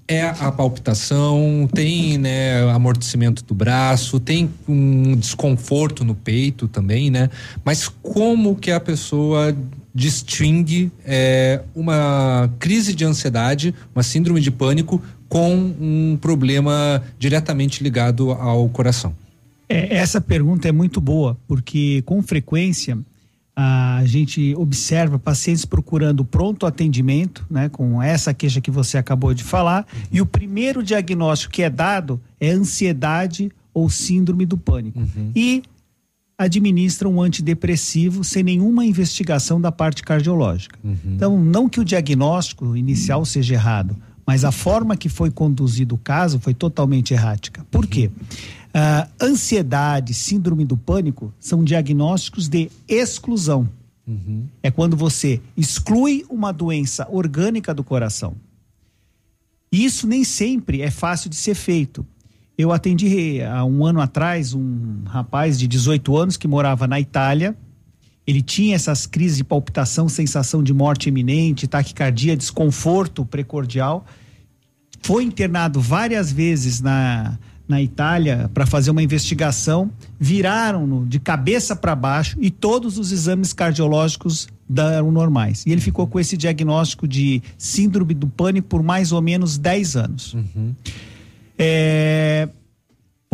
é 0.07 0.23
a 0.23 0.53
palpitação, 0.53 1.69
tem 1.73 2.19
né, 2.19 2.63
amortecimento 2.71 3.43
do 3.43 3.55
braço, 3.55 4.21
tem 4.21 4.51
um 4.69 5.17
desconforto 5.17 6.05
no 6.05 6.15
peito 6.15 6.69
também, 6.69 7.11
né? 7.11 7.31
Mas 7.65 7.89
como 7.89 8.55
que 8.55 8.71
a 8.71 8.79
pessoa 8.79 9.57
distingue 9.95 10.93
é, 11.05 11.63
uma 11.75 12.51
crise 12.59 12.93
de 12.95 13.05
ansiedade, 13.05 13.75
uma 13.95 14.03
síndrome 14.03 14.41
de 14.41 14.51
pânico 14.51 15.01
com 15.35 15.75
um 15.81 16.17
problema 16.21 17.03
diretamente 17.19 17.83
ligado 17.83 18.31
ao 18.31 18.69
coração? 18.69 19.13
É, 19.69 19.97
essa 19.97 20.21
pergunta 20.21 20.69
é 20.69 20.71
muito 20.71 21.01
boa, 21.01 21.37
porque 21.49 22.03
com 22.03 22.23
frequência 22.23 22.97
a 23.57 24.03
gente 24.05 24.55
observa 24.55 25.19
pacientes 25.19 25.65
procurando 25.65 26.25
pronto 26.25 26.67
atendimento, 26.67 27.45
né, 27.51 27.69
com 27.69 28.01
essa 28.01 28.33
queixa 28.33 28.61
que 28.61 28.71
você 28.71 28.97
acabou 28.97 29.35
de 29.35 29.43
falar, 29.43 29.85
e 30.13 30.21
o 30.21 30.27
primeiro 30.27 30.85
diagnóstico 30.85 31.53
que 31.53 31.65
é 31.65 31.71
dado 31.71 32.21
é 32.41 32.51
ansiedade 32.51 33.51
ou 33.73 33.91
síndrome 33.91 34.47
do 34.47 34.57
pânico. 34.57 35.01
E 35.35 35.65
administram 36.39 37.13
um 37.13 37.21
antidepressivo 37.21 38.23
sem 38.23 38.45
nenhuma 38.45 38.87
investigação 38.87 39.61
da 39.61 39.73
parte 39.73 40.01
cardiológica. 40.05 40.79
Então, 41.05 41.43
não 41.43 41.69
que 41.69 41.81
o 41.81 41.85
diagnóstico 41.85 42.77
inicial 42.77 43.25
seja 43.25 43.55
errado, 43.55 43.97
mas 44.27 44.45
a 44.45 44.53
forma 44.53 44.97
que 44.97 45.09
foi 45.09 45.31
conduzido 45.31 45.95
o 45.95 45.99
caso 45.99 46.39
foi 46.41 46.55
totalmente 46.55 47.13
errática. 47.13 47.65
Por 47.71 47.87
quê? 47.87 48.11
Ah, 48.73 49.09
ansiedade, 49.21 50.15
síndrome 50.15 50.65
do 50.65 50.77
pânico 50.77 51.33
são 51.39 51.63
diagnósticos 51.63 52.49
de 52.49 52.71
exclusão. 52.89 53.69
É 54.63 54.71
quando 54.71 54.97
você 54.97 55.41
exclui 55.57 56.27
uma 56.29 56.53
doença 56.53 57.07
orgânica 57.11 57.73
do 57.73 57.85
coração. 57.85 58.35
E 59.73 59.85
Isso 59.85 60.07
nem 60.07 60.25
sempre 60.25 60.83
é 60.83 60.91
fácil 60.91 61.31
de 61.31 61.37
ser 61.37 61.55
feito. 61.55 62.07
Eu 62.57 62.71
atendi 62.71 63.43
há 63.43 63.65
um 63.65 63.85
ano 63.85 64.01
atrás 64.01 64.55
um 64.55 65.03
rapaz 65.07 65.59
de 65.59 65.67
18 65.67 66.17
anos 66.17 66.37
que 66.37 66.47
morava 66.47 66.87
na 66.87 67.01
Itália. 67.01 67.57
Ele 68.27 68.41
tinha 68.41 68.75
essas 68.75 69.07
crises 69.07 69.37
de 69.37 69.45
palpitação, 69.45 70.09
sensação 70.09 70.63
de 70.63 70.73
morte 70.73 71.09
iminente, 71.09 71.67
taquicardia, 71.67 72.37
desconforto 72.37 73.25
precordial. 73.25 74.07
Foi 75.03 75.23
internado 75.25 75.81
várias 75.81 76.33
vezes 76.33 76.81
na, 76.81 77.39
na 77.69 77.83
Itália 77.83 78.51
para 78.55 78.65
fazer 78.65 78.91
uma 78.91 79.03
investigação. 79.03 79.91
Viraram-no 80.19 81.05
de 81.05 81.19
cabeça 81.19 81.77
para 81.77 81.95
baixo 81.95 82.39
e 82.41 82.51
todos 82.51 82.99
os 82.99 83.13
exames 83.13 83.53
cardiológicos 83.53 84.49
deram 84.67 85.13
normais. 85.13 85.65
E 85.67 85.73
ele 85.73 85.81
ficou 85.81 86.07
com 86.07 86.19
esse 86.19 86.37
diagnóstico 86.37 87.07
de 87.07 87.43
síndrome 87.59 88.15
do 88.15 88.27
pânico 88.27 88.69
por 88.69 88.83
mais 88.83 89.13
ou 89.13 89.21
menos 89.21 89.59
10 89.59 89.97
anos. 89.97 90.37
É, 91.59 92.49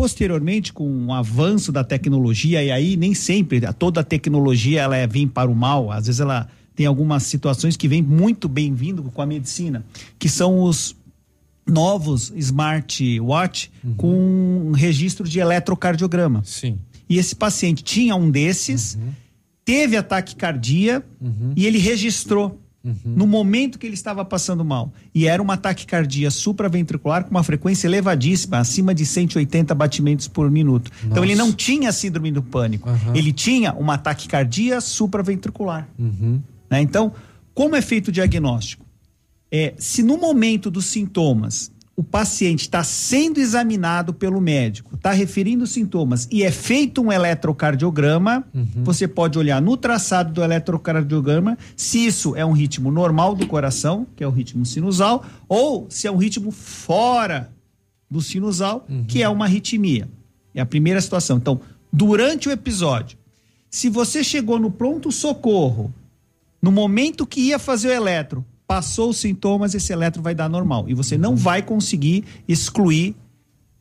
posteriormente, 0.01 0.72
com 0.72 1.09
o 1.09 1.12
avanço 1.12 1.70
da 1.70 1.85
tecnologia, 1.85 2.64
e 2.64 2.70
aí 2.70 2.97
nem 2.97 3.12
sempre 3.12 3.60
toda 3.74 4.01
a 4.01 4.02
tecnologia 4.02 4.81
ela 4.81 4.97
é, 4.97 5.06
vem 5.06 5.28
para 5.28 5.51
o 5.51 5.55
mal, 5.55 5.93
às 5.93 6.06
vezes 6.06 6.22
ela 6.22 6.48
tem 6.74 6.86
algumas 6.86 7.24
situações 7.24 7.77
que 7.77 7.86
vem 7.86 8.01
muito 8.01 8.48
bem-vindo 8.48 9.02
com 9.02 9.20
a 9.20 9.27
medicina, 9.27 9.85
que 10.18 10.27
são 10.27 10.62
os 10.62 10.97
novos 11.66 12.32
smartwatch 12.35 13.70
com 13.98 14.68
um 14.68 14.72
registro 14.72 15.28
de 15.28 15.39
eletrocardiograma. 15.39 16.43
Sim. 16.47 16.78
E 17.06 17.18
esse 17.18 17.36
paciente 17.36 17.85
tinha 17.85 18.16
um 18.16 18.31
desses, 18.31 18.97
teve 19.66 19.98
ataque 19.98 20.35
cardíaco 20.35 21.06
e 21.55 21.66
ele 21.66 21.77
registrou 21.77 22.59
no 23.05 23.27
momento 23.27 23.78
que 23.78 23.86
ele 23.86 23.94
estava 23.94 24.24
passando 24.24 24.65
mal. 24.65 24.93
E 25.15 25.27
era 25.27 25.43
uma 25.43 25.57
taquicardia 25.57 26.31
supraventricular 26.31 27.24
com 27.24 27.31
uma 27.31 27.43
frequência 27.43 27.86
elevadíssima, 27.86 28.59
acima 28.59 28.94
de 28.94 29.05
180 29.05 29.74
batimentos 29.74 30.27
por 30.28 30.51
minuto. 30.51 30.90
Então 31.05 31.23
ele 31.23 31.35
não 31.35 31.52
tinha 31.52 31.93
síndrome 31.93 32.31
do 32.32 32.43
pânico, 32.43 32.89
ele 33.15 33.32
tinha 33.32 33.73
uma 33.74 33.98
taquicardia 33.98 34.81
supraventricular. 34.81 35.89
né? 36.70 36.81
Então, 36.81 37.12
como 37.55 37.77
é 37.77 37.82
feito 37.82 38.09
o 38.09 38.12
diagnóstico? 38.12 38.85
É, 39.52 39.74
se 39.77 40.02
no 40.02 40.16
momento 40.16 40.70
dos 40.70 40.86
sintomas 40.86 41.70
o 42.01 42.02
paciente 42.02 42.62
está 42.62 42.82
sendo 42.82 43.39
examinado 43.40 44.14
pelo 44.14 44.40
médico, 44.40 44.94
está 44.94 45.12
referindo 45.12 45.66
sintomas 45.66 46.27
e 46.32 46.43
é 46.43 46.51
feito 46.51 47.02
um 47.02 47.12
eletrocardiograma, 47.12 48.43
você 48.77 49.06
pode 49.06 49.39
olhar 49.39 49.60
no 49.60 49.77
traçado 49.77 50.32
do 50.32 50.43
eletrocardiograma 50.43 51.59
se 51.77 52.06
isso 52.06 52.35
é 52.35 52.43
um 52.43 52.52
ritmo 52.52 52.90
normal 52.90 53.35
do 53.35 53.47
coração, 53.47 54.06
que 54.16 54.24
é 54.24 54.27
o 54.27 54.31
ritmo 54.31 54.64
sinusal, 54.64 55.27
ou 55.47 55.89
se 55.90 56.06
é 56.06 56.10
um 56.10 56.16
ritmo 56.16 56.51
fora 56.51 57.52
do 58.10 58.22
sinusal, 58.22 58.86
que 59.06 59.22
é 59.22 59.28
uma 59.28 59.44
arritmia. 59.44 60.09
É 60.55 60.62
a 60.62 60.66
primeira 60.66 61.02
situação. 61.02 61.36
Então, 61.36 61.60
durante 61.93 62.48
o 62.48 62.51
episódio, 62.51 63.18
se 63.68 63.90
você 63.90 64.24
chegou 64.24 64.59
no 64.59 64.70
pronto-socorro, 64.70 65.93
no 66.62 66.72
momento 66.72 67.27
que 67.27 67.43
ia 67.43 67.59
fazer 67.59 67.89
o 67.89 67.93
eletro, 67.93 68.43
passou 68.71 69.11
os 69.11 69.17
sintomas, 69.17 69.75
esse 69.75 69.93
eletro 69.93 70.23
vai 70.23 70.33
dar 70.33 70.49
normal. 70.49 70.85
E 70.89 70.95
você 70.95 71.19
não 71.19 71.35
vai 71.35 71.61
conseguir 71.61 72.23
excluir 72.47 73.17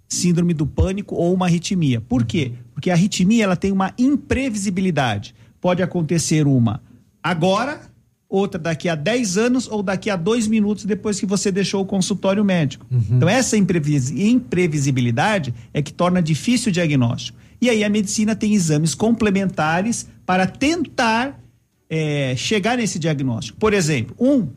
síndrome 0.07 0.51
do 0.51 0.65
pânico 0.65 1.13
ou 1.13 1.31
uma 1.31 1.45
arritmia. 1.45 2.01
Por 2.01 2.25
quê? 2.25 2.53
Porque 2.73 2.89
a 2.89 2.95
arritmia 2.95 3.43
ela 3.43 3.55
tem 3.55 3.71
uma 3.71 3.93
imprevisibilidade. 3.99 5.35
Pode 5.61 5.83
acontecer 5.83 6.47
uma 6.47 6.81
agora, 7.21 7.81
outra 8.27 8.59
daqui 8.59 8.89
a 8.89 8.95
10 8.95 9.37
anos 9.37 9.67
ou 9.67 9.83
daqui 9.83 10.09
a 10.09 10.15
dois 10.15 10.47
minutos 10.47 10.85
depois 10.85 11.19
que 11.19 11.25
você 11.27 11.51
deixou 11.51 11.83
o 11.83 11.85
consultório 11.85 12.43
médico. 12.43 12.83
Então, 13.11 13.29
essa 13.29 13.55
imprevis- 13.55 14.09
imprevisibilidade 14.09 15.53
é 15.71 15.83
que 15.83 15.93
torna 15.93 16.19
difícil 16.19 16.69
o 16.71 16.73
diagnóstico. 16.73 17.37
E 17.61 17.69
aí 17.69 17.83
a 17.83 17.89
medicina 17.89 18.35
tem 18.35 18.55
exames 18.55 18.95
complementares 18.95 20.07
para 20.25 20.47
tentar 20.47 21.39
é, 21.87 22.33
chegar 22.35 22.75
nesse 22.75 22.97
diagnóstico. 22.97 23.59
Por 23.59 23.71
exemplo, 23.71 24.15
um 24.19 24.47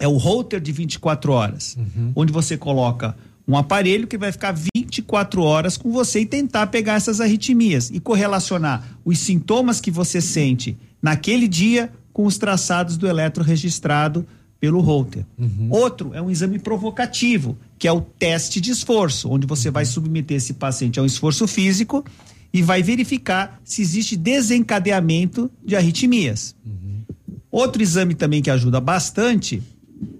é 0.00 0.08
o 0.08 0.16
Holter 0.16 0.58
de 0.60 0.72
24 0.72 1.30
horas, 1.30 1.76
onde 2.16 2.32
você 2.32 2.56
coloca 2.56 3.14
um 3.46 3.56
aparelho 3.56 4.06
que 4.06 4.16
vai 4.16 4.32
ficar 4.32 4.54
24 4.74 5.42
horas 5.42 5.76
com 5.76 5.92
você 5.92 6.20
e 6.20 6.26
tentar 6.26 6.68
pegar 6.68 6.94
essas 6.94 7.20
arritmias 7.20 7.90
e 7.90 8.00
correlacionar 8.00 8.98
os 9.04 9.18
sintomas 9.18 9.80
que 9.80 9.90
você 9.90 10.20
sente 10.20 10.76
naquele 11.02 11.46
dia 11.46 11.92
com 12.12 12.24
os 12.26 12.38
traçados 12.38 12.96
do 12.96 13.06
eletro 13.06 13.44
registrado 13.44 14.26
pelo 14.58 14.80
Holter. 14.80 15.24
Outro 15.70 16.12
é 16.14 16.20
um 16.20 16.30
exame 16.30 16.58
provocativo, 16.58 17.56
que 17.78 17.88
é 17.88 17.92
o 17.92 18.00
teste 18.00 18.60
de 18.60 18.70
esforço, 18.70 19.28
onde 19.30 19.46
você 19.46 19.70
vai 19.70 19.84
submeter 19.84 20.36
esse 20.36 20.54
paciente 20.54 20.98
a 20.98 21.02
um 21.02 21.06
esforço 21.06 21.46
físico 21.48 22.04
e 22.52 22.62
vai 22.62 22.82
verificar 22.82 23.60
se 23.64 23.80
existe 23.82 24.16
desencadeamento 24.16 25.50
de 25.64 25.76
arritmias. 25.76 26.54
Outro 27.50 27.82
exame 27.82 28.14
também 28.14 28.42
que 28.42 28.50
ajuda 28.50 28.80
bastante 28.80 29.62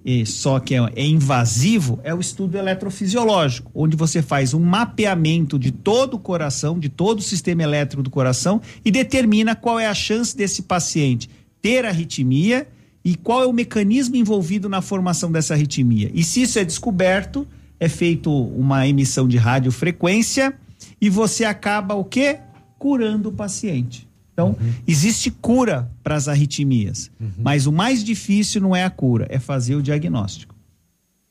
e 0.04 0.26
só 0.26 0.58
que 0.58 0.74
é, 0.74 0.78
é 0.96 1.06
invasivo, 1.06 2.00
é 2.02 2.14
o 2.14 2.20
estudo 2.20 2.56
eletrofisiológico, 2.56 3.70
onde 3.74 3.96
você 3.96 4.22
faz 4.22 4.52
um 4.54 4.60
mapeamento 4.60 5.58
de 5.58 5.70
todo 5.70 6.14
o 6.14 6.18
coração, 6.18 6.78
de 6.78 6.88
todo 6.88 7.18
o 7.18 7.22
sistema 7.22 7.62
elétrico 7.62 8.02
do 8.02 8.10
coração 8.10 8.60
e 8.84 8.90
determina 8.90 9.54
qual 9.54 9.78
é 9.78 9.86
a 9.86 9.94
chance 9.94 10.36
desse 10.36 10.62
paciente 10.62 11.28
ter 11.62 11.84
arritmia 11.84 12.66
e 13.04 13.14
qual 13.14 13.42
é 13.42 13.46
o 13.46 13.52
mecanismo 13.52 14.16
envolvido 14.16 14.68
na 14.68 14.82
formação 14.82 15.30
dessa 15.32 15.54
arritmia. 15.54 16.10
E 16.14 16.22
se 16.22 16.42
isso 16.42 16.58
é 16.58 16.64
descoberto, 16.64 17.46
é 17.78 17.88
feito 17.88 18.30
uma 18.30 18.86
emissão 18.86 19.26
de 19.26 19.36
radiofrequência 19.36 20.54
e 21.00 21.08
você 21.08 21.44
acaba 21.44 21.94
o 21.94 22.04
quê? 22.04 22.38
Curando 22.78 23.30
o 23.30 23.32
paciente. 23.32 24.09
Então, 24.40 24.56
uhum. 24.58 24.72
existe 24.86 25.30
cura 25.30 25.90
para 26.02 26.14
as 26.14 26.28
arritmias, 26.28 27.10
uhum. 27.20 27.30
mas 27.38 27.66
o 27.66 27.72
mais 27.72 28.02
difícil 28.02 28.60
não 28.60 28.74
é 28.74 28.84
a 28.84 28.90
cura, 28.90 29.26
é 29.28 29.38
fazer 29.38 29.74
o 29.74 29.82
diagnóstico. 29.82 30.54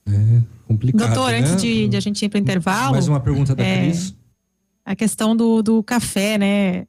É 0.08 0.42
complicado. 0.68 1.14
Doutor, 1.14 1.32
né? 1.32 1.40
antes 1.40 1.62
de, 1.62 1.88
de, 1.88 1.98
a 1.98 2.00
gente 2.00 2.24
ir 2.24 2.30
para 2.30 2.38
o 2.38 2.42
intervalo. 2.42 2.92
Mais 2.92 3.08
uma 3.08 3.20
pergunta 3.20 3.56
da 3.56 3.64
é, 3.64 3.86
Cris. 3.86 4.16
A 4.86 4.96
questão 4.96 5.36
do, 5.36 5.62
do 5.62 5.84
café, 5.84 6.38
né? 6.38 6.86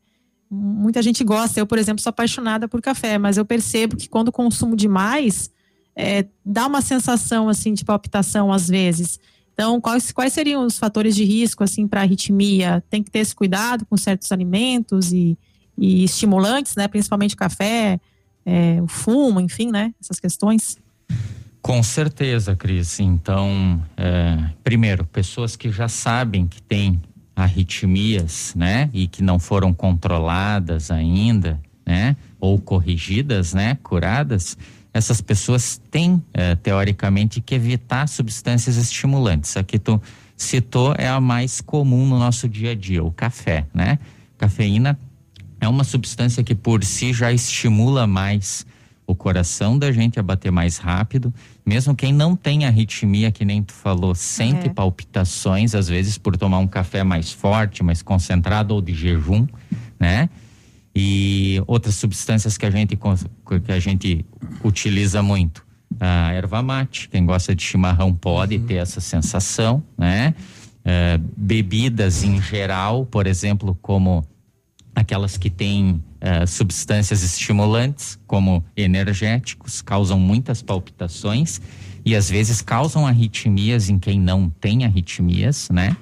Muita 0.50 1.00
gente 1.02 1.24
gosta. 1.24 1.58
Eu, 1.58 1.66
por 1.66 1.78
exemplo, 1.78 2.02
sou 2.02 2.10
apaixonada 2.10 2.68
por 2.68 2.82
café, 2.82 3.18
mas 3.18 3.36
eu 3.36 3.44
percebo 3.44 3.96
que 3.96 4.08
quando 4.08 4.32
consumo 4.32 4.76
demais, 4.76 5.50
é, 5.96 6.26
dá 6.44 6.66
uma 6.66 6.82
sensação 6.82 7.48
assim 7.48 7.72
de 7.72 7.84
palpitação 7.84 8.52
às 8.52 8.68
vezes. 8.68 9.18
Então, 9.52 9.80
quais, 9.80 10.12
quais 10.12 10.32
seriam 10.32 10.64
os 10.64 10.78
fatores 10.78 11.14
de 11.14 11.24
risco 11.24 11.62
assim 11.62 11.86
para 11.86 12.00
arritmia? 12.00 12.82
Tem 12.90 13.02
que 13.02 13.10
ter 13.10 13.20
esse 13.20 13.34
cuidado 13.34 13.86
com 13.86 13.96
certos 13.96 14.32
alimentos 14.32 15.12
e 15.12 15.38
e 15.80 16.04
estimulantes, 16.04 16.76
né? 16.76 16.86
Principalmente 16.86 17.34
café, 17.34 17.98
é, 18.44 18.78
o 18.82 18.86
fumo, 18.86 19.40
enfim, 19.40 19.70
né? 19.70 19.94
Essas 19.98 20.20
questões. 20.20 20.76
Com 21.62 21.82
certeza, 21.82 22.54
Cris. 22.54 23.00
Então, 23.00 23.82
é, 23.96 24.50
primeiro, 24.62 25.06
pessoas 25.06 25.56
que 25.56 25.70
já 25.72 25.88
sabem 25.88 26.46
que 26.46 26.60
têm 26.60 27.00
arritmias, 27.34 28.54
né? 28.54 28.90
E 28.92 29.08
que 29.08 29.22
não 29.22 29.38
foram 29.38 29.72
controladas 29.72 30.90
ainda, 30.90 31.58
né? 31.86 32.14
Ou 32.38 32.58
corrigidas, 32.60 33.54
né? 33.54 33.78
Curadas. 33.82 34.58
Essas 34.92 35.22
pessoas 35.22 35.80
têm, 35.90 36.22
é, 36.34 36.56
teoricamente, 36.56 37.40
que 37.40 37.54
evitar 37.54 38.06
substâncias 38.06 38.76
estimulantes. 38.76 39.56
A 39.56 39.62
que 39.62 39.78
tu 39.78 40.00
citou 40.36 40.94
é 40.98 41.08
a 41.08 41.20
mais 41.20 41.62
comum 41.62 42.06
no 42.06 42.18
nosso 42.18 42.46
dia 42.46 42.72
a 42.72 42.74
dia, 42.74 43.02
o 43.02 43.10
café, 43.10 43.66
né? 43.72 43.98
Cafeína 44.36 44.98
é 45.60 45.68
uma 45.68 45.84
substância 45.84 46.42
que 46.42 46.54
por 46.54 46.82
si 46.82 47.12
já 47.12 47.30
estimula 47.32 48.06
mais 48.06 48.66
o 49.06 49.14
coração 49.14 49.78
da 49.78 49.90
gente 49.92 50.18
a 50.18 50.22
bater 50.22 50.50
mais 50.50 50.78
rápido. 50.78 51.34
Mesmo 51.66 51.94
quem 51.94 52.12
não 52.12 52.34
tem 52.36 52.64
arritmia, 52.64 53.30
que 53.30 53.44
nem 53.44 53.62
tu 53.62 53.72
falou, 53.72 54.14
sente 54.14 54.68
é. 54.68 54.72
palpitações, 54.72 55.74
às 55.74 55.88
vezes 55.88 56.16
por 56.16 56.36
tomar 56.36 56.58
um 56.58 56.66
café 56.66 57.02
mais 57.02 57.32
forte, 57.32 57.82
mais 57.82 58.02
concentrado 58.02 58.74
ou 58.74 58.80
de 58.80 58.94
jejum, 58.94 59.46
né? 59.98 60.30
E 60.94 61.62
outras 61.66 61.94
substâncias 61.96 62.56
que 62.56 62.66
a 62.66 62.70
gente, 62.70 62.96
que 62.96 63.72
a 63.72 63.78
gente 63.78 64.24
utiliza 64.64 65.22
muito. 65.22 65.64
A 65.98 66.32
erva 66.32 66.62
mate, 66.62 67.08
quem 67.08 67.26
gosta 67.26 67.54
de 67.54 67.62
chimarrão 67.62 68.14
pode 68.14 68.56
uhum. 68.56 68.66
ter 68.66 68.74
essa 68.74 69.00
sensação, 69.00 69.82
né? 69.98 70.34
É, 70.84 71.20
bebidas 71.36 72.24
em 72.24 72.40
geral, 72.40 73.04
por 73.04 73.26
exemplo, 73.26 73.76
como 73.82 74.24
aquelas 74.94 75.36
que 75.36 75.50
têm 75.50 76.02
uh, 76.20 76.46
substâncias 76.46 77.22
estimulantes, 77.22 78.18
como 78.26 78.64
energéticos, 78.76 79.80
causam 79.82 80.18
muitas 80.18 80.62
palpitações 80.62 81.60
e 82.04 82.16
às 82.16 82.30
vezes 82.30 82.60
causam 82.62 83.06
arritmias 83.06 83.88
em 83.88 83.98
quem 83.98 84.18
não 84.18 84.48
tem 84.48 84.84
arritmias, 84.84 85.68
né? 85.70 85.96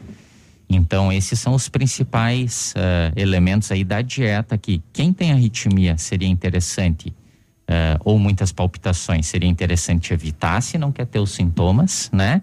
Então, 0.70 1.10
esses 1.10 1.38
são 1.38 1.54
os 1.54 1.68
principais 1.68 2.74
uh, 2.76 3.18
elementos 3.18 3.72
aí 3.72 3.82
da 3.82 4.02
dieta 4.02 4.58
que 4.58 4.82
quem 4.92 5.12
tem 5.12 5.32
arritmia 5.32 5.96
seria 5.96 6.28
interessante, 6.28 7.08
uh, 7.08 7.98
ou 8.04 8.18
muitas 8.18 8.52
palpitações, 8.52 9.26
seria 9.26 9.48
interessante 9.48 10.12
evitar 10.12 10.60
se 10.60 10.76
não 10.76 10.92
quer 10.92 11.06
ter 11.06 11.20
os 11.20 11.30
sintomas, 11.30 12.10
né? 12.12 12.42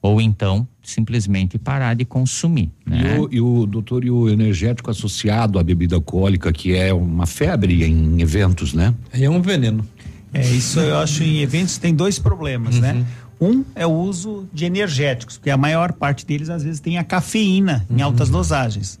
Ou 0.00 0.20
então 0.20 0.66
simplesmente 0.82 1.58
parar 1.58 1.94
de 1.94 2.04
consumir. 2.04 2.70
Né? 2.84 3.16
E, 3.16 3.18
o, 3.18 3.28
e 3.32 3.40
o 3.40 3.66
doutor, 3.66 4.04
e 4.04 4.10
o 4.10 4.28
energético 4.28 4.90
associado 4.90 5.58
à 5.58 5.62
bebida 5.62 5.94
alcoólica, 5.94 6.52
que 6.52 6.74
é 6.74 6.92
uma 6.92 7.26
febre 7.26 7.84
em 7.84 8.20
eventos, 8.20 8.74
né? 8.74 8.94
É 9.12 9.28
um 9.30 9.40
veneno. 9.40 9.86
É, 10.34 10.40
isso 10.40 10.80
eu 10.80 10.96
acho 10.98 11.22
em 11.22 11.40
eventos 11.40 11.78
tem 11.78 11.94
dois 11.94 12.18
problemas, 12.18 12.78
né? 12.80 12.92
uhum. 12.92 12.98
né? 12.98 13.06
Um 13.40 13.64
é 13.74 13.84
o 13.84 13.90
uso 13.90 14.48
de 14.52 14.64
energéticos, 14.64 15.36
porque 15.36 15.50
a 15.50 15.56
maior 15.56 15.92
parte 15.92 16.24
deles 16.24 16.48
às 16.48 16.62
vezes 16.62 16.80
tem 16.80 16.96
a 16.96 17.04
cafeína 17.04 17.84
em 17.90 17.96
uhum. 17.96 18.04
altas 18.04 18.30
dosagens. 18.30 19.00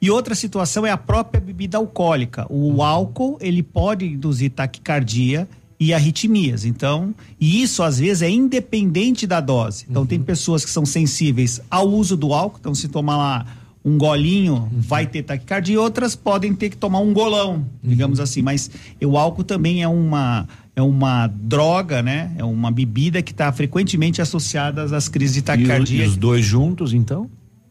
E 0.00 0.10
outra 0.10 0.34
situação 0.34 0.86
é 0.86 0.90
a 0.90 0.96
própria 0.96 1.40
bebida 1.40 1.78
alcoólica. 1.78 2.46
O 2.48 2.68
uhum. 2.68 2.82
álcool, 2.82 3.38
ele 3.40 3.62
pode 3.62 4.06
induzir 4.06 4.50
taquicardia 4.50 5.48
e 5.80 5.94
arritmias. 5.94 6.64
Então, 6.64 7.14
e 7.40 7.62
isso 7.62 7.82
às 7.82 7.98
vezes 7.98 8.22
é 8.22 8.30
independente 8.30 9.26
da 9.26 9.40
dose. 9.40 9.86
Então, 9.88 10.02
uhum. 10.02 10.08
tem 10.08 10.20
pessoas 10.20 10.64
que 10.64 10.70
são 10.70 10.84
sensíveis 10.84 11.60
ao 11.70 11.88
uso 11.88 12.16
do 12.16 12.32
álcool, 12.32 12.58
então 12.60 12.74
se 12.74 12.88
tomar 12.88 13.16
lá 13.16 13.46
um 13.84 13.96
golinho 13.96 14.54
uhum. 14.54 14.68
vai 14.72 15.06
ter 15.06 15.22
taquicardia 15.22 15.74
e 15.74 15.78
outras 15.78 16.14
podem 16.16 16.52
ter 16.52 16.70
que 16.70 16.76
tomar 16.76 16.98
um 16.98 17.12
golão, 17.12 17.54
uhum. 17.54 17.64
digamos 17.82 18.20
assim. 18.20 18.42
Mas 18.42 18.70
o 19.02 19.16
álcool 19.16 19.44
também 19.44 19.82
é 19.82 19.88
uma 19.88 20.46
é 20.74 20.82
uma 20.82 21.26
droga, 21.26 22.02
né? 22.02 22.32
É 22.38 22.44
uma 22.44 22.70
bebida 22.70 23.20
que 23.20 23.32
está 23.32 23.50
frequentemente 23.50 24.22
associada 24.22 24.84
às 24.84 25.08
crises 25.08 25.34
de 25.34 25.42
taquicardia. 25.42 26.04
E, 26.04 26.06
e 26.06 26.08
os 26.08 26.16
dois 26.16 26.44
juntos, 26.44 26.92
então? 26.92 27.28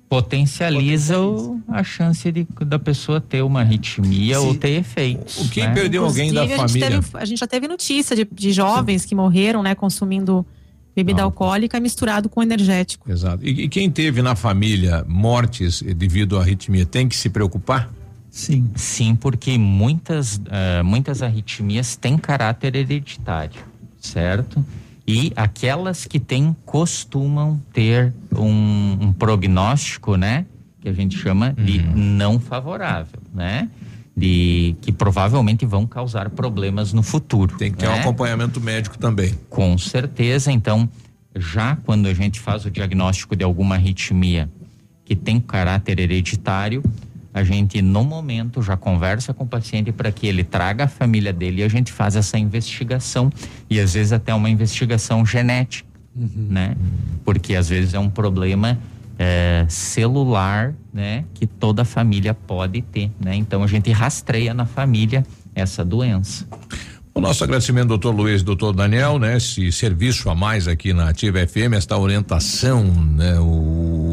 Potencializa, 0.10 1.16
potencializa. 1.16 1.64
a 1.68 1.84
chance 1.84 2.32
de, 2.32 2.48
da 2.66 2.80
pessoa 2.80 3.20
ter 3.20 3.42
uma 3.42 3.62
arritmia 3.62 4.40
Sim. 4.40 4.48
ou 4.48 4.56
ter 4.56 4.70
efeitos. 4.70 5.38
O 5.38 5.50
quem 5.50 5.68
né? 5.68 5.74
perdeu 5.74 6.06
alguém 6.06 6.32
da 6.32 6.44
a 6.44 6.50
família? 6.50 6.90
Teve, 6.90 7.08
a 7.14 7.26
gente 7.26 7.40
já 7.40 7.48
teve 7.48 7.68
notícia 7.68 8.16
de, 8.16 8.28
de 8.32 8.52
jovens 8.52 9.02
Sim. 9.02 9.10
que 9.10 9.16
morreram, 9.16 9.62
né, 9.62 9.76
consumindo 9.76 10.46
bebida 10.96 11.20
Não. 11.20 11.26
alcoólica 11.26 11.80
misturado 11.80 12.30
com 12.30 12.42
energético. 12.42 13.12
Exato. 13.12 13.46
E, 13.46 13.64
e, 13.64 13.70
quem 13.70 13.92
teve 13.92 14.22
na 14.22 14.36
família 14.36 15.06
mortes 15.08 15.82
devido 15.82 16.38
à 16.38 16.42
arritmia 16.42 16.86
tem 16.86 17.08
que 17.08 17.16
se 17.16 17.30
preocupar? 17.30 17.92
Sim. 18.32 18.70
Sim, 18.76 19.16
porque 19.16 19.58
muitas, 19.58 20.38
uh, 20.38 20.84
muitas 20.84 21.22
arritmias 21.22 21.96
têm 21.96 22.18
caráter 22.18 22.76
hereditário, 22.76 23.62
certo? 24.00 24.64
E 25.08 25.32
aquelas 25.38 26.06
que 26.06 26.20
têm 26.20 26.54
costumam 26.66 27.62
ter 27.72 28.14
um, 28.36 28.98
um 29.00 29.14
prognóstico, 29.14 30.18
né, 30.18 30.46
que 30.82 30.90
a 30.90 30.94
gente 30.94 31.18
chama 31.18 31.54
de 31.54 31.80
uhum. 31.80 31.94
não 31.96 32.40
favorável, 32.40 33.22
né? 33.34 33.70
De 34.16 34.76
que 34.82 34.92
provavelmente 34.92 35.66
vão 35.66 35.86
causar 35.86 36.30
problemas 36.32 36.92
no 36.92 37.04
futuro. 37.04 37.56
Tem 37.56 37.72
que 37.72 37.78
ter 37.78 37.88
né? 37.88 37.96
um 37.96 38.00
acompanhamento 38.00 38.60
médico 38.60 38.98
também. 38.98 39.34
Com 39.50 39.78
certeza, 39.78 40.52
então, 40.52 40.90
já 41.36 41.78
quando 41.86 42.08
a 42.08 42.14
gente 42.14 42.40
faz 42.40 42.66
o 42.66 42.72
diagnóstico 42.72 43.36
de 43.36 43.44
alguma 43.44 43.76
arritmia 43.76 44.50
que 45.06 45.16
tem 45.16 45.40
caráter 45.40 46.00
hereditário, 46.00 46.84
a 47.38 47.44
gente 47.44 47.82
no 47.82 48.04
momento 48.04 48.62
já 48.62 48.76
conversa 48.76 49.34
com 49.34 49.44
o 49.44 49.48
paciente 49.48 49.92
para 49.92 50.12
que 50.12 50.28
ele 50.28 50.44
traga 50.44 50.86
a 50.86 50.88
família 50.88 51.32
dele 51.32 51.62
e 51.62 51.64
a 51.64 51.68
gente 51.68 51.92
faz 51.92 52.16
essa 52.16 52.38
investigação 52.38 53.32
e 53.70 53.80
às 53.80 53.94
vezes 53.94 54.12
até 54.12 54.34
uma 54.34 54.50
investigação 54.50 55.26
genética, 55.26 55.88
uhum. 56.16 56.48
né? 56.50 56.76
Porque 57.24 57.56
às 57.56 57.70
vezes 57.70 57.94
é 57.94 58.00
um 58.00 58.10
problema 58.10 58.78
é, 59.20 59.66
celular, 59.70 60.74
né? 60.94 61.26
Que 61.34 61.46
toda 61.46 61.86
família 61.86 62.34
pode 62.34 62.82
ter, 62.82 63.12
né? 63.24 63.36
Então 63.36 63.64
a 63.64 63.68
gente 63.68 63.92
rastreia 63.92 64.54
na 64.54 64.66
família 64.66 65.26
essa 65.54 65.84
doença. 65.84 66.48
O 67.14 67.20
nosso 67.20 67.44
agradecimento, 67.44 67.88
doutor 67.88 68.12
Luiz, 68.12 68.44
doutor 68.44 68.74
Daniel, 68.74 69.18
né? 69.18 69.38
Esse 69.38 69.72
serviço 69.72 70.30
a 70.30 70.36
mais 70.36 70.68
aqui 70.68 70.94
na 70.94 71.10
Ativa 71.10 71.40
FM, 71.48 71.74
esta 71.74 71.98
orientação, 71.98 72.84
né? 72.84 73.40
O, 73.40 73.44
o 73.44 74.07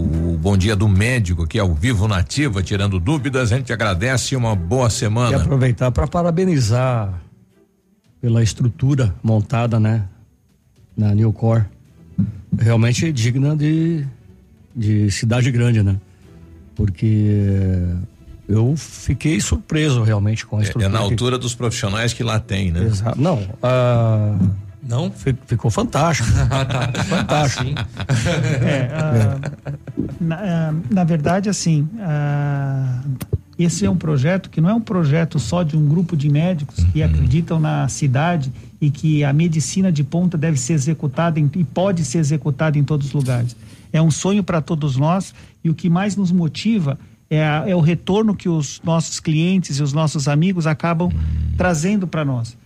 bom 0.45 0.59
dia 0.59 0.77
do 0.77 0.87
médico 0.87 1.47
que 1.47 1.57
é 1.57 1.63
ao 1.63 1.73
vivo 1.73 2.07
na 2.07 2.19
Ativa, 2.19 2.63
tirando 2.63 3.01
dúvidas, 3.01 3.51
a 3.51 3.57
gente 3.57 3.73
agradece 3.73 4.37
uma 4.37 4.55
boa 4.55 4.91
semana. 4.91 5.39
E 5.39 5.41
aproveitar 5.41 5.91
para 5.91 6.07
parabenizar 6.07 7.19
pela 8.21 8.43
estrutura 8.43 9.15
montada, 9.23 9.81
né? 9.81 10.05
Na 10.95 11.15
Newcore. 11.15 11.65
Realmente 12.59 13.11
digna 13.11 13.57
de, 13.57 14.07
de 14.77 15.11
cidade 15.11 15.51
grande, 15.51 15.83
né? 15.83 15.97
Porque 16.77 17.81
eu 18.47 18.75
fiquei 18.77 19.41
surpreso 19.41 20.03
realmente 20.03 20.45
com 20.45 20.59
a 20.59 20.63
estrutura. 20.63 20.85
É, 20.85 20.89
é 20.91 20.93
na 20.93 20.99
altura 20.99 21.39
que... 21.39 21.43
dos 21.43 21.55
profissionais 21.55 22.13
que 22.13 22.23
lá 22.23 22.39
tem, 22.39 22.71
né? 22.71 22.85
Exato. 22.85 23.19
Não, 23.19 23.39
uh, 23.39 24.51
não, 24.89 25.11
ficou 25.47 25.71
fantástico. 25.71 26.29
Ah, 26.51 26.65
tá. 26.65 27.05
Fantástico. 27.05 27.71
é, 28.63 28.91
uh, 28.93 29.75
na, 30.21 30.37
uh, 30.73 30.83
na, 30.91 31.05
verdade, 31.05 31.49
assim, 31.49 31.89
esse 33.59 33.87
é 33.87 33.91
um 33.91 33.97
projeto 33.97 34.51
que 34.51 34.61
não 34.61 34.69
é 34.71 34.75
um 34.75 34.81
projeto 34.81 35.39
só 35.39 35.63
de 35.63 35.77
um 35.77 35.89
grupo 35.89 36.17
de 36.17 36.29
médicos 36.29 36.83
que 36.93 37.03
acreditam 37.03 37.61
na 37.61 37.89
cidade 37.89 38.53
e 38.81 38.91
que 38.91 39.23
a 39.25 39.33
medicina 39.33 39.91
de 39.93 40.03
ponta 40.03 40.37
deve 40.37 40.59
ser 40.59 40.73
executada 40.75 41.39
em, 41.39 41.51
e 41.57 41.65
pode 41.65 42.05
ser 42.05 42.19
executada 42.19 42.79
em 42.79 42.85
todos 42.85 43.07
os 43.09 43.13
lugares. 43.13 43.57
É 43.93 44.03
um 44.03 44.11
sonho 44.11 44.43
para 44.43 44.61
todos 44.61 44.97
nós 44.97 45.33
e 45.63 45.71
o 45.71 45.75
que 45.75 45.89
mais 45.89 46.17
nos 46.17 46.33
motiva 46.33 46.99
é, 47.31 47.43
a- 47.47 47.65
é 47.67 47.75
o 47.75 47.81
retorno 47.81 48.35
que 48.35 48.49
os 48.49 48.81
nossos 48.85 49.21
clientes 49.21 49.79
e 49.79 49.83
os 49.83 49.93
nossos 49.93 50.27
amigos 50.29 50.67
acabam 50.67 51.11
trazendo 51.57 52.07
para 52.07 52.25
nós. 52.25 52.57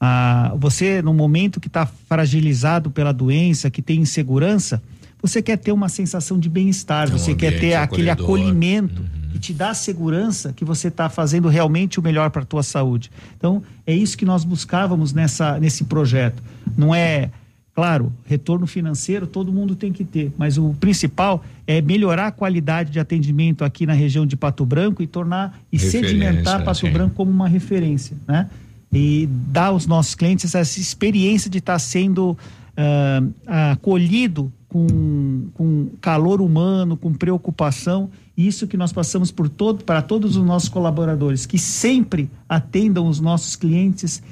Ah, 0.00 0.54
você, 0.58 1.00
no 1.00 1.14
momento 1.14 1.60
que 1.60 1.68
está 1.68 1.86
fragilizado 1.86 2.90
pela 2.90 3.12
doença, 3.12 3.70
que 3.70 3.80
tem 3.80 4.00
insegurança, 4.00 4.82
você 5.20 5.40
quer 5.40 5.56
ter 5.56 5.72
uma 5.72 5.88
sensação 5.88 6.38
de 6.38 6.48
bem-estar, 6.48 7.10
você 7.10 7.34
quer 7.34 7.58
ter 7.58 7.74
aquele 7.74 8.10
acolhimento 8.10 9.02
que 9.32 9.38
te 9.38 9.52
dá 9.52 9.74
segurança 9.74 10.52
que 10.52 10.64
você 10.64 10.88
está 10.88 11.08
fazendo 11.08 11.48
realmente 11.48 11.98
o 11.98 12.02
melhor 12.02 12.30
para 12.30 12.42
a 12.42 12.44
tua 12.44 12.62
saúde. 12.62 13.10
Então, 13.36 13.62
é 13.86 13.94
isso 13.94 14.16
que 14.16 14.24
nós 14.24 14.44
buscávamos 14.44 15.12
nessa, 15.12 15.58
nesse 15.58 15.84
projeto. 15.84 16.42
Não 16.76 16.94
é, 16.94 17.30
claro, 17.74 18.12
retorno 18.26 18.66
financeiro 18.66 19.26
todo 19.26 19.52
mundo 19.52 19.74
tem 19.74 19.92
que 19.92 20.04
ter, 20.04 20.32
mas 20.38 20.58
o 20.58 20.74
principal 20.78 21.42
é 21.66 21.80
melhorar 21.80 22.28
a 22.28 22.32
qualidade 22.32 22.90
de 22.90 23.00
atendimento 23.00 23.64
aqui 23.64 23.86
na 23.86 23.94
região 23.94 24.26
de 24.26 24.36
Pato 24.36 24.64
Branco 24.64 25.02
e 25.02 25.06
tornar 25.06 25.58
e 25.72 25.76
Referência, 25.76 26.08
sedimentar 26.08 26.64
Pato 26.64 26.80
sim. 26.80 26.90
Branco 26.90 27.14
como 27.14 27.30
uma 27.30 27.48
referência, 27.48 28.16
né? 28.28 28.48
E 28.96 29.26
dar 29.26 29.66
aos 29.66 29.86
nossos 29.86 30.14
clientes 30.14 30.54
essa 30.54 30.80
experiência 30.80 31.50
de 31.50 31.58
estar 31.58 31.78
sendo 31.78 32.36
ah, 32.76 33.72
acolhido 33.72 34.52
com, 34.68 35.48
com 35.54 35.88
calor 36.00 36.42
humano, 36.42 36.96
com 36.96 37.12
preocupação. 37.12 38.10
Isso 38.36 38.66
que 38.66 38.76
nós 38.76 38.92
passamos 38.92 39.30
por 39.30 39.48
todo, 39.48 39.82
para 39.84 40.02
todos 40.02 40.36
os 40.36 40.44
nossos 40.44 40.68
colaboradores, 40.68 41.46
que 41.46 41.58
sempre 41.58 42.30
atendam 42.48 43.08
os 43.08 43.20
nossos 43.20 43.56
clientes 43.56 44.22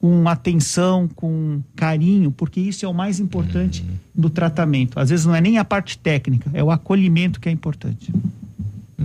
com 0.00 0.28
atenção, 0.28 1.08
com 1.14 1.60
carinho, 1.76 2.32
porque 2.32 2.58
isso 2.58 2.84
é 2.84 2.88
o 2.88 2.92
mais 2.92 3.20
importante 3.20 3.84
do 4.12 4.28
tratamento. 4.28 4.98
Às 4.98 5.10
vezes 5.10 5.24
não 5.24 5.34
é 5.34 5.40
nem 5.40 5.58
a 5.58 5.64
parte 5.64 5.96
técnica, 5.96 6.50
é 6.52 6.64
o 6.64 6.72
acolhimento 6.72 7.38
que 7.38 7.48
é 7.48 7.52
importante. 7.52 8.12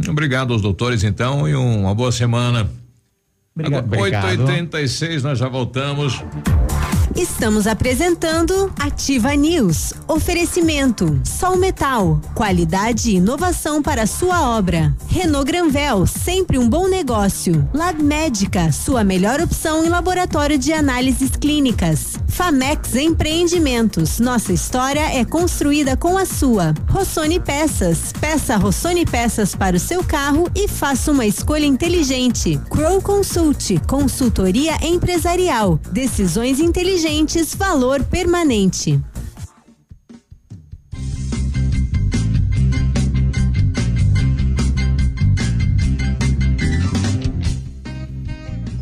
Obrigado 0.09 0.53
aos 0.53 0.61
doutores, 0.63 1.03
então, 1.03 1.47
e 1.47 1.53
uma 1.53 1.93
boa 1.93 2.11
semana. 2.11 2.67
Obrigado. 3.57 3.85
Agora, 3.85 4.01
Obrigado. 4.01 4.45
8h36, 4.45 5.21
nós 5.23 5.39
já 5.39 5.47
voltamos. 5.47 6.23
Estamos 7.17 7.65
apresentando 7.65 8.71
Ativa 8.79 9.33
News. 9.33 9.91
Oferecimento: 10.07 11.19
Sol 11.23 11.57
Metal. 11.57 12.21
Qualidade 12.35 13.09
e 13.09 13.15
inovação 13.15 13.81
para 13.81 14.05
sua 14.05 14.55
obra. 14.55 14.95
Renault 15.07 15.51
Granvel, 15.51 16.05
sempre 16.05 16.59
um 16.59 16.69
bom 16.69 16.87
negócio. 16.87 17.67
Lab 17.73 18.03
Médica, 18.03 18.71
sua 18.71 19.03
melhor 19.03 19.41
opção 19.41 19.83
em 19.83 19.89
laboratório 19.89 20.59
de 20.59 20.71
análises 20.71 21.31
clínicas. 21.31 22.19
Famex 22.27 22.93
Empreendimentos. 22.95 24.19
Nossa 24.19 24.53
história 24.53 25.11
é 25.11 25.25
construída 25.25 25.97
com 25.97 26.19
a 26.19 26.25
sua. 26.25 26.75
Rossoni 26.87 27.39
Peças. 27.39 28.13
Peça 28.21 28.57
Rossoni 28.57 29.07
Peças 29.07 29.55
para 29.55 29.75
o 29.75 29.79
seu 29.79 30.03
carro 30.03 30.47
e 30.53 30.67
faça 30.67 31.11
uma 31.11 31.25
escolha 31.25 31.65
inteligente. 31.65 32.61
Crow 32.69 33.01
Consult. 33.01 33.79
Consultoria 33.87 34.75
empresarial. 34.85 35.79
Decisões 35.91 36.59
inteligentes. 36.59 37.06
Valor 37.55 38.03
permanente. 38.03 39.01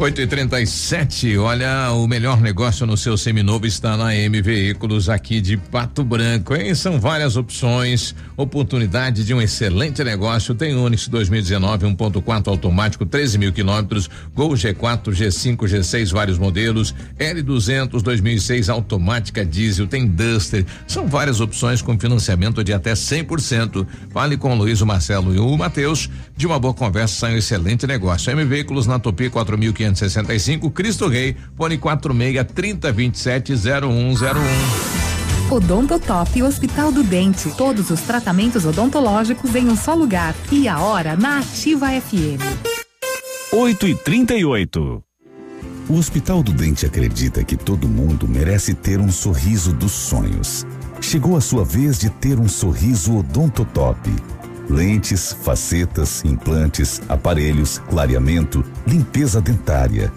Oito 0.06 0.22
e 0.22 0.28
trinta 0.28 0.62
e 0.62 0.68
sete, 0.68 1.36
olha, 1.36 1.92
o 1.92 2.08
melhor 2.08 2.40
negócio 2.40 2.86
no 2.86 2.96
seu 2.96 3.18
seminovo 3.18 3.66
está 3.66 3.98
na 3.98 4.16
M 4.16 4.40
Veículos 4.40 5.10
aqui 5.10 5.42
de 5.42 5.58
Pato 5.58 6.04
Branco, 6.04 6.54
hein? 6.54 6.76
São 6.76 7.00
várias 7.00 7.36
opções, 7.36 8.14
oportunidade 8.38 9.26
de 9.26 9.34
um 9.34 9.42
excelente 9.42 10.04
negócio, 10.04 10.54
tem 10.54 10.76
Onix 10.76 11.08
2019 11.08 11.88
1.4 11.88 12.50
automático, 12.50 13.04
13 13.04 13.40
mil 13.40 13.52
quilômetros, 13.52 14.08
Gol 14.36 14.52
G4, 14.52 15.06
G5, 15.06 15.58
G6, 15.58 16.12
vários 16.12 16.38
modelos, 16.38 16.94
L200 17.18 18.00
2006 18.04 18.70
automática 18.70 19.44
diesel, 19.44 19.88
tem 19.88 20.06
Duster, 20.06 20.68
são 20.86 21.08
várias 21.08 21.42
opções 21.42 21.82
com 21.82 21.98
financiamento 21.98 22.64
de 22.64 22.74
até 22.74 22.94
100%. 22.94 23.88
Fale 24.12 24.38
com 24.38 24.54
o 24.54 24.56
Luiz, 24.56 24.82
o 24.82 24.86
Marcelo 24.86 25.34
e 25.34 25.40
o 25.40 25.58
Matheus, 25.58 26.12
de 26.38 26.46
uma 26.46 26.60
boa 26.60 26.76
conversa 26.76 27.22
sai 27.22 27.34
um 27.34 27.38
excelente 27.38 27.88
negócio. 27.88 28.32
M 28.32 28.46
Veículos 28.46 28.86
na 28.86 29.00
Tupi 29.00 29.32
4565, 29.96 30.70
Cristo 30.72 31.08
Rei, 31.08 31.36
fone 31.56 31.78
46 31.78 32.46
3027 32.54 33.54
0101. 33.56 34.96
Odontotop 35.50 36.44
Hospital 36.44 36.92
do 36.92 37.04
Dente. 37.04 37.50
Todos 37.56 37.90
os 37.90 38.02
tratamentos 38.02 38.66
odontológicos 38.66 39.56
em 39.56 39.70
um 39.70 39.76
só 39.76 39.94
lugar. 39.94 40.36
E 40.52 40.68
a 40.68 40.80
hora 40.80 41.16
na 41.16 41.40
Ativa 41.40 41.88
FM. 41.90 42.42
8 43.54 43.88
e 43.88 43.96
38 43.96 45.04
O 45.88 45.94
Hospital 45.94 46.44
do 46.44 46.52
Dente 46.52 46.86
acredita 46.86 47.44
que 47.44 47.56
todo 47.56 47.88
mundo 47.88 48.28
merece 48.28 48.74
ter 48.74 49.00
um 49.00 49.12
sorriso 49.12 49.72
dos 49.72 49.92
sonhos. 49.92 50.66
Chegou 51.00 51.38
a 51.38 51.42
sua 51.42 51.64
vez 51.64 52.00
de 52.00 52.10
ter 52.10 52.40
um 52.40 52.50
sorriso 52.50 53.16
odontotop. 53.18 54.10
Lentes, 54.70 55.36
facetas, 55.42 56.24
implantes, 56.26 57.02
aparelhos, 57.08 57.78
clareamento, 57.90 58.64
limpeza 58.86 59.40
dentária. 59.40 60.12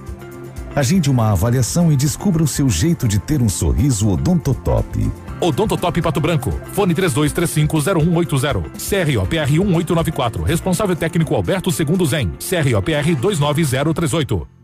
Agende 0.74 1.10
uma 1.10 1.32
avaliação 1.32 1.92
e 1.92 1.96
descubra 1.96 2.42
o 2.42 2.46
seu 2.46 2.68
jeito 2.68 3.08
de 3.08 3.18
ter 3.18 3.42
um 3.42 3.48
sorriso 3.48 4.08
odontotop. 4.08 5.10
Odontotop 5.40 6.02
Pato 6.02 6.20
Branco. 6.20 6.52
Fone 6.72 6.94
32350180. 6.94 8.64
CROPR 8.78 9.50
1894. 9.50 10.42
Responsável 10.42 10.96
técnico 10.96 11.34
Alberto 11.34 11.70
Segundo 11.70 12.04
Zen. 12.06 12.30
CROPR 12.38 13.16
29038. 13.16 14.57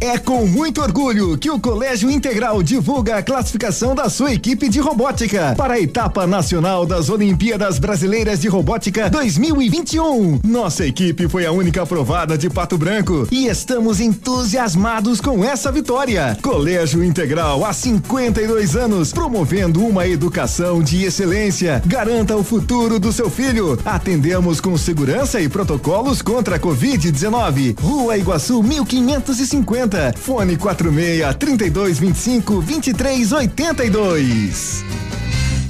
É 0.00 0.16
com 0.16 0.46
muito 0.46 0.80
orgulho 0.80 1.36
que 1.36 1.50
o 1.50 1.58
Colégio 1.58 2.08
Integral 2.08 2.62
divulga 2.62 3.16
a 3.16 3.22
classificação 3.22 3.96
da 3.96 4.08
sua 4.08 4.32
equipe 4.32 4.68
de 4.68 4.78
robótica 4.78 5.54
para 5.56 5.74
a 5.74 5.80
etapa 5.80 6.24
nacional 6.24 6.86
das 6.86 7.10
Olimpíadas 7.10 7.80
Brasileiras 7.80 8.40
de 8.40 8.46
Robótica 8.46 9.10
2021. 9.10 10.38
Nossa 10.44 10.86
equipe 10.86 11.26
foi 11.26 11.44
a 11.46 11.50
única 11.50 11.82
aprovada 11.82 12.38
de 12.38 12.48
Pato 12.48 12.78
Branco 12.78 13.26
e 13.32 13.48
estamos 13.48 13.98
entusiasmados 13.98 15.20
com 15.20 15.44
essa 15.44 15.72
vitória. 15.72 16.38
Colégio 16.42 17.02
Integral 17.02 17.64
há 17.64 17.72
52 17.72 18.76
anos 18.76 19.12
promovendo 19.12 19.84
uma 19.84 20.06
educação 20.06 20.80
de 20.80 21.02
excelência. 21.02 21.82
Garanta 21.84 22.36
o 22.36 22.44
futuro 22.44 23.00
do 23.00 23.12
seu 23.12 23.28
filho. 23.28 23.76
Atendemos 23.84 24.60
com 24.60 24.76
segurança 24.76 25.40
e 25.40 25.48
protocolos 25.48 26.22
contra 26.22 26.54
a 26.54 26.60
Covid-19. 26.60 27.80
Rua 27.80 28.16
Iguaçu 28.16 28.62
1550. 28.62 29.87
Fone 30.16 30.56
46 30.56 31.36
3225 31.36 32.62
2382. 32.62 34.84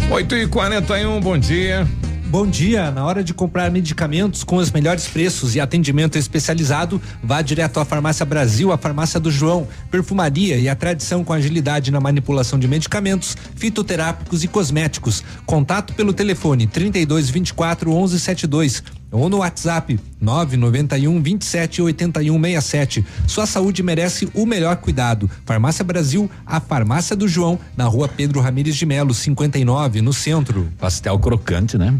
8 0.09 0.35
e 0.35 0.47
41 0.47 1.19
bom 1.19 1.37
dia. 1.37 1.85
Bom 2.27 2.45
dia. 2.47 2.91
Na 2.91 3.05
hora 3.05 3.23
de 3.23 3.33
comprar 3.33 3.71
medicamentos 3.71 4.43
com 4.43 4.57
os 4.57 4.71
melhores 4.71 5.07
preços 5.07 5.55
e 5.55 5.59
atendimento 5.59 6.17
especializado, 6.17 7.01
vá 7.23 7.41
direto 7.41 7.79
à 7.79 7.85
Farmácia 7.85 8.25
Brasil, 8.25 8.71
a 8.71 8.77
Farmácia 8.77 9.19
do 9.19 9.31
João. 9.31 9.67
Perfumaria 9.89 10.57
e 10.57 10.69
a 10.69 10.75
tradição 10.75 11.23
com 11.23 11.33
agilidade 11.33 11.91
na 11.91 11.99
manipulação 11.99 12.59
de 12.59 12.67
medicamentos, 12.67 13.35
fitoterápicos 13.55 14.43
e 14.43 14.47
cosméticos. 14.47 15.23
Contato 15.45 15.93
pelo 15.93 16.13
telefone 16.13 16.67
32 16.67 17.29
24 17.29 17.91
11 17.91 18.19
72 18.19 18.83
ou 19.11 19.29
no 19.29 19.37
WhatsApp 19.37 19.99
991 20.19 21.21
27 21.21 21.81
81 21.81 22.41
67. 22.41 23.05
Sua 23.27 23.45
saúde 23.45 23.81
merece 23.83 24.29
o 24.33 24.45
melhor 24.45 24.75
cuidado. 24.77 25.29
Farmácia 25.45 25.83
Brasil, 25.83 26.29
a 26.45 26.59
farmácia 26.59 27.15
do 27.15 27.27
João, 27.27 27.59
na 27.77 27.85
rua 27.85 28.07
Pedro 28.07 28.41
Ramires 28.41 28.75
de 28.75 28.85
Melo, 28.85 29.13
59, 29.13 30.01
no 30.01 30.13
centro. 30.13 30.67
Pastel 30.77 31.17
crocante, 31.19 31.77
né? 31.77 31.93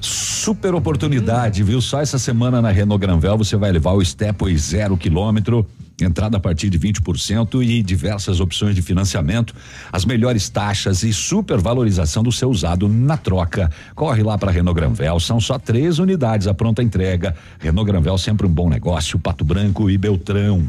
Super 0.00 0.74
oportunidade, 0.74 1.62
viu? 1.62 1.80
Só 1.80 2.00
essa 2.00 2.18
semana 2.18 2.62
na 2.62 2.70
Renault 2.70 3.00
Granvel 3.00 3.36
você 3.36 3.56
vai 3.56 3.70
levar 3.72 3.92
o 3.92 4.04
Stepway 4.04 4.56
zero 4.56 4.96
quilômetro. 4.96 5.66
Entrada 6.00 6.36
a 6.36 6.40
partir 6.40 6.70
de 6.70 6.78
20% 6.78 7.62
e 7.62 7.82
diversas 7.82 8.38
opções 8.38 8.74
de 8.74 8.82
financiamento, 8.82 9.54
as 9.92 10.04
melhores 10.04 10.48
taxas 10.48 11.02
e 11.02 11.12
supervalorização 11.12 12.22
do 12.22 12.30
seu 12.30 12.48
usado 12.48 12.88
na 12.88 13.16
troca. 13.16 13.70
Corre 13.94 14.22
lá 14.22 14.38
para 14.38 14.52
Renault 14.52 14.78
Granvel, 14.78 15.18
são 15.18 15.40
só 15.40 15.58
três 15.58 15.98
unidades 15.98 16.46
a 16.46 16.54
pronta 16.54 16.82
entrega. 16.82 17.34
Renault 17.58 17.90
Granvel 17.90 18.16
sempre 18.16 18.46
um 18.46 18.50
bom 18.50 18.68
negócio, 18.68 19.18
Pato 19.18 19.44
Branco 19.44 19.90
e 19.90 19.98
Beltrão. 19.98 20.68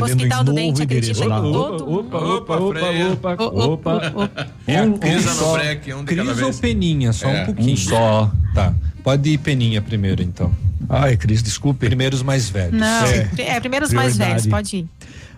Hospital 0.00 0.44
do 0.44 0.52
Dente 0.52 0.82
acredita 0.82 1.24
lá. 1.26 1.36
que 1.36 1.52
todo 1.52 1.98
Opa, 1.98 2.18
opa, 2.18 2.56
opa, 2.56 3.44
opa, 3.44 4.12
opa. 4.14 4.46
É 4.66 4.80
Um- 4.82 4.86
um, 4.86 4.94
um 4.94 4.98
Pisa 4.98 5.30
no 5.30 5.36
só. 5.36 5.52
breque, 5.54 5.92
um 5.92 6.04
de 6.04 6.14
Cris 6.14 6.40
ou. 6.42 6.54
Peninha? 6.54 7.12
Só 7.12 7.28
É. 7.28 7.42
um 7.42 7.46
pouquinho. 7.46 7.72
Um 7.72 7.76
só. 7.76 8.30
Tá. 8.54 8.74
Pode 9.02 9.28
ir 9.30 9.38
Peninha 9.38 9.82
primeiro, 9.82 10.22
então. 10.22 10.52
Ai, 10.88 11.16
Cris, 11.16 11.42
desculpe. 11.42 11.86
Primeiros 11.86 12.22
mais 12.22 12.48
velhos. 12.48 12.78
Não, 12.78 13.04
É. 13.06 13.28
é, 13.38 13.60
primeiro 13.60 13.84
os 13.86 13.92
mais 13.92 14.16
velhos, 14.16 14.46
pode 14.46 14.76
ir. 14.78 14.86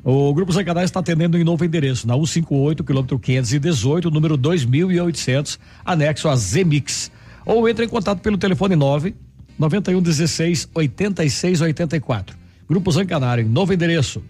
O 0.02 0.34
Grupo 0.34 0.52
Zancanais 0.52 0.86
está 0.90 1.00
atendendo 1.00 1.38
em 1.38 1.44
novo 1.44 1.64
endereço, 1.64 2.06
na 2.06 2.14
158, 2.14 2.84
quilômetro 2.84 3.18
518, 3.18 4.10
número 4.10 4.36
2800, 4.36 5.58
anexo 5.84 6.28
a 6.28 6.36
Zemix. 6.36 7.10
Ou 7.46 7.66
entre 7.68 7.84
em 7.86 7.88
contato 7.88 8.20
pelo 8.20 8.36
telefone 8.36 8.76
9 8.76 9.14
91 9.58 10.02
16 10.02 10.68
86 10.74 11.60
84. 11.62 12.36
Grupo 12.68 12.90
Zancanaro, 12.90 13.40
em 13.40 13.44
novo 13.44 13.72
endereço, 13.72 14.22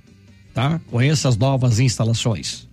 tá? 0.55 0.81
Conheça 0.91 1.29
as 1.29 1.37
novas 1.37 1.81
instalações. 1.81 2.69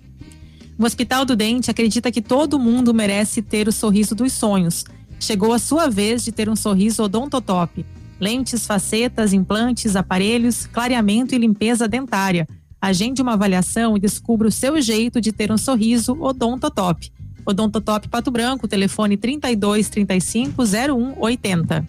O 0.78 0.86
Hospital 0.86 1.26
do 1.26 1.36
Dente 1.36 1.70
acredita 1.70 2.12
que 2.12 2.22
todo 2.22 2.60
mundo 2.60 2.94
merece 2.94 3.41
ter 3.41 3.68
o 3.68 3.72
sorriso 3.72 4.16
dos 4.16 4.32
sonhos. 4.32 4.86
Chegou 5.20 5.53
a 5.53 5.60
sua 5.60 5.90
vez 5.90 6.24
de 6.24 6.32
ter 6.32 6.48
um 6.48 6.56
sorriso 6.56 7.03
odontotop. 7.03 7.86
Lentes, 8.20 8.66
facetas, 8.66 9.34
implantes, 9.34 9.95
aparelhos, 9.95 10.66
clareamento 10.68 11.36
e 11.36 11.38
limpeza 11.38 11.88
dentária. 11.88 12.48
Agende 12.80 13.22
uma 13.22 13.34
avaliação 13.34 13.98
e 13.98 13.99
descubra 13.99 14.48
o 14.48 14.52
seu 14.52 14.82
jeito 14.82 15.20
de 15.20 15.32
ter 15.32 15.52
um 15.52 15.58
sorriso 15.58 16.14
odontotop. 16.20 17.12
Odontotop 17.45 18.08
Pato 18.08 18.32
Branco, 18.32 18.68
telefone 18.68 19.18
32 19.18 19.90
35 19.90 20.64
01 20.64 21.20
80. 21.20 21.88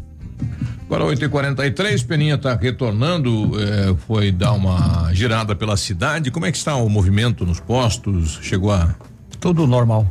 Agora 0.87 1.05
8h43, 1.07 2.05
Peninha 2.07 2.35
está 2.35 2.55
retornando, 2.55 3.53
eh, 3.59 3.95
foi 4.07 4.31
dar 4.31 4.53
uma 4.53 5.11
girada 5.15 5.55
pela 5.57 5.77
cidade. 5.77 6.31
Como 6.31 6.45
é 6.45 6.53
que 6.53 6.59
está 6.59 6.77
o 6.77 6.89
movimento 6.89 7.47
nos 7.47 7.59
postos? 7.61 8.39
Chegou 8.43 8.71
a. 8.73 8.95
Tudo 9.41 9.67
normal. 9.67 10.07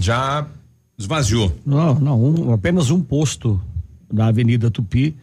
Já 0.00 0.46
esvaziou. 0.98 1.54
Não, 1.66 1.98
não, 2.00 2.22
um- 2.24 2.52
apenas 2.52 2.88
um 2.90 3.00
posto 3.02 3.60
da 4.10 4.26
Avenida 4.28 4.70
Tupi 4.70 5.14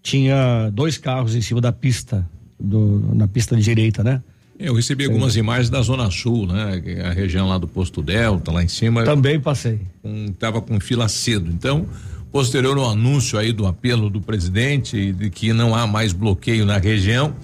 tinha 0.00 0.70
dois 0.72 0.96
carros 0.96 1.34
em 1.34 1.40
cima 1.42 1.60
da 1.60 1.72
pista, 1.72 2.28
do, 2.58 3.02
na 3.14 3.26
pista 3.26 3.56
de 3.56 3.62
direita, 3.62 4.04
né? 4.04 4.22
Eu 4.60 4.74
recebi 4.76 5.04
algumas 5.06 5.34
imagens 5.34 5.70
da 5.70 5.82
Zona 5.82 6.08
Sul, 6.08 6.46
né? 6.46 6.80
A 7.04 7.10
região 7.12 7.48
lá 7.48 7.58
do 7.58 7.66
posto 7.66 8.00
Delta, 8.00 8.52
lá 8.52 8.62
em 8.62 8.68
cima. 8.68 9.02
Também 9.02 9.40
passei. 9.40 9.80
Com, 10.00 10.28
tava 10.38 10.60
com 10.62 10.78
fila 10.78 11.08
cedo. 11.08 11.50
Então, 11.50 11.84
posterior 12.32 12.76
ao 12.78 12.90
anúncio 12.90 13.38
aí 13.38 13.52
do 13.52 13.66
apelo 13.66 14.08
do 14.08 14.20
presidente 14.20 15.12
de 15.12 15.28
que 15.30 15.52
não 15.52 15.74
há 15.74 15.86
mais 15.86 16.12
bloqueio 16.12 16.64
na 16.64 16.78
região, 16.78 17.34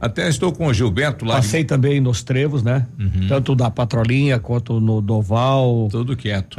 até 0.00 0.28
estou 0.28 0.50
com 0.52 0.66
o 0.66 0.72
Gilberto 0.74 1.24
lá. 1.24 1.34
Passei 1.36 1.64
também 1.64 2.00
nos 2.00 2.22
trevos, 2.22 2.62
né? 2.62 2.86
Tanto 3.28 3.54
da 3.54 3.70
Patrolinha 3.70 4.38
quanto 4.38 4.80
no 4.80 5.00
Doval. 5.02 5.88
Tudo 5.90 6.16
quieto. 6.16 6.58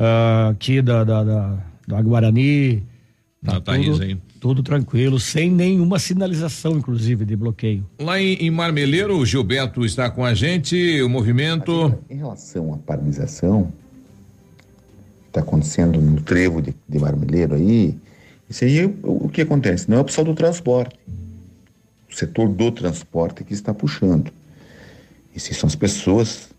aqui 0.50 0.82
da, 0.82 1.04
da, 1.04 1.24
da, 1.24 1.58
da 1.88 2.02
Guarani. 2.02 2.84
Da 3.42 3.54
Tá 3.54 3.62
Thaís 3.72 3.88
tudo, 3.88 4.04
aí. 4.04 4.18
tudo 4.42 4.62
tranquilo, 4.62 5.18
sem 5.18 5.50
nenhuma 5.50 5.98
sinalização, 5.98 6.74
inclusive, 6.74 7.24
de 7.24 7.38
bloqueio. 7.38 7.86
Lá 7.98 8.22
em, 8.22 8.34
em 8.34 8.52
Marmeleiro, 8.52 9.18
o 9.18 9.26
Gilberto 9.26 9.86
está 9.86 10.10
com 10.10 10.26
a 10.26 10.34
gente, 10.34 11.02
o 11.02 11.08
movimento. 11.08 11.98
Em 12.10 12.18
relação 12.18 12.74
à 12.74 12.78
paralisação 12.78 13.72
está 15.30 15.42
acontecendo 15.42 16.02
no 16.02 16.22
trevo 16.22 16.62
de, 16.62 16.76
de 16.88 17.00
Marmeleiro 17.00 17.56
aí, 17.56 17.98
isso 18.50 18.66
aí 18.66 18.86
o, 19.04 19.30
que 19.30 19.42
acontece? 19.42 19.90
Não 19.90 19.98
é 19.98 20.02
o 20.02 20.06
pessoal 20.06 20.26
do 20.26 20.34
transporte. 20.34 21.00
O 22.10 22.16
setor 22.16 22.50
do 22.50 22.72
transporte 22.72 23.44
que 23.44 23.54
está 23.54 23.74
puxando. 23.74 24.32
Essas 25.36 25.56
são 25.56 25.68
as 25.68 25.76
pessoas, 25.76 26.50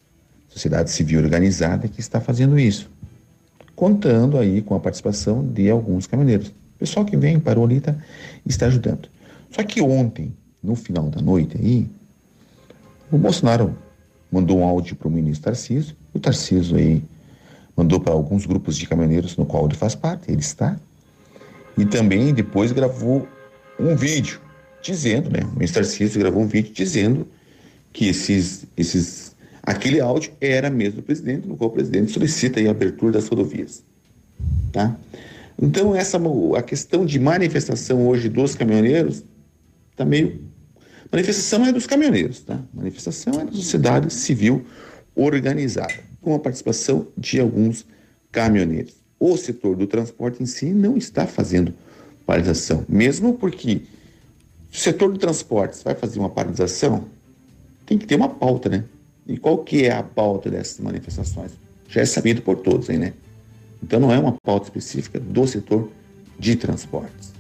sociedade 0.48 0.90
civil 0.90 1.20
organizada 1.20 1.88
que 1.88 2.00
está 2.00 2.20
fazendo 2.20 2.58
isso. 2.58 2.88
Contando 3.74 4.38
aí 4.38 4.62
com 4.62 4.74
a 4.74 4.80
participação 4.80 5.44
de 5.44 5.68
alguns 5.68 6.06
caminhoneiros. 6.06 6.48
O 6.48 6.78
pessoal 6.78 7.04
que 7.04 7.16
vem, 7.16 7.40
parou 7.40 7.64
ali, 7.64 7.80
tá, 7.80 7.96
está 8.46 8.66
ajudando. 8.66 9.08
Só 9.50 9.64
que 9.64 9.82
ontem, 9.82 10.32
no 10.62 10.76
final 10.76 11.10
da 11.10 11.20
noite 11.20 11.56
aí, 11.58 11.88
o 13.10 13.18
Bolsonaro 13.18 13.76
mandou 14.30 14.60
um 14.60 14.64
áudio 14.64 14.94
para 14.94 15.08
o 15.08 15.10
ministro 15.10 15.46
Tarciso, 15.46 15.96
o 16.14 16.20
Tarciso 16.20 16.76
aí 16.76 17.02
mandou 17.80 17.98
para 17.98 18.12
alguns 18.12 18.44
grupos 18.44 18.76
de 18.76 18.86
caminhoneiros 18.86 19.36
no 19.38 19.46
qual 19.46 19.64
ele 19.64 19.74
faz 19.74 19.94
parte, 19.94 20.30
ele 20.30 20.40
está, 20.40 20.78
e 21.78 21.86
também 21.86 22.34
depois 22.34 22.72
gravou 22.72 23.26
um 23.78 23.96
vídeo 23.96 24.38
dizendo, 24.82 25.30
né, 25.30 25.40
o 25.42 25.54
ministro 25.54 25.82
Tarciso 25.82 26.18
gravou 26.18 26.42
um 26.42 26.46
vídeo 26.46 26.72
dizendo 26.74 27.26
que 27.90 28.08
esses, 28.08 28.66
esses, 28.76 29.34
aquele 29.62 29.98
áudio 29.98 30.32
era 30.40 30.68
mesmo 30.68 30.96
do 30.96 31.02
presidente, 31.02 31.48
no 31.48 31.56
qual 31.56 31.70
o 31.70 31.72
presidente 31.72 32.12
solicita 32.12 32.60
a 32.60 32.70
abertura 32.70 33.12
das 33.12 33.26
rodovias, 33.28 33.82
tá? 34.72 34.94
Então 35.60 35.94
essa 35.94 36.20
a 36.56 36.62
questão 36.62 37.06
de 37.06 37.18
manifestação 37.18 38.06
hoje 38.06 38.28
dos 38.28 38.54
caminhoneiros 38.54 39.24
está 39.90 40.04
meio 40.04 40.50
Manifestação 41.12 41.66
é 41.66 41.72
dos 41.72 41.86
caminhoneiros, 41.86 42.40
tá? 42.40 42.60
Manifestação 42.72 43.40
é 43.40 43.44
da 43.44 43.50
sociedade 43.50 44.12
civil 44.12 44.64
organizada, 45.16 46.09
com 46.20 46.34
a 46.34 46.38
participação 46.38 47.06
de 47.16 47.40
alguns 47.40 47.86
caminhoneiros. 48.30 48.94
O 49.18 49.36
setor 49.36 49.76
do 49.76 49.86
transporte 49.86 50.42
em 50.42 50.46
si 50.46 50.66
não 50.66 50.96
está 50.96 51.26
fazendo 51.26 51.74
paralisação, 52.24 52.84
mesmo 52.88 53.34
porque 53.34 53.82
o 54.72 54.76
setor 54.76 55.12
do 55.12 55.18
transporte 55.18 55.82
vai 55.82 55.94
fazer 55.94 56.18
uma 56.18 56.30
paralisação, 56.30 57.04
tem 57.84 57.98
que 57.98 58.06
ter 58.06 58.14
uma 58.14 58.28
pauta, 58.28 58.68
né? 58.68 58.84
E 59.26 59.36
qual 59.36 59.58
que 59.58 59.84
é 59.84 59.92
a 59.92 60.02
pauta 60.02 60.50
dessas 60.50 60.78
manifestações? 60.80 61.52
Já 61.88 62.02
é 62.02 62.06
sabido 62.06 62.40
por 62.40 62.56
todos 62.56 62.88
aí, 62.88 62.98
né? 62.98 63.12
Então 63.82 63.98
não 63.98 64.12
é 64.12 64.18
uma 64.18 64.32
pauta 64.44 64.66
específica 64.66 65.18
do 65.18 65.46
setor 65.46 65.90
de 66.38 66.56
transportes. 66.56 67.32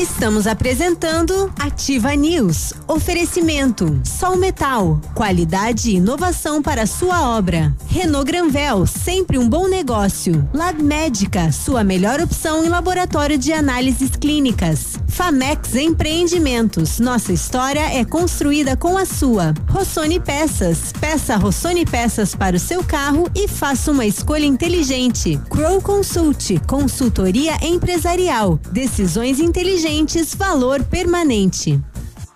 Estamos 0.00 0.46
apresentando 0.46 1.52
Ativa 1.58 2.14
News. 2.14 2.72
Oferecimento: 2.88 4.00
Sol 4.02 4.34
Metal, 4.34 4.98
qualidade 5.14 5.90
e 5.90 5.96
inovação 5.96 6.62
para 6.62 6.86
sua 6.86 7.36
obra. 7.36 7.76
Renault 7.86 8.24
Granvel, 8.24 8.86
sempre 8.86 9.36
um 9.36 9.46
bom 9.46 9.68
negócio. 9.68 10.48
Lab 10.54 10.82
Médica, 10.82 11.52
sua 11.52 11.84
melhor 11.84 12.18
opção 12.18 12.64
em 12.64 12.70
laboratório 12.70 13.36
de 13.36 13.52
análises 13.52 14.12
clínicas. 14.12 14.98
Famex 15.06 15.74
Empreendimentos, 15.74 16.98
nossa 16.98 17.30
história 17.30 17.94
é 17.94 18.02
construída 18.02 18.78
com 18.78 18.96
a 18.96 19.04
sua. 19.04 19.52
Rossoni 19.68 20.18
Peças, 20.18 20.94
peça 20.98 21.36
Rossoni 21.36 21.84
Peças 21.84 22.34
para 22.34 22.56
o 22.56 22.60
seu 22.60 22.82
carro 22.82 23.28
e 23.34 23.46
faça 23.46 23.90
uma 23.90 24.06
escolha 24.06 24.46
inteligente. 24.46 25.38
Crow 25.50 25.82
Consult, 25.82 26.58
consultoria 26.66 27.52
empresarial, 27.62 28.58
decisões 28.72 29.40
inteligentes, 29.40 29.89
valor 30.36 30.84
permanente. 30.84 31.80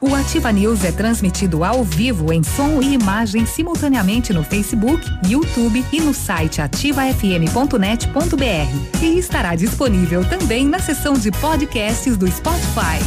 O 0.01 0.13
Ativa 0.15 0.53
News 0.53 0.85
é 0.85 0.91
transmitido 0.91 1.63
ao 1.63 1.85
vivo 1.85 2.33
em 2.33 2.43
som 2.43 2.83
e 2.83 2.95
imagem 2.95 3.47
simultaneamente 3.47 4.33
no 4.33 4.43
Facebook, 4.43 5.01
YouTube 5.29 5.85
e 5.93 6.01
no 6.01 6.13
site 6.13 6.61
ativafm.net.br. 6.61 9.03
E 9.03 9.19
estará 9.19 9.55
disponível 9.55 10.29
também 10.29 10.67
na 10.67 10.81
seção 10.81 11.15
de 11.15 11.31
podcasts 11.31 12.17
do 12.17 12.31
Spotify. 12.31 12.99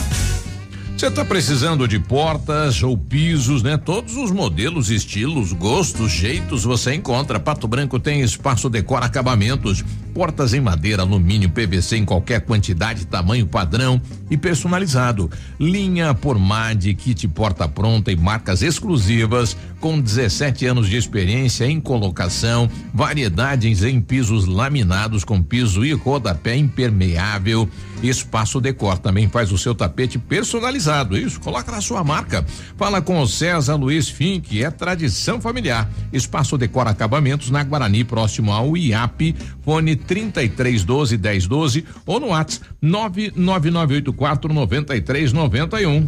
Você 0.98 1.08
está 1.08 1.24
precisando 1.24 1.88
de 1.88 2.00
portas 2.00 2.82
ou 2.82 2.98
pisos, 2.98 3.62
né? 3.62 3.78
Todos 3.78 4.16
os 4.16 4.32
modelos, 4.32 4.90
estilos, 4.90 5.54
gostos, 5.54 6.12
jeitos 6.12 6.64
você 6.64 6.96
encontra. 6.96 7.40
Pato 7.40 7.68
Branco 7.68 8.00
tem 8.00 8.22
espaço 8.22 8.68
decora 8.68 9.06
acabamentos, 9.06 9.86
portas 10.18 10.52
em 10.52 10.60
madeira, 10.60 11.04
alumínio, 11.04 11.48
PVC 11.48 11.98
em 11.98 12.04
qualquer 12.04 12.42
quantidade, 12.42 13.06
tamanho 13.06 13.46
padrão 13.46 14.02
e 14.32 14.36
personalizado. 14.36 15.30
Linha 15.60 16.12
por 16.12 16.40
MAD, 16.40 16.92
kit 16.96 17.28
porta 17.28 17.68
pronta 17.68 18.12
e 18.12 18.16
marcas 18.16 18.64
exclusivas 18.64 19.56
com 19.80 20.00
17 20.00 20.66
anos 20.66 20.90
de 20.90 20.98
experiência 20.98 21.66
em 21.66 21.80
colocação, 21.80 22.68
variedades 22.92 23.84
em 23.84 24.02
pisos 24.02 24.48
laminados 24.48 25.24
com 25.24 25.40
piso 25.40 25.86
e 25.86 25.94
rodapé 25.94 26.56
impermeável. 26.56 27.70
Espaço 28.02 28.62
Decor 28.62 28.98
também 29.00 29.28
faz 29.28 29.52
o 29.52 29.58
seu 29.58 29.74
tapete 29.74 30.20
personalizado, 30.20 31.18
isso, 31.18 31.40
coloca 31.40 31.72
na 31.72 31.82
sua 31.82 32.04
marca. 32.04 32.46
Fala 32.76 33.02
com 33.02 33.20
o 33.20 33.28
César 33.28 33.76
Luiz 33.76 34.08
Fink, 34.08 34.64
é 34.64 34.70
tradição 34.70 35.42
familiar. 35.42 35.90
Espaço 36.14 36.58
Decor 36.58 36.88
Acabamentos 36.88 37.50
na 37.50 37.64
Guarani, 37.64 38.04
próximo 38.04 38.52
ao 38.52 38.78
IAP, 38.78 39.36
fone 39.64 39.96
3312 40.08 41.18
1012 41.18 41.86
ou 42.06 42.20
no 42.20 42.28
WhatsApp 42.28 42.66
99984 42.82 44.54
9391. 44.54 46.06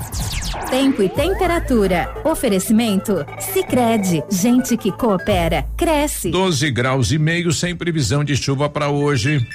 Tempo 0.70 1.04
e 1.04 1.10
temperatura. 1.10 2.14
Oferecimento? 2.24 3.26
Sicredi 3.40 4.24
Gente 4.30 4.78
que 4.78 4.92
coopera, 4.92 5.66
cresce. 5.76 6.32
12 6.32 6.72
graus 6.72 7.12
e 7.12 7.18
meio 7.18 7.52
sem 7.52 7.76
previsão 7.76 8.24
de 8.24 8.36
chuva 8.36 8.70
para 8.70 8.90
hoje. 8.90 9.46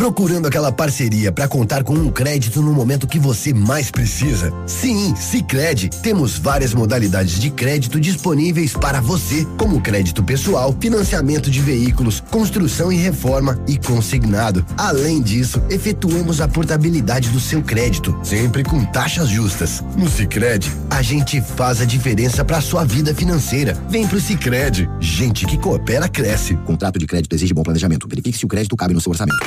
Procurando 0.00 0.48
aquela 0.48 0.72
parceria 0.72 1.30
para 1.30 1.46
contar 1.46 1.84
com 1.84 1.92
um 1.92 2.10
crédito 2.10 2.62
no 2.62 2.72
momento 2.72 3.06
que 3.06 3.18
você 3.18 3.52
mais 3.52 3.90
precisa? 3.90 4.50
Sim, 4.66 5.14
Sicredi. 5.14 5.90
Temos 5.90 6.38
várias 6.38 6.72
modalidades 6.72 7.38
de 7.38 7.50
crédito 7.50 8.00
disponíveis 8.00 8.72
para 8.72 8.98
você, 8.98 9.46
como 9.58 9.78
crédito 9.82 10.24
pessoal, 10.24 10.74
financiamento 10.80 11.50
de 11.50 11.60
veículos, 11.60 12.24
construção 12.30 12.90
e 12.90 12.96
reforma 12.96 13.62
e 13.68 13.76
consignado. 13.76 14.64
Além 14.78 15.20
disso, 15.20 15.62
efetuamos 15.68 16.40
a 16.40 16.48
portabilidade 16.48 17.28
do 17.28 17.38
seu 17.38 17.62
crédito, 17.62 18.18
sempre 18.22 18.64
com 18.64 18.82
taxas 18.82 19.28
justas. 19.28 19.84
No 19.98 20.08
Sicredi, 20.08 20.72
a 20.88 21.02
gente 21.02 21.42
faz 21.42 21.82
a 21.82 21.84
diferença 21.84 22.42
para 22.42 22.62
sua 22.62 22.86
vida 22.86 23.14
financeira. 23.14 23.76
Vem 23.90 24.08
pro 24.08 24.18
Sicredi. 24.18 24.88
Gente 24.98 25.44
que 25.44 25.58
coopera 25.58 26.08
cresce. 26.08 26.56
Contrato 26.64 26.98
de 26.98 27.06
crédito 27.06 27.34
exige 27.34 27.52
bom 27.52 27.62
planejamento. 27.62 28.08
Verifique 28.08 28.38
se 28.38 28.46
o 28.46 28.48
crédito 28.48 28.74
cabe 28.74 28.94
no 28.94 29.00
seu 29.02 29.10
orçamento. 29.10 29.46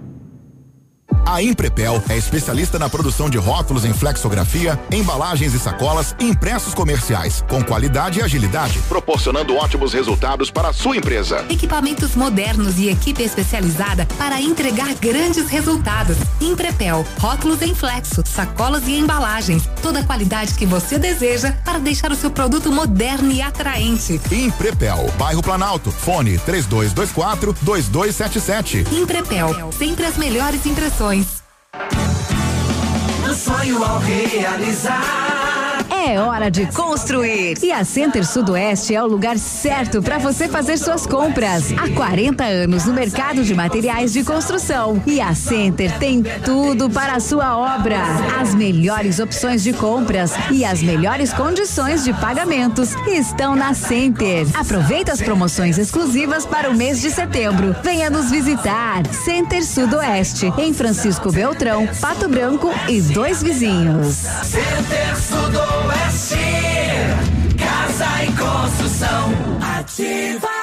A 1.25 1.41
Imprepel 1.41 2.03
é 2.09 2.17
especialista 2.17 2.79
na 2.79 2.89
produção 2.89 3.29
de 3.29 3.37
rótulos 3.37 3.85
em 3.85 3.93
flexografia, 3.93 4.79
embalagens 4.91 5.53
e 5.53 5.59
sacolas 5.59 6.15
e 6.19 6.25
impressos 6.25 6.73
comerciais, 6.73 7.43
com 7.47 7.63
qualidade 7.63 8.19
e 8.19 8.21
agilidade, 8.21 8.79
proporcionando 8.89 9.55
ótimos 9.55 9.93
resultados 9.93 10.49
para 10.49 10.69
a 10.69 10.73
sua 10.73 10.97
empresa. 10.97 11.45
Equipamentos 11.49 12.15
modernos 12.15 12.79
e 12.79 12.89
equipe 12.89 13.23
especializada 13.23 14.05
para 14.17 14.41
entregar 14.41 14.93
grandes 14.95 15.47
resultados. 15.47 16.17
Imprepel, 16.39 17.05
rótulos 17.19 17.61
em 17.61 17.75
flexo, 17.75 18.23
sacolas 18.25 18.87
e 18.87 18.97
embalagens. 18.97 19.63
Toda 19.81 19.99
a 19.99 20.03
qualidade 20.03 20.55
que 20.55 20.65
você 20.65 20.97
deseja 20.97 21.53
para 21.63 21.79
deixar 21.79 22.11
o 22.11 22.15
seu 22.15 22.31
produto 22.31 22.71
moderno 22.71 23.31
e 23.31 23.41
atraente. 23.41 24.19
Imprepel, 24.31 25.11
bairro 25.17 25.41
Planalto, 25.41 25.91
fone 25.91 26.37
3224 26.39 27.55
2277. 27.61 28.85
Imprepel, 28.91 29.71
sempre 29.77 30.05
as 30.05 30.17
melhores 30.17 30.65
impressões. 30.65 31.10
Um 31.13 31.25
sonho 33.33 33.83
ao 33.83 33.99
realizar. 33.99 35.40
É 36.03 36.19
hora 36.19 36.49
de 36.49 36.65
construir. 36.65 37.59
E 37.61 37.71
a 37.71 37.85
Center 37.85 38.25
Sudoeste 38.25 38.95
é 38.95 39.03
o 39.03 39.05
lugar 39.05 39.37
certo 39.37 40.01
para 40.01 40.17
você 40.17 40.47
fazer 40.47 40.75
suas 40.77 41.05
compras. 41.05 41.71
Há 41.73 41.93
40 41.93 42.43
anos 42.43 42.85
no 42.85 42.93
mercado 42.93 43.43
de 43.43 43.53
materiais 43.53 44.11
de 44.11 44.23
construção. 44.23 45.01
E 45.05 45.21
a 45.21 45.35
Center 45.35 45.95
tem 45.99 46.23
tudo 46.43 46.89
para 46.89 47.13
a 47.13 47.19
sua 47.19 47.55
obra. 47.55 47.97
As 48.41 48.55
melhores 48.55 49.19
opções 49.19 49.61
de 49.61 49.73
compras 49.73 50.33
e 50.49 50.65
as 50.65 50.81
melhores 50.81 51.31
condições 51.33 52.03
de 52.03 52.13
pagamentos 52.13 52.95
estão 53.05 53.55
na 53.55 53.75
Center. 53.75 54.47
Aproveita 54.55 55.11
as 55.11 55.21
promoções 55.21 55.77
exclusivas 55.77 56.47
para 56.47 56.67
o 56.71 56.75
mês 56.75 56.99
de 56.99 57.11
setembro. 57.11 57.75
Venha 57.83 58.09
nos 58.09 58.31
visitar. 58.31 59.05
Center 59.13 59.63
Sudoeste, 59.63 60.51
em 60.57 60.73
Francisco 60.73 61.31
Beltrão, 61.31 61.87
Pato 62.01 62.27
Branco 62.27 62.73
e 62.89 62.99
dois 63.01 63.43
vizinhos. 63.43 64.15
Center 64.43 65.15
Sudoeste. 65.15 65.90
Casa 67.57 68.23
e 68.23 68.31
construção. 68.33 69.33
Ativa. 69.79 70.60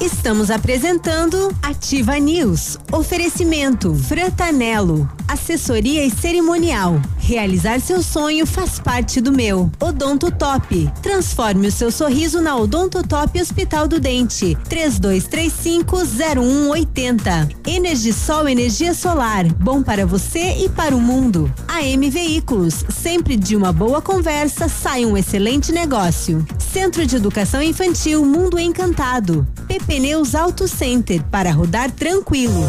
Estamos 0.00 0.48
apresentando 0.48 1.52
Ativa 1.60 2.20
News. 2.20 2.78
Oferecimento 2.92 3.92
Fratanelo. 3.94 5.10
Assessoria 5.26 6.04
e 6.04 6.10
cerimonial. 6.10 7.00
Realizar 7.18 7.80
seu 7.80 8.00
sonho 8.02 8.46
faz 8.46 8.78
parte 8.78 9.20
do 9.20 9.32
meu. 9.32 9.68
Odonto 9.80 10.30
Top. 10.30 10.88
Transforme 11.02 11.66
o 11.66 11.72
seu 11.72 11.90
sorriso 11.90 12.40
na 12.40 12.56
Odonto 12.56 13.02
Top 13.02 13.40
Hospital 13.40 13.88
do 13.88 13.98
Dente. 13.98 14.56
32350180. 14.70 17.56
Energisol 17.66 18.48
energia 18.48 18.94
solar. 18.94 19.52
Bom 19.54 19.82
para 19.82 20.06
você 20.06 20.64
e 20.64 20.68
para 20.68 20.94
o 20.96 21.00
mundo. 21.00 21.52
AM 21.66 22.08
Veículos. 22.08 22.84
Sempre 22.88 23.36
de 23.36 23.56
uma 23.56 23.72
boa 23.72 24.00
conversa 24.00 24.68
sai 24.68 25.04
um 25.04 25.16
excelente 25.16 25.72
negócio. 25.72 26.46
Centro 26.72 27.04
de 27.04 27.16
Educação 27.16 27.60
Infantil 27.60 28.24
Mundo 28.24 28.56
Encantado. 28.58 29.44
Pneus 29.88 30.34
Auto 30.34 30.68
Center 30.68 31.22
para 31.30 31.50
rodar 31.50 31.90
tranquilo. 31.90 32.62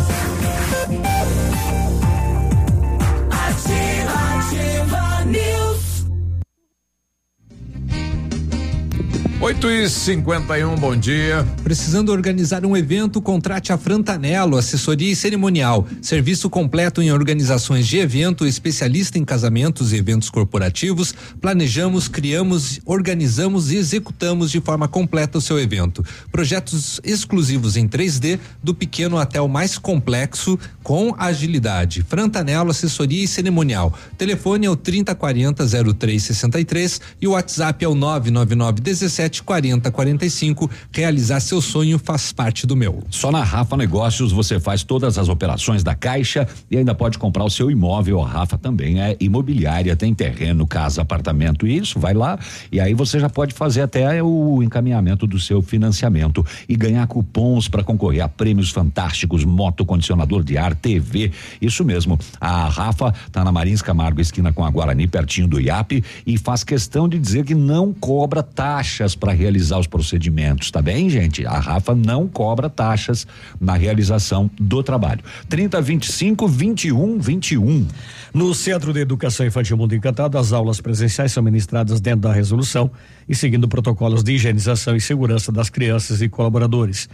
8 9.41 9.72
e 9.72 9.90
51 9.90 10.76
bom 10.76 10.94
dia. 10.98 11.48
Precisando 11.64 12.11
organizar 12.11 12.66
um 12.66 12.76
evento, 12.76 13.22
contrate 13.22 13.72
a 13.72 13.78
Frantanelo, 13.78 14.57
assessoria 14.57 15.14
e 15.14 15.16
cerimonial. 15.16 15.88
Serviço 16.02 16.49
completo 16.49 17.02
em 17.02 17.10
organizações 17.10 17.88
de 17.88 17.99
evento, 17.99 18.45
especialista 18.45 19.18
em 19.18 19.24
casamentos 19.24 19.94
e 19.94 19.95
eventos 19.95 20.30
corporativos. 20.30 21.16
Planejamos, 21.40 22.10
criamos, 22.10 22.82
organizamos 22.86 23.72
e 23.72 23.78
executamos 23.78 24.52
de 24.52 24.60
forma 24.60 24.90
completa 24.90 25.38
o 25.38 25.41
seu 25.41 25.57
evento. 25.57 26.03
Projetos 26.34 26.99
exclusivos 27.02 27.78
em 27.78 27.88
3D, 27.88 28.40
do 28.61 28.76
pequeno 28.76 29.18
até 29.18 29.40
o 29.40 29.48
mais 29.48 29.78
complexo, 29.78 30.60
com 30.84 31.16
agilidade. 31.18 32.03
Frantanelo, 32.03 32.72
assessoria 32.72 33.24
e 33.24 33.28
cerimonial. 33.28 33.98
Telefone 34.18 34.66
é 34.66 34.70
o 34.70 34.76
3040 34.76 35.66
0363 35.66 37.02
e 37.22 37.28
o 37.28 37.32
WhatsApp 37.32 37.86
é 37.86 37.88
o 37.88 37.95
999 37.95 38.82
17 38.82 39.28
40 39.38 39.91
45. 39.91 40.69
Realizar 40.91 41.39
seu 41.39 41.61
sonho 41.61 41.99
faz 41.99 42.31
parte 42.31 42.65
do 42.65 42.76
meu. 42.76 43.03
Só 43.10 43.31
na 43.31 43.43
Rafa 43.43 43.77
Negócios 43.77 44.31
você 44.31 44.60
faz 44.60 44.84
todas 44.84 45.18
as 45.18 45.30
operações 45.30 45.84
da 45.84 45.93
Caixa 45.93 46.47
e 46.72 46.77
ainda 46.77 46.95
pode 46.95 47.19
comprar 47.19 47.43
o 47.43 47.49
seu 47.49 47.69
imóvel. 47.69 48.22
A 48.23 48.27
Rafa 48.27 48.57
também 48.57 48.99
é 48.99 49.15
imobiliária, 49.19 49.95
tem 49.95 50.14
terreno, 50.14 50.65
casa, 50.65 51.01
apartamento. 51.01 51.68
Isso, 51.68 51.99
vai 51.99 52.14
lá 52.14 52.39
e 52.72 52.80
aí 52.80 52.93
você 52.93 53.19
já 53.19 53.30
pode 53.30 53.53
fazer 53.53 53.81
até 53.81 54.23
o 54.23 54.64
encaminhamento 54.64 55.27
do 55.27 55.39
seu 55.39 55.61
financiamento 55.61 56.45
e 56.68 56.76
ganhar 56.76 57.06
cupons 57.07 57.68
para 57.68 57.84
concorrer 57.84 58.23
a 58.23 58.30
prêmios 58.30 58.72
fantásticos, 58.72 59.43
moto, 59.43 59.85
condicionador 59.85 60.43
de 60.43 60.57
ar, 60.57 60.73
TV. 60.76 61.31
Isso 61.61 61.84
mesmo. 61.84 62.18
A 62.39 62.68
Rafa 62.68 63.14
tá 63.31 63.43
na 63.43 63.51
Marins 63.51 63.81
Camargo, 63.81 64.22
esquina 64.22 64.53
com 64.53 64.64
a 64.64 64.69
Guarani, 64.69 65.07
pertinho 65.07 65.47
do 65.47 65.60
IAP, 65.60 66.03
e 66.26 66.38
faz 66.38 66.64
questão 66.64 67.10
de 67.10 67.19
dizer 67.19 67.45
que 67.45 67.56
não 67.56 67.93
cobra 67.93 68.41
taxas 68.41 69.15
para 69.20 69.34
realizar 69.34 69.78
os 69.78 69.88
procedimentos, 69.88 70.72
tá 70.72 70.82
bem, 70.82 71.10
gente? 71.10 71.46
A 71.46 71.60
Rafa 71.60 71.94
não 71.94 72.28
cobra 72.28 72.70
taxas 72.70 73.28
na 73.60 73.76
realização 73.76 74.50
do 74.60 74.82
trabalho. 74.82 75.22
30 75.50 75.82
25 75.82 76.48
21 76.48 77.20
21. 77.20 77.88
No 78.34 78.54
Centro 78.54 78.94
de 78.94 79.02
Educação 79.02 79.46
Infantil 79.46 79.78
Mundo 79.78 79.94
Encantado, 79.94 80.38
as 80.38 80.54
aulas 80.54 80.80
presenciais 80.80 81.32
são 81.32 81.44
ministradas 81.44 82.00
dentro 82.00 82.22
da 82.22 82.34
resolução 82.34 82.90
e 83.28 83.36
seguindo 83.36 83.68
protocolos 83.68 84.24
de 84.24 84.34
higienização 84.34 84.96
e 84.96 85.02
segurança 85.02 85.52
das 85.52 85.70
crianças 85.70 86.22
e 86.22 86.30
colaboradores. 86.30 87.10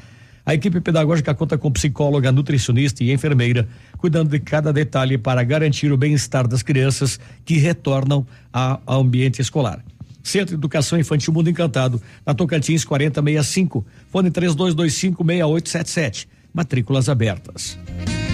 A 0.45 0.53
equipe 0.53 0.79
pedagógica 0.79 1.33
conta 1.33 1.57
com 1.57 1.71
psicóloga, 1.71 2.31
nutricionista 2.31 3.03
e 3.03 3.11
enfermeira, 3.11 3.67
cuidando 3.97 4.29
de 4.29 4.39
cada 4.39 4.71
detalhe 4.71 5.17
para 5.17 5.41
garantir 5.43 5.91
o 5.91 5.97
bem-estar 5.97 6.47
das 6.47 6.61
crianças 6.61 7.19
que 7.43 7.57
retornam 7.57 8.27
ao 8.53 9.01
ambiente 9.01 9.41
escolar. 9.41 9.83
Centro 10.25 10.55
de 10.55 10.55
Educação 10.55 10.97
Infantil 10.97 11.31
Mundo 11.31 11.51
Encantado, 11.51 12.01
na 12.25 12.33
Tocantins 12.33 12.83
4065, 12.83 13.85
fone 14.09 14.31
32256877. 14.31 16.27
Matrículas 16.51 17.07
abertas. 17.07 17.77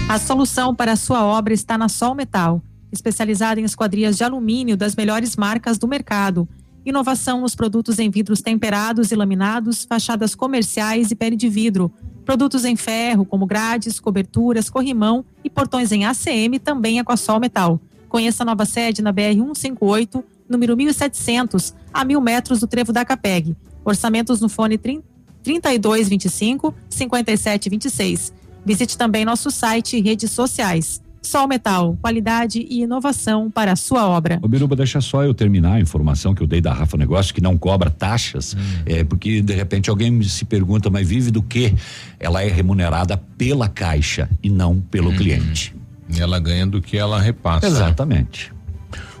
A 0.08 0.18
solução 0.18 0.74
para 0.74 0.92
a 0.92 0.96
sua 0.96 1.22
obra 1.22 1.52
está 1.52 1.76
na 1.76 1.90
Sol 1.90 2.14
Metal, 2.14 2.62
especializada 2.90 3.60
em 3.60 3.64
esquadrias 3.64 4.16
de 4.16 4.24
alumínio 4.24 4.74
das 4.74 4.96
melhores 4.96 5.36
marcas 5.36 5.76
do 5.76 5.86
mercado. 5.86 6.48
Inovação 6.84 7.42
nos 7.42 7.54
produtos 7.54 7.98
em 7.98 8.08
vidros 8.08 8.40
temperados 8.40 9.12
e 9.12 9.14
laminados, 9.14 9.84
fachadas 9.84 10.34
comerciais 10.34 11.10
e 11.10 11.14
pele 11.14 11.36
de 11.36 11.50
vidro. 11.50 11.92
Produtos 12.24 12.64
em 12.64 12.74
ferro, 12.74 13.26
como 13.26 13.44
grades, 13.44 14.00
coberturas, 14.00 14.70
corrimão 14.70 15.26
e 15.44 15.50
portões 15.50 15.92
em 15.92 16.06
ACM 16.06 16.58
também 16.58 16.98
é 16.98 17.04
com 17.04 17.12
a 17.12 17.18
Sol 17.18 17.38
Metal. 17.38 17.78
Conheça 18.08 18.44
a 18.44 18.46
nova 18.46 18.64
sede 18.64 19.02
na 19.02 19.12
BR 19.12 19.34
158, 19.34 20.24
número 20.52 20.76
1700, 20.76 21.74
a 21.92 22.04
mil 22.04 22.20
metros 22.20 22.60
do 22.60 22.68
Trevo 22.68 22.92
da 22.92 23.04
Capeg. 23.04 23.56
Orçamentos 23.84 24.40
no 24.40 24.48
fone 24.48 24.78
30 24.78 25.12
3225 25.42 26.74
5726. 26.88 28.32
Visite 28.64 28.96
também 28.96 29.24
nosso 29.24 29.50
site 29.50 29.96
e 29.96 30.00
redes 30.00 30.30
sociais. 30.30 31.02
Sol 31.20 31.46
Metal, 31.46 31.96
qualidade 32.00 32.66
e 32.68 32.82
inovação 32.82 33.48
para 33.48 33.72
a 33.72 33.76
sua 33.76 34.08
obra. 34.08 34.40
Ô 34.42 34.48
Biruba, 34.48 34.74
deixa 34.74 35.00
só 35.00 35.22
eu 35.22 35.32
terminar 35.32 35.74
a 35.74 35.80
informação 35.80 36.34
que 36.34 36.42
eu 36.42 36.48
dei 36.48 36.60
da 36.60 36.72
Rafa 36.72 36.96
Negócio, 36.96 37.32
que 37.32 37.40
não 37.40 37.56
cobra 37.56 37.90
taxas, 37.90 38.56
é 38.84 39.04
porque 39.04 39.40
de 39.40 39.54
repente 39.54 39.88
alguém 39.88 40.20
se 40.22 40.44
pergunta, 40.44 40.90
mas 40.90 41.06
vive 41.06 41.30
do 41.30 41.40
quê? 41.40 41.72
Ela 42.18 42.42
é 42.42 42.48
remunerada 42.48 43.16
pela 43.38 43.68
caixa 43.68 44.28
e 44.42 44.50
não 44.50 44.80
pelo 44.80 45.14
cliente. 45.14 45.74
E 46.12 46.20
ela 46.20 46.40
ganha 46.40 46.66
do 46.66 46.82
que 46.82 46.98
ela 46.98 47.20
repassa. 47.20 47.68
Exatamente. 47.68 48.52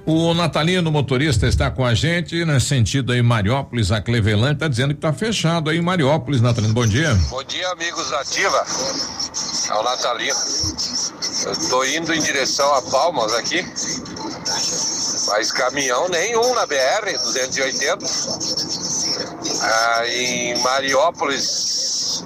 O 0.04 0.34
Natalino 0.34 0.90
motorista 0.90 1.46
está 1.46 1.70
com 1.70 1.86
a 1.86 1.94
gente 1.94 2.44
nesse 2.44 2.66
sentido 2.66 3.12
aí 3.12 3.22
Mariópolis 3.22 3.92
a 3.92 4.00
Cleveland 4.00 4.58
tá 4.58 4.66
dizendo 4.66 4.94
que 4.94 5.00
tá 5.00 5.12
fechado 5.12 5.70
aí 5.70 5.80
Mariópolis, 5.80 6.40
Natalino. 6.40 6.74
Bom 6.74 6.86
dia. 6.86 7.14
Bom 7.30 7.44
dia, 7.44 7.68
amigos 7.68 8.12
Ativa. 8.12 8.66
É 9.70 9.74
o 9.74 9.82
Natalino. 9.84 10.36
Eu 11.46 11.68
tô 11.68 11.84
indo 11.84 12.12
em 12.12 12.20
direção 12.20 12.74
a 12.74 12.82
Palmas 12.82 13.32
aqui. 13.34 13.64
Mas 15.28 15.52
caminhão 15.52 16.08
nenhum 16.08 16.52
na 16.52 16.66
BR 16.66 17.12
280. 17.22 18.04
Ah, 19.62 20.02
em 20.08 20.58
Mariópolis 20.62 22.24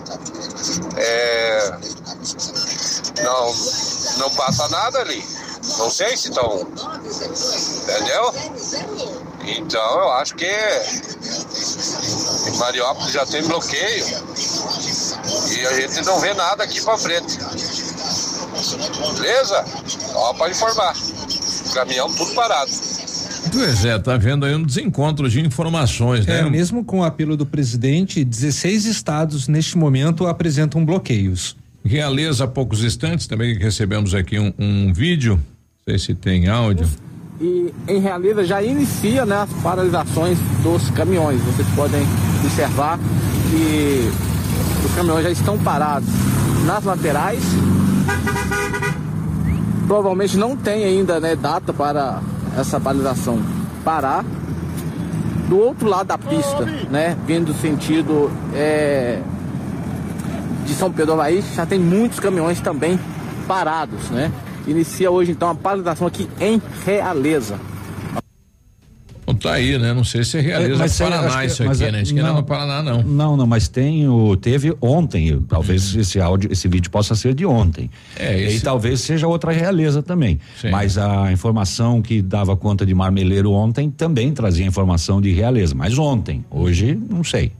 é, 0.96 1.78
não 3.22 3.54
não 4.18 4.30
passa 4.30 4.66
nada 4.70 5.00
ali. 5.00 5.22
Não 5.78 5.90
sei 5.90 6.16
se 6.16 6.28
estão. 6.28 6.66
Entendeu? 7.82 8.34
Então 9.58 10.00
eu 10.00 10.12
acho 10.12 10.34
que 10.34 10.46
em 10.46 12.58
Mariópolis 12.58 13.12
já 13.12 13.26
tem 13.26 13.42
bloqueio. 13.42 14.04
E 15.50 15.66
a 15.66 15.80
gente 15.80 16.04
não 16.04 16.20
vê 16.20 16.32
nada 16.34 16.64
aqui 16.64 16.80
pra 16.80 16.96
frente. 16.96 17.38
Beleza? 19.14 19.64
Só 20.12 20.32
para 20.34 20.50
informar. 20.50 20.94
Caminhão 21.74 22.12
tudo 22.12 22.34
parado. 22.34 22.70
Pois 23.52 23.84
é, 23.84 23.98
tá 23.98 24.16
vendo 24.16 24.44
aí 24.44 24.54
um 24.54 24.62
desencontro 24.62 25.28
de 25.30 25.40
informações, 25.40 26.26
né? 26.26 26.40
É, 26.40 26.50
mesmo 26.50 26.84
com 26.84 27.00
o 27.00 27.04
apelo 27.04 27.36
do 27.36 27.46
presidente, 27.46 28.24
16 28.24 28.84
estados 28.84 29.48
neste 29.48 29.78
momento 29.78 30.26
apresentam 30.26 30.84
bloqueios. 30.84 31.56
Realeza 31.84 32.44
há 32.44 32.48
poucos 32.48 32.82
instantes, 32.82 33.26
também 33.26 33.56
recebemos 33.56 34.14
aqui 34.14 34.38
um, 34.38 34.52
um 34.58 34.92
vídeo. 34.92 35.40
Sei 35.88 36.00
se 36.00 36.14
tem 36.16 36.48
áudio. 36.48 36.84
e 37.40 37.72
em 37.86 38.00
Realeza 38.00 38.44
já 38.44 38.60
inicia 38.60 39.24
né, 39.24 39.36
as 39.36 39.52
paralisações 39.62 40.36
dos 40.60 40.90
caminhões. 40.90 41.40
Vocês 41.42 41.68
podem 41.76 42.02
observar 42.40 42.98
que 43.48 44.10
os 44.84 44.94
caminhões 44.96 45.22
já 45.22 45.30
estão 45.30 45.56
parados 45.56 46.08
nas 46.64 46.82
laterais. 46.82 47.40
Provavelmente 49.86 50.36
não 50.36 50.56
tem 50.56 50.82
ainda 50.82 51.20
né, 51.20 51.36
data 51.36 51.72
para 51.72 52.20
essa 52.58 52.80
paralisação 52.80 53.40
parar. 53.84 54.24
do 55.48 55.56
outro 55.56 55.88
lado 55.88 56.08
da 56.08 56.18
pista, 56.18 56.64
né? 56.90 57.16
Vindo 57.28 57.54
sentido 57.60 58.28
é, 58.52 59.20
de 60.66 60.74
São 60.74 60.90
Pedro 60.90 61.12
Havaí, 61.12 61.44
já 61.54 61.64
tem 61.64 61.78
muitos 61.78 62.18
caminhões 62.18 62.60
também 62.60 62.98
parados, 63.46 64.10
né? 64.10 64.32
Inicia 64.66 65.10
hoje 65.10 65.30
então 65.32 65.48
a 65.50 65.54
paralisação 65.54 66.06
aqui 66.06 66.28
em 66.40 66.60
Realeza. 66.84 67.58
Bom, 69.24 69.34
tá 69.34 69.54
aí, 69.54 69.76
né? 69.76 69.92
Não 69.92 70.04
sei 70.04 70.22
se 70.22 70.38
é 70.38 70.40
realiza 70.40 70.78
mas, 70.78 70.96
Paraná 70.98 71.40
que- 71.40 71.46
isso 71.46 71.64
mas 71.64 71.80
aqui, 71.80 71.88
é- 71.88 71.92
né? 71.92 72.00
Acho 72.02 72.14
que 72.14 72.22
não 72.22 72.28
é 72.28 72.32
no 72.32 72.42
Paraná, 72.44 72.80
não. 72.80 73.02
Não, 73.02 73.36
não, 73.36 73.44
mas 73.46 73.66
tem 73.66 74.06
o. 74.08 74.36
Teve 74.36 74.72
ontem, 74.80 75.40
talvez 75.48 75.96
esse 75.96 76.20
áudio, 76.20 76.52
esse 76.52 76.68
vídeo 76.68 76.88
possa 76.92 77.16
ser 77.16 77.34
de 77.34 77.44
ontem. 77.44 77.90
É, 78.16 78.38
E 78.40 78.44
esse- 78.44 78.62
talvez 78.62 79.00
seja 79.00 79.26
outra 79.26 79.50
realeza 79.50 80.00
também. 80.00 80.38
Mas 80.70 80.96
a 80.96 81.32
informação 81.32 82.00
que 82.00 82.22
dava 82.22 82.56
conta 82.56 82.86
de 82.86 82.94
Marmeleiro 82.94 83.50
ontem 83.50 83.90
também 83.90 84.32
trazia 84.32 84.64
informação 84.64 85.20
de 85.20 85.32
realeza. 85.32 85.74
Mas 85.74 85.98
ontem, 85.98 86.44
hoje, 86.48 86.96
não 87.10 87.24
sei. 87.24 87.50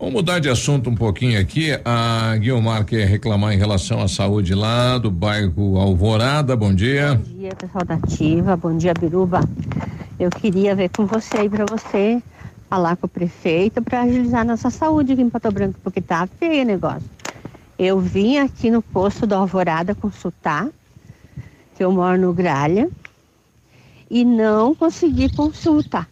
Vamos 0.00 0.14
mudar 0.14 0.38
de 0.38 0.48
assunto 0.48 0.88
um 0.88 0.94
pouquinho 0.94 1.38
aqui. 1.38 1.78
A 1.84 2.34
Guilmar 2.38 2.86
quer 2.86 3.06
reclamar 3.06 3.52
em 3.52 3.58
relação 3.58 4.00
à 4.00 4.08
saúde 4.08 4.54
lá 4.54 4.96
do 4.96 5.10
bairro 5.10 5.76
Alvorada. 5.78 6.56
Bom 6.56 6.74
dia. 6.74 7.16
Bom 7.16 7.38
dia, 7.38 7.54
pessoal 7.54 7.84
da 7.84 7.96
Ativa. 7.96 8.56
Bom 8.56 8.78
dia, 8.78 8.94
Biruba. 8.94 9.46
Eu 10.18 10.30
queria 10.30 10.74
ver 10.74 10.88
com 10.88 11.04
você 11.04 11.36
aí 11.36 11.50
para 11.50 11.66
você 11.66 12.22
falar 12.70 12.96
com 12.96 13.04
o 13.04 13.10
prefeito 13.10 13.82
para 13.82 14.00
agilizar 14.00 14.42
nossa 14.42 14.70
saúde 14.70 15.12
aqui 15.12 15.20
em 15.20 15.28
Pato 15.28 15.52
Branco, 15.52 15.78
porque 15.84 16.00
tá 16.00 16.26
feio 16.26 16.62
o 16.62 16.66
negócio. 16.66 17.10
Eu 17.78 18.00
vim 18.00 18.38
aqui 18.38 18.70
no 18.70 18.80
posto 18.80 19.26
do 19.26 19.34
Alvorada 19.34 19.94
consultar, 19.94 20.66
que 21.76 21.84
eu 21.84 21.92
moro 21.92 22.18
no 22.18 22.32
Gralha, 22.32 22.88
e 24.10 24.24
não 24.24 24.74
consegui 24.74 25.30
consulta. 25.36 26.08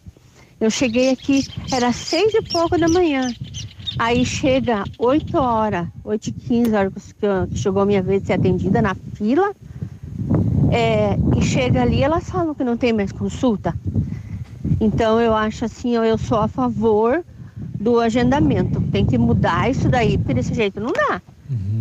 Eu 0.60 0.70
cheguei 0.70 1.09
aqui, 1.09 1.47
era 1.73 1.90
seis 1.90 2.35
e 2.35 2.43
pouco 2.43 2.77
da 2.77 2.86
manhã. 2.86 3.32
Aí 3.99 4.25
chega 4.25 4.85
8 4.99 5.37
horas, 5.37 5.89
8 6.05 6.29
e 6.29 6.33
15, 6.33 6.77
a 6.77 6.79
hora 6.79 6.93
que 7.51 7.59
chegou 7.59 7.83
a 7.83 7.87
minha 7.87 8.03
vez 8.03 8.23
de 8.23 8.29
ser 8.29 8.35
atendida 8.35 8.81
na 8.81 8.95
fila. 8.95 9.53
É, 10.70 11.16
e 11.37 11.43
chega 11.43 11.83
ali, 11.83 12.03
elas 12.03 12.29
falam 12.29 12.55
que 12.55 12.62
não 12.62 12.77
tem 12.77 12.93
mais 12.93 13.11
consulta. 13.11 13.75
Então 14.81 15.20
eu 15.20 15.35
acho 15.35 15.65
assim, 15.65 15.97
eu, 15.97 16.05
eu 16.05 16.16
sou 16.19 16.39
a 16.39 16.47
favor 16.49 17.25
do 17.81 17.99
agendamento. 18.01 18.81
Tem 18.93 19.05
que 19.05 19.19
mudar 19.19 19.70
isso 19.70 19.89
daí, 19.89 20.16
porque 20.16 20.35
desse 20.35 20.55
jeito 20.55 20.81
não 20.81 20.93
dá. 20.93 21.20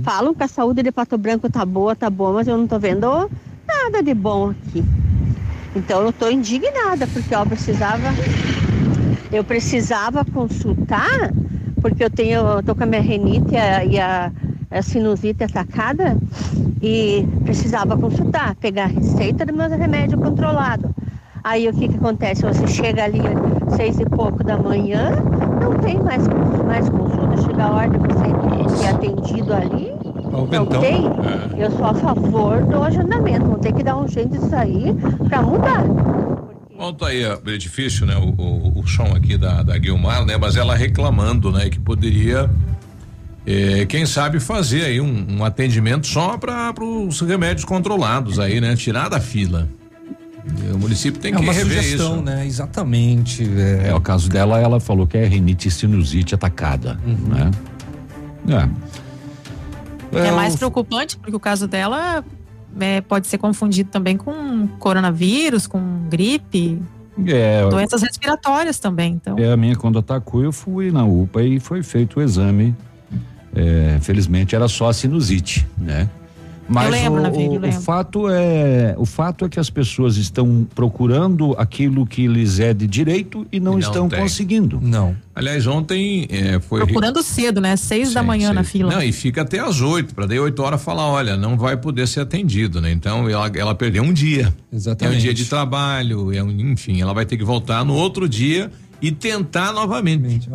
Falam 0.03 0.33
que 0.33 0.43
a 0.43 0.47
saúde 0.47 0.81
de 0.81 0.91
Pato 0.91 1.17
Branco 1.17 1.49
tá 1.49 1.65
boa, 1.65 1.95
tá 1.95 2.09
boa, 2.09 2.33
mas 2.33 2.47
eu 2.47 2.57
não 2.57 2.65
tô 2.65 2.79
vendo 2.79 3.29
nada 3.67 4.01
de 4.01 4.13
bom 4.13 4.51
aqui. 4.51 4.83
Então 5.75 6.01
eu 6.01 6.13
tô 6.13 6.29
indignada, 6.29 7.05
porque 7.07 7.35
eu 7.35 7.45
precisava. 7.45 8.07
Eu 9.31 9.43
precisava 9.43 10.23
consultar, 10.23 11.31
porque 11.89 12.03
eu 12.03 12.09
tenho, 12.09 12.47
eu 12.47 12.63
tô 12.63 12.75
com 12.75 12.83
a 12.83 12.85
minha 12.85 13.01
renite 13.01 13.53
e 13.55 13.57
a, 13.57 13.85
e 13.85 13.99
a- 13.99 14.33
a 14.69 14.81
sinusite 14.81 15.43
atacada 15.43 16.19
e 16.81 17.29
precisava 17.43 17.97
consultar, 17.97 18.55
pegar 18.57 18.85
a 18.85 18.87
receita 18.87 19.45
dos 19.45 19.55
meus 19.55 19.71
remédios 19.71 20.19
controlados. 20.21 20.91
Aí 21.43 21.67
o 21.67 21.73
que 21.73 21.87
que 21.89 21.97
acontece? 21.97 22.43
Você 22.45 22.67
chega 22.67 23.03
ali 23.03 23.27
às 23.29 23.39
seis 23.67 23.99
e 23.99 24.05
pouco 24.05 24.43
da 24.43 24.57
manhã, 24.57 25.09
não 25.57 25.75
tem 25.77 26.01
mais, 26.03 26.29
mais 26.63 26.89
consulta, 26.89 27.37
chega 27.37 27.65
a 27.65 27.71
hora 27.71 27.89
de 27.89 27.97
você 27.99 28.35
ser 28.67 28.85
atendido 28.87 29.53
ali, 29.53 29.87
não 30.29 30.45
ventão. 30.47 30.81
tem. 30.81 31.19
Eu 31.55 31.71
sou 31.71 31.87
a 31.87 31.93
favor 31.95 32.65
do 32.65 32.83
agendamento, 32.83 33.49
vão 33.49 33.59
ter 33.59 33.73
que 33.73 33.83
dar 33.83 33.97
um 33.97 34.07
jeito 34.07 34.37
disso 34.37 34.55
aí 34.55 34.93
para 35.27 35.41
mudar. 35.41 35.85
Bom, 36.77 36.93
tá 36.93 37.07
aí 37.07 37.23
é 37.23 37.57
difícil, 37.57 38.05
né? 38.05 38.15
O, 38.17 38.29
o, 38.39 38.79
o 38.79 38.87
som 38.87 39.15
aqui 39.15 39.35
da, 39.35 39.63
da 39.63 39.75
Guilmar, 39.77 40.23
né? 40.25 40.37
Mas 40.37 40.55
ela 40.55 40.75
reclamando, 40.75 41.51
né? 41.51 41.69
Que 41.69 41.79
poderia, 41.79 42.47
eh, 43.47 43.85
quem 43.87 44.05
sabe, 44.05 44.39
fazer 44.39 44.85
aí 44.85 45.01
um, 45.01 45.39
um 45.39 45.43
atendimento 45.43 46.05
só 46.05 46.37
para 46.37 46.71
os 46.83 47.19
remédios 47.21 47.65
controlados 47.65 48.39
aí, 48.39 48.61
né? 48.61 48.75
Tirar 48.75 49.09
da 49.09 49.19
fila. 49.19 49.67
O 50.73 50.77
município 50.77 51.19
tem 51.19 51.33
é 51.33 51.35
que 51.35 51.41
uma 51.41 51.51
rever 51.51 51.83
sugestão, 51.83 52.15
isso. 52.15 52.23
né? 52.23 52.45
Exatamente. 52.45 53.43
É, 53.83 53.93
o 53.93 53.99
caso 53.99 54.29
dela, 54.29 54.59
ela 54.59 54.79
falou 54.79 55.07
que 55.07 55.17
é 55.17 55.25
rinite 55.25 55.67
e 55.67 55.71
sinusite 55.71 56.35
atacada, 56.35 56.93
né? 57.05 57.51
É. 58.47 58.87
É, 60.27 60.31
mais 60.31 60.55
preocupante 60.55 61.17
porque 61.17 61.35
o 61.35 61.39
caso 61.39 61.67
dela 61.67 62.23
é, 62.79 63.01
pode 63.01 63.27
ser 63.27 63.37
confundido 63.37 63.89
também 63.89 64.17
com 64.17 64.67
coronavírus, 64.79 65.67
com 65.67 66.07
gripe, 66.09 66.81
É, 67.25 67.67
doenças 67.69 68.01
respiratórias 68.01 68.77
também. 68.79 69.13
Então, 69.13 69.37
É, 69.39 69.51
a 69.51 69.57
minha 69.57 69.75
quando 69.75 69.97
atacou, 69.99 70.43
eu 70.43 70.51
fui 70.51 70.91
na 70.91 71.03
UPA 71.03 71.41
e 71.43 71.59
foi 71.59 71.81
feito 71.81 72.19
o 72.19 72.21
exame. 72.21 72.75
É, 73.55 73.97
felizmente 74.01 74.55
era 74.55 74.67
só 74.67 74.89
a 74.89 74.93
sinusite, 74.93 75.67
né? 75.77 76.07
Mas 76.69 76.91
lembro, 76.91 77.19
o, 77.19 77.23
Navírio, 77.23 77.65
o- 77.65 77.71
fato 77.71 78.29
é 78.29 78.93
o 78.97 79.05
fato 79.05 79.45
é 79.45 79.49
que 79.49 79.59
as 79.59 79.69
pessoas 79.69 80.17
estão 80.17 80.67
procurando 80.75 81.55
aquilo 81.57 82.05
que 82.05 82.27
lhes 82.27 82.59
é 82.59 82.73
de 82.73 82.85
direito 82.85 83.47
e 83.51 83.59
não, 83.59 83.73
não 83.73 83.79
estão 83.79 84.09
tem. 84.09 84.19
conseguindo. 84.19 84.79
Não. 84.81 85.15
Aliás, 85.33 85.65
ontem 85.67 86.27
eh, 86.29 86.59
foi. 86.59 86.81
procurando 86.85 87.21
cedo, 87.23 87.61
né? 87.61 87.75
Seis 87.75 88.13
da 88.13 88.21
manhã 88.21 88.51
na 88.53 88.63
fila. 88.63 88.91
Não, 88.91 89.01
e 89.01 89.11
fica 89.11 89.43
até 89.43 89.59
às 89.59 89.81
oito, 89.81 90.13
para 90.13 90.25
daí 90.25 90.39
oito 90.39 90.61
horas 90.61 90.81
falar, 90.81 91.07
olha, 91.07 91.37
não 91.37 91.57
vai 91.57 91.77
poder 91.77 92.07
ser 92.07 92.21
atendido, 92.21 92.81
né? 92.81 92.91
Então 92.91 93.29
ela, 93.29 93.49
ela 93.55 93.75
perdeu 93.75 94.03
um 94.03 94.11
dia. 94.11 94.53
Exatamente. 94.73 95.15
É 95.15 95.17
um 95.17 95.21
dia 95.21 95.33
de 95.33 95.45
trabalho, 95.45 96.33
é 96.33 96.43
um, 96.43 96.49
enfim, 96.49 97.01
ela 97.01 97.13
vai 97.13 97.25
ter 97.25 97.37
que 97.37 97.43
voltar 97.43 97.85
no 97.85 97.93
outro 97.93 98.27
dia 98.27 98.69
e 99.01 99.11
tentar 99.11 99.71
novamente. 99.71 100.49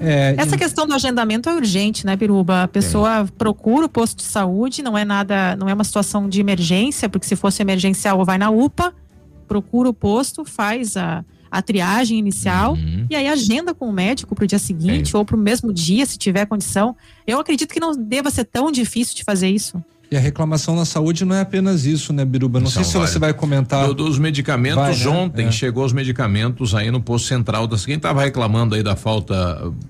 É, 0.00 0.34
Essa 0.36 0.56
questão 0.56 0.86
do 0.86 0.94
agendamento 0.94 1.48
é 1.48 1.54
urgente, 1.54 2.04
né, 2.04 2.16
Biruba? 2.16 2.64
A 2.64 2.68
pessoa 2.68 3.26
procura 3.38 3.86
o 3.86 3.88
posto 3.88 4.16
de 4.16 4.24
saúde, 4.24 4.82
não 4.82 4.96
é 4.98 5.04
nada, 5.04 5.54
não 5.56 5.68
é 5.68 5.74
uma 5.74 5.84
situação 5.84 6.28
de 6.28 6.40
emergência, 6.40 7.08
porque 7.08 7.26
se 7.26 7.36
fosse 7.36 7.62
emergencial, 7.62 8.24
vai 8.24 8.38
na 8.38 8.50
UPA, 8.50 8.92
procura 9.46 9.88
o 9.88 9.94
posto, 9.94 10.44
faz 10.44 10.96
a, 10.96 11.24
a 11.50 11.60
triagem 11.62 12.18
inicial 12.18 12.76
e 13.10 13.14
aí 13.14 13.28
agenda 13.28 13.74
com 13.74 13.88
o 13.88 13.92
médico 13.92 14.34
para 14.34 14.44
o 14.44 14.46
dia 14.46 14.58
seguinte 14.58 15.16
ou 15.16 15.24
para 15.24 15.36
o 15.36 15.38
mesmo 15.38 15.72
dia, 15.72 16.06
se 16.06 16.16
tiver 16.18 16.46
condição. 16.46 16.96
Eu 17.26 17.38
acredito 17.38 17.72
que 17.72 17.78
não 17.80 17.92
deva 17.92 18.30
ser 18.30 18.44
tão 18.44 18.72
difícil 18.72 19.14
de 19.14 19.22
fazer 19.22 19.48
isso. 19.50 19.82
E 20.12 20.16
a 20.16 20.20
reclamação 20.20 20.76
na 20.76 20.84
saúde 20.84 21.24
não 21.24 21.34
é 21.34 21.40
apenas 21.40 21.86
isso, 21.86 22.12
né, 22.12 22.22
Biruba? 22.22 22.60
Não 22.60 22.66
sei 22.66 22.84
São 22.84 23.00
se 23.02 23.12
você 23.12 23.18
vai 23.18 23.32
comentar. 23.32 23.86
Do- 23.86 23.94
dos 23.94 24.18
medicamentos, 24.18 24.76
Vai, 24.76 24.94
né? 24.94 25.06
ontem 25.08 25.46
É. 25.46 25.50
chegou 25.50 25.86
os 25.86 25.92
medicamentos 25.94 26.74
aí 26.74 26.90
no 26.90 27.00
posto 27.00 27.28
central. 27.28 27.66
Da, 27.66 27.78
quem 27.78 27.94
estava 27.96 28.20
reclamando 28.22 28.74
aí 28.74 28.82
da 28.82 28.94
falta, 28.94 29.34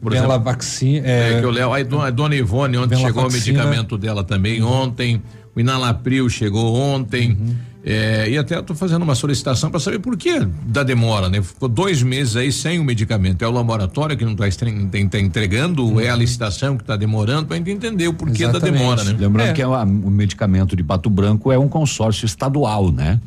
por 0.01 0.13
exemplo. 0.13 0.31
Venlafaxi- 0.31 1.01
É, 1.05 1.33
é, 1.35 1.41
que 1.41 1.45
eu 1.45 1.51
levo. 1.51 1.73
Aí, 1.75 1.83
a 2.05 2.11
dona 2.11 2.37
Ivone, 2.37 2.77
ontem 2.79 2.95
chegou 2.95 3.11
o 3.11 3.15
Venlafaxina. 3.29 3.59
medicamento 3.65 3.99
dela 3.99 4.23
também, 4.23 4.63
ontem. 4.63 5.21
O 5.57 5.61
Inalapril 5.61 6.29
chegou 6.31 6.73
ontem. 6.77 7.33
Uhum. 7.33 7.55
É, 7.85 8.31
e 8.31 8.39
até 8.39 8.61
estou 8.61 8.77
fazendo 8.77 9.03
uma 9.03 9.15
solicitação 9.17 9.69
para 9.69 9.81
saber 9.81 9.99
por 9.99 10.17
que 10.17 10.39
da 10.67 10.85
demora, 10.85 11.29
né? 11.29 11.43
Ficou 11.43 11.69
dois 11.69 12.01
meses 12.01 12.37
aí 12.37 12.53
sem 12.53 12.79
o 12.79 12.85
medicamento. 12.85 13.43
É 13.43 13.49
o 13.49 13.51
laboratório 13.51 14.17
que 14.17 14.25
não 14.25 14.35
está 14.35 15.19
entregando, 15.19 16.01
é 16.01 16.09
a 16.09 16.15
licitação 16.15 16.77
que 16.77 16.85
está 16.85 16.97
demorando, 16.97 17.47
para 17.49 17.57
a 17.57 17.59
gente 17.59 17.71
entender 17.73 18.07
o 18.07 18.15
porquê 18.15 18.47
da 18.47 18.61
demora, 18.61 19.03
né? 19.03 19.17
Lembrando 19.19 19.55
que 19.55 19.63
é 19.63 19.67
uma- 19.67 19.83
o 19.83 20.11
medicamento 20.11 20.77
de 20.77 20.85
Pato 20.85 21.11
Branco 21.11 21.51
é 21.51 21.59
um 21.59 21.69
consórcio 21.69 22.25
estadual, 22.25 22.93
né? 22.93 23.21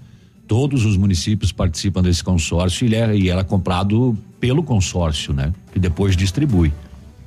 Todos 0.47 0.85
os 0.85 0.95
municípios 0.95 1.51
participam 1.51 2.01
desse 2.01 2.23
consórcio 2.23 2.85
e 2.85 2.87
ele 2.87 2.95
é, 2.95 3.15
e 3.17 3.29
ela 3.29 3.41
é 3.41 3.43
comprado 3.43 4.17
pelo 4.39 4.63
consórcio, 4.63 5.33
né? 5.33 5.51
Que 5.73 5.79
depois 5.79 6.15
distribui. 6.15 6.71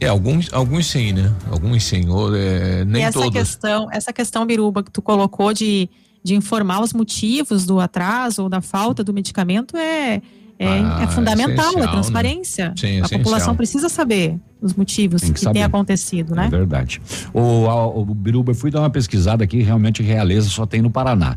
É, 0.01 0.07
alguns, 0.07 0.51
alguns 0.53 0.87
sim, 0.87 1.13
né? 1.13 1.31
Alguns 1.51 1.83
sim, 1.85 2.09
ou, 2.09 2.35
é, 2.35 2.85
nem 2.87 3.03
e 3.03 3.05
essa 3.05 3.19
todos. 3.19 3.33
questão, 3.33 3.89
essa 3.93 4.13
questão 4.13 4.47
Biruba 4.47 4.83
que 4.83 4.91
tu 4.91 5.03
colocou 5.03 5.53
de, 5.53 5.91
de 6.23 6.35
informar 6.35 6.81
os 6.83 6.93
motivos 6.93 7.65
do 7.67 7.81
atraso 7.81 8.43
ou 8.45 8.49
da 8.49 8.61
falta 8.61 9.03
do 9.05 9.13
medicamento 9.13 9.77
é 9.77 10.21
é, 10.61 10.67
Ah, 10.81 11.03
é 11.05 11.07
fundamental, 11.07 11.73
é 11.77 11.81
né? 11.83 11.87
transparência. 11.87 12.75
Sim, 12.77 12.87
a 12.87 12.91
essencial. 12.97 13.21
população 13.21 13.55
precisa 13.55 13.89
saber 13.89 14.37
os 14.61 14.75
motivos 14.75 15.21
Tem 15.23 15.33
que, 15.33 15.39
que 15.47 15.53
tem 15.53 15.63
acontecido, 15.63 16.35
né? 16.35 16.47
É 16.47 16.51
verdade. 16.51 17.01
O, 17.33 17.69
a- 17.69 17.87
o 17.87 18.05
Biruba, 18.05 18.51
eu 18.51 18.57
fui 18.57 18.69
dar 18.69 18.81
uma 18.81 18.91
pesquisada 18.91 19.45
aqui, 19.45 19.63
realmente 19.63 20.03
Realeza 20.03 20.49
só 20.49 20.67
tem 20.67 20.83
no 20.83 20.91
Paraná. 20.91 21.37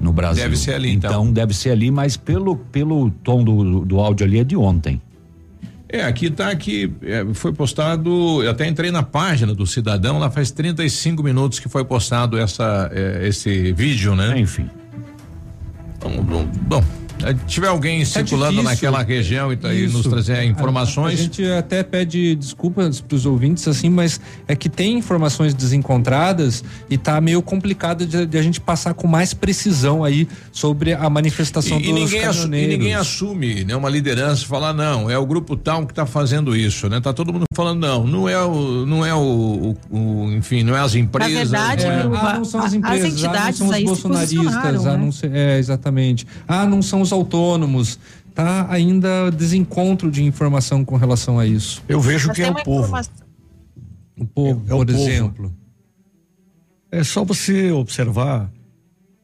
No 0.00 0.12
Brasil. 0.12 0.44
Deve 0.44 0.56
ser 0.56 0.74
ali, 0.74 0.92
então. 0.92 1.32
deve 1.32 1.52
ser 1.52 1.70
ali, 1.70 1.90
mas 1.90 2.16
pelo, 2.16 2.54
pelo 2.56 3.10
tom 3.24 3.42
do, 3.42 3.84
do 3.84 3.98
áudio 3.98 4.24
ali 4.24 4.38
é 4.38 4.44
de 4.44 4.56
ontem. 4.56 5.02
É, 5.92 6.04
aqui 6.04 6.30
tá 6.30 6.50
aqui, 6.50 6.92
é, 7.02 7.26
foi 7.34 7.52
postado, 7.52 8.44
eu 8.44 8.50
até 8.50 8.64
entrei 8.64 8.92
na 8.92 9.02
página 9.02 9.52
do 9.52 9.66
Cidadão, 9.66 10.20
lá 10.20 10.30
faz 10.30 10.52
35 10.52 11.20
minutos 11.20 11.58
que 11.58 11.68
foi 11.68 11.84
postado 11.84 12.38
essa, 12.38 12.88
é, 12.94 13.26
esse 13.26 13.72
vídeo, 13.72 14.14
né? 14.14 14.38
Enfim. 14.38 14.70
Bom, 16.00 16.22
bom, 16.22 16.44
bom, 16.62 16.78
eh, 16.78 16.99
tiver 17.46 17.68
alguém 17.68 18.04
circulando 18.04 18.52
difícil. 18.60 18.70
naquela 18.70 19.02
região 19.02 19.52
e, 19.52 19.56
tá 19.56 19.68
aí 19.68 19.86
nos 19.88 20.06
trazer 20.06 20.34
A- 20.34 20.38
A, 20.40 20.44
informações. 20.44 21.18
gente 21.18 21.44
até 21.44 21.82
pede 21.82 22.34
desculpas 22.34 23.00
para 23.00 23.14
os 23.16 23.26
ouvintes, 23.26 23.66
assim, 23.68 23.88
mas 23.88 24.20
é 24.48 24.54
que 24.56 24.68
tem 24.68 24.98
informações 24.98 25.54
desencontradas 25.54 26.62
e 26.88 26.96
tá 26.96 27.20
meio 27.20 27.42
complicado 27.42 28.06
de, 28.06 28.26
de 28.26 28.38
a 28.38 28.42
gente 28.42 28.60
passar 28.60 28.94
com 28.94 29.06
mais 29.06 29.34
precisão 29.34 30.04
aí 30.04 30.28
sobre 30.52 30.92
a 30.94 31.08
manifestação 31.10 31.78
E, 31.78 31.82
e 31.82 31.92
dos 31.92 31.94
ninguém 31.94 32.24
assu- 32.24 32.38
e 32.40 32.42
caminhoneiros. 32.42 32.78
ninguém 32.78 32.94
assume, 32.94 33.64
né, 33.64 33.76
uma 33.76 33.88
liderança 33.88 34.42
e 34.44 34.46
falar 34.46 34.72
não, 34.72 35.10
é 35.10 35.18
o 35.18 35.26
grupo 35.26 35.56
tal 35.56 35.84
que 35.86 35.92
está 35.92 36.06
fazendo 36.06 36.54
isso, 36.56 36.88
né? 36.88 37.00
Tá 37.00 37.12
todo 37.12 37.32
mundo 37.32 37.44
falando 37.54 37.80
não, 37.80 38.06
não 38.06 38.28
é 38.28 38.38
o, 38.42 38.86
não 38.86 39.04
é 39.04 39.14
o, 39.14 39.76
o- 39.90 39.96
o- 39.96 40.32
enfim, 40.32 40.62
não 40.62 40.76
é 40.76 40.80
as 40.80 40.94
empresas. 40.94 41.50
verdade, 41.50 41.84
não 41.84 42.14
é- 42.14 42.20
Ah, 42.20 42.34
não 42.38 42.44
são 42.44 42.60
as 42.60 42.64
a- 42.66 42.68
as 42.68 42.74
empresas, 42.74 43.00
ah, 43.04 43.08
não 43.08 43.14
entidades 43.16 43.58
são 43.58 43.68
os 43.68 43.82
bolsonaristas, 43.82 44.86
ah, 44.86 44.92
né? 44.92 44.96
não 44.96 45.12
sei- 45.12 45.30
é, 45.32 45.58
exatamente. 45.58 46.26
Ah, 46.46 46.66
não 46.66 46.82
são 46.82 47.00
os 47.00 47.09
autônomos. 47.12 47.98
Tá 48.34 48.66
ainda 48.70 49.30
desencontro 49.30 50.10
de 50.10 50.22
informação 50.24 50.84
com 50.84 50.96
relação 50.96 51.38
a 51.38 51.46
isso. 51.46 51.82
Eu 51.88 52.00
vejo 52.00 52.28
Mas 52.28 52.36
que 52.36 52.42
é 52.42 52.50
o 52.50 52.54
povo. 52.62 52.80
informação- 52.84 53.12
O 54.18 54.26
povo, 54.26 54.62
É 54.68 54.74
o 54.74 54.78
por 54.78 54.86
povo. 54.86 54.98
exemplo. 54.98 55.52
É 56.92 57.02
só 57.04 57.24
você 57.24 57.70
observar 57.72 58.50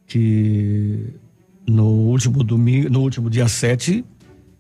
que 0.07 1.15
no 1.67 1.85
último 1.87 2.43
domingo, 2.45 2.89
no 2.91 3.01
último 3.01 3.29
dia 3.29 3.49
7, 3.49 4.05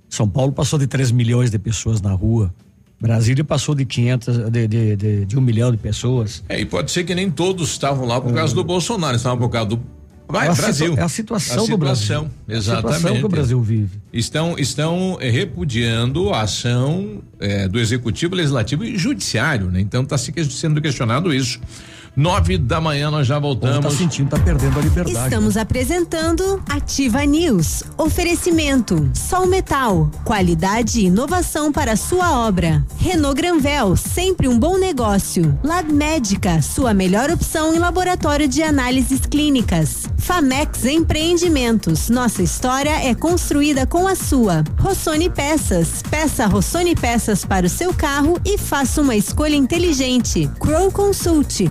São 0.09 0.29
Paulo 0.29 0.53
passou 0.53 0.79
de 0.79 0.87
3 0.87 1.11
milhões 1.11 1.51
de 1.51 1.59
pessoas 1.59 2.01
na 2.01 2.13
rua. 2.13 2.53
Brasília 3.01 3.45
passou 3.45 3.75
de 3.75 3.85
500, 3.85 4.51
de, 4.51 4.67
de, 4.69 4.97
de, 4.97 5.25
de 5.27 5.39
um 5.39 5.41
milhão 5.41 5.71
de 5.71 5.77
pessoas. 5.77 6.43
É, 6.49 6.59
e 6.61 6.65
pode 6.65 6.91
ser 6.91 7.05
que 7.05 7.15
nem 7.15 7.31
todos 7.31 7.71
estavam 7.71 8.07
lá 8.07 8.21
por 8.21 8.33
causa 8.33 8.55
do 8.55 8.65
Bolsonaro, 8.65 9.17
estavam 9.17 9.39
por 9.39 9.51
causa 9.51 9.71
do 9.71 9.81
Vai, 10.29 10.49
É 10.49 10.51
a 10.51 10.55
Brasil. 10.55 10.95
é 10.97 11.03
a 11.03 11.09
situação 11.09 11.67
do 11.69 11.79
Brasil. 11.79 12.03
situação, 12.03 12.31
É 12.49 12.55
a 12.55 12.57
Exatamente. 12.57 12.97
situação 12.97 13.19
que 13.19 13.25
o 13.25 13.29
Brasil 13.29 13.63
vive. 13.63 13.99
Estão, 14.13 14.59
estão 14.59 15.19
eh, 15.21 15.31
repudiando 15.31 16.33
a 16.33 16.41
ação 16.43 17.23
eh, 17.39 17.69
do 17.69 17.79
Executivo, 17.79 18.35
Legislativo 18.35 18.85
e 18.85 18.97
Judiciário, 18.99 19.71
né? 19.71 19.81
Então 19.81 20.03
está 20.03 20.19
sendo 20.19 20.81
questionado 20.81 21.33
isso. 21.33 21.61
Nove 22.17 22.57
da 22.57 22.81
manhã 22.81 23.11
nós 23.11 23.27
já 23.27 23.39
voltamos. 23.39 23.85
Tá 23.85 23.91
sentindo, 23.91 24.31
tá 24.31 24.39
perdendo 24.39 24.79
a 24.79 24.83
liberdade. 24.83 25.19
Estamos 25.25 25.55
apresentando 25.59 26.63
Ativa 26.67 27.27
News. 27.27 27.83
Oferecimento: 27.99 29.11
Sol 29.13 29.47
Metal. 29.47 30.11
Qualidade 30.25 31.01
e 31.01 31.05
inovação 31.05 31.71
para 31.71 31.95
sua 31.95 32.47
obra. 32.47 32.83
Renault 32.97 33.37
Granvel, 33.37 33.97
sempre 33.97 34.49
um 34.49 34.59
bom 34.59 34.79
negócio. 34.79 35.59
Lab 35.63 35.93
Médica, 35.93 36.63
sua 36.63 36.95
melhor 36.95 37.31
opção 37.31 37.75
em 37.75 37.79
laboratório 37.79 38.49
de 38.49 38.63
análises 38.63 39.21
clínicas. 39.21 40.07
Famex 40.17 40.87
Empreendimentos. 40.87 42.09
Nossa 42.09 42.43
história 42.43 43.07
é 43.07 43.15
construída 43.15 43.87
com 43.87 44.09
a 44.09 44.15
sua. 44.15 44.65
Rossoni 44.81 45.29
Peças. 45.29 46.03
Peça 46.11 46.47
Rossoni 46.47 46.97
Peças 46.97 47.45
para 47.45 47.67
o 47.67 47.69
seu 47.69 47.93
carro 47.93 48.41
e 48.43 48.57
faça 48.57 49.03
uma 49.03 49.15
escolha 49.15 49.55
inteligente. 49.55 50.51
Crow 50.59 50.91
Consult. 50.91 51.71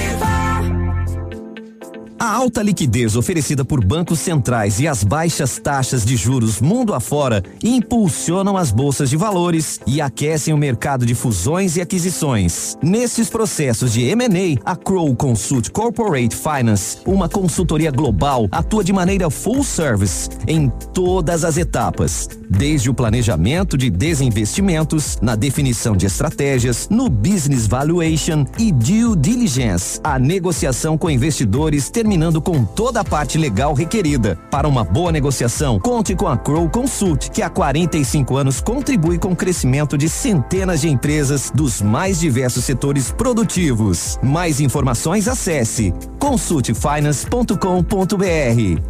A 2.21 2.35
alta 2.35 2.61
liquidez 2.61 3.15
oferecida 3.15 3.65
por 3.65 3.83
bancos 3.83 4.19
centrais 4.19 4.79
e 4.79 4.87
as 4.87 5.03
baixas 5.03 5.57
taxas 5.57 6.05
de 6.05 6.15
juros 6.15 6.61
mundo 6.61 6.93
afora 6.93 7.43
impulsionam 7.63 8.55
as 8.55 8.69
bolsas 8.69 9.09
de 9.09 9.17
valores 9.17 9.79
e 9.87 9.99
aquecem 9.99 10.53
o 10.53 10.57
mercado 10.57 11.03
de 11.03 11.15
fusões 11.15 11.77
e 11.77 11.81
aquisições. 11.81 12.77
Nesses 12.79 13.27
processos 13.27 13.91
de 13.91 14.03
M&A, 14.03 14.61
a 14.71 14.75
Crow 14.75 15.15
Consult 15.15 15.71
Corporate 15.71 16.35
Finance, 16.35 16.99
uma 17.07 17.27
consultoria 17.27 17.89
global, 17.89 18.47
atua 18.51 18.83
de 18.83 18.93
maneira 18.93 19.27
full 19.31 19.63
service 19.63 20.29
em 20.47 20.69
todas 20.93 21.43
as 21.43 21.57
etapas, 21.57 22.29
desde 22.47 22.87
o 22.87 22.93
planejamento 22.93 23.75
de 23.75 23.89
desinvestimentos, 23.89 25.17
na 25.23 25.35
definição 25.35 25.97
de 25.97 26.05
estratégias, 26.05 26.87
no 26.87 27.09
business 27.09 27.65
valuation 27.65 28.45
e 28.59 28.71
due 28.71 29.15
diligence, 29.15 29.99
a 30.03 30.19
negociação 30.19 30.99
com 30.99 31.09
investidores 31.09 31.89
terminando 32.11 32.41
com 32.41 32.65
toda 32.65 32.99
a 32.99 33.05
parte 33.05 33.37
legal 33.37 33.73
requerida. 33.73 34.37
Para 34.51 34.67
uma 34.67 34.83
boa 34.83 35.13
negociação, 35.13 35.79
conte 35.79 36.13
com 36.13 36.27
a 36.27 36.35
Crow 36.35 36.69
Consult, 36.69 37.31
que 37.31 37.41
há 37.41 37.49
45 37.49 38.35
anos 38.35 38.59
contribui 38.59 39.17
com 39.17 39.31
o 39.31 39.35
crescimento 39.35 39.97
de 39.97 40.09
centenas 40.09 40.81
de 40.81 40.89
empresas 40.89 41.49
dos 41.55 41.81
mais 41.81 42.19
diversos 42.19 42.65
setores 42.65 43.13
produtivos. 43.13 44.19
Mais 44.21 44.59
informações 44.59 45.25
acesse 45.25 45.93
consultfinance.com.br. 46.19 48.81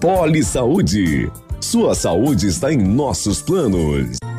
Poli 0.00 0.42
Saúde. 0.42 1.30
Sua 1.60 1.94
saúde 1.94 2.46
está 2.46 2.72
em 2.72 2.78
nossos 2.78 3.42
planos. 3.42 4.16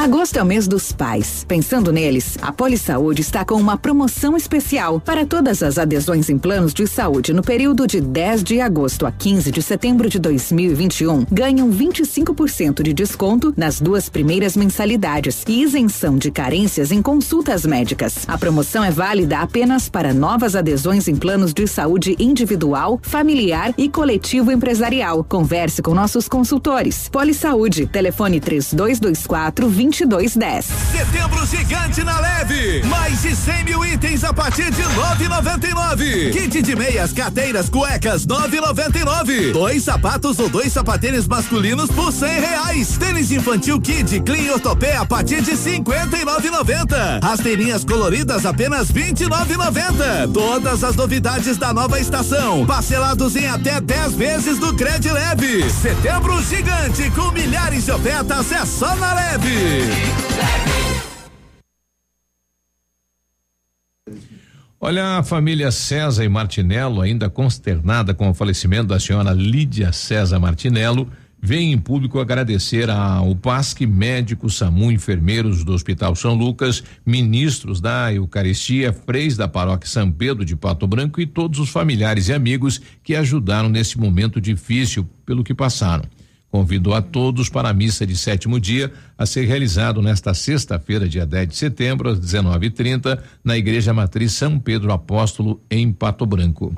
Agosto 0.00 0.38
é 0.38 0.42
o 0.42 0.46
mês 0.46 0.66
dos 0.66 0.92
pais. 0.92 1.44
Pensando 1.46 1.92
neles, 1.92 2.38
a 2.40 2.50
Polisaúde 2.50 3.20
está 3.20 3.44
com 3.44 3.56
uma 3.56 3.76
promoção 3.76 4.34
especial 4.34 4.98
para 4.98 5.26
todas 5.26 5.62
as 5.62 5.76
adesões 5.76 6.30
em 6.30 6.38
planos 6.38 6.72
de 6.72 6.86
saúde 6.86 7.34
no 7.34 7.42
período 7.42 7.86
de 7.86 8.00
10 8.00 8.42
de 8.42 8.62
agosto 8.62 9.04
a 9.04 9.12
15 9.12 9.52
de 9.52 9.60
setembro 9.60 10.08
de 10.08 10.18
2021. 10.18 11.26
Ganham 11.30 11.70
25% 11.70 12.82
de 12.82 12.94
desconto 12.94 13.52
nas 13.54 13.78
duas 13.78 14.08
primeiras 14.08 14.56
mensalidades 14.56 15.44
e 15.46 15.60
isenção 15.60 16.16
de 16.16 16.30
carências 16.30 16.90
em 16.90 17.02
consultas 17.02 17.66
médicas. 17.66 18.24
A 18.26 18.38
promoção 18.38 18.82
é 18.82 18.90
válida 18.90 19.40
apenas 19.40 19.90
para 19.90 20.14
novas 20.14 20.56
adesões 20.56 21.08
em 21.08 21.14
planos 21.14 21.52
de 21.52 21.66
saúde 21.66 22.16
individual, 22.18 22.98
familiar 23.02 23.74
e 23.76 23.86
coletivo 23.86 24.50
empresarial. 24.50 25.22
Converse 25.22 25.82
com 25.82 25.92
nossos 25.92 26.26
consultores. 26.26 27.06
Polisaúde, 27.10 27.86
telefone 27.86 28.40
3224 28.40 29.68
2210. 29.90 30.66
Setembro 30.92 31.46
gigante 31.46 32.02
na 32.04 32.20
leve. 32.20 32.82
Mais 32.86 33.20
de 33.22 33.34
100 33.34 33.64
mil 33.64 33.84
itens 33.84 34.24
a 34.24 34.32
partir 34.32 34.70
de 34.70 34.82
9,99. 34.82 36.32
Kit 36.32 36.62
de 36.62 36.76
meias, 36.76 37.12
carteiras, 37.12 37.68
cuecas 37.68 38.26
9,99. 38.26 39.52
Dois 39.52 39.82
sapatos 39.82 40.38
ou 40.38 40.48
dois 40.48 40.72
sapatênis 40.72 41.26
masculinos 41.26 41.90
por 41.90 42.12
100 42.12 42.40
reais. 42.40 42.96
Tênis 42.98 43.30
infantil 43.30 43.80
Kid 43.80 44.20
Clean 44.20 44.52
Ortopé 44.52 44.96
a 44.96 45.04
partir 45.04 45.42
de 45.42 45.52
59,90. 45.52 47.22
Rasteirinhas 47.22 47.84
coloridas 47.84 48.46
apenas 48.46 48.90
29,90. 48.92 50.32
Todas 50.32 50.84
as 50.84 50.94
novidades 50.96 51.56
da 51.56 51.72
nova 51.72 51.98
estação. 51.98 52.64
Parcelados 52.64 53.34
em 53.36 53.48
até 53.48 53.80
10 53.80 54.14
vezes 54.14 54.58
do 54.58 54.74
Cred 54.74 55.10
Leve. 55.10 55.68
Setembro 55.70 56.40
gigante 56.42 57.10
com 57.10 57.30
milhares 57.32 57.84
de 57.84 57.92
ofertas 57.92 58.52
é 58.52 58.64
só 58.64 58.94
na 58.96 59.14
leve. 59.14 59.79
Olha, 64.82 65.18
a 65.18 65.22
família 65.22 65.70
César 65.70 66.24
e 66.24 66.28
Martinello, 66.28 67.02
ainda 67.02 67.28
consternada 67.28 68.14
com 68.14 68.30
o 68.30 68.34
falecimento 68.34 68.86
da 68.86 68.98
senhora 68.98 69.30
Lídia 69.32 69.92
César 69.92 70.40
Martinello, 70.40 71.06
vem 71.38 71.72
em 71.72 71.78
público 71.78 72.18
agradecer 72.18 72.88
ao 72.88 73.36
PASC, 73.36 73.82
médicos, 73.82 74.56
SAMU, 74.56 74.90
enfermeiros 74.90 75.64
do 75.64 75.74
Hospital 75.74 76.16
São 76.16 76.34
Lucas, 76.34 76.82
ministros 77.04 77.78
da 77.78 78.12
Eucaristia, 78.12 78.90
freis 78.90 79.36
da 79.36 79.46
paróquia 79.46 79.88
São 79.88 80.10
Pedro 80.10 80.46
de 80.46 80.56
Pato 80.56 80.86
Branco 80.86 81.20
e 81.20 81.26
todos 81.26 81.60
os 81.60 81.68
familiares 81.68 82.28
e 82.28 82.32
amigos 82.32 82.80
que 83.02 83.14
ajudaram 83.14 83.68
nesse 83.68 83.98
momento 83.98 84.40
difícil 84.40 85.06
pelo 85.26 85.44
que 85.44 85.54
passaram. 85.54 86.04
Convidou 86.50 86.94
a 86.94 87.00
todos 87.00 87.48
para 87.48 87.68
a 87.68 87.72
missa 87.72 88.04
de 88.04 88.16
sétimo 88.16 88.58
dia 88.58 88.92
a 89.16 89.24
ser 89.24 89.46
realizado 89.46 90.02
nesta 90.02 90.34
sexta-feira, 90.34 91.08
dia 91.08 91.24
10 91.24 91.48
de 91.48 91.56
setembro, 91.56 92.08
às 92.08 92.18
19:30, 92.18 93.22
na 93.44 93.56
Igreja 93.56 93.94
Matriz 93.94 94.32
São 94.32 94.58
Pedro 94.58 94.92
Apóstolo, 94.92 95.60
em 95.70 95.92
Pato 95.92 96.26
Branco. 96.26 96.74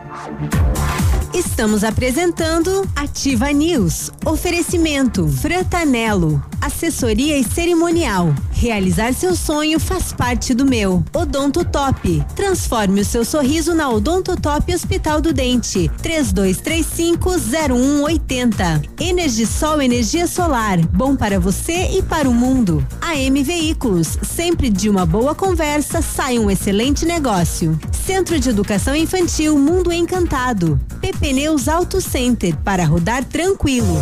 Estamos 1.35 1.83
apresentando 1.83 2.87
Ativa 2.95 3.51
News. 3.53 4.13
Oferecimento 4.27 5.27
Fratanelo. 5.27 6.45
Assessoria 6.61 7.39
e 7.39 7.45
cerimonial. 7.45 8.35
Realizar 8.53 9.15
seu 9.15 9.35
sonho 9.35 9.81
faz 9.81 10.13
parte 10.13 10.53
do 10.53 10.67
meu. 10.67 11.03
Odonto 11.13 11.65
Top. 11.65 12.23
Transforme 12.37 13.01
o 13.01 13.05
seu 13.05 13.25
sorriso 13.25 13.75
na 13.75 13.89
Odonto 13.89 14.37
Top 14.37 14.73
Hospital 14.73 15.21
do 15.23 15.33
Dente. 15.33 15.91
32350180. 16.03 18.85
Energisol 19.01 19.81
energia 19.81 20.27
solar. 20.27 20.79
Bom 20.89 21.17
para 21.17 21.41
você 21.41 21.97
e 21.97 22.03
para 22.03 22.29
o 22.29 22.35
mundo. 22.35 22.87
AM 23.01 23.43
Veículos. 23.43 24.19
Sempre 24.23 24.69
de 24.69 24.91
uma 24.91 25.07
boa 25.07 25.35
conversa 25.35 26.03
sai 26.03 26.39
um 26.39 26.51
excelente 26.51 27.07
negócio. 27.07 27.81
Centro 28.05 28.39
de 28.39 28.51
Educação 28.51 28.95
Infantil 28.95 29.59
Mundo 29.59 29.91
Encantado. 29.91 30.79
Pneus 31.23 31.69
Auto 31.69 32.01
Center 32.01 32.57
para 32.65 32.85
rodar 32.85 33.25
tranquilo. 33.25 33.97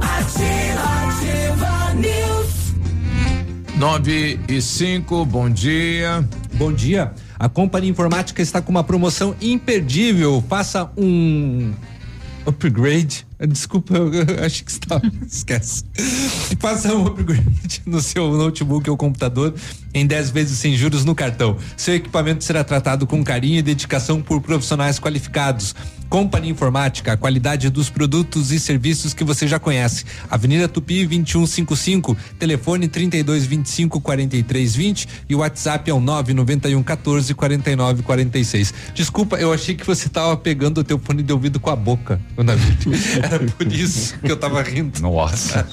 Ativa 0.00 1.92
News. 1.94 2.72
9 3.76 4.38
e 4.46 4.62
5, 4.62 5.24
bom 5.24 5.50
dia. 5.50 6.24
Bom 6.54 6.72
dia. 6.72 7.12
A 7.36 7.48
Companhia 7.48 7.90
Informática 7.90 8.40
está 8.40 8.62
com 8.62 8.70
uma 8.70 8.84
promoção 8.84 9.34
imperdível. 9.42 10.40
Faça 10.48 10.88
um 10.96 11.72
upgrade. 12.46 13.26
Desculpa, 13.48 13.94
eu 13.94 14.44
acho 14.44 14.64
que 14.64 14.70
está. 14.70 15.00
Esquece. 15.26 15.84
Faça 16.58 16.94
um 16.94 17.06
upgrade 17.06 17.82
no 17.86 18.00
seu 18.00 18.32
notebook 18.32 18.88
ou 18.90 18.96
computador 18.96 19.54
em 19.94 20.06
10 20.06 20.30
vezes 20.30 20.58
sem 20.58 20.76
juros 20.76 21.04
no 21.04 21.14
cartão. 21.14 21.56
Seu 21.76 21.94
equipamento 21.94 22.44
será 22.44 22.62
tratado 22.62 23.06
com 23.06 23.22
carinho 23.24 23.58
e 23.58 23.62
dedicação 23.62 24.20
por 24.20 24.40
profissionais 24.40 24.98
qualificados. 24.98 25.74
Companhia 26.10 26.50
Informática, 26.50 27.12
a 27.12 27.16
qualidade 27.16 27.70
dos 27.70 27.88
produtos 27.88 28.50
e 28.50 28.58
serviços 28.58 29.14
que 29.14 29.22
você 29.22 29.46
já 29.46 29.60
conhece. 29.60 30.04
Avenida 30.28 30.66
Tupi 30.66 31.06
2155, 31.06 32.16
telefone 32.36 32.88
3225 32.88 34.00
4320 34.00 35.08
e 35.28 35.36
o 35.36 35.38
WhatsApp 35.38 35.88
é 35.88 35.94
o 35.94 36.00
991 36.00 36.82
14 36.82 37.32
49 37.32 38.02
46. 38.02 38.74
Desculpa, 38.92 39.36
eu 39.36 39.52
achei 39.52 39.76
que 39.76 39.86
você 39.86 40.08
estava 40.08 40.36
pegando 40.36 40.78
o 40.78 40.84
teu 40.84 40.98
fone 40.98 41.22
de 41.22 41.32
ouvido 41.32 41.60
com 41.60 41.70
a 41.70 41.76
boca. 41.76 42.20
Era 43.22 43.38
por 43.38 43.72
isso 43.72 44.18
que 44.18 44.32
eu 44.32 44.36
tava 44.36 44.60
rindo. 44.62 45.00
Nossa. 45.00 45.64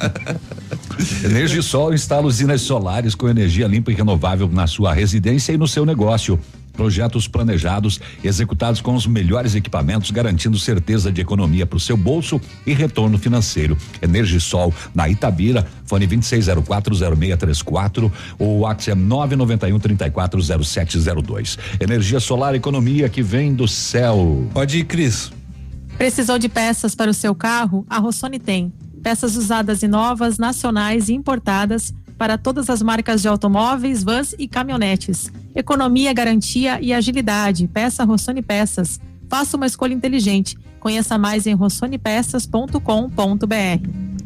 Energisol 1.26 1.95
instala 1.95 2.27
usinas 2.27 2.61
solares 2.61 3.15
com 3.15 3.27
energia 3.27 3.65
limpa 3.65 3.91
e 3.91 3.95
renovável 3.95 4.47
na 4.47 4.68
sua 4.68 4.93
residência 4.93 5.51
e 5.51 5.57
no 5.57 5.68
seu 5.68 5.84
negócio. 5.84 6.39
Projetos 6.77 7.27
planejados, 7.27 7.99
executados 8.23 8.79
com 8.79 8.95
os 8.95 9.05
melhores 9.07 9.55
equipamentos, 9.55 10.11
garantindo 10.11 10.59
certeza 10.59 11.11
de 11.11 11.19
economia 11.19 11.65
para 11.65 11.75
o 11.75 11.79
seu 11.79 11.97
bolso 11.97 12.39
e 12.65 12.73
retorno 12.73 13.17
financeiro. 13.17 13.77
Energisol 14.01 14.73
na 14.93 15.09
Itabira, 15.09 15.67
fone 15.85 16.07
26040634 16.07 18.11
ou 18.37 18.59
WhatsApp 18.59 19.01
991340702. 19.01 21.57
Energia 21.79 22.19
solar, 22.19 22.53
economia 22.53 23.09
que 23.09 23.23
vem 23.23 23.55
do 23.55 23.67
céu. 23.67 24.47
Pode 24.53 24.77
ir, 24.77 24.83
Cris. 24.85 25.31
Precisou 25.97 26.37
de 26.37 26.47
peças 26.47 26.93
para 26.93 27.09
o 27.09 27.13
seu 27.13 27.33
carro? 27.33 27.83
A 27.89 27.97
Rossoni 27.97 28.37
tem. 28.37 28.71
Peças 29.01 29.35
usadas 29.35 29.81
e 29.81 29.87
novas, 29.87 30.37
nacionais 30.37 31.09
e 31.09 31.13
importadas 31.13 31.91
para 32.18 32.38
todas 32.38 32.69
as 32.69 32.81
marcas 32.81 33.22
de 33.22 33.27
automóveis, 33.27 34.03
vans 34.03 34.34
e 34.38 34.48
caminhonetes. 34.48 35.31
Economia, 35.56 36.14
garantia 36.14 36.80
e 36.81 36.94
agilidade. 36.94 37.68
Peça 37.68 38.03
Rossoni 38.03 38.41
Peças. 38.41 38.99
Faça 39.30 39.57
uma 39.57 39.65
escolha 39.65 39.94
inteligente. 39.94 40.57
Conheça 40.80 41.18
mais 41.18 41.45
em 41.45 41.53
rossonepeças.com.br. 41.53 44.18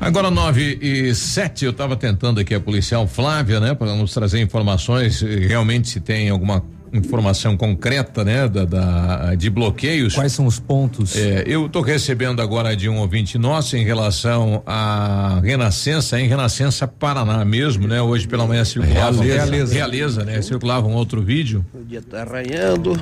Agora 0.00 0.30
9 0.30 0.78
e 0.80 1.14
7, 1.14 1.66
eu 1.66 1.72
estava 1.72 1.94
tentando 1.94 2.40
aqui 2.40 2.54
a 2.54 2.60
policial 2.60 3.06
Flávia, 3.06 3.60
né, 3.60 3.74
para 3.74 3.94
nos 3.94 4.14
trazer 4.14 4.40
informações, 4.40 5.22
eh, 5.22 5.46
realmente 5.46 5.90
se 5.90 6.00
tem 6.00 6.30
alguma 6.30 6.64
informação 6.92 7.56
concreta, 7.56 8.24
né, 8.24 8.48
da, 8.48 8.64
da, 8.64 9.34
de 9.34 9.48
bloqueios. 9.48 10.14
Quais 10.14 10.32
são 10.32 10.46
os 10.46 10.58
pontos? 10.58 11.16
É, 11.16 11.44
eu 11.46 11.66
estou 11.66 11.82
recebendo 11.82 12.42
agora 12.42 12.76
de 12.76 12.88
um 12.88 12.98
ouvinte 12.98 13.38
nosso 13.38 13.76
em 13.76 13.84
relação 13.84 14.62
à 14.66 15.40
Renascença, 15.42 16.20
em 16.20 16.26
Renascença 16.26 16.86
Paraná 16.86 17.44
mesmo, 17.44 17.86
né? 17.86 18.02
Hoje 18.02 18.26
pela 18.26 18.46
manhã 18.46 18.64
circulava 18.64 19.22
Realeza. 19.22 19.44
Realeza. 19.44 19.74
Realeza, 19.74 20.24
né? 20.24 20.42
Circulava 20.42 20.86
um 20.86 20.94
outro 20.94 21.22
vídeo. 21.22 21.64
O 21.74 21.84
dia 21.84 22.02
tá 22.02 22.22
arranhando. 22.22 22.98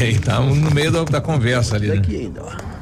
E 0.00 0.18
tá 0.20 0.40
no 0.40 0.70
meio 0.70 0.90
da, 0.92 1.04
da 1.04 1.20
conversa 1.20 1.76
ali, 1.76 1.88
né? 1.88 1.94
Aqui 1.94 2.16
ainda, 2.16 2.42
ó. 2.42 2.80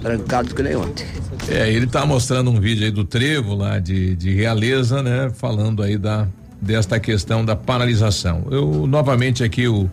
Trancado 0.00 0.54
que 0.54 0.62
nem 0.62 0.76
ontem. 0.76 1.06
É, 1.48 1.70
ele 1.70 1.86
tá 1.86 2.06
mostrando 2.06 2.50
um 2.50 2.58
vídeo 2.58 2.84
aí 2.84 2.90
do 2.90 3.04
trevo 3.04 3.54
lá 3.54 3.78
de, 3.78 4.16
de 4.16 4.34
Realeza, 4.34 5.02
né? 5.02 5.30
Falando 5.34 5.82
aí 5.82 5.98
da 5.98 6.26
desta 6.64 6.98
questão 6.98 7.44
da 7.44 7.54
paralisação. 7.54 8.46
Eu 8.50 8.86
novamente 8.86 9.44
aqui 9.44 9.68
o 9.68 9.88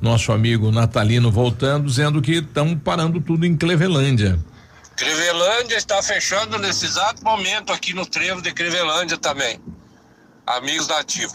nosso 0.00 0.32
amigo 0.32 0.70
Natalino 0.70 1.30
voltando 1.30 1.86
dizendo 1.86 2.20
que 2.20 2.36
estão 2.38 2.76
parando 2.76 3.20
tudo 3.20 3.46
em 3.46 3.56
Clevelândia. 3.56 4.38
Crevelândia 4.96 5.76
está 5.76 6.02
fechando 6.02 6.58
nesse 6.58 6.86
exato 6.86 7.22
momento 7.22 7.72
aqui 7.72 7.94
no 7.94 8.04
trevo 8.04 8.42
de 8.42 8.52
Crevelândia 8.52 9.16
também. 9.16 9.60
Amigos 10.46 10.86
da 10.86 10.98
Ativa. 10.98 11.34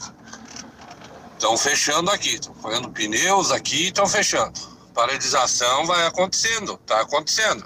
Estão 1.34 1.58
fechando 1.58 2.12
aqui, 2.12 2.36
estão 2.36 2.54
fazendo 2.56 2.90
pneus 2.90 3.52
aqui 3.52 3.86
e 3.86 3.88
estão 3.88 4.08
fechando. 4.08 4.54
Paralisação 4.94 5.86
vai 5.86 6.06
acontecendo, 6.06 6.74
está 6.74 7.02
acontecendo. 7.02 7.64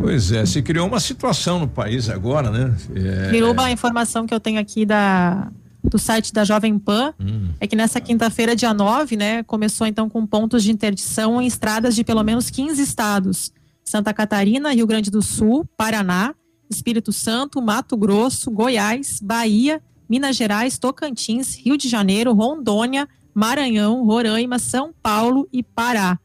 Pois 0.00 0.32
é, 0.32 0.46
se 0.46 0.62
criou 0.62 0.86
uma 0.86 1.00
situação 1.00 1.58
no 1.58 1.68
país 1.68 2.08
agora, 2.08 2.50
né? 2.50 2.74
É, 2.94 3.30
Biruba, 3.30 3.64
a 3.64 3.70
informação 3.70 4.26
que 4.26 4.32
eu 4.34 4.40
tenho 4.40 4.60
aqui 4.60 4.86
da, 4.86 5.50
do 5.82 5.98
site 5.98 6.32
da 6.32 6.44
Jovem 6.44 6.78
Pan 6.78 7.12
Hum. 7.20 7.48
é 7.60 7.66
que 7.66 7.74
nessa 7.76 8.00
quinta-feira, 8.00 8.54
dia 8.54 8.72
9, 8.72 9.16
né, 9.16 9.42
começou 9.42 9.86
então 9.86 10.08
com 10.08 10.24
pontos 10.26 10.62
de 10.62 10.70
interdição 10.70 11.40
em 11.42 11.46
estradas 11.46 11.94
de 11.94 12.04
pelo 12.04 12.22
menos 12.22 12.48
15 12.50 12.80
estados: 12.80 13.52
Santa 13.84 14.12
Catarina, 14.14 14.72
Rio 14.72 14.86
Grande 14.86 15.10
do 15.10 15.20
Sul, 15.20 15.66
Paraná, 15.76 16.34
Espírito 16.70 17.12
Santo, 17.12 17.60
Mato 17.60 17.96
Grosso, 17.96 18.50
Goiás, 18.50 19.20
Bahia, 19.22 19.82
Minas 20.08 20.36
Gerais, 20.36 20.78
Tocantins, 20.78 21.56
Rio 21.56 21.76
de 21.76 21.88
Janeiro, 21.88 22.32
Rondônia, 22.32 23.08
Maranhão, 23.34 24.04
Roraima, 24.04 24.58
São 24.58 24.92
Paulo 25.02 25.48
e 25.52 25.62
Pará. 25.62 26.18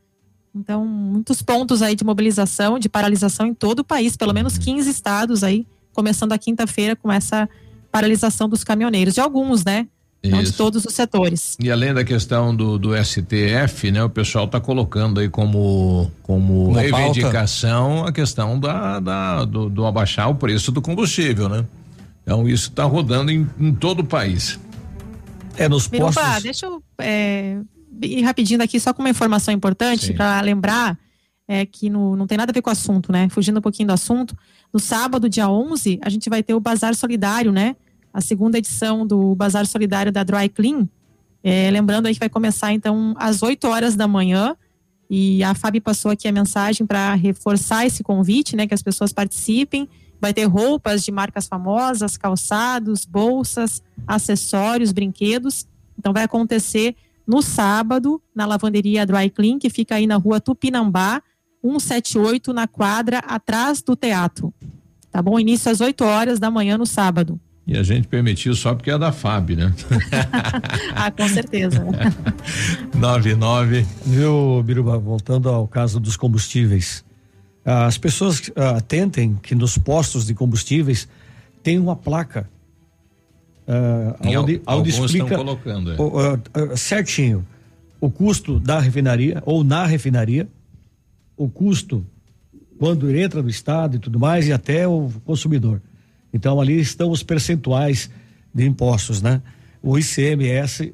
Então, 0.56 0.86
muitos 0.86 1.42
pontos 1.42 1.82
aí 1.82 1.96
de 1.96 2.04
mobilização, 2.04 2.78
de 2.78 2.88
paralisação 2.88 3.46
em 3.48 3.54
todo 3.54 3.80
o 3.80 3.84
país, 3.84 4.16
pelo 4.16 4.34
menos 4.34 4.58
15 4.58 4.90
estados 4.90 5.44
aí, 5.44 5.66
começando 5.94 6.32
a 6.32 6.38
quinta-feira 6.38 6.96
com 6.96 7.12
essa 7.12 7.50
paralisação 7.92 8.48
dos 8.48 8.64
caminhoneiros, 8.64 9.16
de 9.16 9.20
alguns, 9.22 9.64
né? 9.66 9.88
Não 10.26 10.42
de 10.42 10.54
todos 10.54 10.86
os 10.86 10.94
setores. 10.94 11.58
E 11.62 11.70
além 11.70 11.94
da 11.94 12.04
questão 12.06 12.56
do, 12.56 12.78
do 12.80 12.92
STF, 13.04 13.92
né? 13.92 14.02
O 14.04 14.10
pessoal 14.10 14.46
está 14.46 14.58
colocando 14.60 15.20
aí 15.20 15.28
como, 15.28 16.10
como 16.22 16.70
Uma 16.70 16.80
reivindicação 16.82 18.06
a 18.06 18.12
questão 18.12 18.58
da, 18.58 19.02
da- 19.02 19.44
do, 19.44 19.70
do 19.70 19.86
abaixar 19.86 20.30
o 20.30 20.36
preço 20.36 20.72
do 20.72 20.82
combustível, 20.82 21.50
né? 21.50 21.66
Então 22.22 22.48
isso 22.48 22.70
está 22.70 22.86
rodando 22.86 23.32
em, 23.32 23.46
em 23.60 23.74
todo 23.74 24.00
o 24.00 24.06
país. 24.06 24.58
É 25.58 25.68
nos 25.68 25.88
Biruba, 25.88 26.40
deixa 26.42 26.68
eu 26.68 26.82
é, 27.00 27.58
ir 28.02 28.22
rapidinho 28.24 28.62
aqui 28.62 28.80
só 28.80 28.94
com 28.94 29.02
uma 29.02 29.10
informação 29.10 29.54
importante 29.54 30.14
para 30.14 30.40
lembrar 30.42 30.98
é, 31.48 31.66
que 31.66 31.90
no- 31.90 32.16
não 32.16 32.26
tem 32.26 32.38
nada 32.38 32.52
a 32.52 32.54
ver 32.54 32.62
com 32.62 32.70
o 32.70 32.74
assunto, 32.74 33.12
né? 33.12 33.28
Fugindo 33.30 33.58
um 33.60 33.62
pouquinho 33.62 33.88
do 33.88 33.94
assunto. 33.94 34.36
No 34.74 34.80
sábado, 34.80 35.28
dia 35.30 35.50
11, 35.50 36.00
a 36.02 36.10
gente 36.10 36.30
vai 36.30 36.42
ter 36.42 36.54
o 36.54 36.60
Bazar 36.60 36.96
Solidário, 36.96 37.52
né? 37.52 37.76
A 38.14 38.22
segunda 38.22 38.58
edição 38.58 39.06
do 39.06 39.36
Bazar 39.36 39.66
Solidário 39.66 40.12
da 40.12 40.24
Dry 40.24 40.48
Clean. 40.50 40.88
É, 41.44 41.70
lembrando 41.70 42.06
aí 42.08 42.14
que 42.14 42.20
vai 42.20 42.30
começar, 42.30 42.72
então, 42.72 43.14
às 43.18 43.44
8 43.44 43.68
horas 43.68 43.96
da 43.96 44.08
manhã. 44.08 44.56
E 45.10 45.44
a 45.44 45.54
Fábio 45.54 45.82
passou 45.82 46.12
aqui 46.12 46.28
a 46.28 46.32
mensagem 46.32 46.88
para 46.88 47.14
reforçar 47.14 47.86
esse 47.86 48.02
convite, 48.04 48.56
né? 48.56 48.66
Que 48.66 48.74
as 48.74 48.82
pessoas 48.82 49.12
participem. 49.12 49.88
Vai 50.22 50.34
ter 50.34 50.46
roupas 50.46 51.04
de 51.04 51.12
marcas 51.12 51.46
famosas, 51.48 52.16
calçados, 52.16 53.04
bolsas, 53.04 53.84
acessórios, 54.08 54.94
brinquedos. 54.94 55.68
Então 56.00 56.14
vai 56.14 56.24
acontecer 56.24 56.96
no 57.26 57.42
sábado, 57.42 58.22
na 58.36 58.46
lavanderia 58.46 59.06
Dry 59.06 59.30
Clean, 59.30 59.58
que 59.58 59.70
fica 59.70 59.96
aí 59.96 60.06
na 60.06 60.16
rua 60.16 60.40
Tupinambá, 60.40 61.22
178, 61.62 62.52
na 62.52 62.68
quadra 62.68 63.20
atrás 63.20 63.82
do 63.82 63.96
teatro. 63.96 64.54
Tá 65.12 65.22
bom? 65.22 65.40
Início 65.40 65.72
às 65.72 65.80
8 65.80 66.04
horas 66.04 66.40
da 66.40 66.52
manhã 66.52 66.78
no 66.78 66.86
sábado. 66.86 67.40
E 67.66 67.78
a 67.78 67.84
gente 67.84 68.08
permitiu 68.10 68.54
só 68.56 68.76
porque 68.76 68.92
é 68.92 68.98
da 68.98 69.12
FAB, 69.12 69.52
né? 69.52 69.74
ah, 70.94 71.10
com 71.10 71.28
certeza. 71.30 71.86
99. 72.94 73.86
Viu, 74.06 74.62
Biruba, 74.64 74.98
voltando 74.98 75.48
ao 75.48 75.66
caso 75.66 76.00
dos 76.00 76.18
combustíveis. 76.18 77.06
As 77.64 77.98
pessoas 77.98 78.52
ah, 78.56 78.78
atentem 78.78 79.40
que 79.42 79.56
nos 79.56 79.78
postos 79.78 80.26
de 80.26 80.34
combustíveis 80.34 81.08
tem 81.62 81.80
uma 81.80 81.96
placa. 81.96 82.50
Ah, 83.68 84.16
Em 84.24 84.38
onde, 84.38 84.62
al- 84.66 84.80
onde 84.80 84.90
explica 84.90 85.24
estão 85.26 85.38
colocando, 85.38 85.92
é. 85.92 85.96
ah, 85.96 86.40
ah, 86.74 86.78
certinho 86.78 87.46
o 88.02 88.10
custo 88.12 88.60
da 88.60 88.80
refinaria 88.80 89.42
ou 89.46 89.64
na 89.64 89.86
refinaria, 89.86 90.48
o 91.38 91.48
custo 91.48 92.06
quando 92.78 93.10
entra 93.16 93.42
no 93.42 93.50
estado 93.50 93.96
e 93.96 94.00
tudo 94.00 94.20
mais 94.20 94.46
e 94.48 94.52
até 94.52 94.86
o 94.88 95.10
consumidor. 95.24 95.82
Então 96.34 96.60
ali 96.60 96.80
estão 96.82 97.10
os 97.12 97.24
percentuais 97.24 98.10
de 98.54 98.66
impostos, 98.66 99.22
né? 99.22 99.42
O 99.82 99.98
ICMS 99.98 100.94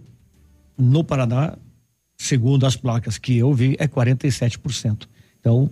no 0.78 1.04
Paraná, 1.04 1.58
segundo 2.18 2.66
as 2.66 2.76
placas 2.76 3.18
que 3.18 3.38
eu 3.38 3.54
vi, 3.54 3.76
é 3.80 3.88
47%. 3.88 5.08
Então, 5.40 5.70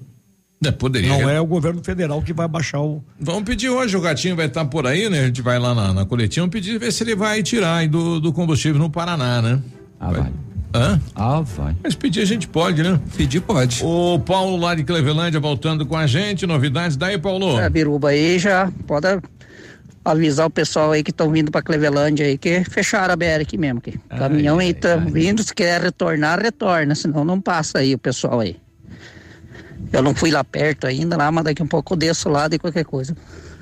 É, 0.63 0.71
poderia. 0.71 1.09
não 1.09 1.29
é 1.29 1.39
o 1.39 1.45
governo 1.45 1.84
federal 1.84 2.21
que 2.21 2.34
vai 2.34 2.47
baixar 2.47 2.81
o. 2.81 3.03
Vamos 3.19 3.43
pedir 3.43 3.69
hoje, 3.69 3.95
o 3.95 4.01
gatinho 4.01 4.35
vai 4.35 4.47
estar 4.47 4.65
por 4.65 4.88
aí, 4.88 5.07
né? 5.09 5.21
A 5.21 5.25
gente 5.27 5.41
vai 5.41 5.59
lá 5.59 5.75
na, 5.75 5.93
na 5.93 6.05
coletiva, 6.05 6.43
vamos 6.43 6.53
pedir 6.53 6.79
ver 6.79 6.91
se 6.91 7.03
ele 7.03 7.15
vai 7.15 7.43
tirar 7.43 7.77
aí 7.77 7.88
do, 7.88 8.19
do 8.19 8.34
combustível 8.34 8.79
no 8.79 8.89
Paraná, 8.89 9.41
né? 9.41 9.59
Ah, 9.99 10.11
vai. 10.11 10.31
Hã? 10.73 11.01
Ah, 11.15 11.41
vai. 11.41 11.75
Mas 11.84 11.95
pedir 11.95 12.21
a 12.21 12.25
gente 12.25 12.47
pode, 12.47 12.81
né? 12.84 12.99
Pedir 13.15 13.41
pode. 13.41 13.81
O 13.84 14.19
Paulo 14.19 14.57
lá 14.57 14.75
de 14.75 14.84
Clevelândia 14.84 15.39
voltando 15.39 15.85
com 15.85 15.95
a 15.95 16.07
gente, 16.07 16.45
novidades 16.45 16.97
daí, 16.97 17.17
Paulo? 17.17 17.59
É, 17.59 17.69
Biruba 17.69 18.09
aí 18.09 18.39
já 18.39 18.71
pode 18.85 19.07
avisar 20.03 20.47
o 20.47 20.49
pessoal 20.49 20.91
aí 20.91 21.03
que 21.03 21.11
estão 21.11 21.29
vindo 21.29 21.51
para 21.51 21.61
Clevelândia 21.61 22.25
aí 22.25 22.38
que 22.38 22.63
fecharam 22.63 23.13
a 23.13 23.17
BR 23.17 23.41
aqui 23.41 23.57
mesmo. 23.57 23.79
Que 23.79 23.97
caminhão 24.09 24.59
aí 24.59 24.73
tá 24.73 24.95
vindo, 24.95 25.43
se 25.43 25.53
quer 25.53 25.81
retornar, 25.81 26.39
retorna, 26.41 26.95
senão 26.95 27.23
não 27.23 27.39
passa 27.39 27.79
aí 27.79 27.93
o 27.93 27.97
pessoal 27.97 28.39
aí. 28.39 28.57
Eu 29.91 30.01
não 30.01 30.13
fui 30.13 30.31
lá 30.31 30.43
perto 30.43 30.87
ainda, 30.87 31.15
lá, 31.17 31.31
mas 31.31 31.43
daqui 31.45 31.63
um 31.63 31.67
pouco 31.67 31.93
eu 31.93 31.97
desço 31.97 32.29
lá 32.29 32.47
de 32.47 32.59
qualquer 32.59 32.85
coisa. 32.85 33.15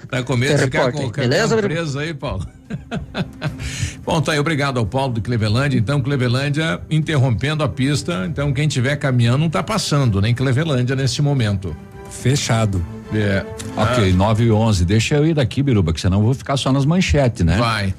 Tá 0.10 0.22
com 0.24 0.36
medo 0.36 0.58
de 0.58 0.64
ficar 0.66 0.92
com 0.92 1.06
o 1.06 1.12
beleza, 1.12 1.58
preso 1.58 2.00
aí, 2.00 2.14
Paulo? 2.14 2.46
Bom, 4.06 4.22
tá 4.22 4.34
aí, 4.34 4.40
obrigado 4.40 4.78
ao 4.78 4.86
Paulo 4.86 5.14
de 5.14 5.22
Clevelândia. 5.22 5.78
Então, 5.78 6.02
Clevelândia 6.02 6.80
interrompendo 6.90 7.64
a 7.64 7.70
pista. 7.70 8.26
Então, 8.28 8.54
quem 8.54 8.68
tiver 8.68 8.96
caminhão 8.98 9.38
não 9.38 9.50
tá 9.50 9.64
passando, 9.64 10.22
nem 10.22 10.34
Clevelândia 10.34 10.96
nesse 10.96 11.22
momento. 11.22 11.76
Fechado. 12.10 12.86
É. 13.14 13.46
Ok, 13.76 14.14
9 14.14 14.44
e 14.46 14.52
11. 14.52 14.86
Deixa 14.86 15.16
eu 15.16 15.26
ir 15.26 15.34
daqui, 15.34 15.62
Biruba, 15.64 15.94
que 15.94 16.02
senão 16.02 16.20
eu 16.20 16.24
vou 16.26 16.34
ficar 16.34 16.58
só 16.58 16.72
nas 16.72 16.86
manchetes, 16.86 17.46
né? 17.46 17.58
Vai. 17.58 17.94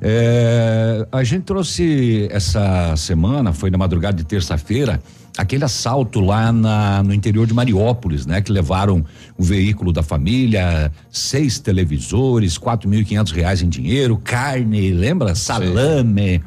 É, 0.00 1.06
a 1.10 1.24
gente 1.24 1.44
trouxe 1.44 2.28
essa 2.30 2.94
semana, 2.96 3.52
foi 3.52 3.70
na 3.70 3.78
madrugada 3.78 4.16
de 4.16 4.24
terça-feira, 4.24 5.00
aquele 5.36 5.64
assalto 5.64 6.20
lá 6.20 6.52
na- 6.52 7.02
no 7.02 7.12
interior 7.12 7.46
de 7.46 7.52
Mariópolis, 7.54 8.24
né? 8.26 8.40
Que 8.40 8.52
levaram 8.52 9.04
o 9.36 9.42
veículo 9.42 9.92
da 9.92 10.02
família, 10.02 10.92
seis 11.10 11.58
televisores, 11.58 12.56
quatro 12.56 12.88
mil 12.88 13.00
e 13.00 13.04
quinhentos 13.04 13.32
reais 13.32 13.62
em 13.62 13.68
dinheiro, 13.68 14.16
carne, 14.22 14.92
lembra? 14.92 15.34
Salame. 15.34 16.42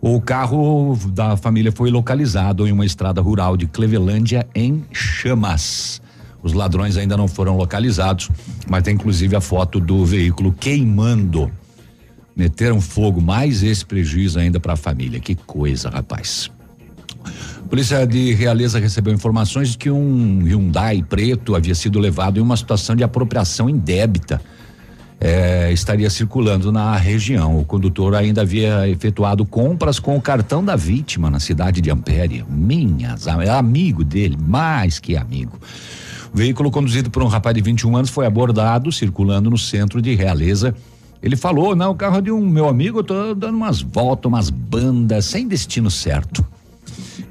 O 0.00 0.20
carro 0.20 0.96
da 1.12 1.36
família 1.36 1.72
foi 1.72 1.90
localizado 1.90 2.66
em 2.68 2.72
uma 2.72 2.86
estrada 2.86 3.20
rural 3.20 3.56
de 3.56 3.66
Clevelândia 3.66 4.46
em 4.54 4.84
chamas. 4.92 6.00
Os 6.40 6.52
ladrões 6.52 6.96
ainda 6.96 7.16
não 7.16 7.26
foram 7.26 7.56
localizados, 7.56 8.30
mas 8.68 8.84
tem 8.84 8.94
inclusive 8.94 9.34
a 9.34 9.40
foto 9.40 9.80
do 9.80 10.04
veículo 10.06 10.52
queimando. 10.52 11.50
Meteram 12.36 12.80
fogo, 12.80 13.20
mais 13.20 13.64
esse 13.64 13.84
prejuízo 13.84 14.38
ainda 14.38 14.60
para 14.60 14.74
a 14.74 14.76
família. 14.76 15.18
Que 15.18 15.34
coisa, 15.34 15.90
rapaz. 15.90 16.48
Polícia 17.68 18.06
de 18.06 18.32
Realeza 18.34 18.78
recebeu 18.78 19.12
informações 19.12 19.70
de 19.70 19.78
que 19.78 19.90
um 19.90 20.42
Hyundai 20.42 21.04
preto 21.06 21.54
havia 21.54 21.74
sido 21.74 21.98
levado 21.98 22.38
em 22.38 22.42
uma 22.42 22.56
situação 22.56 22.96
de 22.96 23.04
apropriação 23.04 23.68
indébita. 23.68 24.40
É, 25.20 25.72
estaria 25.72 26.08
circulando 26.08 26.70
na 26.70 26.96
região. 26.96 27.58
O 27.58 27.64
condutor 27.64 28.14
ainda 28.14 28.42
havia 28.42 28.88
efetuado 28.88 29.44
compras 29.44 29.98
com 29.98 30.16
o 30.16 30.20
cartão 30.20 30.64
da 30.64 30.76
vítima 30.76 31.28
na 31.28 31.40
cidade 31.40 31.80
de 31.80 31.90
Ampere. 31.90 32.44
Minhas, 32.48 33.26
é 33.26 33.50
amigo 33.50 34.04
dele, 34.04 34.38
mais 34.40 34.98
que 34.98 35.16
amigo. 35.16 35.58
O 36.32 36.36
veículo 36.36 36.70
conduzido 36.70 37.10
por 37.10 37.22
um 37.22 37.26
rapaz 37.26 37.54
de 37.54 37.60
21 37.60 37.96
anos 37.96 38.10
foi 38.10 38.26
abordado 38.26 38.92
circulando 38.92 39.50
no 39.50 39.58
centro 39.58 40.00
de 40.00 40.14
Realeza. 40.14 40.74
Ele 41.22 41.36
falou: 41.36 41.74
Não, 41.74 41.90
o 41.90 41.94
carro 41.94 42.20
de 42.20 42.30
um 42.30 42.46
meu 42.48 42.68
amigo, 42.68 43.00
eu 43.00 43.04
tô 43.04 43.34
dando 43.34 43.56
umas 43.56 43.80
voltas, 43.80 44.28
umas 44.28 44.50
bandas, 44.50 45.24
sem 45.24 45.48
destino 45.48 45.90
certo. 45.90 46.44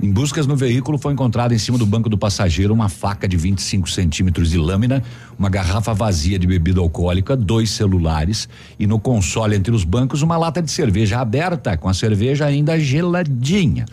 Em 0.02 0.11
buscas 0.11 0.45
no 0.45 0.56
veículo 0.56 0.99
foi 0.99 1.14
encontrada 1.14 1.56
em 1.56 1.57
cima 1.57 1.78
do 1.78 1.86
banco 1.86 2.07
do 2.07 2.18
passageiro 2.18 2.72
uma 2.72 2.88
faca 2.88 3.28
de 3.28 3.36
25 3.36 3.90
centímetros 3.90 4.52
de 4.52 4.57
lâmina, 4.57 5.02
uma 5.40 5.49
garrafa 5.49 5.91
vazia 5.91 6.38
de 6.38 6.45
bebida 6.45 6.80
alcoólica, 6.80 7.36
dois 7.36 7.72
celulares 7.72 8.48
e 8.80 8.86
no 8.86 8.99
console 8.99 9.56
entre 9.56 9.74
os 9.74 9.84
bancos 9.84 10.22
uma 10.22 10.38
lata 10.38 10.61
de 10.61 10.69
cerveja 10.69 11.19
aberta, 11.19 11.76
com 11.76 11.90
a 11.90 11.95
cerveja 11.95 12.45
ainda 12.45 12.80
geladinha. 12.80 13.86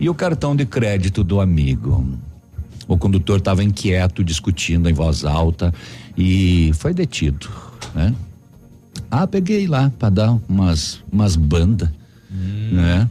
E 0.00 0.08
o 0.08 0.14
cartão 0.14 0.56
de 0.56 0.66
crédito 0.66 1.22
do 1.22 1.40
amigo. 1.40 2.04
O 2.88 2.96
condutor 2.96 3.38
estava 3.38 3.62
inquieto, 3.62 4.24
discutindo 4.24 4.88
em 4.88 4.92
voz 4.92 5.24
alta 5.24 5.72
e 6.16 6.72
foi 6.74 6.92
detido, 6.92 7.48
né? 7.94 8.14
Ah, 9.10 9.26
peguei 9.26 9.66
lá 9.66 9.92
para 9.98 10.10
dar 10.10 10.38
umas 10.48 11.00
umas 11.12 11.36
bandas, 11.36 11.90
né? 12.72 13.08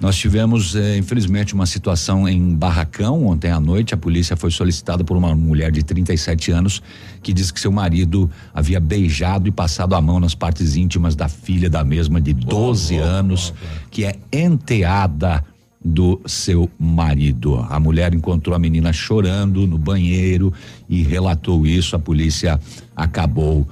Nós 0.00 0.16
tivemos, 0.16 0.74
eh, 0.74 0.98
infelizmente, 0.98 1.54
uma 1.54 1.66
situação 1.66 2.28
em 2.28 2.54
Barracão 2.54 3.26
ontem 3.26 3.50
à 3.50 3.60
noite. 3.60 3.94
A 3.94 3.96
polícia 3.96 4.36
foi 4.36 4.50
solicitada 4.50 5.04
por 5.04 5.16
uma 5.16 5.34
mulher 5.34 5.70
de 5.70 5.82
37 5.82 6.50
anos 6.50 6.82
que 7.22 7.32
diz 7.32 7.50
que 7.50 7.60
seu 7.60 7.72
marido 7.72 8.30
havia 8.52 8.80
beijado 8.80 9.48
e 9.48 9.50
passado 9.50 9.94
a 9.94 10.00
mão 10.00 10.20
nas 10.20 10.34
partes 10.34 10.76
íntimas 10.76 11.14
da 11.14 11.28
filha 11.28 11.70
da 11.70 11.84
mesma 11.84 12.20
de 12.20 12.34
12 12.34 12.96
anos, 12.96 13.54
que 13.90 14.04
é 14.04 14.16
enteada 14.32 15.44
do 15.84 16.20
seu 16.26 16.70
marido. 16.78 17.56
A 17.68 17.78
mulher 17.78 18.14
encontrou 18.14 18.56
a 18.56 18.58
menina 18.58 18.92
chorando 18.92 19.66
no 19.66 19.78
banheiro 19.78 20.52
e 20.88 21.02
relatou 21.02 21.66
isso. 21.66 21.94
A 21.94 21.98
polícia 21.98 22.58
acabou 22.96 23.68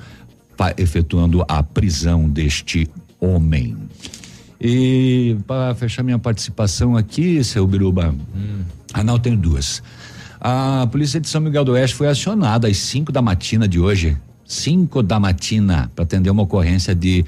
efetuando 0.76 1.44
a 1.48 1.62
prisão 1.62 2.28
deste 2.28 2.88
homem. 3.18 3.76
E 4.64 5.36
para 5.44 5.74
fechar 5.74 6.04
minha 6.04 6.20
participação 6.20 6.96
aqui, 6.96 7.42
seu 7.42 7.66
Biruba, 7.66 8.14
ah 8.94 9.02
não, 9.02 9.18
tenho 9.18 9.36
duas. 9.36 9.82
A 10.40 10.86
polícia 10.90 11.20
de 11.20 11.28
São 11.28 11.40
Miguel 11.40 11.64
do 11.64 11.72
Oeste 11.72 11.96
foi 11.96 12.08
acionada 12.08 12.68
às 12.68 12.76
5 12.76 13.10
da 13.10 13.20
matina 13.20 13.66
de 13.66 13.80
hoje, 13.80 14.16
5 14.46 15.02
da 15.02 15.18
matina, 15.18 15.90
para 15.96 16.04
atender 16.04 16.30
uma 16.30 16.44
ocorrência 16.44 16.94
de 16.94 17.24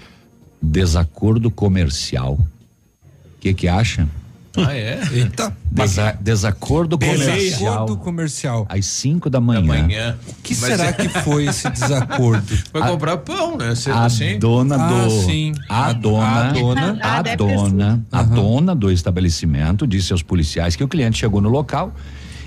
desacordo 0.62 1.50
comercial. 1.50 2.34
O 2.34 3.40
que 3.40 3.52
que 3.52 3.66
acha? 3.66 4.08
Ah, 4.56 4.72
é? 4.74 5.00
Eita. 5.12 5.56
Desa- 5.70 6.16
desacordo 6.20 6.96
comercial. 6.98 7.36
Desacordo 7.36 7.96
comercial. 7.96 8.66
Às 8.68 8.86
5 8.86 9.28
da 9.28 9.40
manhã. 9.40 9.62
Manhã. 9.62 10.16
O 10.28 10.34
que 10.42 10.54
será 10.54 10.92
que 10.92 11.08
foi 11.08 11.46
esse 11.46 11.68
desacordo? 11.70 12.46
Foi 12.70 12.80
comprar 12.82 13.16
pão, 13.18 13.56
né? 13.56 13.74
Cedo 13.74 13.96
a 13.96 14.04
assim. 14.04 14.38
dona 14.38 14.76
Ah, 14.76 14.88
do 14.88 15.10
sim. 15.22 15.52
a, 15.68 15.86
A- 15.86 15.92
dona 15.92 16.48
a 16.48 16.52
dona. 16.52 16.98
a 17.02 17.18
Ah, 17.18 17.22
dona 17.36 18.06
a 18.12 18.22
dona 18.22 18.74
do 18.76 18.90
estabelecimento 18.92 19.86
disse 19.86 20.12
aos 20.12 20.22
policiais 20.22 20.76
que 20.76 20.84
o 20.84 20.88
cliente 20.88 21.18
chegou 21.18 21.40
no 21.40 21.48
local 21.48 21.92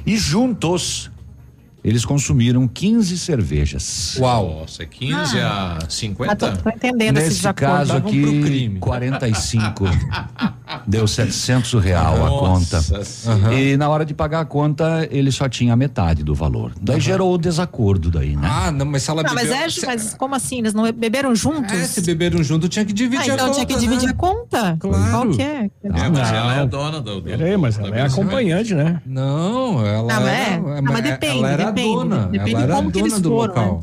e 0.06 0.16
juntos 0.18 1.12
eles 1.84 2.04
consumiram 2.04 2.68
15 2.68 3.18
cervejas. 3.18 4.16
Uau. 4.20 4.60
Nossa, 4.62 4.86
15 4.86 5.40
a 5.40 5.76
Ah, 5.76 5.80
tô, 5.82 5.90
50? 5.90 6.36
tô 6.58 6.70
entendendo 6.70 7.18
esse 7.18 7.26
Nesse 7.28 7.38
desacordo. 7.38 7.74
caso 7.74 7.92
Estavam 7.98 8.10
aqui, 8.10 8.22
pro 8.22 8.42
crime. 8.42 8.80
45. 8.80 9.86
Deu 10.86 11.08
700 11.08 11.74
real 11.84 12.26
a 12.26 12.30
conta. 12.30 12.76
Nossa 12.78 13.04
senhora. 13.04 13.54
E 13.54 13.78
na 13.78 13.90
hora 13.90 14.06
de 14.06 14.14
pagar 14.14 14.42
a 14.42 14.46
conta, 14.46 15.08
ele 15.12 15.32
só 15.32 15.48
tinha 15.48 15.74
a 15.74 15.76
metade 15.76 16.24
do 16.24 16.34
valor. 16.36 16.72
Daí 16.82 17.00
gerou 17.00 17.34
o 17.34 17.38
desacordo 17.38 18.10
daí, 18.12 18.36
né? 18.36 18.48
Ah, 18.50 18.72
não, 18.72 18.86
mas 18.86 19.04
se 19.04 19.10
ela 19.12 19.24
Não, 19.24 19.34
mas, 19.34 19.48
bebeu- 19.48 19.64
é, 19.66 19.70
se- 19.70 19.86
mas 19.86 20.14
como 20.14 20.36
assim? 20.36 20.60
Eles 20.60 20.74
não 20.74 20.92
beberam 20.92 21.36
juntos? 21.36 21.74
É, 21.74 21.84
se 21.86 22.02
beberam 22.02 22.44
junto, 22.44 22.68
tinha 22.68 22.84
que 22.86 22.92
ah, 22.92 22.96
dividir 22.96 23.32
a 23.32 23.34
então 23.34 23.46
conta. 23.48 23.54
tinha 23.56 23.66
que 23.66 23.78
dividir 23.80 24.06
né? 24.08 24.12
a 24.12 24.16
conta. 24.16 24.78
Claro. 24.80 25.12
Qual 25.12 25.30
que 25.30 25.42
é? 25.42 25.70
É, 25.84 26.10
mas 26.10 26.32
ela 26.32 26.54
é 26.54 26.58
a 26.58 26.62
Não. 26.62 26.68
dona 26.68 27.02
do. 27.02 27.16
do 27.22 27.22
Peraí, 27.24 27.58
mas 27.58 27.78
ela 27.80 27.96
é 27.96 28.02
acompanhante, 28.04 28.74
né? 28.74 29.02
Não, 29.06 29.86
ela 29.86 29.98
Não, 30.14 30.22
mas 30.22 30.28
era, 30.28 30.54
é. 30.54 30.60
Não, 30.82 30.94
mas 30.94 31.04
depende, 31.04 31.38
ela 31.40 31.50
era 31.52 31.66
depende. 31.72 31.90
a 31.90 31.96
dona. 32.04 32.28
Depende 32.28 32.54
ela 32.54 32.64
era 32.64 32.74
a 32.74 32.76
como 32.78 32.92
que 32.92 33.00
eles 33.00 33.20
do 33.22 33.30
foram, 33.30 33.54
né? 33.78 33.80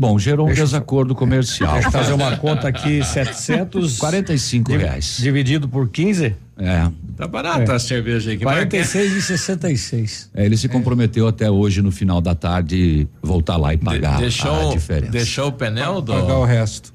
Bom, 0.00 0.16
gerou 0.16 0.48
um 0.48 0.52
desacordo 0.54 1.12
comercial. 1.12 1.72
Deixa 1.72 1.88
eu 1.88 1.92
fazer 1.92 2.12
uma 2.12 2.36
conta 2.38 2.68
aqui, 2.68 3.04
700 3.04 3.98
45 3.98 4.72
reais. 4.72 5.16
dividido 5.18 5.68
por 5.68 5.88
15, 5.88 6.36
É. 6.56 6.88
Tá 7.16 7.26
barata 7.26 7.72
É. 7.72 7.74
a 7.74 7.78
cerveja 7.80 8.30
aí. 8.30 8.36
Que 8.38 8.44
marca 8.44 8.60
é? 8.76 8.84
46 8.84 9.12
e 9.16 9.22
66. 9.22 10.30
É, 10.34 10.44
Ele 10.46 10.56
se 10.56 10.68
comprometeu 10.68 11.26
até 11.26 11.50
hoje, 11.50 11.82
no 11.82 11.90
final 11.90 12.20
da 12.20 12.32
tarde, 12.32 13.08
voltar 13.20 13.56
lá 13.56 13.74
e 13.74 13.76
pagar 13.76 14.18
deixou, 14.20 14.70
a 14.70 14.72
diferença. 14.74 15.10
deixou 15.10 15.48
o 15.48 15.52
pneu 15.52 16.00
do. 16.00 16.12
Pagar 16.12 16.38
o 16.38 16.44
resto. 16.44 16.94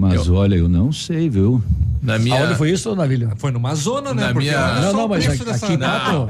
Mas 0.00 0.28
olha, 0.28 0.54
eu 0.56 0.68
não 0.68 0.92
sei, 0.92 1.28
viu? 1.28 1.62
Na 2.02 2.18
minha. 2.18 2.40
Aonde 2.42 2.54
foi 2.56 2.70
isso, 2.70 2.94
Navilho? 2.96 3.30
Foi 3.36 3.50
numa 3.50 3.74
zona, 3.74 4.14
né? 4.14 4.22
Na 4.28 4.32
Porque 4.32 4.48
minha- 4.48 4.74
Não, 4.76 4.90
só 4.90 4.96
não, 4.96 5.04
o 5.04 5.08
mas 5.10 5.28
aqui- 5.28 5.44
dessa- 5.44 5.66
aqui 5.66 5.76
da 5.76 6.00
como? 6.00 6.28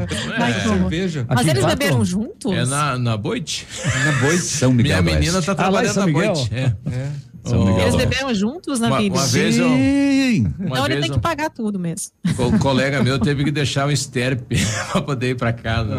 cerveja. 0.80 1.24
Mas 1.28 1.38
Aqui 1.38 1.50
eles 1.50 1.62
quatro? 1.62 1.78
beberam 1.78 2.04
juntos? 2.04 2.52
É 2.52 2.64
na, 2.66 2.98
na 2.98 3.16
Boite? 3.16 3.66
Na 4.04 4.12
Boite. 4.20 4.42
São 4.42 4.72
Miguel 4.72 5.00
Minha 5.02 5.14
menina 5.14 5.40
tá 5.40 5.52
Ah, 5.52 5.54
lá 5.54 5.54
trabalhando 5.54 5.94
São 5.94 6.06
na? 6.06 6.12
Boite. 6.12 6.50
É. 6.52 6.72
É. 6.90 7.08
Oh. 7.44 7.80
Eles 7.80 7.96
beberam 7.96 8.34
juntos 8.34 8.78
na 8.80 8.88
Uma, 8.88 8.98
vida? 8.98 9.14
uma 9.16 9.26
vez 9.26 9.56
eu. 9.58 9.68
Sim. 9.68 10.52
Uma 10.58 10.66
Então 10.70 10.84
ele 10.84 10.94
vez 10.94 11.00
tem 11.06 11.10
eu- 11.10 11.14
que 11.16 11.20
pagar 11.20 11.50
tudo 11.50 11.78
mesmo. 11.78 12.12
o 12.38 12.58
colega 12.58 13.02
meu 13.02 13.18
teve 13.18 13.42
que 13.44 13.50
deixar 13.50 13.86
o 13.88 13.90
esterpe 13.90 14.56
pra 14.92 15.00
poder 15.00 15.30
ir 15.30 15.34
pra 15.36 15.52
casa. 15.52 15.96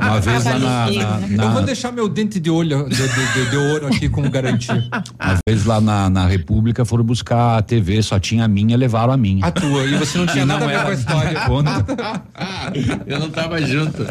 Uma 0.00 0.20
vez 0.20 0.44
lá 0.44 0.58
na, 0.58 0.90
na- 0.90 1.20
Eu 1.28 1.36
na- 1.36 1.50
vou 1.50 1.62
deixar 1.62 1.92
meu 1.92 2.08
dente 2.08 2.38
de 2.38 2.50
olho 2.50 2.88
de, 2.88 2.96
de- 2.96 3.32
de- 3.44 3.50
de 3.50 3.56
ouro 3.56 3.86
aqui 3.88 4.08
como 4.08 4.30
garantia. 4.30 4.84
uma 5.20 5.38
vez 5.48 5.64
lá 5.64 5.80
na, 5.80 6.08
na 6.10 6.26
República 6.26 6.84
foram 6.84 7.04
buscar 7.04 7.58
a 7.58 7.62
TV, 7.62 8.02
só 8.02 8.18
tinha 8.18 8.44
a 8.44 8.48
minha, 8.48 8.76
levaram 8.76 9.12
a 9.12 9.16
minha. 9.16 9.44
A 9.44 9.50
tua, 9.50 9.84
e 9.84 9.96
você 9.96 10.18
não 10.18 10.26
tinha 10.26 10.42
E 10.42 10.46
nada 10.46 10.66
não 10.66 10.72
a 10.74 10.76
ver 10.76 10.82
com 10.84 10.90
a 10.90 10.94
história. 10.94 11.40
Eu 13.06 13.20
não 13.20 13.30
tava 13.30 13.60
junto. 13.62 14.04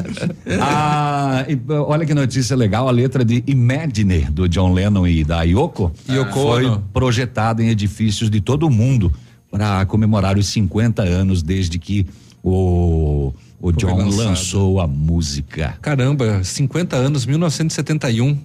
Ah, 0.60 1.46
e, 1.48 1.60
olha 1.72 2.06
que 2.06 2.14
notícia 2.14 2.56
legal, 2.56 2.88
a 2.88 2.92
letra 2.92 3.24
de 3.24 3.44
Imagine 3.48 4.22
do 4.32 4.48
John 4.50 4.74
Lennon 4.74 5.08
e 5.08 5.24
da 5.24 5.35
Yoko, 5.44 5.92
Yoko 6.10 6.34
foi 6.34 6.80
projetada 6.94 7.64
em 7.64 7.70
edifícios 7.70 8.30
de 8.30 8.42
todo 8.42 8.68
o 8.68 8.70
mundo 8.70 9.12
para 9.52 9.86
comemorar 9.86 10.38
os 10.38 10.48
50 10.48 11.02
anos 11.04 11.42
desde 11.42 11.80
que 11.80 12.06
o, 12.44 13.34
o 13.60 13.72
John 13.72 13.98
lançado. 13.98 14.18
lançou 14.18 14.82
a 14.82 14.88
música. 14.88 15.78
Caramba, 15.82 16.44
50 16.44 16.96
anos, 16.96 17.26
1971. 17.26 18.38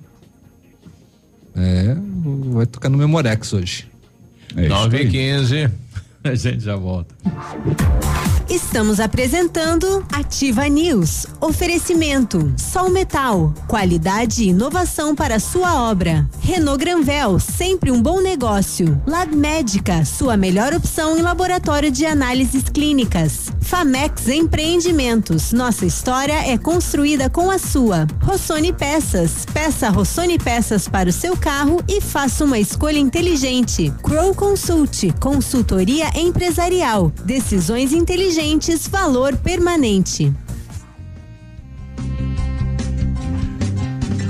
É, 1.57 1.97
vai 2.52 2.67
tocar 2.67 2.89
no 2.89 2.97
Memorex 2.97 3.52
hoje. 3.52 3.86
É 4.57 4.62
isso 4.62 4.70
9 4.70 4.97
aí. 4.97 5.07
e 5.07 5.10
15 5.10 5.70
A 6.23 6.35
gente 6.35 6.60
já 6.60 6.77
volta. 6.77 7.15
Estamos 8.51 8.99
apresentando 8.99 10.05
Ativa 10.12 10.69
News. 10.69 11.25
Oferecimento: 11.41 12.53
Sol 12.57 12.91
Metal. 12.91 13.55
Qualidade 13.69 14.43
e 14.43 14.49
inovação 14.49 15.15
para 15.15 15.39
sua 15.39 15.89
obra. 15.89 16.29
Renault 16.41 16.85
Granvel, 16.85 17.39
sempre 17.39 17.93
um 17.93 18.03
bom 18.03 18.20
negócio. 18.20 19.01
Lab 19.07 19.37
Médica, 19.37 20.05
sua 20.05 20.37
melhor 20.37 20.75
opção 20.75 21.17
em 21.17 21.23
laboratório 21.23 21.93
de 21.93 22.05
análises 22.05 22.65
clínicas. 22.65 23.53
Famex 23.61 24.27
Empreendimentos. 24.27 25.53
Nossa 25.53 25.87
história 25.87 26.45
é 26.45 26.59
construída 26.59 27.31
com 27.31 27.53
a 27.53 27.59
sua. 27.59 28.09
Rossoni 28.20 28.73
Peças. 28.73 29.47
Peça 29.55 29.91
Rossoni 29.91 30.41
Peças 30.41 30.89
para 30.89 31.09
o 31.09 31.12
seu 31.12 31.37
carro 31.37 31.81
e 31.87 32.01
faça 32.01 32.45
uma 32.45 32.59
escolha 32.59 32.99
inteligente. 32.99 33.93
Crow 34.03 34.35
Consult, 34.35 35.12
consultoria 35.20 36.11
empresarial. 36.17 37.12
Decisões 37.25 37.93
inteligentes, 37.93 38.40
valor 38.91 39.36
permanente. 39.36 40.33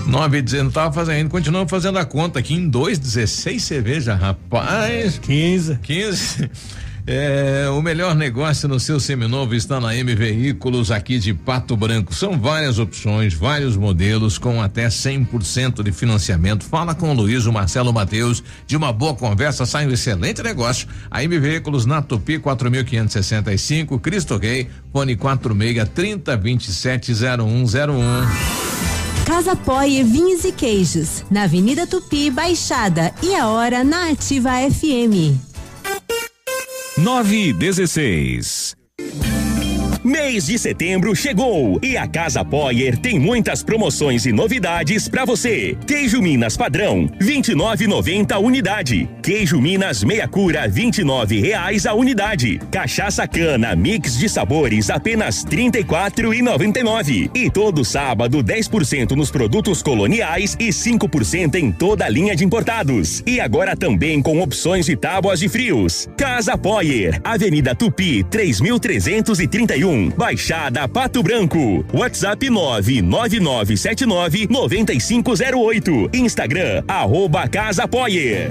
9 0.04 0.38
e 0.38 0.42
19, 0.42 0.74
tava 0.74 0.92
fazendo, 0.92 1.30
continuamos 1.30 1.70
fazendo 1.70 1.96
a 1.96 2.04
conta 2.04 2.40
aqui 2.40 2.54
em 2.54 2.68
2,16 2.68 3.60
cerveja, 3.60 4.14
rapaz. 4.14 5.18
15. 5.18 5.78
15. 5.80 6.50
É, 7.12 7.68
o 7.68 7.82
melhor 7.82 8.14
negócio 8.14 8.68
no 8.68 8.78
seu 8.78 9.00
seminovo 9.00 9.52
está 9.52 9.80
na 9.80 9.96
M 9.96 10.14
Veículos 10.14 10.92
aqui 10.92 11.18
de 11.18 11.34
Pato 11.34 11.76
Branco. 11.76 12.14
São 12.14 12.38
várias 12.38 12.78
opções, 12.78 13.34
vários 13.34 13.76
modelos 13.76 14.38
com 14.38 14.62
até 14.62 14.86
100% 14.86 15.82
de 15.82 15.90
financiamento. 15.90 16.64
Fala 16.64 16.94
com 16.94 17.10
o 17.10 17.12
Luiz, 17.12 17.46
o 17.46 17.52
Marcelo 17.52 17.92
Mateus. 17.92 18.44
De 18.64 18.76
uma 18.76 18.92
boa 18.92 19.12
conversa 19.12 19.66
sai 19.66 19.88
um 19.88 19.90
excelente 19.90 20.40
negócio. 20.40 20.86
A 21.10 21.24
M 21.24 21.36
Veículos 21.36 21.84
na 21.84 22.00
Tupi 22.00 22.38
4565, 22.38 23.98
Cristo 23.98 24.36
Rei, 24.36 24.68
fone 24.92 25.16
46 25.16 25.88
30 25.92 26.36
27 26.36 27.12
0101. 27.12 28.00
Casa 29.26 29.56
Poie 29.56 30.04
Vinhos 30.04 30.44
e 30.44 30.52
Queijos, 30.52 31.24
na 31.28 31.42
Avenida 31.42 31.88
Tupi, 31.88 32.30
Baixada 32.30 33.12
e 33.20 33.34
a 33.34 33.48
hora 33.48 33.82
na 33.82 34.10
Ativa 34.10 34.50
FM. 34.70 35.49
9 37.00 37.34
e 37.34 37.52
16. 37.54 38.79
Mês 40.10 40.46
de 40.46 40.58
setembro 40.58 41.14
chegou 41.14 41.78
e 41.80 41.96
a 41.96 42.04
Casa 42.04 42.44
Poyer 42.44 42.98
tem 42.98 43.16
muitas 43.16 43.62
promoções 43.62 44.26
e 44.26 44.32
novidades 44.32 45.06
para 45.06 45.24
você. 45.24 45.78
Queijo 45.86 46.20
Minas 46.20 46.56
padrão, 46.56 47.08
29,90 47.20 48.32
a 48.32 48.38
unidade. 48.40 49.08
Queijo 49.22 49.60
Minas 49.60 50.02
meia 50.02 50.26
cura, 50.26 50.66
29 50.66 51.40
reais 51.40 51.86
a 51.86 51.94
unidade. 51.94 52.60
Cachaça 52.72 53.24
cana 53.28 53.76
mix 53.76 54.18
de 54.18 54.28
sabores, 54.28 54.90
apenas 54.90 55.44
34,99. 55.44 57.30
E 57.32 57.48
todo 57.48 57.84
sábado 57.84 58.42
10% 58.42 59.12
nos 59.12 59.30
produtos 59.30 59.80
coloniais 59.80 60.56
e 60.58 60.70
5% 60.70 61.54
em 61.54 61.70
toda 61.70 62.04
a 62.04 62.08
linha 62.08 62.34
de 62.34 62.44
importados. 62.44 63.22
E 63.24 63.38
agora 63.38 63.76
também 63.76 64.20
com 64.20 64.42
opções 64.42 64.86
de 64.86 64.96
tábuas 64.96 65.38
de 65.38 65.48
frios. 65.48 66.08
Casa 66.16 66.58
Poyer, 66.58 67.20
Avenida 67.22 67.76
Tupi, 67.76 68.24
3331. 68.24 69.99
Baixada 70.08 70.88
Pato 70.88 71.22
Branco. 71.22 71.84
WhatsApp 71.92 72.48
99979 72.48 74.46
9508. 74.48 76.10
Instagram, 76.12 76.84
arroba 76.88 77.46
Casa 77.48 77.86
Poyer. 77.86 78.50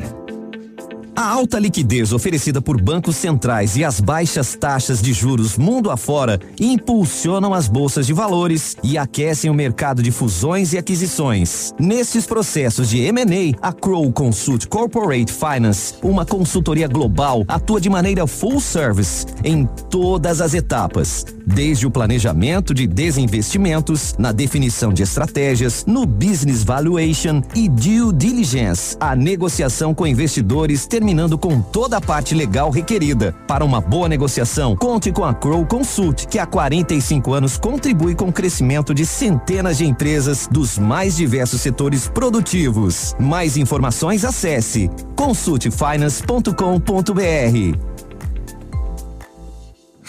A 1.19 1.27
alta 1.27 1.59
liquidez 1.59 2.13
oferecida 2.13 2.61
por 2.61 2.81
bancos 2.81 3.17
centrais 3.17 3.75
e 3.75 3.83
as 3.83 3.99
baixas 3.99 4.55
taxas 4.55 5.01
de 5.01 5.11
juros 5.11 5.57
mundo 5.57 5.91
afora 5.91 6.39
impulsionam 6.57 7.53
as 7.53 7.67
bolsas 7.67 8.07
de 8.07 8.13
valores 8.13 8.77
e 8.81 8.97
aquecem 8.97 9.51
o 9.51 9.53
mercado 9.53 10.01
de 10.01 10.11
fusões 10.11 10.71
e 10.71 10.77
aquisições. 10.77 11.73
Nesses 11.77 12.25
processos 12.25 12.87
de 12.89 12.99
M&A, 12.99 13.53
a 13.61 13.73
Crow 13.73 14.09
Consult 14.13 14.65
Corporate 14.67 15.29
Finance, 15.29 15.95
uma 16.01 16.25
consultoria 16.25 16.87
global, 16.87 17.43
atua 17.49 17.81
de 17.81 17.89
maneira 17.89 18.25
full 18.25 18.61
service 18.61 19.25
em 19.43 19.65
todas 19.89 20.39
as 20.39 20.53
etapas, 20.53 21.25
desde 21.45 21.85
o 21.85 21.91
planejamento 21.91 22.73
de 22.73 22.87
desinvestimentos, 22.87 24.15
na 24.17 24.31
definição 24.31 24.93
de 24.93 25.03
estratégias, 25.03 25.83
no 25.85 26.05
business 26.05 26.63
valuation 26.63 27.41
e 27.53 27.67
due 27.67 28.13
diligence, 28.13 28.95
a 29.01 29.17
negociação 29.17 29.93
com 29.93 30.07
investidores 30.07 30.87
terminando 31.09 31.39
com 31.39 31.59
toda 31.59 31.97
a 31.97 32.01
parte 32.01 32.35
legal 32.35 32.69
requerida. 32.69 33.33
Para 33.47 33.65
uma 33.65 33.81
boa 33.81 34.07
negociação, 34.07 34.75
conte 34.75 35.11
com 35.11 35.25
a 35.25 35.33
Crow 35.33 35.65
Consult, 35.65 36.27
que 36.27 36.37
há 36.37 36.45
45 36.45 37.33
anos 37.33 37.57
contribui 37.57 38.13
com 38.13 38.29
o 38.29 38.33
crescimento 38.33 38.93
de 38.93 39.07
centenas 39.07 39.79
de 39.79 39.87
empresas 39.87 40.47
dos 40.51 40.77
mais 40.77 41.17
diversos 41.17 41.61
setores 41.61 42.07
produtivos. 42.07 43.15
Mais 43.19 43.57
informações 43.57 44.23
acesse 44.23 44.87
consultfinance.com.br. 45.15 47.98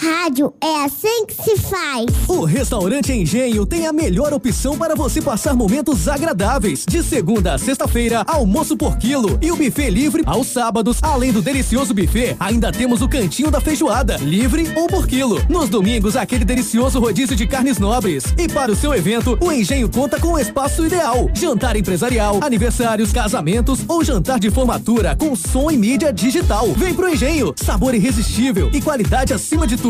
Rádio 0.03 0.55
é 0.63 0.85
assim 0.85 1.27
que 1.27 1.35
se 1.35 1.59
faz. 1.59 2.07
O 2.27 2.47
Restaurante 2.47 3.13
Engenho 3.13 3.67
tem 3.67 3.87
a 3.87 3.93
melhor 3.93 4.33
opção 4.33 4.79
para 4.79 4.95
você 4.95 5.21
passar 5.21 5.55
momentos 5.55 6.09
agradáveis. 6.09 6.87
De 6.89 7.03
segunda 7.03 7.53
a 7.53 7.59
sexta-feira, 7.59 8.25
almoço 8.27 8.79
por 8.79 8.97
quilo 8.97 9.39
e 9.43 9.53
o 9.53 9.57
buffet 9.57 9.91
livre 9.91 10.23
aos 10.25 10.47
sábados. 10.47 11.01
Além 11.03 11.33
do 11.33 11.43
delicioso 11.43 11.93
buffet, 11.93 12.35
ainda 12.41 12.73
temos 12.73 13.03
o 13.03 13.09
cantinho 13.11 13.51
da 13.51 13.61
feijoada, 13.61 14.17
livre 14.17 14.73
ou 14.75 14.87
por 14.87 15.07
quilo. 15.07 15.39
Nos 15.51 15.69
domingos, 15.69 16.17
aquele 16.17 16.47
delicioso 16.47 16.99
rodízio 16.99 17.37
de 17.37 17.47
carnes 17.47 17.77
nobres. 17.77 18.25
E 18.39 18.49
para 18.49 18.73
o 18.73 18.77
seu 18.77 18.95
evento, 18.95 19.37
o 19.39 19.53
Engenho 19.53 19.91
conta 19.91 20.19
com 20.19 20.29
o 20.29 20.39
espaço 20.39 20.87
ideal. 20.87 21.29
Jantar 21.35 21.77
empresarial, 21.77 22.41
aniversários, 22.43 23.13
casamentos 23.13 23.81
ou 23.87 24.03
jantar 24.03 24.41
de 24.41 24.51
formatura 24.51 25.15
com 25.15 25.37
som 25.37 25.71
e 25.71 25.77
mídia 25.77 26.11
digital. 26.11 26.73
Vem 26.73 26.95
pro 26.95 27.11
Engenho, 27.11 27.53
sabor 27.55 27.95
irresistível 27.95 28.71
e 28.73 28.81
qualidade 28.81 29.35
acima 29.35 29.67
de 29.67 29.77
tudo. 29.77 29.90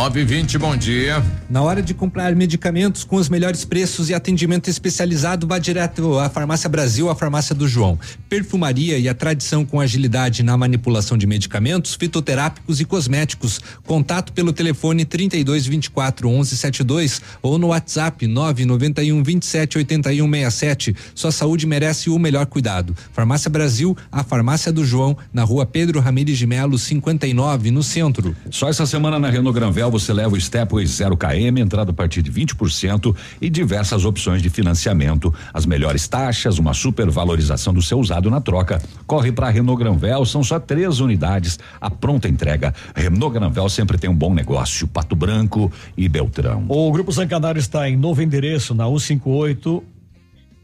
Nove 0.00 0.20
e 0.20 0.24
vinte, 0.24 0.56
bom 0.56 0.74
dia. 0.74 1.22
Na 1.50 1.60
hora 1.60 1.82
de 1.82 1.92
comprar 1.92 2.34
medicamentos 2.34 3.04
com 3.04 3.16
os 3.16 3.28
melhores 3.28 3.66
preços 3.66 4.08
e 4.08 4.14
atendimento 4.14 4.70
especializado, 4.70 5.46
vá 5.46 5.58
direto 5.58 6.18
à 6.18 6.30
Farmácia 6.30 6.70
Brasil, 6.70 7.10
a 7.10 7.14
Farmácia 7.14 7.54
do 7.54 7.68
João. 7.68 7.98
Perfumaria 8.26 8.96
e 8.96 9.10
a 9.10 9.14
tradição 9.14 9.62
com 9.62 9.78
agilidade 9.78 10.42
na 10.42 10.56
manipulação 10.56 11.18
de 11.18 11.26
medicamentos, 11.26 11.94
fitoterápicos 11.96 12.80
e 12.80 12.86
cosméticos. 12.86 13.60
Contato 13.84 14.32
pelo 14.32 14.54
telefone 14.54 15.04
32 15.04 15.66
24 15.66 16.30
11 16.30 16.56
72 16.56 17.20
ou 17.42 17.58
no 17.58 17.66
WhatsApp 17.66 18.26
991 18.26 19.22
27 19.22 19.76
81 19.76 20.30
67. 20.30 20.96
Sua 21.14 21.30
saúde 21.30 21.66
merece 21.66 22.08
o 22.08 22.18
melhor 22.18 22.46
cuidado. 22.46 22.96
Farmácia 23.12 23.50
Brasil, 23.50 23.94
a 24.10 24.24
Farmácia 24.24 24.72
do 24.72 24.82
João, 24.82 25.14
na 25.30 25.44
rua 25.44 25.66
Pedro 25.66 26.00
Ramires 26.00 26.38
de 26.38 26.46
Melo, 26.46 26.78
59, 26.78 27.70
no 27.70 27.82
centro. 27.82 28.34
Só 28.50 28.70
essa 28.70 28.86
semana 28.86 29.18
na 29.18 29.28
Renault 29.28 29.54
Granvel 29.54 29.89
você 29.90 30.12
leva 30.12 30.34
o 30.34 30.40
Stepway 30.40 30.86
0 30.86 31.16
km, 31.16 31.58
entrada 31.58 31.90
a 31.90 31.94
partir 31.94 32.22
de 32.22 32.30
20% 32.32 33.14
e 33.40 33.50
diversas 33.50 34.04
opções 34.04 34.40
de 34.40 34.48
financiamento, 34.48 35.34
as 35.52 35.66
melhores 35.66 36.06
taxas, 36.08 36.58
uma 36.58 36.72
supervalorização 36.72 37.74
do 37.74 37.82
seu 37.82 37.98
usado 37.98 38.30
na 38.30 38.40
troca. 38.40 38.80
Corre 39.06 39.32
para 39.32 39.50
Renault 39.50 39.82
Granvel, 39.82 40.24
são 40.24 40.42
só 40.42 40.58
três 40.58 41.00
unidades, 41.00 41.58
a 41.80 41.90
pronta 41.90 42.28
entrega. 42.28 42.74
Renault 42.94 43.34
Granvel 43.34 43.68
sempre 43.68 43.98
tem 43.98 44.08
um 44.08 44.14
bom 44.14 44.32
negócio, 44.32 44.86
Pato 44.86 45.16
Branco 45.16 45.70
e 45.96 46.08
Beltrão. 46.08 46.64
O 46.68 46.90
Grupo 46.92 47.12
Zancanaro 47.12 47.58
está 47.58 47.88
em 47.88 47.96
novo 47.96 48.22
endereço 48.22 48.74
na 48.74 48.84
158, 48.84 49.82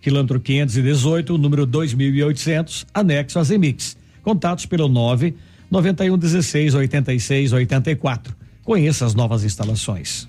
quilômetro 0.00 0.40
518, 0.40 1.36
número 1.36 1.66
2800, 1.66 2.86
anexo 2.94 3.38
a 3.38 3.42
Zemix. 3.42 3.96
Contatos 4.22 4.66
pelo 4.66 4.88
9 4.88 5.34
91 5.70 6.16
16 6.16 6.74
86 6.74 7.52
84. 7.52 8.45
Conheça 8.66 9.06
as 9.06 9.14
novas 9.14 9.44
instalações. 9.44 10.26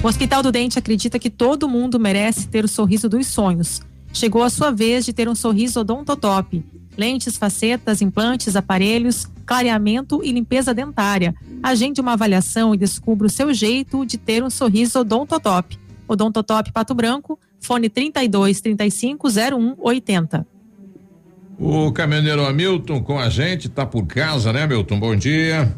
O 0.00 0.06
Hospital 0.06 0.44
do 0.44 0.52
Dente 0.52 0.78
acredita 0.78 1.18
que 1.18 1.28
todo 1.28 1.68
mundo 1.68 1.98
merece 1.98 2.46
ter 2.46 2.64
o 2.64 2.68
sorriso 2.68 3.08
dos 3.08 3.26
sonhos. 3.26 3.82
Chegou 4.12 4.44
a 4.44 4.48
sua 4.48 4.70
vez 4.70 5.04
de 5.04 5.12
ter 5.12 5.28
um 5.28 5.34
sorriso 5.34 5.80
odontotop. 5.80 6.64
Lentes, 6.96 7.36
facetas, 7.36 8.00
implantes, 8.00 8.54
aparelhos, 8.54 9.26
clareamento 9.44 10.22
e 10.22 10.30
limpeza 10.30 10.72
dentária. 10.72 11.34
Agende 11.60 12.00
uma 12.00 12.12
avaliação 12.12 12.72
e 12.72 12.78
descubra 12.78 13.26
o 13.26 13.30
seu 13.30 13.52
jeito 13.52 14.06
de 14.06 14.16
ter 14.16 14.44
um 14.44 14.50
sorriso 14.50 15.00
odontotop. 15.00 15.76
Odontotop 16.06 16.70
Pato 16.70 16.94
Branco, 16.94 17.36
fone 17.60 17.88
32 17.88 18.60
35 18.60 19.26
01 19.28 19.74
80. 19.80 20.46
O 21.58 21.90
caminhoneiro 21.90 22.46
Hamilton 22.46 23.02
com 23.02 23.18
a 23.18 23.28
gente, 23.28 23.68
tá 23.68 23.84
por 23.84 24.06
casa, 24.06 24.52
né, 24.52 24.62
Hamilton? 24.62 25.00
Bom 25.00 25.16
dia. 25.16 25.74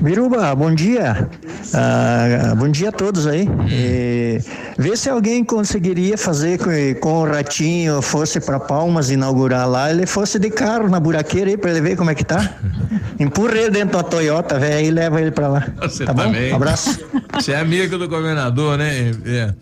Biruba, 0.00 0.54
bom 0.54 0.74
dia. 0.74 1.28
Ah, 1.74 2.54
bom 2.56 2.68
dia 2.68 2.90
a 2.90 2.92
todos 2.92 3.26
aí. 3.26 3.48
E, 3.68 4.38
vê 4.78 4.96
se 4.96 5.10
alguém 5.10 5.42
conseguiria 5.42 6.16
fazer 6.16 6.58
com, 6.58 7.00
com 7.00 7.22
o 7.22 7.24
ratinho, 7.24 8.00
fosse 8.00 8.40
para 8.40 8.60
Palmas 8.60 9.10
inaugurar 9.10 9.68
lá, 9.68 9.90
ele 9.90 10.06
fosse 10.06 10.38
de 10.38 10.50
carro 10.50 10.88
na 10.88 11.00
buraqueira 11.00 11.50
aí 11.50 11.56
para 11.56 11.70
ele 11.70 11.80
ver 11.80 11.96
como 11.96 12.10
é 12.10 12.14
que 12.14 12.24
tá. 12.24 12.58
Empurra 13.18 13.58
ele 13.58 13.70
dentro 13.70 13.98
da 13.98 14.02
Toyota, 14.04 14.58
velho, 14.58 14.86
e 14.86 14.90
leva 14.90 15.20
ele 15.20 15.30
para 15.30 15.48
lá. 15.48 15.68
Você 15.82 16.04
tá 16.04 16.14
também. 16.14 16.50
bom? 16.50 16.56
Abraço. 16.56 17.00
Você 17.34 17.52
é 17.52 17.60
amigo 17.60 17.98
do 17.98 18.08
governador, 18.08 18.78
né? 18.78 19.10
É. 19.26 19.54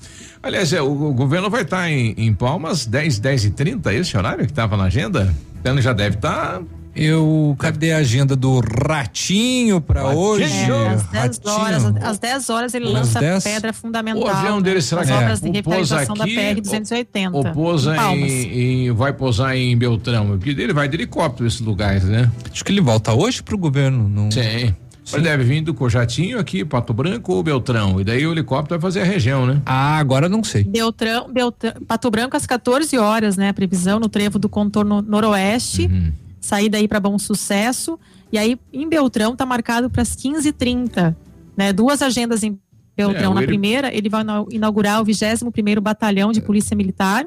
Aliás, 0.43 0.73
é, 0.73 0.83
o, 0.83 0.91
o 0.91 1.15
governo 1.15 1.49
vai 1.49 1.62
estar 1.62 1.91
em, 1.91 2.15
em 2.17 2.33
Palmas 2.35 2.86
10, 2.86 3.18
10 3.18 3.44
e 3.47 3.51
30, 3.51 3.94
esse 3.94 4.17
horário 4.17 4.44
que 4.44 4.52
estava 4.52 4.76
na 4.76 4.85
agenda? 4.85 5.35
Então 5.60 5.81
já 5.81 5.93
deve 5.93 6.17
estar. 6.17 6.60
Eu, 6.97 7.55
cadê 7.58 7.92
a 7.92 7.99
agenda 7.99 8.34
do 8.34 8.58
Ratinho 8.89 9.81
pra 9.83 10.08
hoje? 10.15 10.44
É, 10.44 10.89
às 10.89 11.07
10 11.07 11.12
Ratinho. 11.12 11.55
horas, 11.55 11.84
às 12.02 12.18
10 12.18 12.50
horas 12.50 12.75
ele 12.75 12.86
Às 12.86 12.92
lança 12.92 13.20
10? 13.20 13.47
a 13.47 13.50
pedra 13.50 13.73
fundamental. 13.73 14.23
O 14.23 14.26
avião 14.28 14.62
dele 14.62 14.81
será 14.81 15.05
que 15.05 15.12
obras 15.12 15.42
é? 15.42 15.50
de 15.50 15.58
O 15.58 15.62
pousa 15.62 15.99
revitalização 15.99 16.15
da 16.16 16.25
aqui, 16.25 16.34
PR 16.55 16.60
280. 16.62 17.36
Ou 17.36 17.44
pousa 17.52 17.97
em 17.97 18.16
em, 18.26 18.86
em- 18.86 18.92
vai 18.92 19.12
pousar 19.12 19.55
em 19.57 19.76
Beltrão? 19.76 20.26
Porque 20.39 20.50
ele 20.50 20.73
vai 20.73 20.89
de 20.89 20.97
helicóptero 20.97 21.47
esses 21.47 21.60
lugares, 21.60 22.05
né? 22.05 22.31
Acho 22.50 22.65
que 22.65 22.73
ele 22.73 22.81
volta 22.81 23.12
hoje 23.12 23.42
pro 23.42 23.58
governo. 23.58 24.08
Não... 24.08 24.31
Sim. 24.31 24.75
Ele 25.12 25.23
deve 25.23 25.44
vir 25.44 25.60
do 25.60 25.73
Cojatinho 25.73 26.36
aqui, 26.39 26.65
Pato 26.65 26.92
Branco 26.92 27.33
ou 27.33 27.41
Beltrão. 27.42 28.00
E 28.00 28.05
daí 28.05 28.26
o 28.26 28.33
helicóptero 28.33 28.81
vai 28.81 28.91
fazer 28.91 29.02
a 29.02 29.05
região, 29.05 29.47
né? 29.47 29.62
Ah, 29.65 29.99
agora 29.99 30.28
não 30.28 30.42
sei. 30.42 30.65
Beltrão, 30.65 31.33
Beltrão, 31.33 31.75
Pato 31.86 32.10
Branco 32.10 32.36
às 32.36 32.44
14 32.44 32.99
horas, 32.99 33.36
né? 33.36 33.50
A 33.50 33.55
previsão 33.55 34.00
no 34.00 34.08
trevo 34.08 34.36
do 34.39 34.49
contorno 34.49 35.00
noroeste. 35.02 35.83
Uhum. 35.86 36.12
Saída 36.47 36.78
aí 36.78 36.86
para 36.86 37.00
Bom 37.00 37.18
Sucesso. 37.18 37.99
E 38.33 38.39
aí 38.39 38.58
em 38.73 38.89
Beltrão 38.89 39.34
tá 39.34 39.44
marcado 39.44 39.91
para 39.91 40.02
as 40.02 40.15
15h30. 40.15 41.15
Né? 41.57 41.73
Duas 41.73 42.02
agendas 42.02 42.42
em 42.42 42.58
Beltrão. 42.97 43.33
É, 43.33 43.34
Na 43.34 43.41
ele- 43.41 43.47
primeira, 43.47 43.94
ele 43.94 44.08
vai 44.08 44.23
inau- 44.23 44.47
inaugurar 44.50 45.00
o 45.02 45.05
21º 45.05 45.81
Batalhão 45.81 46.33
de 46.33 46.41
Polícia 46.41 46.76
Militar. 46.76 47.26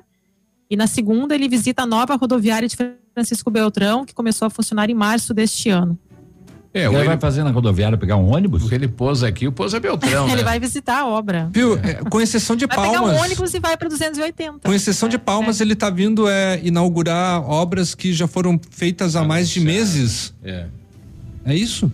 E 0.69 0.75
na 0.77 0.88
segunda, 0.88 1.35
ele 1.35 1.48
visita 1.49 1.83
a 1.83 1.85
nova 1.85 2.15
rodoviária 2.15 2.67
de 2.67 2.77
Francisco 3.14 3.49
Beltrão, 3.51 4.06
que 4.06 4.14
começou 4.14 4.45
a 4.45 4.49
funcionar 4.49 4.89
em 4.89 4.93
março 4.93 5.33
deste 5.33 5.69
ano. 5.69 5.98
É, 6.73 6.85
ele 6.85 7.03
vai 7.03 7.17
fazer 7.17 7.43
na 7.43 7.49
rodoviária 7.49 7.98
pegar 7.98 8.15
um 8.17 8.31
ônibus? 8.31 8.61
Porque 8.61 8.75
ele 8.75 8.88
pousa 8.88 9.27
aqui, 9.27 9.48
o 9.48 9.51
pousa 9.51 9.77
é 9.77 9.80
Beltrão, 9.80 10.27
né? 10.27 10.33
ele 10.33 10.43
vai 10.43 10.59
visitar 10.59 10.99
a 10.99 11.07
obra. 11.07 11.49
Viu? 11.51 11.77
É, 11.80 11.95
com 11.95 12.22
exceção 12.22 12.56
de 12.56 12.67
Vai 12.67 12.75
Palmas. 12.75 12.99
pegar 12.99 13.11
um 13.11 13.19
ônibus 13.23 13.53
e 13.53 13.59
vai 13.59 13.75
para 13.75 13.89
280. 13.89 14.59
Com 14.67 14.73
exceção 14.73 15.09
de 15.09 15.17
Palmas, 15.17 15.61
ele 15.61 15.75
tá 15.75 15.89
vindo 15.89 16.30
é, 16.30 16.59
inaugurar 16.64 17.41
obras 17.49 17.95
que 17.95 18.14
já 18.14 18.27
foram 18.27 18.59
feitas 18.69 19.15
há 19.15 19.23
mais 19.23 19.49
de 19.49 19.59
meses. 19.59 20.33
É. 20.43 20.67
É 21.45 21.56
isso? 21.56 21.91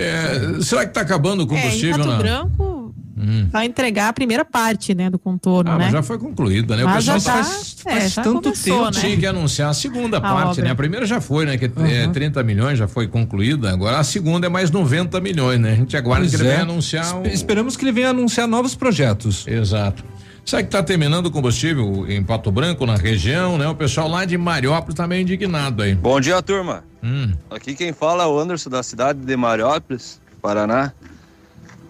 É, 0.00 0.62
será 0.62 0.86
que 0.86 0.92
tá 0.94 1.00
acabando 1.02 1.40
o 1.40 1.42
É, 1.42 1.44
em 1.44 1.48
combustível 1.62 1.96
Pato 1.98 2.08
na... 2.10 2.16
Branco 2.18 2.80
Hum. 3.22 3.48
vai 3.52 3.66
entregar 3.66 4.08
a 4.08 4.12
primeira 4.14 4.46
parte, 4.46 4.94
né, 4.94 5.10
do 5.10 5.18
contorno, 5.18 5.70
Ah, 5.70 5.76
né? 5.76 5.84
mas 5.84 5.92
já 5.92 6.02
foi 6.02 6.16
concluída, 6.16 6.74
né? 6.74 6.84
Mas 6.84 7.06
o 7.06 7.12
pessoal 7.12 7.20
já 7.20 7.32
tá- 7.42 7.44
faz, 7.44 7.76
é, 7.84 8.08
já 8.08 8.22
começou, 8.24 8.84
né? 8.86 8.90
tinha 8.92 9.16
que 9.18 9.26
anunciar 9.26 9.68
a 9.68 9.74
segunda 9.74 10.16
A 10.16 10.20
parte, 10.22 10.52
obra. 10.52 10.64
né? 10.64 10.70
A 10.70 10.74
primeira 10.74 11.04
já 11.04 11.20
foi, 11.20 11.44
né? 11.44 11.58
Que 11.58 11.66
é, 11.66 12.06
Uhum. 12.06 12.12
30 12.12 12.42
milhões 12.42 12.78
já 12.78 12.88
foi 12.88 13.06
concluída, 13.08 13.70
agora 13.70 13.98
a 13.98 14.04
segunda 14.04 14.46
é 14.46 14.48
mais 14.48 14.70
90 14.70 15.20
milhões, 15.20 15.60
né? 15.60 15.72
A 15.72 15.74
gente 15.74 15.94
aguarda 15.98 16.22
Pois 16.24 16.34
que 16.34 16.40
ele 16.40 16.48
é. 16.48 16.52
venha 16.52 16.62
anunciar 16.62 17.14
um... 17.14 17.22
Espe- 17.24 17.34
Esperamos 17.34 17.76
que 17.76 17.84
ele 17.84 17.92
venha 17.92 18.08
anunciar 18.08 18.48
novos 18.48 18.74
projetos. 18.74 19.46
Exato. 19.46 20.02
Sabe 20.44 20.64
que 20.64 20.70
tá 20.70 20.82
terminando 20.82 21.26
o 21.26 21.30
combustível 21.30 22.10
em 22.10 22.22
Pato 22.24 22.50
Branco, 22.50 22.84
na 22.84 22.96
região, 22.96 23.56
né? 23.56 23.68
O 23.68 23.74
pessoal 23.74 24.08
lá 24.08 24.24
de 24.24 24.36
Mariópolis 24.36 24.94
tá 24.96 25.06
meio 25.06 25.22
indignado 25.22 25.82
aí. 25.82 25.94
Bom 25.94 26.20
dia, 26.20 26.42
turma. 26.42 26.82
Hum. 27.02 27.32
Aqui 27.50 27.74
quem 27.74 27.92
fala 27.92 28.24
é 28.24 28.26
o 28.26 28.38
Anderson 28.38 28.68
da 28.70 28.82
cidade 28.82 29.20
de 29.20 29.36
Mariópolis, 29.36 30.20
Paraná. 30.42 30.92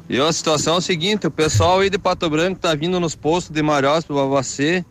E 0.09 0.21
a 0.21 0.33
situação 0.33 0.75
é 0.75 0.79
o 0.79 0.81
seguinte, 0.81 1.27
o 1.27 1.31
pessoal 1.31 1.81
aí 1.81 1.89
de 1.89 1.97
Pato 1.99 2.29
Branco 2.29 2.61
tá 2.61 2.75
vindo 2.75 2.99
nos 3.01 3.15
postos 3.15 3.55
de 3.55 3.63
Mariópolis 3.63 4.05
para 4.05 4.23
abastecer. 4.23 4.85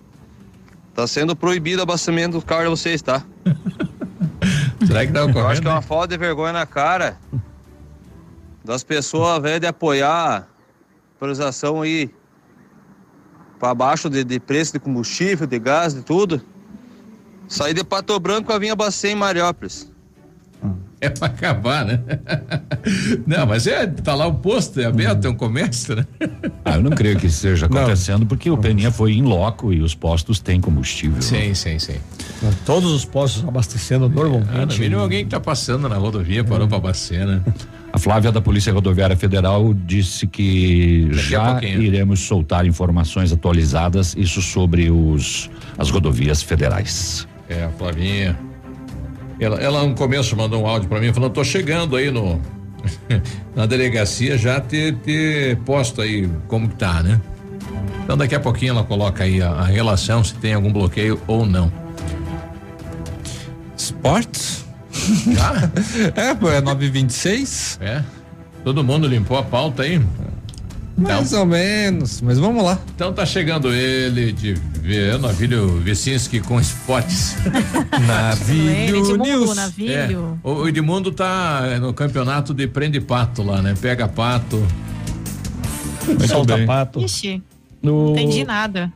Tá 0.96 1.06
sendo 1.06 1.36
proibido 1.36 1.80
o 1.80 1.84
abastecimento 1.84 2.40
do 2.40 2.46
carro 2.46 2.64
de 2.64 2.70
vocês, 2.70 3.02
tá? 3.02 3.24
Será 4.88 5.06
que 5.06 5.12
tá 5.14 5.20
Eu 5.20 5.26
acho 5.26 5.38
ocorrendo? 5.38 5.62
que 5.62 5.68
é 5.68 5.72
uma 5.72 5.82
falta 5.82 6.08
de 6.08 6.18
vergonha 6.18 6.54
na 6.54 6.66
cara 6.66 7.18
das 8.64 8.84
pessoas, 8.84 9.38
invés 9.40 9.60
de 9.60 9.68
apoiar 9.68 10.38
a 10.38 10.44
priorização 11.20 11.82
aí 11.82 12.10
para 13.60 13.74
baixo 13.76 14.10
de, 14.10 14.24
de 14.24 14.40
preço 14.40 14.74
de 14.74 14.80
combustível, 14.80 15.46
de 15.46 15.60
gás, 15.60 15.94
de 15.94 16.02
tudo. 16.02 16.42
Saí 17.48 17.74
de 17.74 17.84
Pato 17.84 18.18
Branco 18.20 18.52
e 18.54 18.60
vim 18.60 18.70
abastecer 18.70 19.12
em 19.12 19.16
Mariópolis. 19.16 19.92
É 21.02 21.10
pra 21.10 21.28
acabar, 21.28 21.86
né? 21.86 22.02
Não, 23.26 23.46
mas 23.48 23.66
é, 23.68 23.88
tá 23.88 24.14
lá 24.14 24.28
o 24.28 24.34
posto, 24.36 24.82
é 24.82 24.86
aberto, 24.86 25.26
é 25.26 25.30
um 25.30 25.36
comércio, 25.36 25.96
né? 25.96 26.06
Ah, 26.66 26.76
eu 26.76 26.84
não 26.84 26.92
creio 26.92 27.18
que 27.18 27.26
isso 27.26 27.38
esteja 27.38 27.66
acontecendo, 27.68 28.26
porque 28.26 28.50
o 28.52 28.58
Peninha 28.58 28.92
foi 28.92 29.14
em 29.14 29.24
loco 29.24 29.72
e 29.74 29.82
os 29.82 29.96
postos 29.96 30.40
têm 30.40 30.60
combustível. 30.62 31.22
Sim, 31.22 31.54
sim, 31.56 31.80
sim. 31.80 31.96
Todos 32.66 32.92
os 32.92 33.06
postos 33.06 33.48
abastecendo 33.48 34.06
Ah, 34.06 34.10
no 34.10 34.16
normalmente. 34.16 34.80
mínimo 34.80 35.02
alguém 35.02 35.24
que 35.24 35.32
tá 35.32 35.40
passando 35.40 35.88
na 35.88 35.96
rodovia 35.96 36.44
parou 36.44 36.68
pra 36.68 36.78
abastecer, 36.78 37.26
né? 37.26 37.42
A 37.92 37.98
Flávia 37.98 38.32
da 38.32 38.40
Polícia 38.40 38.72
Rodoviária 38.72 39.16
Federal 39.16 39.74
disse 39.74 40.28
que 40.28 41.06
Daqui 41.10 41.30
já 41.30 41.62
iremos 41.64 42.20
soltar 42.22 42.66
informações 42.66 43.32
atualizadas, 43.32 44.16
isso 44.18 44.42
sobre 44.42 44.92
os 44.92 45.50
as 45.78 45.90
rodovias 45.90 46.42
federais. 46.44 47.28
É, 47.48 47.64
a 47.64 47.70
Flavinha. 47.70 48.38
Ela, 49.40 49.58
ela 49.60 49.88
no 49.88 49.96
começo 49.96 50.36
mandou 50.36 50.62
um 50.62 50.68
áudio 50.68 50.90
pra 50.90 51.00
mim 51.00 51.14
falando, 51.14 51.32
tô 51.32 51.44
chegando 51.44 51.96
aí 51.96 52.12
no 52.12 52.40
na 53.56 53.66
delegacia 53.66 54.38
já 54.38 54.60
ter, 54.60 54.96
ter 54.98 55.58
posto 55.58 56.02
aí 56.02 56.30
como 56.48 56.68
que 56.70 56.76
tá, 56.76 57.02
né? 57.02 57.20
Então 58.04 58.18
daqui 58.18 58.36
a 58.36 58.40
pouquinho 58.40 58.72
ela 58.72 58.84
coloca 58.84 59.24
aí 59.24 59.42
a, 59.42 59.52
a 59.52 59.66
relação, 59.66 60.24
se 60.24 60.34
tem 60.36 60.54
algum 60.54 60.72
bloqueio 60.72 61.20
ou 61.28 61.46
não. 61.46 61.72
Esportes? 63.78 64.59
Já? 65.34 65.72
é, 66.16 66.36
pô, 66.36 66.50
é 66.50 66.62
926? 66.62 67.80
É. 67.82 68.04
Todo 68.64 68.84
mundo 68.84 69.08
limpou 69.08 69.38
a 69.38 69.44
pauta 69.44 69.84
aí? 69.84 70.02
Mais 70.98 71.32
ou 71.32 71.46
menos, 71.46 72.22
mas 72.22 72.38
vamos 72.38 72.62
lá. 72.64 72.78
Então 72.94 73.14
tá 73.14 73.26
chegando 73.26 73.72
ele 73.74 74.34
de 74.34 74.54
ver 74.82 75.18
Navilho 75.18 75.80
Vicinski 75.80 76.42
com 76.42 76.60
spots. 76.60 77.38
Navilho 78.06 78.98
Edmundo, 78.98 79.24
News. 79.24 79.56
Navilho. 79.56 80.40
É, 80.44 80.48
o, 80.48 80.68
Edmundo 80.68 81.12
tá 81.12 81.80
no 81.80 81.94
campeonato 81.94 82.54
de 82.54 82.68
prende 82.68 83.00
pato 83.00 83.42
lá, 83.44 83.62
né? 83.62 83.74
Pega 83.80 84.10
pato. 84.10 84.62
Solta 86.28 86.58
pato. 86.66 87.00
Ixi, 87.00 87.42
não 87.82 88.12
entendi 88.12 88.44
nada. 88.44 88.92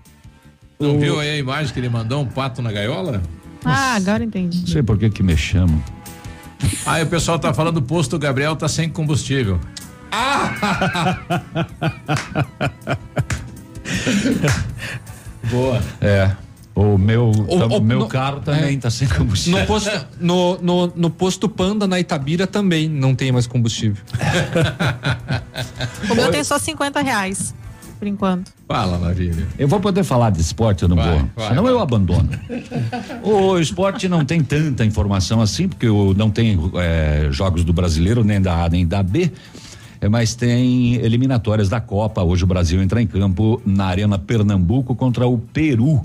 Não 0.77 0.99
viu 0.99 1.19
aí 1.19 1.29
a 1.29 1.37
imagem 1.37 1.73
que 1.73 1.79
ele 1.79 1.89
mandou 1.89 2.21
um 2.21 2.25
pato 2.25 2.61
na 2.61 2.71
gaiola? 2.71 3.21
Ah, 3.63 3.95
agora 3.95 4.23
entendi. 4.25 4.59
Não 4.59 4.67
sei 4.67 4.83
por 4.83 4.97
que 4.97 5.09
que 5.09 5.23
me 5.23 5.37
chamam. 5.37 5.81
Aí 6.85 7.03
o 7.03 7.07
pessoal 7.07 7.39
tá 7.39 7.53
falando 7.53 7.77
o 7.77 7.81
posto 7.81 8.17
Gabriel 8.19 8.55
tá 8.55 8.67
sem 8.67 8.89
combustível. 8.89 9.59
Boa. 15.49 15.81
É. 16.01 16.31
O 16.75 16.97
meu, 16.97 17.29
O- 17.29 17.59
tam- 17.59 17.77
o- 17.77 17.81
meu 17.81 17.99
no- 17.99 18.07
carro 18.07 18.39
também 18.39 18.75
é. 18.75 18.79
tá 18.79 18.89
sem 18.89 19.07
combustível. 19.07 19.59
No 19.59 19.67
posto, 19.67 19.91
no, 20.19 20.57
no, 20.59 20.87
no 20.95 21.09
posto 21.11 21.47
Panda, 21.47 21.85
na 21.85 21.99
Itabira, 21.99 22.47
também 22.47 22.89
não 22.89 23.13
tem 23.13 23.31
mais 23.31 23.45
combustível. 23.47 24.03
O 26.09 26.15
meu 26.15 26.29
tem 26.31 26.43
só 26.43 26.57
50 26.59 27.01
reais, 27.01 27.53
por 28.03 28.07
enquanto. 28.07 28.51
Fala, 28.67 28.97
Navilho. 28.97 29.47
Eu 29.57 29.65
vou 29.67 29.79
poder 29.79 30.03
falar 30.03 30.29
de 30.29 30.41
esporte, 30.41 30.83
eu 30.83 30.89
não 30.89 30.97
Vai, 30.97 31.09
vou. 31.19 31.29
vai, 31.37 31.47
Senão 31.47 31.63
vai. 31.63 31.71
eu 31.71 31.79
abandono. 31.79 32.29
o 33.23 33.57
esporte 33.57 34.09
não 34.09 34.25
tem 34.25 34.43
tanta 34.43 34.83
informação 34.83 35.39
assim, 35.41 35.69
porque 35.69 35.87
o- 35.87 36.13
não 36.13 36.29
tem 36.29 36.59
eh, 36.75 37.29
jogos 37.31 37.63
do 37.63 37.71
brasileiro, 37.71 38.23
nem 38.23 38.41
da 38.41 38.65
A 38.65 38.69
nem 38.69 38.85
da 38.85 39.01
B. 39.01 39.31
eh, 40.01 40.09
Mas 40.09 40.35
tem 40.35 40.95
eliminatórias 40.95 41.69
da 41.69 41.79
Copa. 41.79 42.21
Hoje 42.21 42.43
o 42.43 42.47
Brasil 42.47 42.81
entra 42.81 43.01
em 43.01 43.07
campo 43.07 43.61
na 43.65 43.85
Arena 43.85 44.19
Pernambuco 44.19 44.93
contra 44.95 45.25
o 45.25 45.37
Peru. 45.37 46.01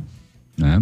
Né? 0.56 0.80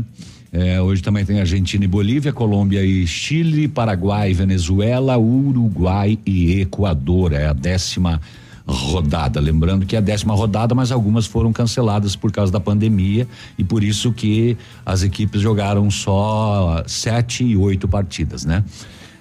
Eh, 0.52 0.80
hoje 0.82 1.02
também 1.02 1.24
tem 1.24 1.40
Argentina 1.40 1.82
e 1.84 1.88
Bolívia, 1.88 2.32
Colômbia 2.32 2.84
e 2.84 3.06
Chile, 3.06 3.68
Paraguai, 3.68 4.34
Venezuela, 4.34 5.16
Uruguai 5.16 6.18
e 6.26 6.60
Equador. 6.60 7.32
É 7.32 7.46
a 7.46 7.52
décima 7.54 8.20
rodada. 8.66 9.40
Lembrando 9.40 9.86
que 9.86 9.94
é 9.94 9.98
a 9.98 10.02
décima 10.02 10.34
rodada, 10.34 10.74
mas 10.74 10.90
algumas 10.90 11.26
foram 11.26 11.52
canceladas 11.52 12.16
por 12.16 12.32
causa 12.32 12.52
da 12.52 12.60
pandemia 12.60 13.26
e 13.56 13.64
por 13.64 13.84
isso 13.84 14.12
que 14.12 14.56
as 14.84 15.02
equipes 15.02 15.40
jogaram 15.40 15.90
só 15.90 16.82
sete 16.86 17.44
e 17.44 17.56
oito 17.56 17.86
partidas, 17.86 18.44
né? 18.44 18.64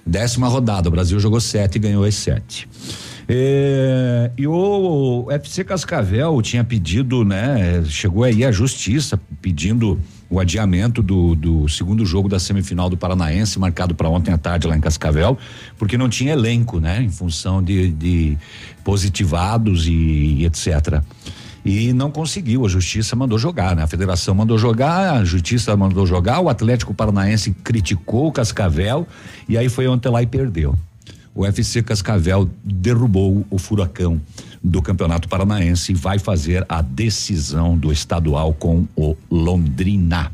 Décima 0.04 0.48
rodada, 0.48 0.88
o 0.88 0.92
Brasil 0.92 1.18
jogou 1.18 1.40
sete 1.40 1.76
e 1.76 1.78
ganhou 1.78 2.04
as 2.04 2.14
sete. 2.14 2.68
É, 3.28 4.30
e 4.38 4.46
o 4.46 5.26
FC 5.30 5.64
Cascavel 5.64 6.40
tinha 6.42 6.62
pedido, 6.62 7.24
né? 7.24 7.82
Chegou 7.86 8.22
aí 8.22 8.44
a 8.44 8.52
justiça 8.52 9.20
pedindo 9.42 9.98
o 10.28 10.40
adiamento 10.40 11.02
do, 11.02 11.34
do 11.34 11.68
segundo 11.68 12.04
jogo 12.04 12.28
da 12.28 12.38
semifinal 12.38 12.90
do 12.90 12.96
Paranaense, 12.96 13.58
marcado 13.58 13.94
para 13.94 14.08
ontem 14.08 14.32
à 14.32 14.38
tarde 14.38 14.66
lá 14.66 14.76
em 14.76 14.80
Cascavel, 14.80 15.38
porque 15.78 15.96
não 15.96 16.08
tinha 16.08 16.32
elenco, 16.32 16.80
né? 16.80 17.02
Em 17.02 17.10
função 17.10 17.62
de, 17.62 17.90
de 17.92 18.38
positivados 18.82 19.86
e, 19.86 19.92
e 19.92 20.44
etc. 20.44 21.00
E 21.64 21.92
não 21.92 22.12
conseguiu, 22.12 22.64
a 22.64 22.68
justiça 22.68 23.16
mandou 23.16 23.38
jogar, 23.38 23.74
né? 23.74 23.82
A 23.82 23.86
federação 23.86 24.34
mandou 24.34 24.56
jogar, 24.56 25.14
a 25.14 25.24
justiça 25.24 25.76
mandou 25.76 26.06
jogar, 26.06 26.40
o 26.40 26.48
Atlético 26.48 26.94
Paranaense 26.94 27.50
criticou 27.64 28.28
o 28.28 28.32
Cascavel 28.32 29.06
e 29.48 29.58
aí 29.58 29.68
foi 29.68 29.88
ontem 29.88 30.08
lá 30.08 30.22
e 30.22 30.26
perdeu. 30.26 30.76
O 31.36 31.44
FC 31.44 31.82
Cascavel 31.82 32.48
derrubou 32.64 33.44
o 33.50 33.58
furacão 33.58 34.18
do 34.64 34.80
Campeonato 34.80 35.28
Paranaense 35.28 35.92
e 35.92 35.94
vai 35.94 36.18
fazer 36.18 36.64
a 36.66 36.80
decisão 36.80 37.76
do 37.76 37.92
estadual 37.92 38.54
com 38.54 38.88
o 38.96 39.14
Londrina. 39.30 40.32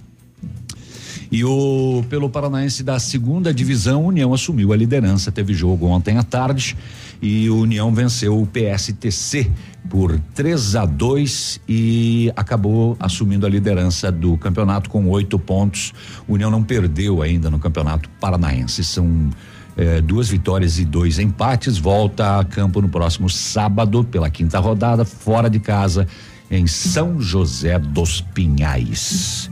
E 1.29 1.45
o 1.45 2.05
pelo 2.09 2.31
Paranaense 2.31 2.85
da 2.85 3.01
segunda 3.01 3.53
divisão, 3.53 4.07
União 4.07 4.33
assumiu 4.33 4.73
a 4.73 4.77
liderança. 4.77 5.33
Teve 5.33 5.53
jogo 5.53 5.87
ontem 5.87 6.19
à 6.19 6.23
tarde 6.23 6.77
e 7.21 7.51
o 7.51 7.57
União 7.57 7.93
venceu 7.93 8.41
o 8.41 8.47
PSTC 8.47 9.51
por 9.91 10.21
3 10.35 10.77
a 10.77 10.85
2 10.85 11.61
e 11.69 12.33
acabou 12.37 12.97
assumindo 13.01 13.45
a 13.45 13.49
liderança 13.49 14.13
do 14.13 14.37
campeonato 14.37 14.89
com 14.89 15.09
oito 15.09 15.37
pontos. 15.37 15.93
O 16.29 16.35
União 16.35 16.51
não 16.51 16.63
perdeu 16.63 17.23
ainda 17.23 17.51
no 17.51 17.59
Campeonato 17.59 18.09
Paranaense. 18.21 18.85
São 18.85 19.31
eh, 19.77 20.01
duas 20.01 20.29
vitórias 20.29 20.79
e 20.79 20.85
dois 20.85 21.19
empates. 21.19 21.79
Volta 21.79 22.39
a 22.41 22.45
campo 22.45 22.81
no 22.83 22.89
próximo 22.89 23.29
sábado 23.31 24.05
pela 24.05 24.29
quinta 24.31 24.59
rodada, 24.59 25.05
fora 25.05 25.49
de 25.51 25.59
casa, 25.61 26.07
em 26.51 26.67
São 26.67 27.21
José 27.21 27.79
dos 27.79 28.21
Pinhais. 28.21 29.51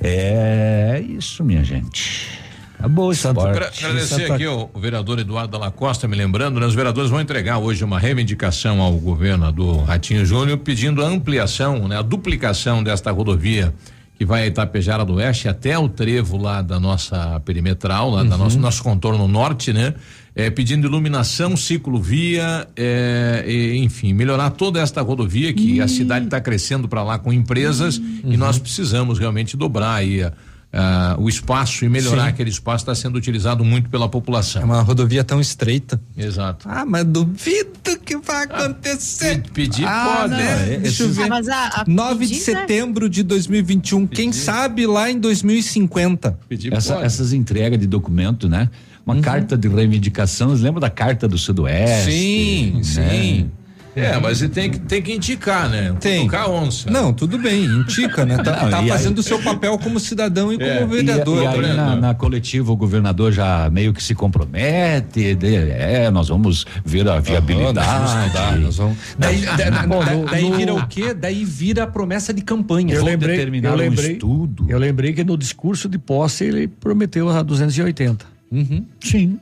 É 0.00 1.02
isso, 1.06 1.44
minha 1.44 1.62
gente. 1.62 2.38
Acabou 2.78 3.08
o 3.08 3.12
esporte. 3.12 3.40
Agra- 3.50 3.70
Agradecer 3.76 4.32
aqui 4.32 4.46
o, 4.46 4.70
o 4.72 4.80
vereador 4.80 5.18
Eduardo 5.18 5.52
Dalla 5.52 5.70
Costa, 5.70 6.08
me 6.08 6.16
lembrando, 6.16 6.58
né, 6.58 6.64
os 6.64 6.74
vereadores 6.74 7.10
vão 7.10 7.20
entregar 7.20 7.58
hoje 7.58 7.84
uma 7.84 7.98
reivindicação 7.98 8.80
ao 8.80 8.92
governador 8.92 9.84
Ratinho 9.84 10.24
Júnior 10.24 10.56
pedindo 10.58 11.04
a 11.04 11.06
ampliação, 11.06 11.86
né, 11.86 11.98
a 11.98 12.02
duplicação 12.02 12.82
desta 12.82 13.10
rodovia 13.10 13.74
que 14.20 14.24
vai 14.26 14.42
a 14.42 14.46
Itapejara 14.48 15.02
do 15.02 15.14
Oeste 15.14 15.48
até 15.48 15.78
o 15.78 15.88
trevo 15.88 16.36
lá 16.36 16.60
da 16.60 16.78
nossa 16.78 17.40
perimetral, 17.40 18.10
lá 18.10 18.22
da 18.22 18.36
nosso, 18.36 18.58
nosso 18.58 18.82
contorno 18.82 19.26
norte, 19.26 19.72
né? 19.72 19.94
É, 20.36 20.50
pedindo 20.50 20.86
iluminação, 20.86 21.56
ciclovia, 21.56 22.68
é, 22.76 23.42
e, 23.48 23.78
enfim, 23.78 24.12
melhorar 24.12 24.50
toda 24.50 24.78
esta 24.78 25.00
rodovia 25.00 25.54
que 25.54 25.80
a 25.80 25.88
cidade 25.88 26.26
está 26.26 26.38
crescendo 26.38 26.86
para 26.86 27.02
lá 27.02 27.18
com 27.18 27.32
empresas 27.32 27.98
e 28.22 28.36
nós 28.36 28.58
precisamos 28.58 29.18
realmente 29.18 29.56
dobrar 29.56 29.94
aí 29.94 30.22
a- 30.22 30.34
a- 30.72 31.16
o 31.18 31.28
espaço 31.28 31.84
e 31.84 31.88
melhorar 31.88 32.24
Sim. 32.24 32.28
aquele 32.28 32.50
espaço 32.50 32.82
está 32.82 32.94
sendo 32.94 33.16
utilizado 33.16 33.64
muito 33.64 33.88
pela 33.90 34.08
população. 34.08 34.62
É 34.62 34.64
uma 34.64 34.82
rodovia 34.82 35.24
tão 35.24 35.40
estreita. 35.40 36.00
Exato. 36.16 36.68
Ah, 36.70 36.84
mas 36.86 37.04
duvido 37.04 37.98
que 38.04 38.16
vai 38.18 38.44
acontecer. 38.44 39.42
pedir 39.52 39.84
ah, 39.84 40.16
pode, 40.20 40.34
né? 40.34 40.66
né? 40.66 40.76
Deixa 40.78 41.02
eu 41.02 41.10
ver. 41.12 41.24
Ah, 41.24 41.28
mas 41.28 41.48
a- 41.48 41.66
a 41.80 41.84
9 41.86 42.26
de 42.26 42.36
setembro 42.36 43.08
de 43.08 43.22
2021. 43.22 44.06
Quem 44.06 44.32
sabe 44.32 44.86
lá 44.86 45.10
em 45.10 45.18
2050. 45.18 46.38
Essa- 46.72 46.96
essas 47.00 47.32
entregas 47.32 47.78
de 47.78 47.86
documento, 47.86 48.48
né? 48.48 48.68
Uma 49.04 49.20
carta 49.20 49.56
de 49.56 49.66
reivindicação, 49.66 50.48
vocês 50.50 50.60
lembram 50.60 50.80
da 50.80 50.90
carta 50.90 51.26
do 51.26 51.36
Sudoeste? 51.36 52.12
Sim, 52.12 52.72
né? 52.76 52.82
sim. 52.84 53.50
É, 53.96 54.16
mas 54.20 54.38
você 54.38 54.48
tem 54.48 54.70
que, 54.70 54.78
tem 54.78 55.02
que 55.02 55.12
indicar, 55.12 55.68
né? 55.68 55.92
Tem. 56.00 56.22
Tocar 56.24 56.48
onça. 56.48 56.88
Não, 56.90 57.12
tudo 57.12 57.36
bem, 57.38 57.64
indica, 57.64 58.24
né? 58.24 58.36
Tá, 58.38 58.62
Não, 58.62 58.70
tá 58.70 58.82
e 58.84 58.88
fazendo 58.88 59.18
o 59.18 59.22
seu 59.22 59.38
papel 59.42 59.76
como 59.78 59.98
cidadão 59.98 60.52
e 60.52 60.58
como 60.58 60.70
E, 60.94 61.02
vereador. 61.02 61.42
e 61.42 61.46
aí 61.46 61.60
na, 61.74 61.96
na 61.96 62.14
coletiva 62.14 62.70
o 62.70 62.76
governador 62.76 63.32
já 63.32 63.68
meio 63.70 63.92
que 63.92 64.02
se 64.02 64.14
compromete, 64.14 65.34
de- 65.34 65.56
é, 65.56 66.10
nós 66.10 66.28
vamos 66.28 66.64
ver 66.84 67.08
a 67.08 67.18
viabilidade. 67.20 67.74
nós 68.00 68.10
vamos 68.12 68.26
estudar, 68.26 68.56
nós 68.58 68.76
vamos- 68.76 68.96
Daí, 69.18 69.40
da- 69.40 69.56
da- 69.70 69.86
Bom, 69.86 70.04
da- 70.04 70.14
no- 70.14 70.24
daí 70.26 70.48
no- 70.50 70.56
vira 70.56 70.74
o 70.74 70.86
quê? 70.86 71.12
Daí 71.14 71.44
vira 71.44 71.84
a 71.84 71.86
promessa 71.86 72.32
de 72.32 72.42
campanha. 72.42 72.94
Eu 72.94 73.00
Vou 73.00 73.08
lembrei, 73.10 73.36
determinar 73.36 73.70
eu 73.70 73.74
um 73.74 73.78
lembrei, 73.78 74.12
estudo. 74.12 74.66
eu 74.68 74.78
lembrei 74.78 75.12
que 75.12 75.24
no 75.24 75.36
discurso 75.36 75.88
de 75.88 75.98
posse 75.98 76.44
ele 76.44 76.68
prometeu 76.68 77.28
a 77.28 77.42
280. 77.42 78.24
Uhum. 78.52 78.84
Sim. 79.00 79.38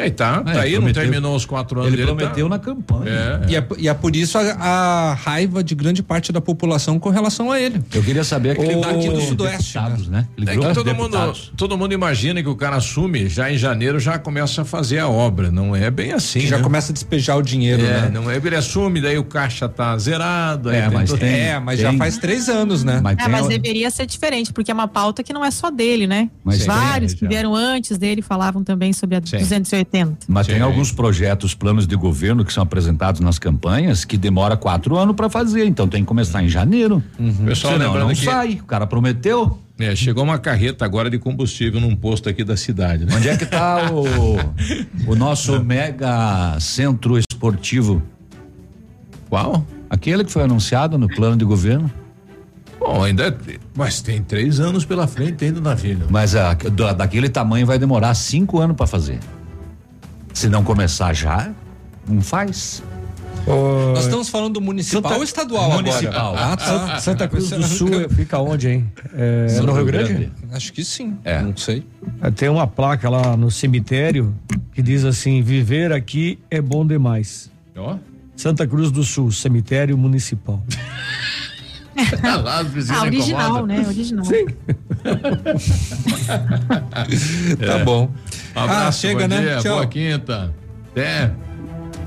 É, 0.00 0.06
e 0.06 0.10
tá, 0.10 0.40
tá 0.42 0.52
É, 0.54 0.60
aí, 0.60 0.72
não 0.72 0.78
prometeu- 0.80 1.02
terminou 1.02 1.36
os 1.36 1.44
quatro 1.44 1.78
anos 1.80 1.92
ele 1.92 1.96
dele, 2.04 2.14
prometeu 2.16 2.48
tá. 2.48 2.50
na 2.56 2.58
campanha. 2.58 3.10
É, 3.10 3.50
E, 3.52 3.56
é, 3.56 3.66
e 3.78 3.88
é 3.88 3.94
por 3.94 4.14
isso 4.16 4.38
a, 4.38 4.42
a 4.42 5.14
raiva 5.14 5.62
de 5.62 5.74
grande 5.74 6.02
parte 6.02 6.32
da 6.32 6.40
população 6.40 6.98
com 6.98 7.10
relação 7.10 7.50
a 7.50 7.60
ele. 7.60 7.80
Eu 7.92 8.02
queria 8.02 8.24
saber 8.24 8.50
aquele 8.52 8.74
O- 8.74 8.80
grupo 8.80 8.96
aqui 8.96 9.08
do 9.08 9.20
Sudoeste, 9.20 9.74
deputados, 9.74 10.08
né? 10.08 10.26
Aquele 10.32 10.50
É 10.50 10.56
que 10.68 10.74
todo 10.74 10.94
mundo, 10.94 11.32
todo 11.56 11.76
mundo 11.78 11.92
imagina 11.92 12.42
que 12.42 12.48
o 12.48 12.56
cara 12.56 12.76
assume, 12.76 13.28
já 13.28 13.50
em 13.52 13.56
janeiro 13.58 13.98
já 14.00 14.18
começa 14.18 14.62
a 14.62 14.64
fazer 14.64 14.98
a 14.98 15.08
obra. 15.08 15.50
Não 15.50 15.74
é 15.76 15.90
bem 15.90 16.12
assim. 16.12 16.40
Já 16.40 16.56
né? 16.58 16.62
começa 16.62 16.92
a 16.92 16.94
despejar 16.94 17.36
o 17.36 17.42
dinheiro, 17.42 17.82
é, 17.82 18.02
né? 18.02 18.10
Não 18.12 18.30
é, 18.30 18.36
ele 18.36 18.56
assume, 18.56 19.00
daí 19.00 19.18
o 19.18 19.24
caixa 19.24 19.68
tá 19.68 19.96
zerado. 19.98 20.70
aí 20.70 20.76
É, 20.78 20.88
mas 20.88 21.10
todo- 21.10 21.18
tem- 21.20 21.28
É, 21.40 21.58
mas 21.60 21.78
já 21.80 21.90
tem- 21.90 21.98
faz 21.98 22.18
três 22.18 22.48
anos, 22.48 22.82
né? 22.84 23.00
É, 23.18 23.28
mas 23.28 23.46
deveria 23.46 23.90
ser 23.90 24.06
diferente, 24.06 24.52
porque 24.52 24.70
é 24.70 24.74
uma 24.74 24.88
pauta 24.88 25.22
que 25.22 25.32
não 25.32 25.44
é 25.44 25.50
só 25.50 25.70
dele, 25.70 26.06
né? 26.06 26.30
Mas 26.44 26.64
Vários 26.64 27.12
tem, 27.12 27.18
que 27.18 27.24
já. 27.24 27.28
vieram 27.28 27.54
antes 27.54 27.98
dele 27.98 28.22
falavam 28.22 28.64
também 28.64 28.92
sobre 28.92 29.16
a 29.16 29.20
280. 29.20 29.89
Mas 30.28 30.46
tem 30.46 30.60
alguns 30.60 30.92
projetos, 30.92 31.54
planos 31.54 31.86
de 31.86 31.96
governo 31.96 32.44
que 32.44 32.52
são 32.52 32.62
apresentados 32.62 33.20
nas 33.20 33.38
campanhas 33.38 34.04
que 34.04 34.16
demora 34.16 34.56
quatro 34.56 34.96
anos 34.96 35.16
para 35.16 35.28
fazer, 35.28 35.64
então 35.66 35.88
tem 35.88 36.02
que 36.02 36.06
começar 36.06 36.42
em 36.42 36.48
janeiro. 36.48 37.02
Pessoal, 37.44 37.72
Senão 37.74 37.94
não 37.98 38.08
que- 38.10 38.24
sai, 38.24 38.52
o 38.62 38.64
cara 38.64 38.86
prometeu. 38.86 39.58
É, 39.78 39.96
chegou 39.96 40.22
uma 40.22 40.38
carreta 40.38 40.84
agora 40.84 41.08
de 41.08 41.18
combustível 41.18 41.80
num 41.80 41.96
posto 41.96 42.28
aqui 42.28 42.44
da 42.44 42.54
cidade. 42.56 43.06
Né? 43.06 43.14
Onde 43.16 43.28
é 43.30 43.36
que 43.36 43.46
tá 43.46 43.90
o, 43.90 44.36
o 45.10 45.16
nosso 45.16 45.58
mega 45.64 46.58
centro 46.60 47.16
esportivo? 47.18 48.02
Qual? 49.28 49.64
Aquele 49.88 50.24
que 50.24 50.30
foi 50.32 50.42
anunciado 50.42 50.98
no 50.98 51.08
plano 51.08 51.36
de 51.36 51.44
governo. 51.44 51.90
Bom, 52.78 53.02
ainda. 53.04 53.28
é- 53.28 53.58
Mas 53.74 54.00
tem 54.00 54.22
três 54.22 54.60
anos 54.60 54.84
pela 54.84 55.06
frente 55.06 55.44
ainda 55.44 55.60
na 55.60 55.74
vida. 55.74 56.06
Mas 56.10 56.34
a, 56.36 56.54
da- 56.54 56.92
daquele 56.92 57.28
tamanho 57.28 57.66
vai 57.66 57.78
demorar 57.78 58.14
cinco 58.14 58.58
anos 58.60 58.76
para 58.76 58.86
fazer. 58.86 59.18
Se 60.32 60.48
não 60.48 60.64
começar 60.64 61.12
já, 61.12 61.50
não 62.08 62.22
faz. 62.22 62.82
Nós 63.46 64.04
estamos 64.04 64.28
falando 64.28 64.54
do 64.54 64.60
municipal 64.60 65.14
ou 65.16 65.24
estadual 65.24 65.72
Municipal. 65.72 66.36
agora? 66.36 66.52
Ah, 66.52 66.56
tá. 66.56 66.64
Santa- 66.66 67.00
Santa 67.00 67.28
Cruz 67.28 67.50
do 67.50 67.62
Sul 67.64 68.08
fica 68.10 68.38
onde, 68.38 68.68
hein? 68.68 68.92
É, 69.14 69.48
São 69.48 69.64
no 69.66 69.72
Rio 69.72 69.82
Rio 69.82 69.86
Grande? 69.92 70.12
Grande. 70.12 70.32
Acho 70.52 70.72
que 70.72 70.84
sim. 70.84 71.16
É. 71.24 71.40
Não 71.42 71.56
sei. 71.56 71.84
É, 72.22 72.30
Tem 72.30 72.48
uma 72.48 72.66
placa 72.66 73.08
lá 73.08 73.36
no 73.36 73.50
cemitério 73.50 74.34
que 74.74 74.82
diz 74.82 75.04
assim: 75.04 75.42
viver 75.42 75.92
aqui 75.92 76.38
é 76.50 76.60
bom 76.60 76.86
demais. 76.86 77.50
Ó. 77.76 77.96
Santa 78.36 78.66
Cruz 78.66 78.90
do 78.92 79.02
Sul, 79.02 79.32
cemitério 79.32 79.96
municipal. 79.98 80.62
Tá 82.22 82.36
lá, 82.36 82.62
os 82.62 82.68
vizinhos 82.68 83.02
Ah, 83.02 83.04
original, 83.04 83.40
incomodam. 83.50 83.66
né? 83.66 83.84
Original. 83.86 84.24
Sim. 84.24 84.46
Tá 87.66 87.84
bom. 87.84 88.10
Um 88.56 88.60
abraço, 88.60 88.86
Ah, 88.88 88.92
chega, 88.92 89.20
bom 89.22 89.34
né? 89.34 89.40
dia, 89.40 89.56
Tchau. 89.58 89.74
Boa 89.74 89.86
quinta. 89.86 90.54
Até. 90.90 91.32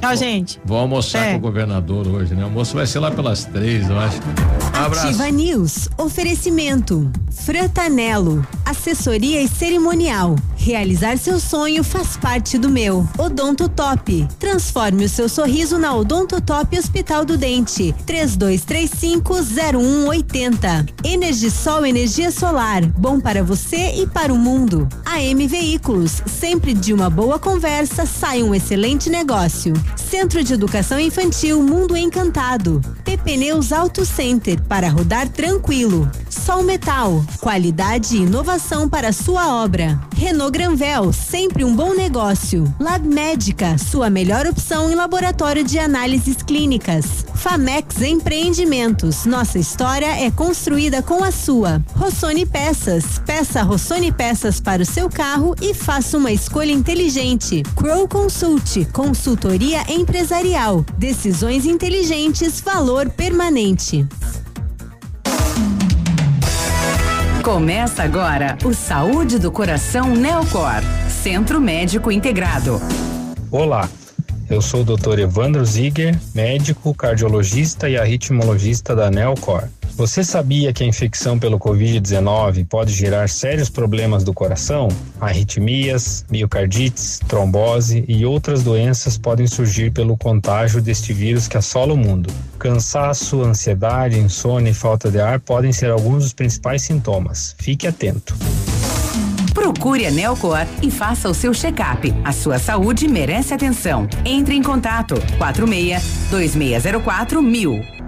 Tchau, 0.01 0.15
gente. 0.17 0.59
Vou 0.65 0.77
almoçar 0.77 1.25
É. 1.27 1.31
com 1.31 1.37
o 1.37 1.39
governador 1.41 2.05
hoje, 2.07 2.35
né? 2.35 2.41
O 2.41 2.45
almoço 2.45 2.75
vai 2.75 2.85
ser 2.85 2.99
lá 2.99 3.09
pelas 3.09 3.45
três, 3.45 3.89
eu 3.89 3.97
acho. 3.97 4.17
Um 4.17 4.83
abraço. 4.85 5.07
Ativa 5.07 5.29
News. 5.31 5.87
Oferecimento. 5.97 7.09
Frantanelo. 7.31 8.45
Assessoria 8.65 9.41
e 9.41 9.47
cerimonial. 9.47 10.35
Realizar 10.63 11.17
seu 11.17 11.39
sonho 11.41 11.83
faz 11.83 12.15
parte 12.15 12.57
do 12.57 12.69
meu. 12.69 13.05
Odonto 13.17 13.67
Top. 13.67 14.25
Transforme 14.39 15.03
o 15.03 15.09
seu 15.09 15.27
sorriso 15.27 15.77
na 15.77 15.93
Odonto 15.93 16.39
Top 16.39 16.79
Hospital 16.79 17.25
do 17.25 17.35
Dente. 17.35 17.93
32350180. 18.07 20.87
Energisol 21.03 21.85
energia 21.85 22.31
solar. 22.31 22.85
Bom 22.85 23.19
para 23.19 23.43
você 23.43 23.95
e 23.97 24.07
para 24.07 24.31
o 24.31 24.37
mundo. 24.37 24.87
AM 25.05 25.45
Veículos. 25.47 26.21
Sempre 26.25 26.73
de 26.73 26.93
uma 26.93 27.09
boa 27.09 27.37
conversa 27.37 28.05
sai 28.05 28.41
um 28.41 28.55
excelente 28.55 29.09
negócio. 29.09 29.73
Centro 29.97 30.41
de 30.45 30.53
Educação 30.53 30.97
Infantil 30.97 31.61
Mundo 31.61 31.97
Encantado. 31.97 32.79
T 33.03 33.17
Pneus 33.17 33.73
Auto 33.73 34.05
Center 34.05 34.61
para 34.61 34.87
rodar 34.87 35.27
tranquilo. 35.27 36.09
Sol 36.29 36.63
Metal, 36.63 37.21
qualidade 37.41 38.15
e 38.15 38.21
inovação 38.21 38.87
para 38.87 39.11
sua 39.11 39.61
obra. 39.61 39.99
Renault 40.15 40.52
Granvel, 40.53 41.11
sempre 41.11 41.65
um 41.65 41.75
bom 41.75 41.95
negócio. 41.95 42.71
Lab 42.79 43.07
Médica, 43.07 43.75
sua 43.79 44.07
melhor 44.07 44.45
opção 44.45 44.91
em 44.91 44.93
laboratório 44.93 45.63
de 45.63 45.79
análises 45.79 46.43
clínicas. 46.43 47.25
Famex 47.33 48.03
Empreendimentos, 48.03 49.25
nossa 49.25 49.57
história 49.57 50.15
é 50.23 50.29
construída 50.29 51.01
com 51.01 51.23
a 51.23 51.31
sua. 51.31 51.83
Rossoni 51.95 52.45
Peças, 52.45 53.17
peça 53.25 53.63
Rossoni 53.63 54.11
Peças 54.11 54.59
para 54.59 54.83
o 54.83 54.85
seu 54.85 55.09
carro 55.09 55.55
e 55.59 55.73
faça 55.73 56.19
uma 56.19 56.31
escolha 56.31 56.71
inteligente. 56.71 57.63
Crow 57.75 58.07
Consult, 58.07 58.85
consultoria 58.93 59.81
empresarial. 59.91 60.85
Decisões 60.99 61.65
inteligentes, 61.65 62.61
valor 62.61 63.09
permanente. 63.09 64.07
Começa 67.43 68.03
agora 68.03 68.57
o 68.63 68.73
Saúde 68.73 69.37
do 69.37 69.51
Coração 69.51 70.15
Neocor, 70.15 70.81
Centro 71.09 71.59
Médico 71.59 72.09
Integrado. 72.09 72.81
Olá, 73.51 73.89
eu 74.49 74.61
sou 74.61 74.79
o 74.79 74.85
Dr. 74.85 75.19
Evandro 75.19 75.65
Ziger, 75.65 76.17
médico, 76.33 76.95
cardiologista 76.95 77.89
e 77.89 77.97
arritmologista 77.97 78.95
da 78.95 79.11
Nelcor. 79.11 79.67
Você 79.95 80.23
sabia 80.23 80.73
que 80.73 80.83
a 80.83 80.87
infecção 80.87 81.37
pelo 81.37 81.59
Covid-19 81.59 82.65
pode 82.67 82.91
gerar 82.91 83.29
sérios 83.29 83.69
problemas 83.69 84.23
do 84.23 84.33
coração? 84.33 84.87
Arritmias, 85.21 86.25
miocardites, 86.31 87.19
trombose 87.27 88.03
e 88.07 88.25
outras 88.25 88.63
doenças 88.63 89.19
podem 89.19 89.45
surgir 89.45 89.91
pelo 89.91 90.17
contágio 90.17 90.81
deste 90.81 91.13
vírus 91.13 91.47
que 91.47 91.57
assola 91.57 91.93
o 91.93 91.97
mundo. 91.97 92.33
Cansaço, 92.57 93.43
ansiedade, 93.43 94.17
insônia 94.17 94.71
e 94.71 94.73
falta 94.73 95.11
de 95.11 95.21
ar 95.21 95.39
podem 95.39 95.71
ser 95.71 95.91
alguns 95.91 96.23
dos 96.23 96.33
principais 96.33 96.81
sintomas. 96.81 97.55
Fique 97.59 97.85
atento. 97.85 98.35
Procure 99.53 100.07
a 100.07 100.11
Neocor 100.11 100.65
e 100.81 100.89
faça 100.89 101.29
o 101.29 101.35
seu 101.35 101.53
check-up. 101.53 102.11
A 102.25 102.31
sua 102.31 102.57
saúde 102.57 103.07
merece 103.07 103.53
atenção. 103.53 104.07
Entre 104.25 104.55
em 104.55 104.63
contato 104.63 105.15
46 105.37 106.29
2604 106.31 107.43
mil. 107.43 108.02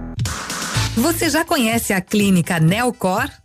Você 0.98 1.30
já 1.30 1.43
conhece 1.43 1.91
a 1.91 1.99
clínica 1.99 2.57
Neocor? 2.57 3.30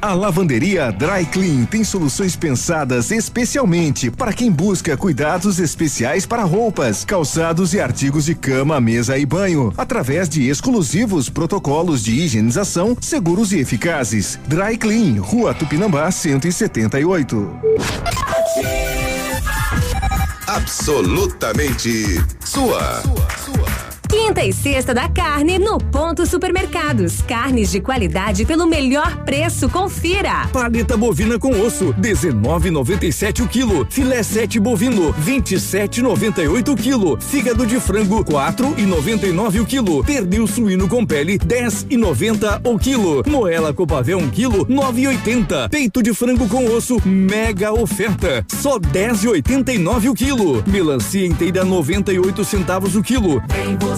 A 0.00 0.14
lavanderia 0.14 0.92
Dry 0.92 1.26
Clean 1.26 1.64
tem 1.64 1.82
soluções 1.82 2.36
pensadas 2.36 3.10
especialmente 3.10 4.10
para 4.10 4.32
quem 4.32 4.50
busca 4.50 4.96
cuidados 4.96 5.58
especiais 5.58 6.24
para 6.24 6.44
roupas, 6.44 7.04
calçados 7.04 7.74
e 7.74 7.80
artigos 7.80 8.26
de 8.26 8.34
cama, 8.34 8.80
mesa 8.80 9.18
e 9.18 9.26
banho, 9.26 9.74
através 9.76 10.28
de 10.28 10.48
exclusivos 10.48 11.28
protocolos 11.28 12.04
de 12.04 12.12
higienização 12.12 12.96
seguros 13.00 13.52
e 13.52 13.58
eficazes. 13.58 14.38
Dry 14.46 14.78
Clean, 14.78 15.20
Rua 15.20 15.52
Tupinambá 15.52 16.10
178. 16.10 17.50
Absolutamente 20.46 22.24
sua. 22.44 23.02
Quinta 24.08 24.42
e 24.42 24.54
sexta 24.54 24.94
da 24.94 25.06
carne 25.06 25.58
no 25.58 25.76
Ponto 25.78 26.24
Supermercados. 26.24 27.20
Carnes 27.20 27.70
de 27.70 27.78
qualidade 27.78 28.46
pelo 28.46 28.66
melhor 28.66 29.22
preço. 29.22 29.68
Confira. 29.68 30.48
Paleta 30.50 30.96
bovina 30.96 31.38
com 31.38 31.50
osso, 31.60 31.92
19,97 31.92 33.44
o 33.44 33.48
quilo. 33.48 33.86
Filé 33.90 34.22
7 34.22 34.58
bovino, 34.58 35.12
27,98 35.12 36.68
o 36.70 36.76
quilo. 36.76 37.20
Fígado 37.20 37.66
de 37.66 37.78
frango, 37.78 38.24
4,99 38.24 39.60
o 39.60 39.66
quilo. 39.66 40.02
Pernil 40.02 40.46
suíno 40.46 40.88
com 40.88 41.04
pele, 41.04 41.38
10,90 41.38 42.66
o 42.66 42.78
quilo. 42.78 43.22
Moela 43.26 43.74
Copavel 43.74 44.18
1 44.20 44.30
quilo, 44.30 44.64
9,80. 44.66 45.68
Peito 45.68 46.02
de 46.02 46.14
frango 46.14 46.48
com 46.48 46.64
osso, 46.74 46.96
mega 47.06 47.74
oferta, 47.74 48.42
só 48.48 48.78
10,89 48.78 50.10
o 50.10 50.14
quilo. 50.14 50.64
Melancia 50.66 51.26
inteira, 51.26 51.62
98 51.62 52.42
centavos 52.42 52.96
o 52.96 53.02
quilo. 53.02 53.42
Tem 53.48 53.76
você 53.76 53.97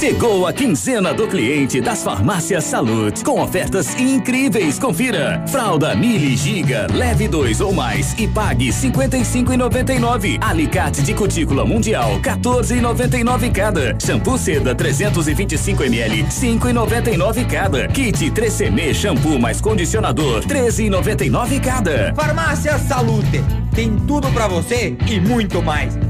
Chegou 0.00 0.46
a 0.46 0.52
quinzena 0.54 1.12
do 1.12 1.28
cliente 1.28 1.78
das 1.78 2.02
farmácias 2.02 2.64
Salute 2.64 3.22
com 3.22 3.38
ofertas 3.38 3.94
incríveis. 4.00 4.78
Confira. 4.78 5.44
Fralda 5.46 5.94
Mili 5.94 6.38
Giga, 6.38 6.86
leve 6.90 7.28
dois 7.28 7.60
ou 7.60 7.70
mais 7.70 8.18
e 8.18 8.26
pague 8.26 8.70
55,99. 8.70 10.38
Alicate 10.40 11.02
de 11.02 11.12
cutícula 11.12 11.66
mundial, 11.66 12.18
14,99 12.22 13.52
cada. 13.52 13.94
Shampoo 14.00 14.38
Seda 14.38 14.74
325 14.74 15.82
ml, 15.84 16.24
5,99 16.24 17.46
cada. 17.46 17.86
Kit 17.88 18.30
3CM 18.30 18.94
shampoo 18.94 19.38
mais 19.38 19.60
condicionador, 19.60 20.42
13,99 20.46 21.60
cada. 21.60 22.14
Farmácia 22.14 22.78
Salute, 22.78 23.44
tem 23.74 23.94
tudo 24.06 24.32
pra 24.32 24.48
você 24.48 24.96
e 25.06 25.20
muito 25.20 25.60
mais. 25.60 26.09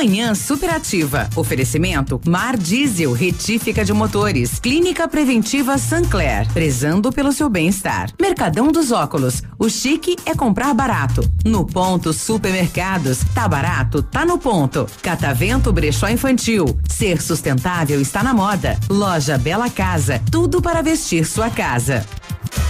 Manhã 0.00 0.34
Superativa. 0.34 1.28
Oferecimento 1.36 2.18
Mar 2.26 2.56
Diesel, 2.56 3.12
retífica 3.12 3.84
de 3.84 3.92
motores. 3.92 4.58
Clínica 4.58 5.06
Preventiva 5.06 5.76
Sancler, 5.76 6.50
prezando 6.54 7.12
pelo 7.12 7.30
seu 7.32 7.50
bem-estar. 7.50 8.10
Mercadão 8.18 8.72
dos 8.72 8.92
Óculos. 8.92 9.42
O 9.58 9.68
chique 9.68 10.16
é 10.24 10.34
comprar 10.34 10.72
barato. 10.72 11.20
No 11.44 11.66
ponto 11.66 12.14
Supermercados. 12.14 13.18
Tá 13.34 13.46
barato? 13.46 14.02
Tá 14.02 14.24
no 14.24 14.38
ponto. 14.38 14.86
Catavento 15.02 15.70
Brechó 15.70 16.08
Infantil. 16.08 16.64
Ser 16.88 17.20
sustentável 17.20 18.00
está 18.00 18.22
na 18.22 18.32
moda. 18.32 18.78
Loja 18.88 19.36
Bela 19.36 19.68
Casa. 19.68 20.18
Tudo 20.32 20.62
para 20.62 20.80
vestir 20.80 21.26
sua 21.26 21.50
casa. 21.50 22.06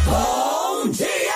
Bom 0.05 0.91
dia! 0.91 1.30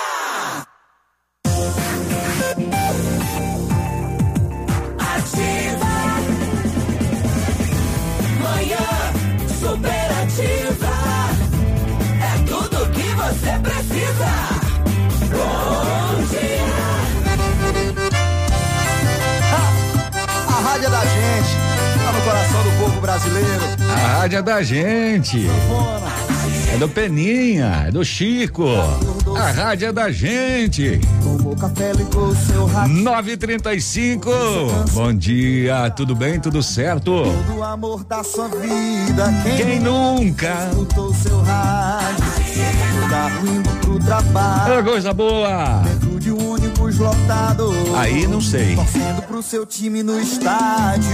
Brasileiro. 23.15 23.63
A 23.89 24.07
rádio 24.19 24.39
é 24.39 24.41
da 24.41 24.61
gente. 24.61 25.47
É 26.73 26.77
do 26.77 26.89
Peninha, 26.89 27.85
é 27.87 27.91
do 27.91 28.03
Chico. 28.03 28.65
A 29.37 29.51
rádio 29.51 29.87
é 29.87 29.91
da 29.93 30.11
gente. 30.11 30.99
Tomou 31.23 31.55
café, 31.55 31.93
ligou 31.93 32.27
o 32.27 32.35
seu 32.35 32.65
rádio. 32.65 32.95
935. 32.95 34.29
Bom 34.91 35.13
dia, 35.13 35.89
tudo 35.91 36.13
bem? 36.13 36.39
Tudo 36.39 36.61
certo? 36.61 37.23
Do 37.23 37.63
amor 37.63 38.03
da 38.03 38.23
sua 38.23 38.49
vida. 38.49 39.33
Quem 39.55 39.79
nunca? 39.79 40.67
Escutou 40.71 41.13
seu 41.13 41.41
rádio. 41.41 42.25
Tá 43.09 43.31
indo 43.43 43.69
pro 43.81 43.99
trabalho. 43.99 44.83
Coisa 44.83 45.13
boa. 45.13 45.83
Ônibus 46.95 46.99
lotado. 46.99 47.73
Aí 47.95 48.27
não 48.27 48.41
sei. 48.41 48.75
Torcendo 48.75 49.21
pro 49.23 49.43
seu 49.43 49.65
time 49.65 50.01
no 50.01 50.19
estádio. 50.19 51.11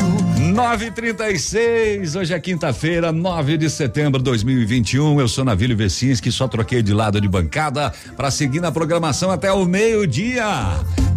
936, 0.53 2.15
hoje 2.15 2.33
é 2.33 2.39
quinta-feira, 2.39 3.11
9 3.11 3.57
de 3.57 3.69
setembro 3.69 4.19
de 4.19 4.25
2021. 4.25 5.19
Eu 5.19 5.27
sou 5.27 5.43
Navílio 5.43 5.75
Vecinski, 5.75 6.31
só 6.31 6.47
troquei 6.47 6.81
de 6.81 6.93
lado 6.93 7.19
de 7.19 7.27
bancada 7.27 7.93
para 8.15 8.29
seguir 8.31 8.59
na 8.59 8.71
programação 8.71 9.31
até 9.31 9.51
o 9.51 9.65
meio-dia. 9.65 10.45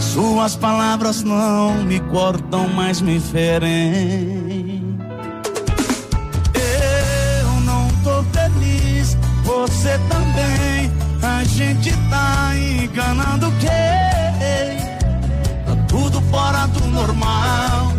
Suas 0.00 0.54
palavras 0.54 1.24
não 1.24 1.82
me 1.82 1.98
cortam, 2.02 2.68
mas 2.68 3.00
me 3.00 3.18
ferem. 3.18 4.96
Eu 6.54 7.60
não 7.62 7.88
tô 8.04 8.22
feliz, 8.30 9.18
você 9.42 9.98
também. 10.08 10.92
A 11.20 11.42
gente 11.42 11.90
tá 12.08 12.52
enganando 12.56 13.52
quem? 13.58 14.17
Fora 16.48 16.66
do 16.68 16.86
normal. 16.86 17.92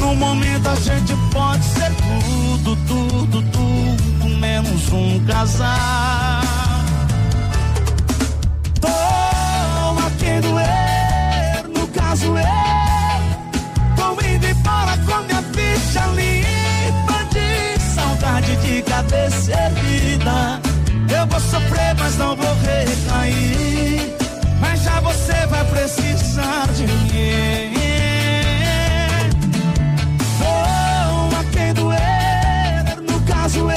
No 0.00 0.16
momento 0.16 0.68
a 0.68 0.74
gente 0.74 1.14
pode 1.32 1.64
ser 1.64 1.92
tudo, 1.94 2.76
tudo, 2.88 3.42
tudo, 3.52 4.28
menos 4.40 4.92
um 4.92 5.24
casal. 5.24 6.42
Tô 8.80 8.88
a 8.88 10.10
quem 10.18 10.40
doer, 10.40 11.68
no 11.72 11.86
caso 11.86 12.36
eu. 12.36 13.94
Tô 13.94 14.26
indo 14.26 14.46
embora 14.46 14.98
com 15.06 15.22
minha 15.22 15.42
ficha 15.54 16.04
limpa 16.16 17.24
de 17.30 17.80
saudade 17.94 18.56
de 18.56 18.82
cabeça 18.82 19.52
erguida. 19.52 20.60
Eu 21.16 21.26
vou 21.28 21.38
sofrer, 21.38 21.94
mas 21.96 22.18
não 22.18 22.34
vou 22.34 22.56
recair. 22.56 24.15
Vai 25.56 25.64
precisar 25.64 26.68
de 26.74 26.86
mim. 26.86 27.70
Tô 30.38 31.34
a 31.34 31.44
quem 31.50 31.72
doer, 31.72 33.00
no 33.10 33.18
caso 33.22 33.60
eu. 33.60 33.76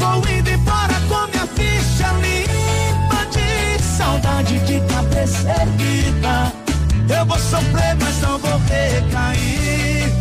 Tô 0.00 0.28
indo 0.28 0.50
embora 0.50 0.94
com 1.08 1.30
minha 1.30 1.46
ficha 1.46 2.10
limpa 2.14 3.24
de 3.30 3.80
saudade 3.80 4.58
de 4.66 4.80
cabeça 4.92 5.48
erguida. 5.48 6.52
Eu 7.08 7.24
vou 7.24 7.38
sofrer, 7.38 7.94
mas 8.00 8.20
não 8.20 8.36
vou 8.38 8.60
recair. 8.68 10.12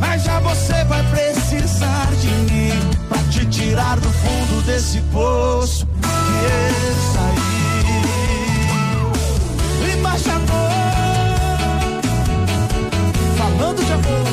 Mas 0.00 0.24
já 0.24 0.40
você 0.40 0.84
vai 0.86 1.04
precisar 1.04 2.08
de 2.20 2.26
mim 2.50 2.72
pra 3.08 3.18
te 3.30 3.46
tirar 3.46 3.94
do 4.00 4.10
fundo 4.10 4.60
desse 4.66 5.00
poço 5.12 5.86
que 5.86 6.08
eu 6.08 7.12
saí. 7.12 7.41
Embaixador, 10.02 10.70
falando 13.38 13.84
de 13.86 13.92
amor. 13.92 14.26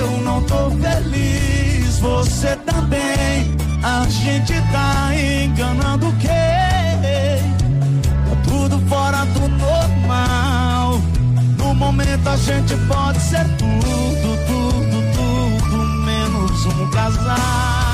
Eu 0.00 0.22
não 0.22 0.42
tô 0.44 0.70
feliz, 0.70 1.98
você 1.98 2.56
também. 2.64 3.54
A 3.82 4.08
gente 4.08 4.54
tá 4.72 5.10
enganando 5.14 6.10
quem? 6.18 6.30
Tá 8.24 8.36
tudo 8.48 8.80
fora 8.88 9.26
do 9.26 9.48
normal. 9.48 10.98
No 11.58 11.74
momento 11.74 12.26
a 12.26 12.36
gente 12.38 12.74
pode 12.88 13.20
ser 13.20 13.44
tudo, 13.58 14.46
tudo, 14.46 14.96
tudo, 15.14 15.76
menos 16.06 16.64
um 16.64 16.90
casal. 16.90 17.85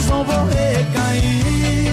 Mas 0.00 0.06
não 0.06 0.24
vou 0.24 0.46
recair. 0.46 1.92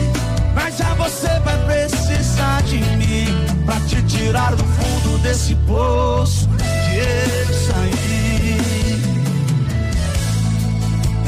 Mas 0.56 0.77
já 0.77 0.94
você 0.94 1.27
vai 1.44 1.58
precisar 1.66 2.61
de 2.64 2.77
mim 2.77 3.26
pra 3.66 3.80
te 3.82 4.02
tirar 4.03 4.56
do 4.56 4.64
fundo 4.64 5.18
desse 5.19 5.56
poço 5.68 6.48
que 6.58 6.98
eu 6.98 7.53
saí. 7.53 9.02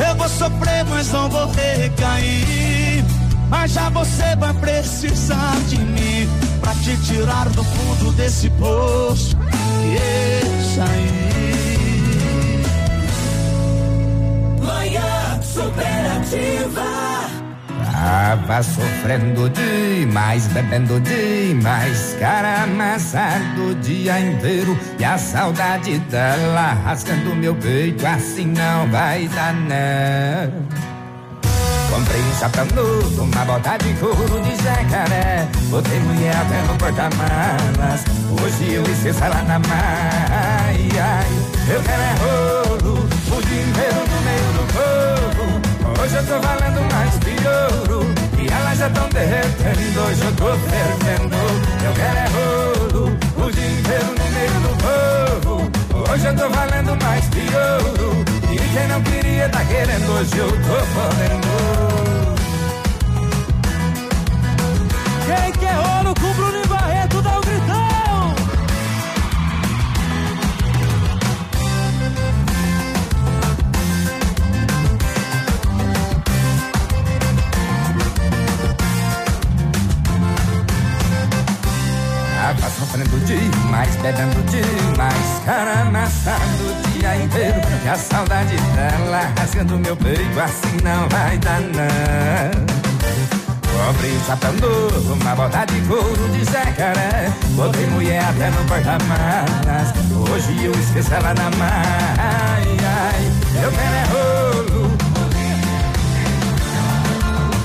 Eu 0.07 0.15
vou 0.15 0.29
sofrer, 0.29 0.85
mas 0.85 1.11
não 1.11 1.29
vou 1.29 1.51
recair. 1.51 3.03
Mas 3.49 3.71
já 3.71 3.89
você 3.89 4.35
vai 4.37 4.53
precisar 4.53 5.57
de 5.67 5.77
mim 5.77 6.29
pra 6.61 6.73
te 6.75 6.95
tirar 6.97 7.49
do 7.49 7.63
fundo 7.63 8.11
desse 8.13 8.49
poço 8.51 9.35
que 9.35 9.95
eu 9.95 10.75
saí. 10.75 11.28
Superativa. 15.53 16.85
Tava 17.91 18.63
sofrendo 18.63 19.49
demais, 19.49 20.47
bebendo 20.47 20.99
demais, 21.01 22.15
cara 22.19 22.63
amassado 22.63 23.71
o 23.71 23.75
dia 23.75 24.19
inteiro 24.19 24.77
e 24.97 25.03
a 25.03 25.17
saudade 25.17 25.97
dela 25.99 26.77
rasgando 26.85 27.35
meu 27.35 27.55
peito, 27.55 28.05
assim 28.05 28.45
não 28.45 28.89
vai 28.89 29.27
dar 29.29 29.53
não. 29.53 30.89
Comprei 31.89 32.21
um 32.21 32.35
chapéu 32.35 32.67
novo, 32.75 33.23
uma 33.23 33.45
bota 33.45 33.77
de 33.77 33.93
couro 33.95 34.41
de 34.41 34.63
jacaré, 34.63 35.47
botei 35.69 35.99
mulher 35.99 36.35
até 36.35 36.61
no 36.61 36.77
porta-malas, 36.77 38.05
hoje 38.41 38.73
eu 38.73 38.83
esqueço 38.83 39.23
ela 39.23 39.41
na 39.43 39.55
ai, 39.55 40.89
ai, 41.01 41.73
eu 41.73 41.81
quero 41.81 42.01
é 42.01 42.13
rolo, 42.19 42.99
o 42.99 43.47
meio 43.47 44.53
do 44.53 44.53
povo. 44.53 44.58
Hoje 46.09 46.17
eu 46.17 46.25
tô 46.25 46.39
valendo 46.41 46.81
mais 46.91 47.13
que 47.19 47.35
ouro. 47.85 48.01
E 48.39 48.47
elas 48.51 48.79
já 48.79 48.89
tão 48.89 49.07
derretendo. 49.09 50.01
Hoje 50.01 50.21
eu 50.25 50.35
tô 50.37 50.57
fervendo. 50.67 51.35
Eu 51.85 51.93
quero 51.93 52.17
é 52.17 52.25
rolo 52.33 53.15
O 53.37 53.51
dia 53.51 53.67
inteiro 53.67 54.07
no 54.17 54.25
meio 54.33 54.59
do 54.59 54.69
povo. 54.81 55.69
Hoje 56.11 56.25
eu 56.25 56.35
tô 56.35 56.49
valendo 56.49 56.97
mais 57.03 57.29
que 57.29 57.45
ouro. 57.53 58.25
E 58.51 58.57
quem 58.57 58.87
não 58.87 59.03
queria 59.03 59.49
tá 59.49 59.63
querendo 59.65 60.11
Hoje 60.11 60.35
eu 60.35 60.49
tô 60.49 60.77
podendo 60.95 61.47
Quem 65.27 65.51
quer 65.53 65.75
rolo 65.75 66.15
com 66.15 66.33
Bruno 66.33 66.58
sofrendo 82.89 83.19
demais, 83.25 83.95
bebendo 83.97 84.41
demais, 84.49 85.41
cara 85.45 85.81
amassado 85.81 86.43
o 86.65 86.91
dia 86.91 87.15
inteiro. 87.17 87.61
E 87.85 87.87
a 87.87 87.95
saudade 87.95 88.55
dela 88.57 89.31
rasgando 89.37 89.77
meu 89.77 89.95
peito, 89.95 90.39
assim 90.39 90.77
não 90.83 91.07
vai 91.09 91.37
dar 91.37 91.61
não. 91.61 92.79
Um 93.89 94.25
chapéu 94.25 94.53
novo, 94.53 95.13
uma 95.13 95.35
bota 95.35 95.65
de 95.65 95.81
couro 95.81 96.29
de 96.29 96.43
jacaré. 96.43 97.31
Botei 97.51 97.87
mulher 97.87 98.23
até 98.23 98.49
no 98.49 98.65
porta-malas. 98.65 99.93
Hoje 100.31 100.65
eu 100.65 100.71
esqueço 100.71 101.13
ela 101.13 101.33
na 101.33 101.49
ai, 102.17 102.63
eu 103.63 103.71
quero 103.71 103.95
é 103.95 104.03
rolo. 104.11 104.91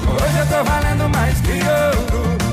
Hoje 0.09 0.39
eu 0.39 0.47
tô 0.47 0.65
valendo 0.65 1.09
mais 1.11 1.41
que 1.41 1.53
ouro. 1.53 2.44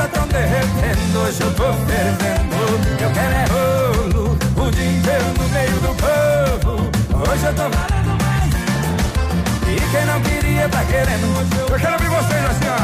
Já 0.00 0.08
tão 0.08 0.26
derretendo. 0.28 1.18
Hoje 1.18 1.42
eu 1.42 1.54
tô 1.54 1.74
fervendo. 1.74 2.56
Eu 3.02 3.10
quero 3.12 3.34
é 3.34 3.44
rolo. 3.52 4.38
O 4.56 4.70
dia 4.70 4.92
inteiro 4.92 5.24
no 5.38 5.46
meio 5.50 5.78
do 5.80 5.94
povo. 6.00 6.90
Hoje 7.30 7.44
eu 7.44 7.54
tô 7.54 7.62
valendo 7.68 8.16
mais. 8.24 8.54
E 9.68 9.76
quem 9.90 10.06
não 10.06 10.18
queria 10.22 10.66
tá 10.70 10.82
querendo. 10.84 11.26
Eu, 11.70 11.78
quero 11.78 11.92
ouvir 11.92 12.08
vocês 12.08 12.44
assim, 12.46 12.68
ó. 12.70 12.76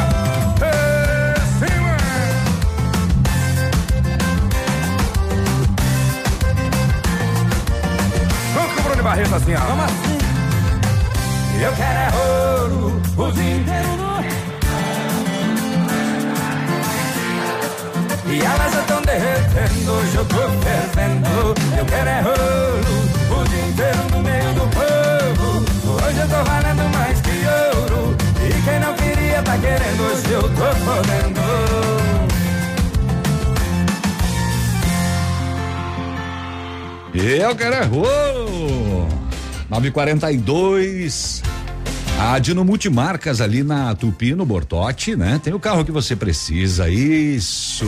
Ê, 0.63 1.41
cima. 1.59 1.97
Vamos 8.55 8.75
com 8.75 8.81
o 8.81 8.85
Bruno 8.85 9.03
Barreto 9.03 9.35
assim, 9.37 9.55
ó. 9.55 9.61
Vamos 9.61 9.85
assim. 9.87 10.19
Eu 11.63 11.73
quero 11.73 11.99
é 11.99 12.09
rolo. 12.11 13.01
O 13.17 13.33
dia 13.33 13.57
inteiro 13.57 13.96
E 18.29 18.41
elas 18.41 18.73
já 18.73 18.83
tão 18.83 19.01
derretendo, 19.03 19.93
hoje 19.93 20.17
eu 20.17 20.25
tô 20.25 20.37
fervendo. 20.65 21.55
Eu 21.79 21.87
quero 21.87 22.09
é 22.09 22.21
rolo, 22.21 23.41
o 23.41 23.49
dia 23.49 23.67
inteiro 23.69 24.11
no 24.11 24.23
meio 24.23 24.53
do 24.55 24.67
povo. 24.77 25.65
Hoje 26.05 26.19
eu 26.19 26.29
tô 26.29 26.45
valendo 26.45 26.93
mais 26.93 27.21
que 27.21 27.31
ouro. 27.31 28.17
E 28.43 28.63
quem 28.63 28.81
não 28.81 28.95
queria 28.95 29.43
tá 29.43 29.57
querendo, 29.59 30.03
hoje 30.03 30.33
eu 30.33 30.43
tô 30.43 30.69
podendo. 30.85 31.41
Eu 37.15 37.57
quero 37.57 37.75
é 37.75 37.85
rolo. 37.85 39.09
942. 39.71 41.43
A 42.19 42.39
Dino 42.39 42.65
Multimarcas 42.65 43.43
ali 43.43 43.63
na 43.63 43.95
Tupi, 43.95 44.35
no 44.35 44.47
Bortote, 44.47 45.15
né? 45.15 45.39
Tem 45.43 45.53
o 45.53 45.61
carro 45.61 45.85
que 45.85 45.93
você 45.93 46.17
precisa, 46.17 46.89
isso. 46.89 47.87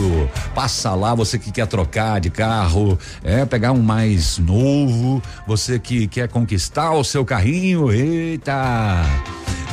Passa 0.53 0.93
lá, 0.93 1.15
você 1.15 1.39
que 1.39 1.51
quer 1.51 1.65
trocar 1.65 2.19
de 2.19 2.29
carro, 2.29 2.97
é 3.23 3.43
pegar 3.43 3.71
um 3.71 3.81
mais 3.81 4.37
novo, 4.37 5.21
você 5.47 5.79
que 5.79 6.07
quer 6.07 6.27
conquistar 6.27 6.91
o 6.91 7.03
seu 7.03 7.25
carrinho, 7.25 7.91
eita. 7.91 9.03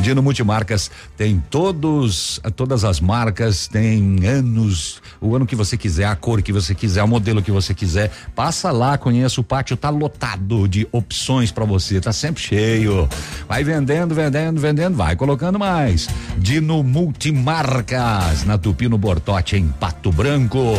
Dino 0.00 0.22
Multimarcas 0.22 0.90
tem 1.16 1.42
todos, 1.50 2.40
todas 2.54 2.84
as 2.84 3.00
marcas, 3.00 3.66
tem 3.66 4.26
anos, 4.26 5.00
o 5.20 5.34
ano 5.34 5.46
que 5.46 5.56
você 5.56 5.76
quiser, 5.76 6.04
a 6.04 6.14
cor 6.14 6.42
que 6.42 6.52
você 6.52 6.74
quiser, 6.74 7.02
o 7.02 7.08
modelo 7.08 7.42
que 7.42 7.50
você 7.50 7.74
quiser. 7.74 8.10
Passa 8.34 8.70
lá, 8.70 8.96
conheça 8.98 9.40
o 9.40 9.44
pátio, 9.44 9.76
tá 9.76 9.90
lotado 9.90 10.68
de 10.68 10.86
opções 10.92 11.50
para 11.50 11.64
você, 11.64 12.00
tá 12.00 12.12
sempre 12.12 12.42
cheio. 12.42 13.08
Vai 13.48 13.64
vendendo, 13.64 14.14
vendendo, 14.14 14.60
vendendo, 14.60 14.96
vai 14.96 15.16
colocando 15.16 15.58
mais. 15.58 16.08
Dino 16.38 16.82
Multimarcas, 16.82 18.44
na 18.44 18.58
Tupi 18.58 18.88
no 18.88 18.98
Bortote, 18.98 19.56
em 19.56 19.68
Pato 19.68 20.12
Branco. 20.12 20.74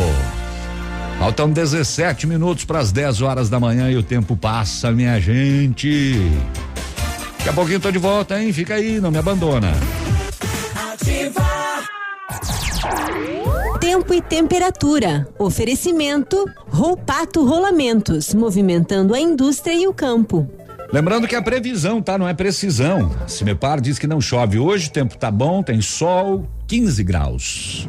Faltam 1.18 1.50
17 1.50 2.28
minutos 2.28 2.64
para 2.64 2.78
as 2.78 2.92
10 2.92 3.22
horas 3.22 3.50
da 3.50 3.58
manhã 3.58 3.90
e 3.90 3.96
o 3.96 4.02
tempo 4.04 4.36
passa, 4.36 4.92
minha 4.92 5.20
gente. 5.20 6.14
Daqui 7.38 7.48
a 7.48 7.52
pouquinho 7.52 7.80
tô 7.80 7.90
de 7.90 7.98
volta, 7.98 8.40
hein? 8.40 8.52
Fica 8.52 8.74
aí, 8.74 9.00
não 9.00 9.10
me 9.10 9.18
abandona. 9.18 9.72
Tempo 13.80 14.12
e 14.12 14.20
temperatura. 14.20 15.26
Oferecimento 15.38 16.44
Roupato 16.68 17.44
Rolamentos, 17.44 18.34
movimentando 18.34 19.14
a 19.14 19.20
indústria 19.20 19.74
e 19.74 19.86
o 19.86 19.94
campo. 19.94 20.48
Lembrando 20.92 21.28
que 21.28 21.36
a 21.36 21.42
previsão, 21.42 22.00
tá? 22.02 22.18
Não 22.18 22.28
é 22.28 22.34
precisão. 22.34 23.10
Cimepar 23.26 23.80
diz 23.80 23.98
que 23.98 24.06
não 24.06 24.20
chove 24.20 24.58
hoje, 24.58 24.88
o 24.88 24.92
tempo 24.92 25.16
tá 25.16 25.30
bom, 25.30 25.62
tem 25.62 25.80
sol, 25.80 26.46
15 26.66 27.04
graus. 27.04 27.88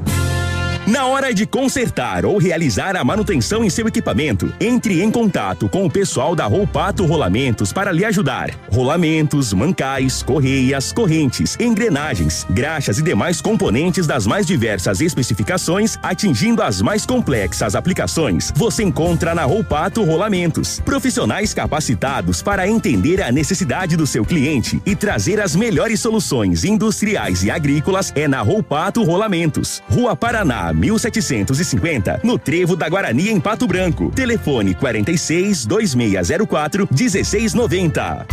Na 0.89 1.05
hora 1.05 1.31
de 1.31 1.45
consertar 1.45 2.25
ou 2.25 2.39
realizar 2.39 2.95
a 2.95 3.03
manutenção 3.03 3.63
em 3.63 3.69
seu 3.69 3.87
equipamento, 3.87 4.51
entre 4.59 5.03
em 5.03 5.11
contato 5.11 5.69
com 5.69 5.85
o 5.85 5.89
pessoal 5.89 6.35
da 6.35 6.47
Roupato 6.47 7.05
Rolamentos 7.05 7.71
para 7.71 7.91
lhe 7.91 8.03
ajudar. 8.03 8.49
Rolamentos, 8.71 9.53
mancais, 9.53 10.23
correias, 10.23 10.91
correntes, 10.91 11.55
engrenagens, 11.59 12.43
graxas 12.49 12.97
e 12.97 13.03
demais 13.03 13.39
componentes 13.39 14.07
das 14.07 14.25
mais 14.25 14.47
diversas 14.47 14.99
especificações, 14.99 15.95
atingindo 16.01 16.63
as 16.63 16.81
mais 16.81 17.05
complexas 17.05 17.75
aplicações, 17.75 18.51
você 18.55 18.81
encontra 18.81 19.35
na 19.35 19.43
Roupato 19.43 20.03
Rolamentos. 20.03 20.79
Profissionais 20.79 21.53
capacitados 21.53 22.41
para 22.41 22.67
entender 22.67 23.21
a 23.21 23.31
necessidade 23.31 23.95
do 23.95 24.07
seu 24.07 24.25
cliente 24.25 24.81
e 24.87 24.95
trazer 24.95 25.39
as 25.39 25.55
melhores 25.55 25.99
soluções 25.99 26.63
industriais 26.63 27.43
e 27.43 27.51
agrícolas 27.51 28.11
é 28.15 28.27
na 28.27 28.41
Roupato 28.41 29.03
Rolamentos. 29.03 29.83
Rua 29.87 30.15
Paraná, 30.15 30.78
1750, 30.79 32.21
no 32.23 32.39
Trevo 32.39 32.75
da 32.75 32.89
Guarani, 32.89 33.29
em 33.29 33.39
Pato 33.39 33.67
Branco. 33.67 34.09
Telefone 34.11 34.73
46 34.73 35.65
2604 35.65 36.87
1690. 36.89 38.27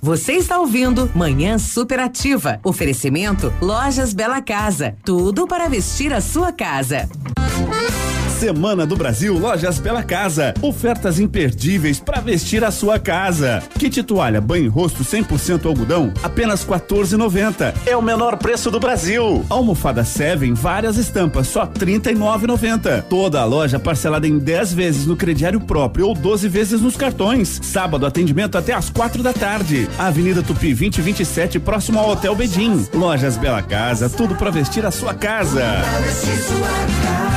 Você 0.00 0.34
está 0.34 0.60
ouvindo 0.60 1.10
Manhã 1.14 1.58
Superativa. 1.58 2.60
Oferecimento 2.64 3.52
Lojas 3.60 4.12
Bela 4.12 4.40
Casa. 4.40 4.96
Tudo 5.04 5.46
para 5.46 5.68
vestir 5.68 6.12
a 6.12 6.20
sua 6.20 6.52
casa. 6.52 7.08
Semana 8.38 8.86
do 8.86 8.94
Brasil 8.94 9.36
Lojas 9.36 9.80
Bela 9.80 10.04
Casa. 10.04 10.54
Ofertas 10.62 11.18
imperdíveis 11.18 11.98
para 11.98 12.20
vestir 12.20 12.62
a 12.62 12.70
sua 12.70 12.96
casa. 12.96 13.60
Kit 13.76 14.00
toalha 14.04 14.40
banho 14.40 14.66
e 14.66 14.68
rosto 14.68 15.02
100% 15.02 15.66
algodão, 15.66 16.12
apenas 16.22 16.64
14,90. 16.64 17.74
É 17.84 17.96
o 17.96 18.00
menor 18.00 18.36
preço 18.36 18.70
do 18.70 18.78
Brasil. 18.78 19.44
Almofada 19.50 20.04
Seven, 20.04 20.54
várias 20.54 20.96
estampas, 20.96 21.48
só 21.48 21.66
39,90. 21.66 23.02
Toda 23.10 23.40
a 23.40 23.44
loja 23.44 23.80
parcelada 23.80 24.28
em 24.28 24.38
10 24.38 24.72
vezes 24.72 25.04
no 25.04 25.16
crediário 25.16 25.60
próprio 25.60 26.06
ou 26.06 26.14
12 26.14 26.48
vezes 26.48 26.80
nos 26.80 26.96
cartões. 26.96 27.58
Sábado 27.60 28.06
atendimento 28.06 28.56
até 28.56 28.72
às 28.72 28.88
quatro 28.88 29.20
da 29.20 29.32
tarde. 29.32 29.88
Avenida 29.98 30.44
Tupi 30.44 30.72
2027, 30.72 31.58
próximo 31.58 31.98
ao 31.98 32.10
Hotel 32.10 32.36
Bedim. 32.36 32.86
Lojas 32.94 33.36
Bela 33.36 33.62
Casa, 33.62 34.08
tudo 34.08 34.36
para 34.36 34.52
vestir 34.52 34.86
a 34.86 34.92
sua 34.92 35.12
casa. 35.12 35.82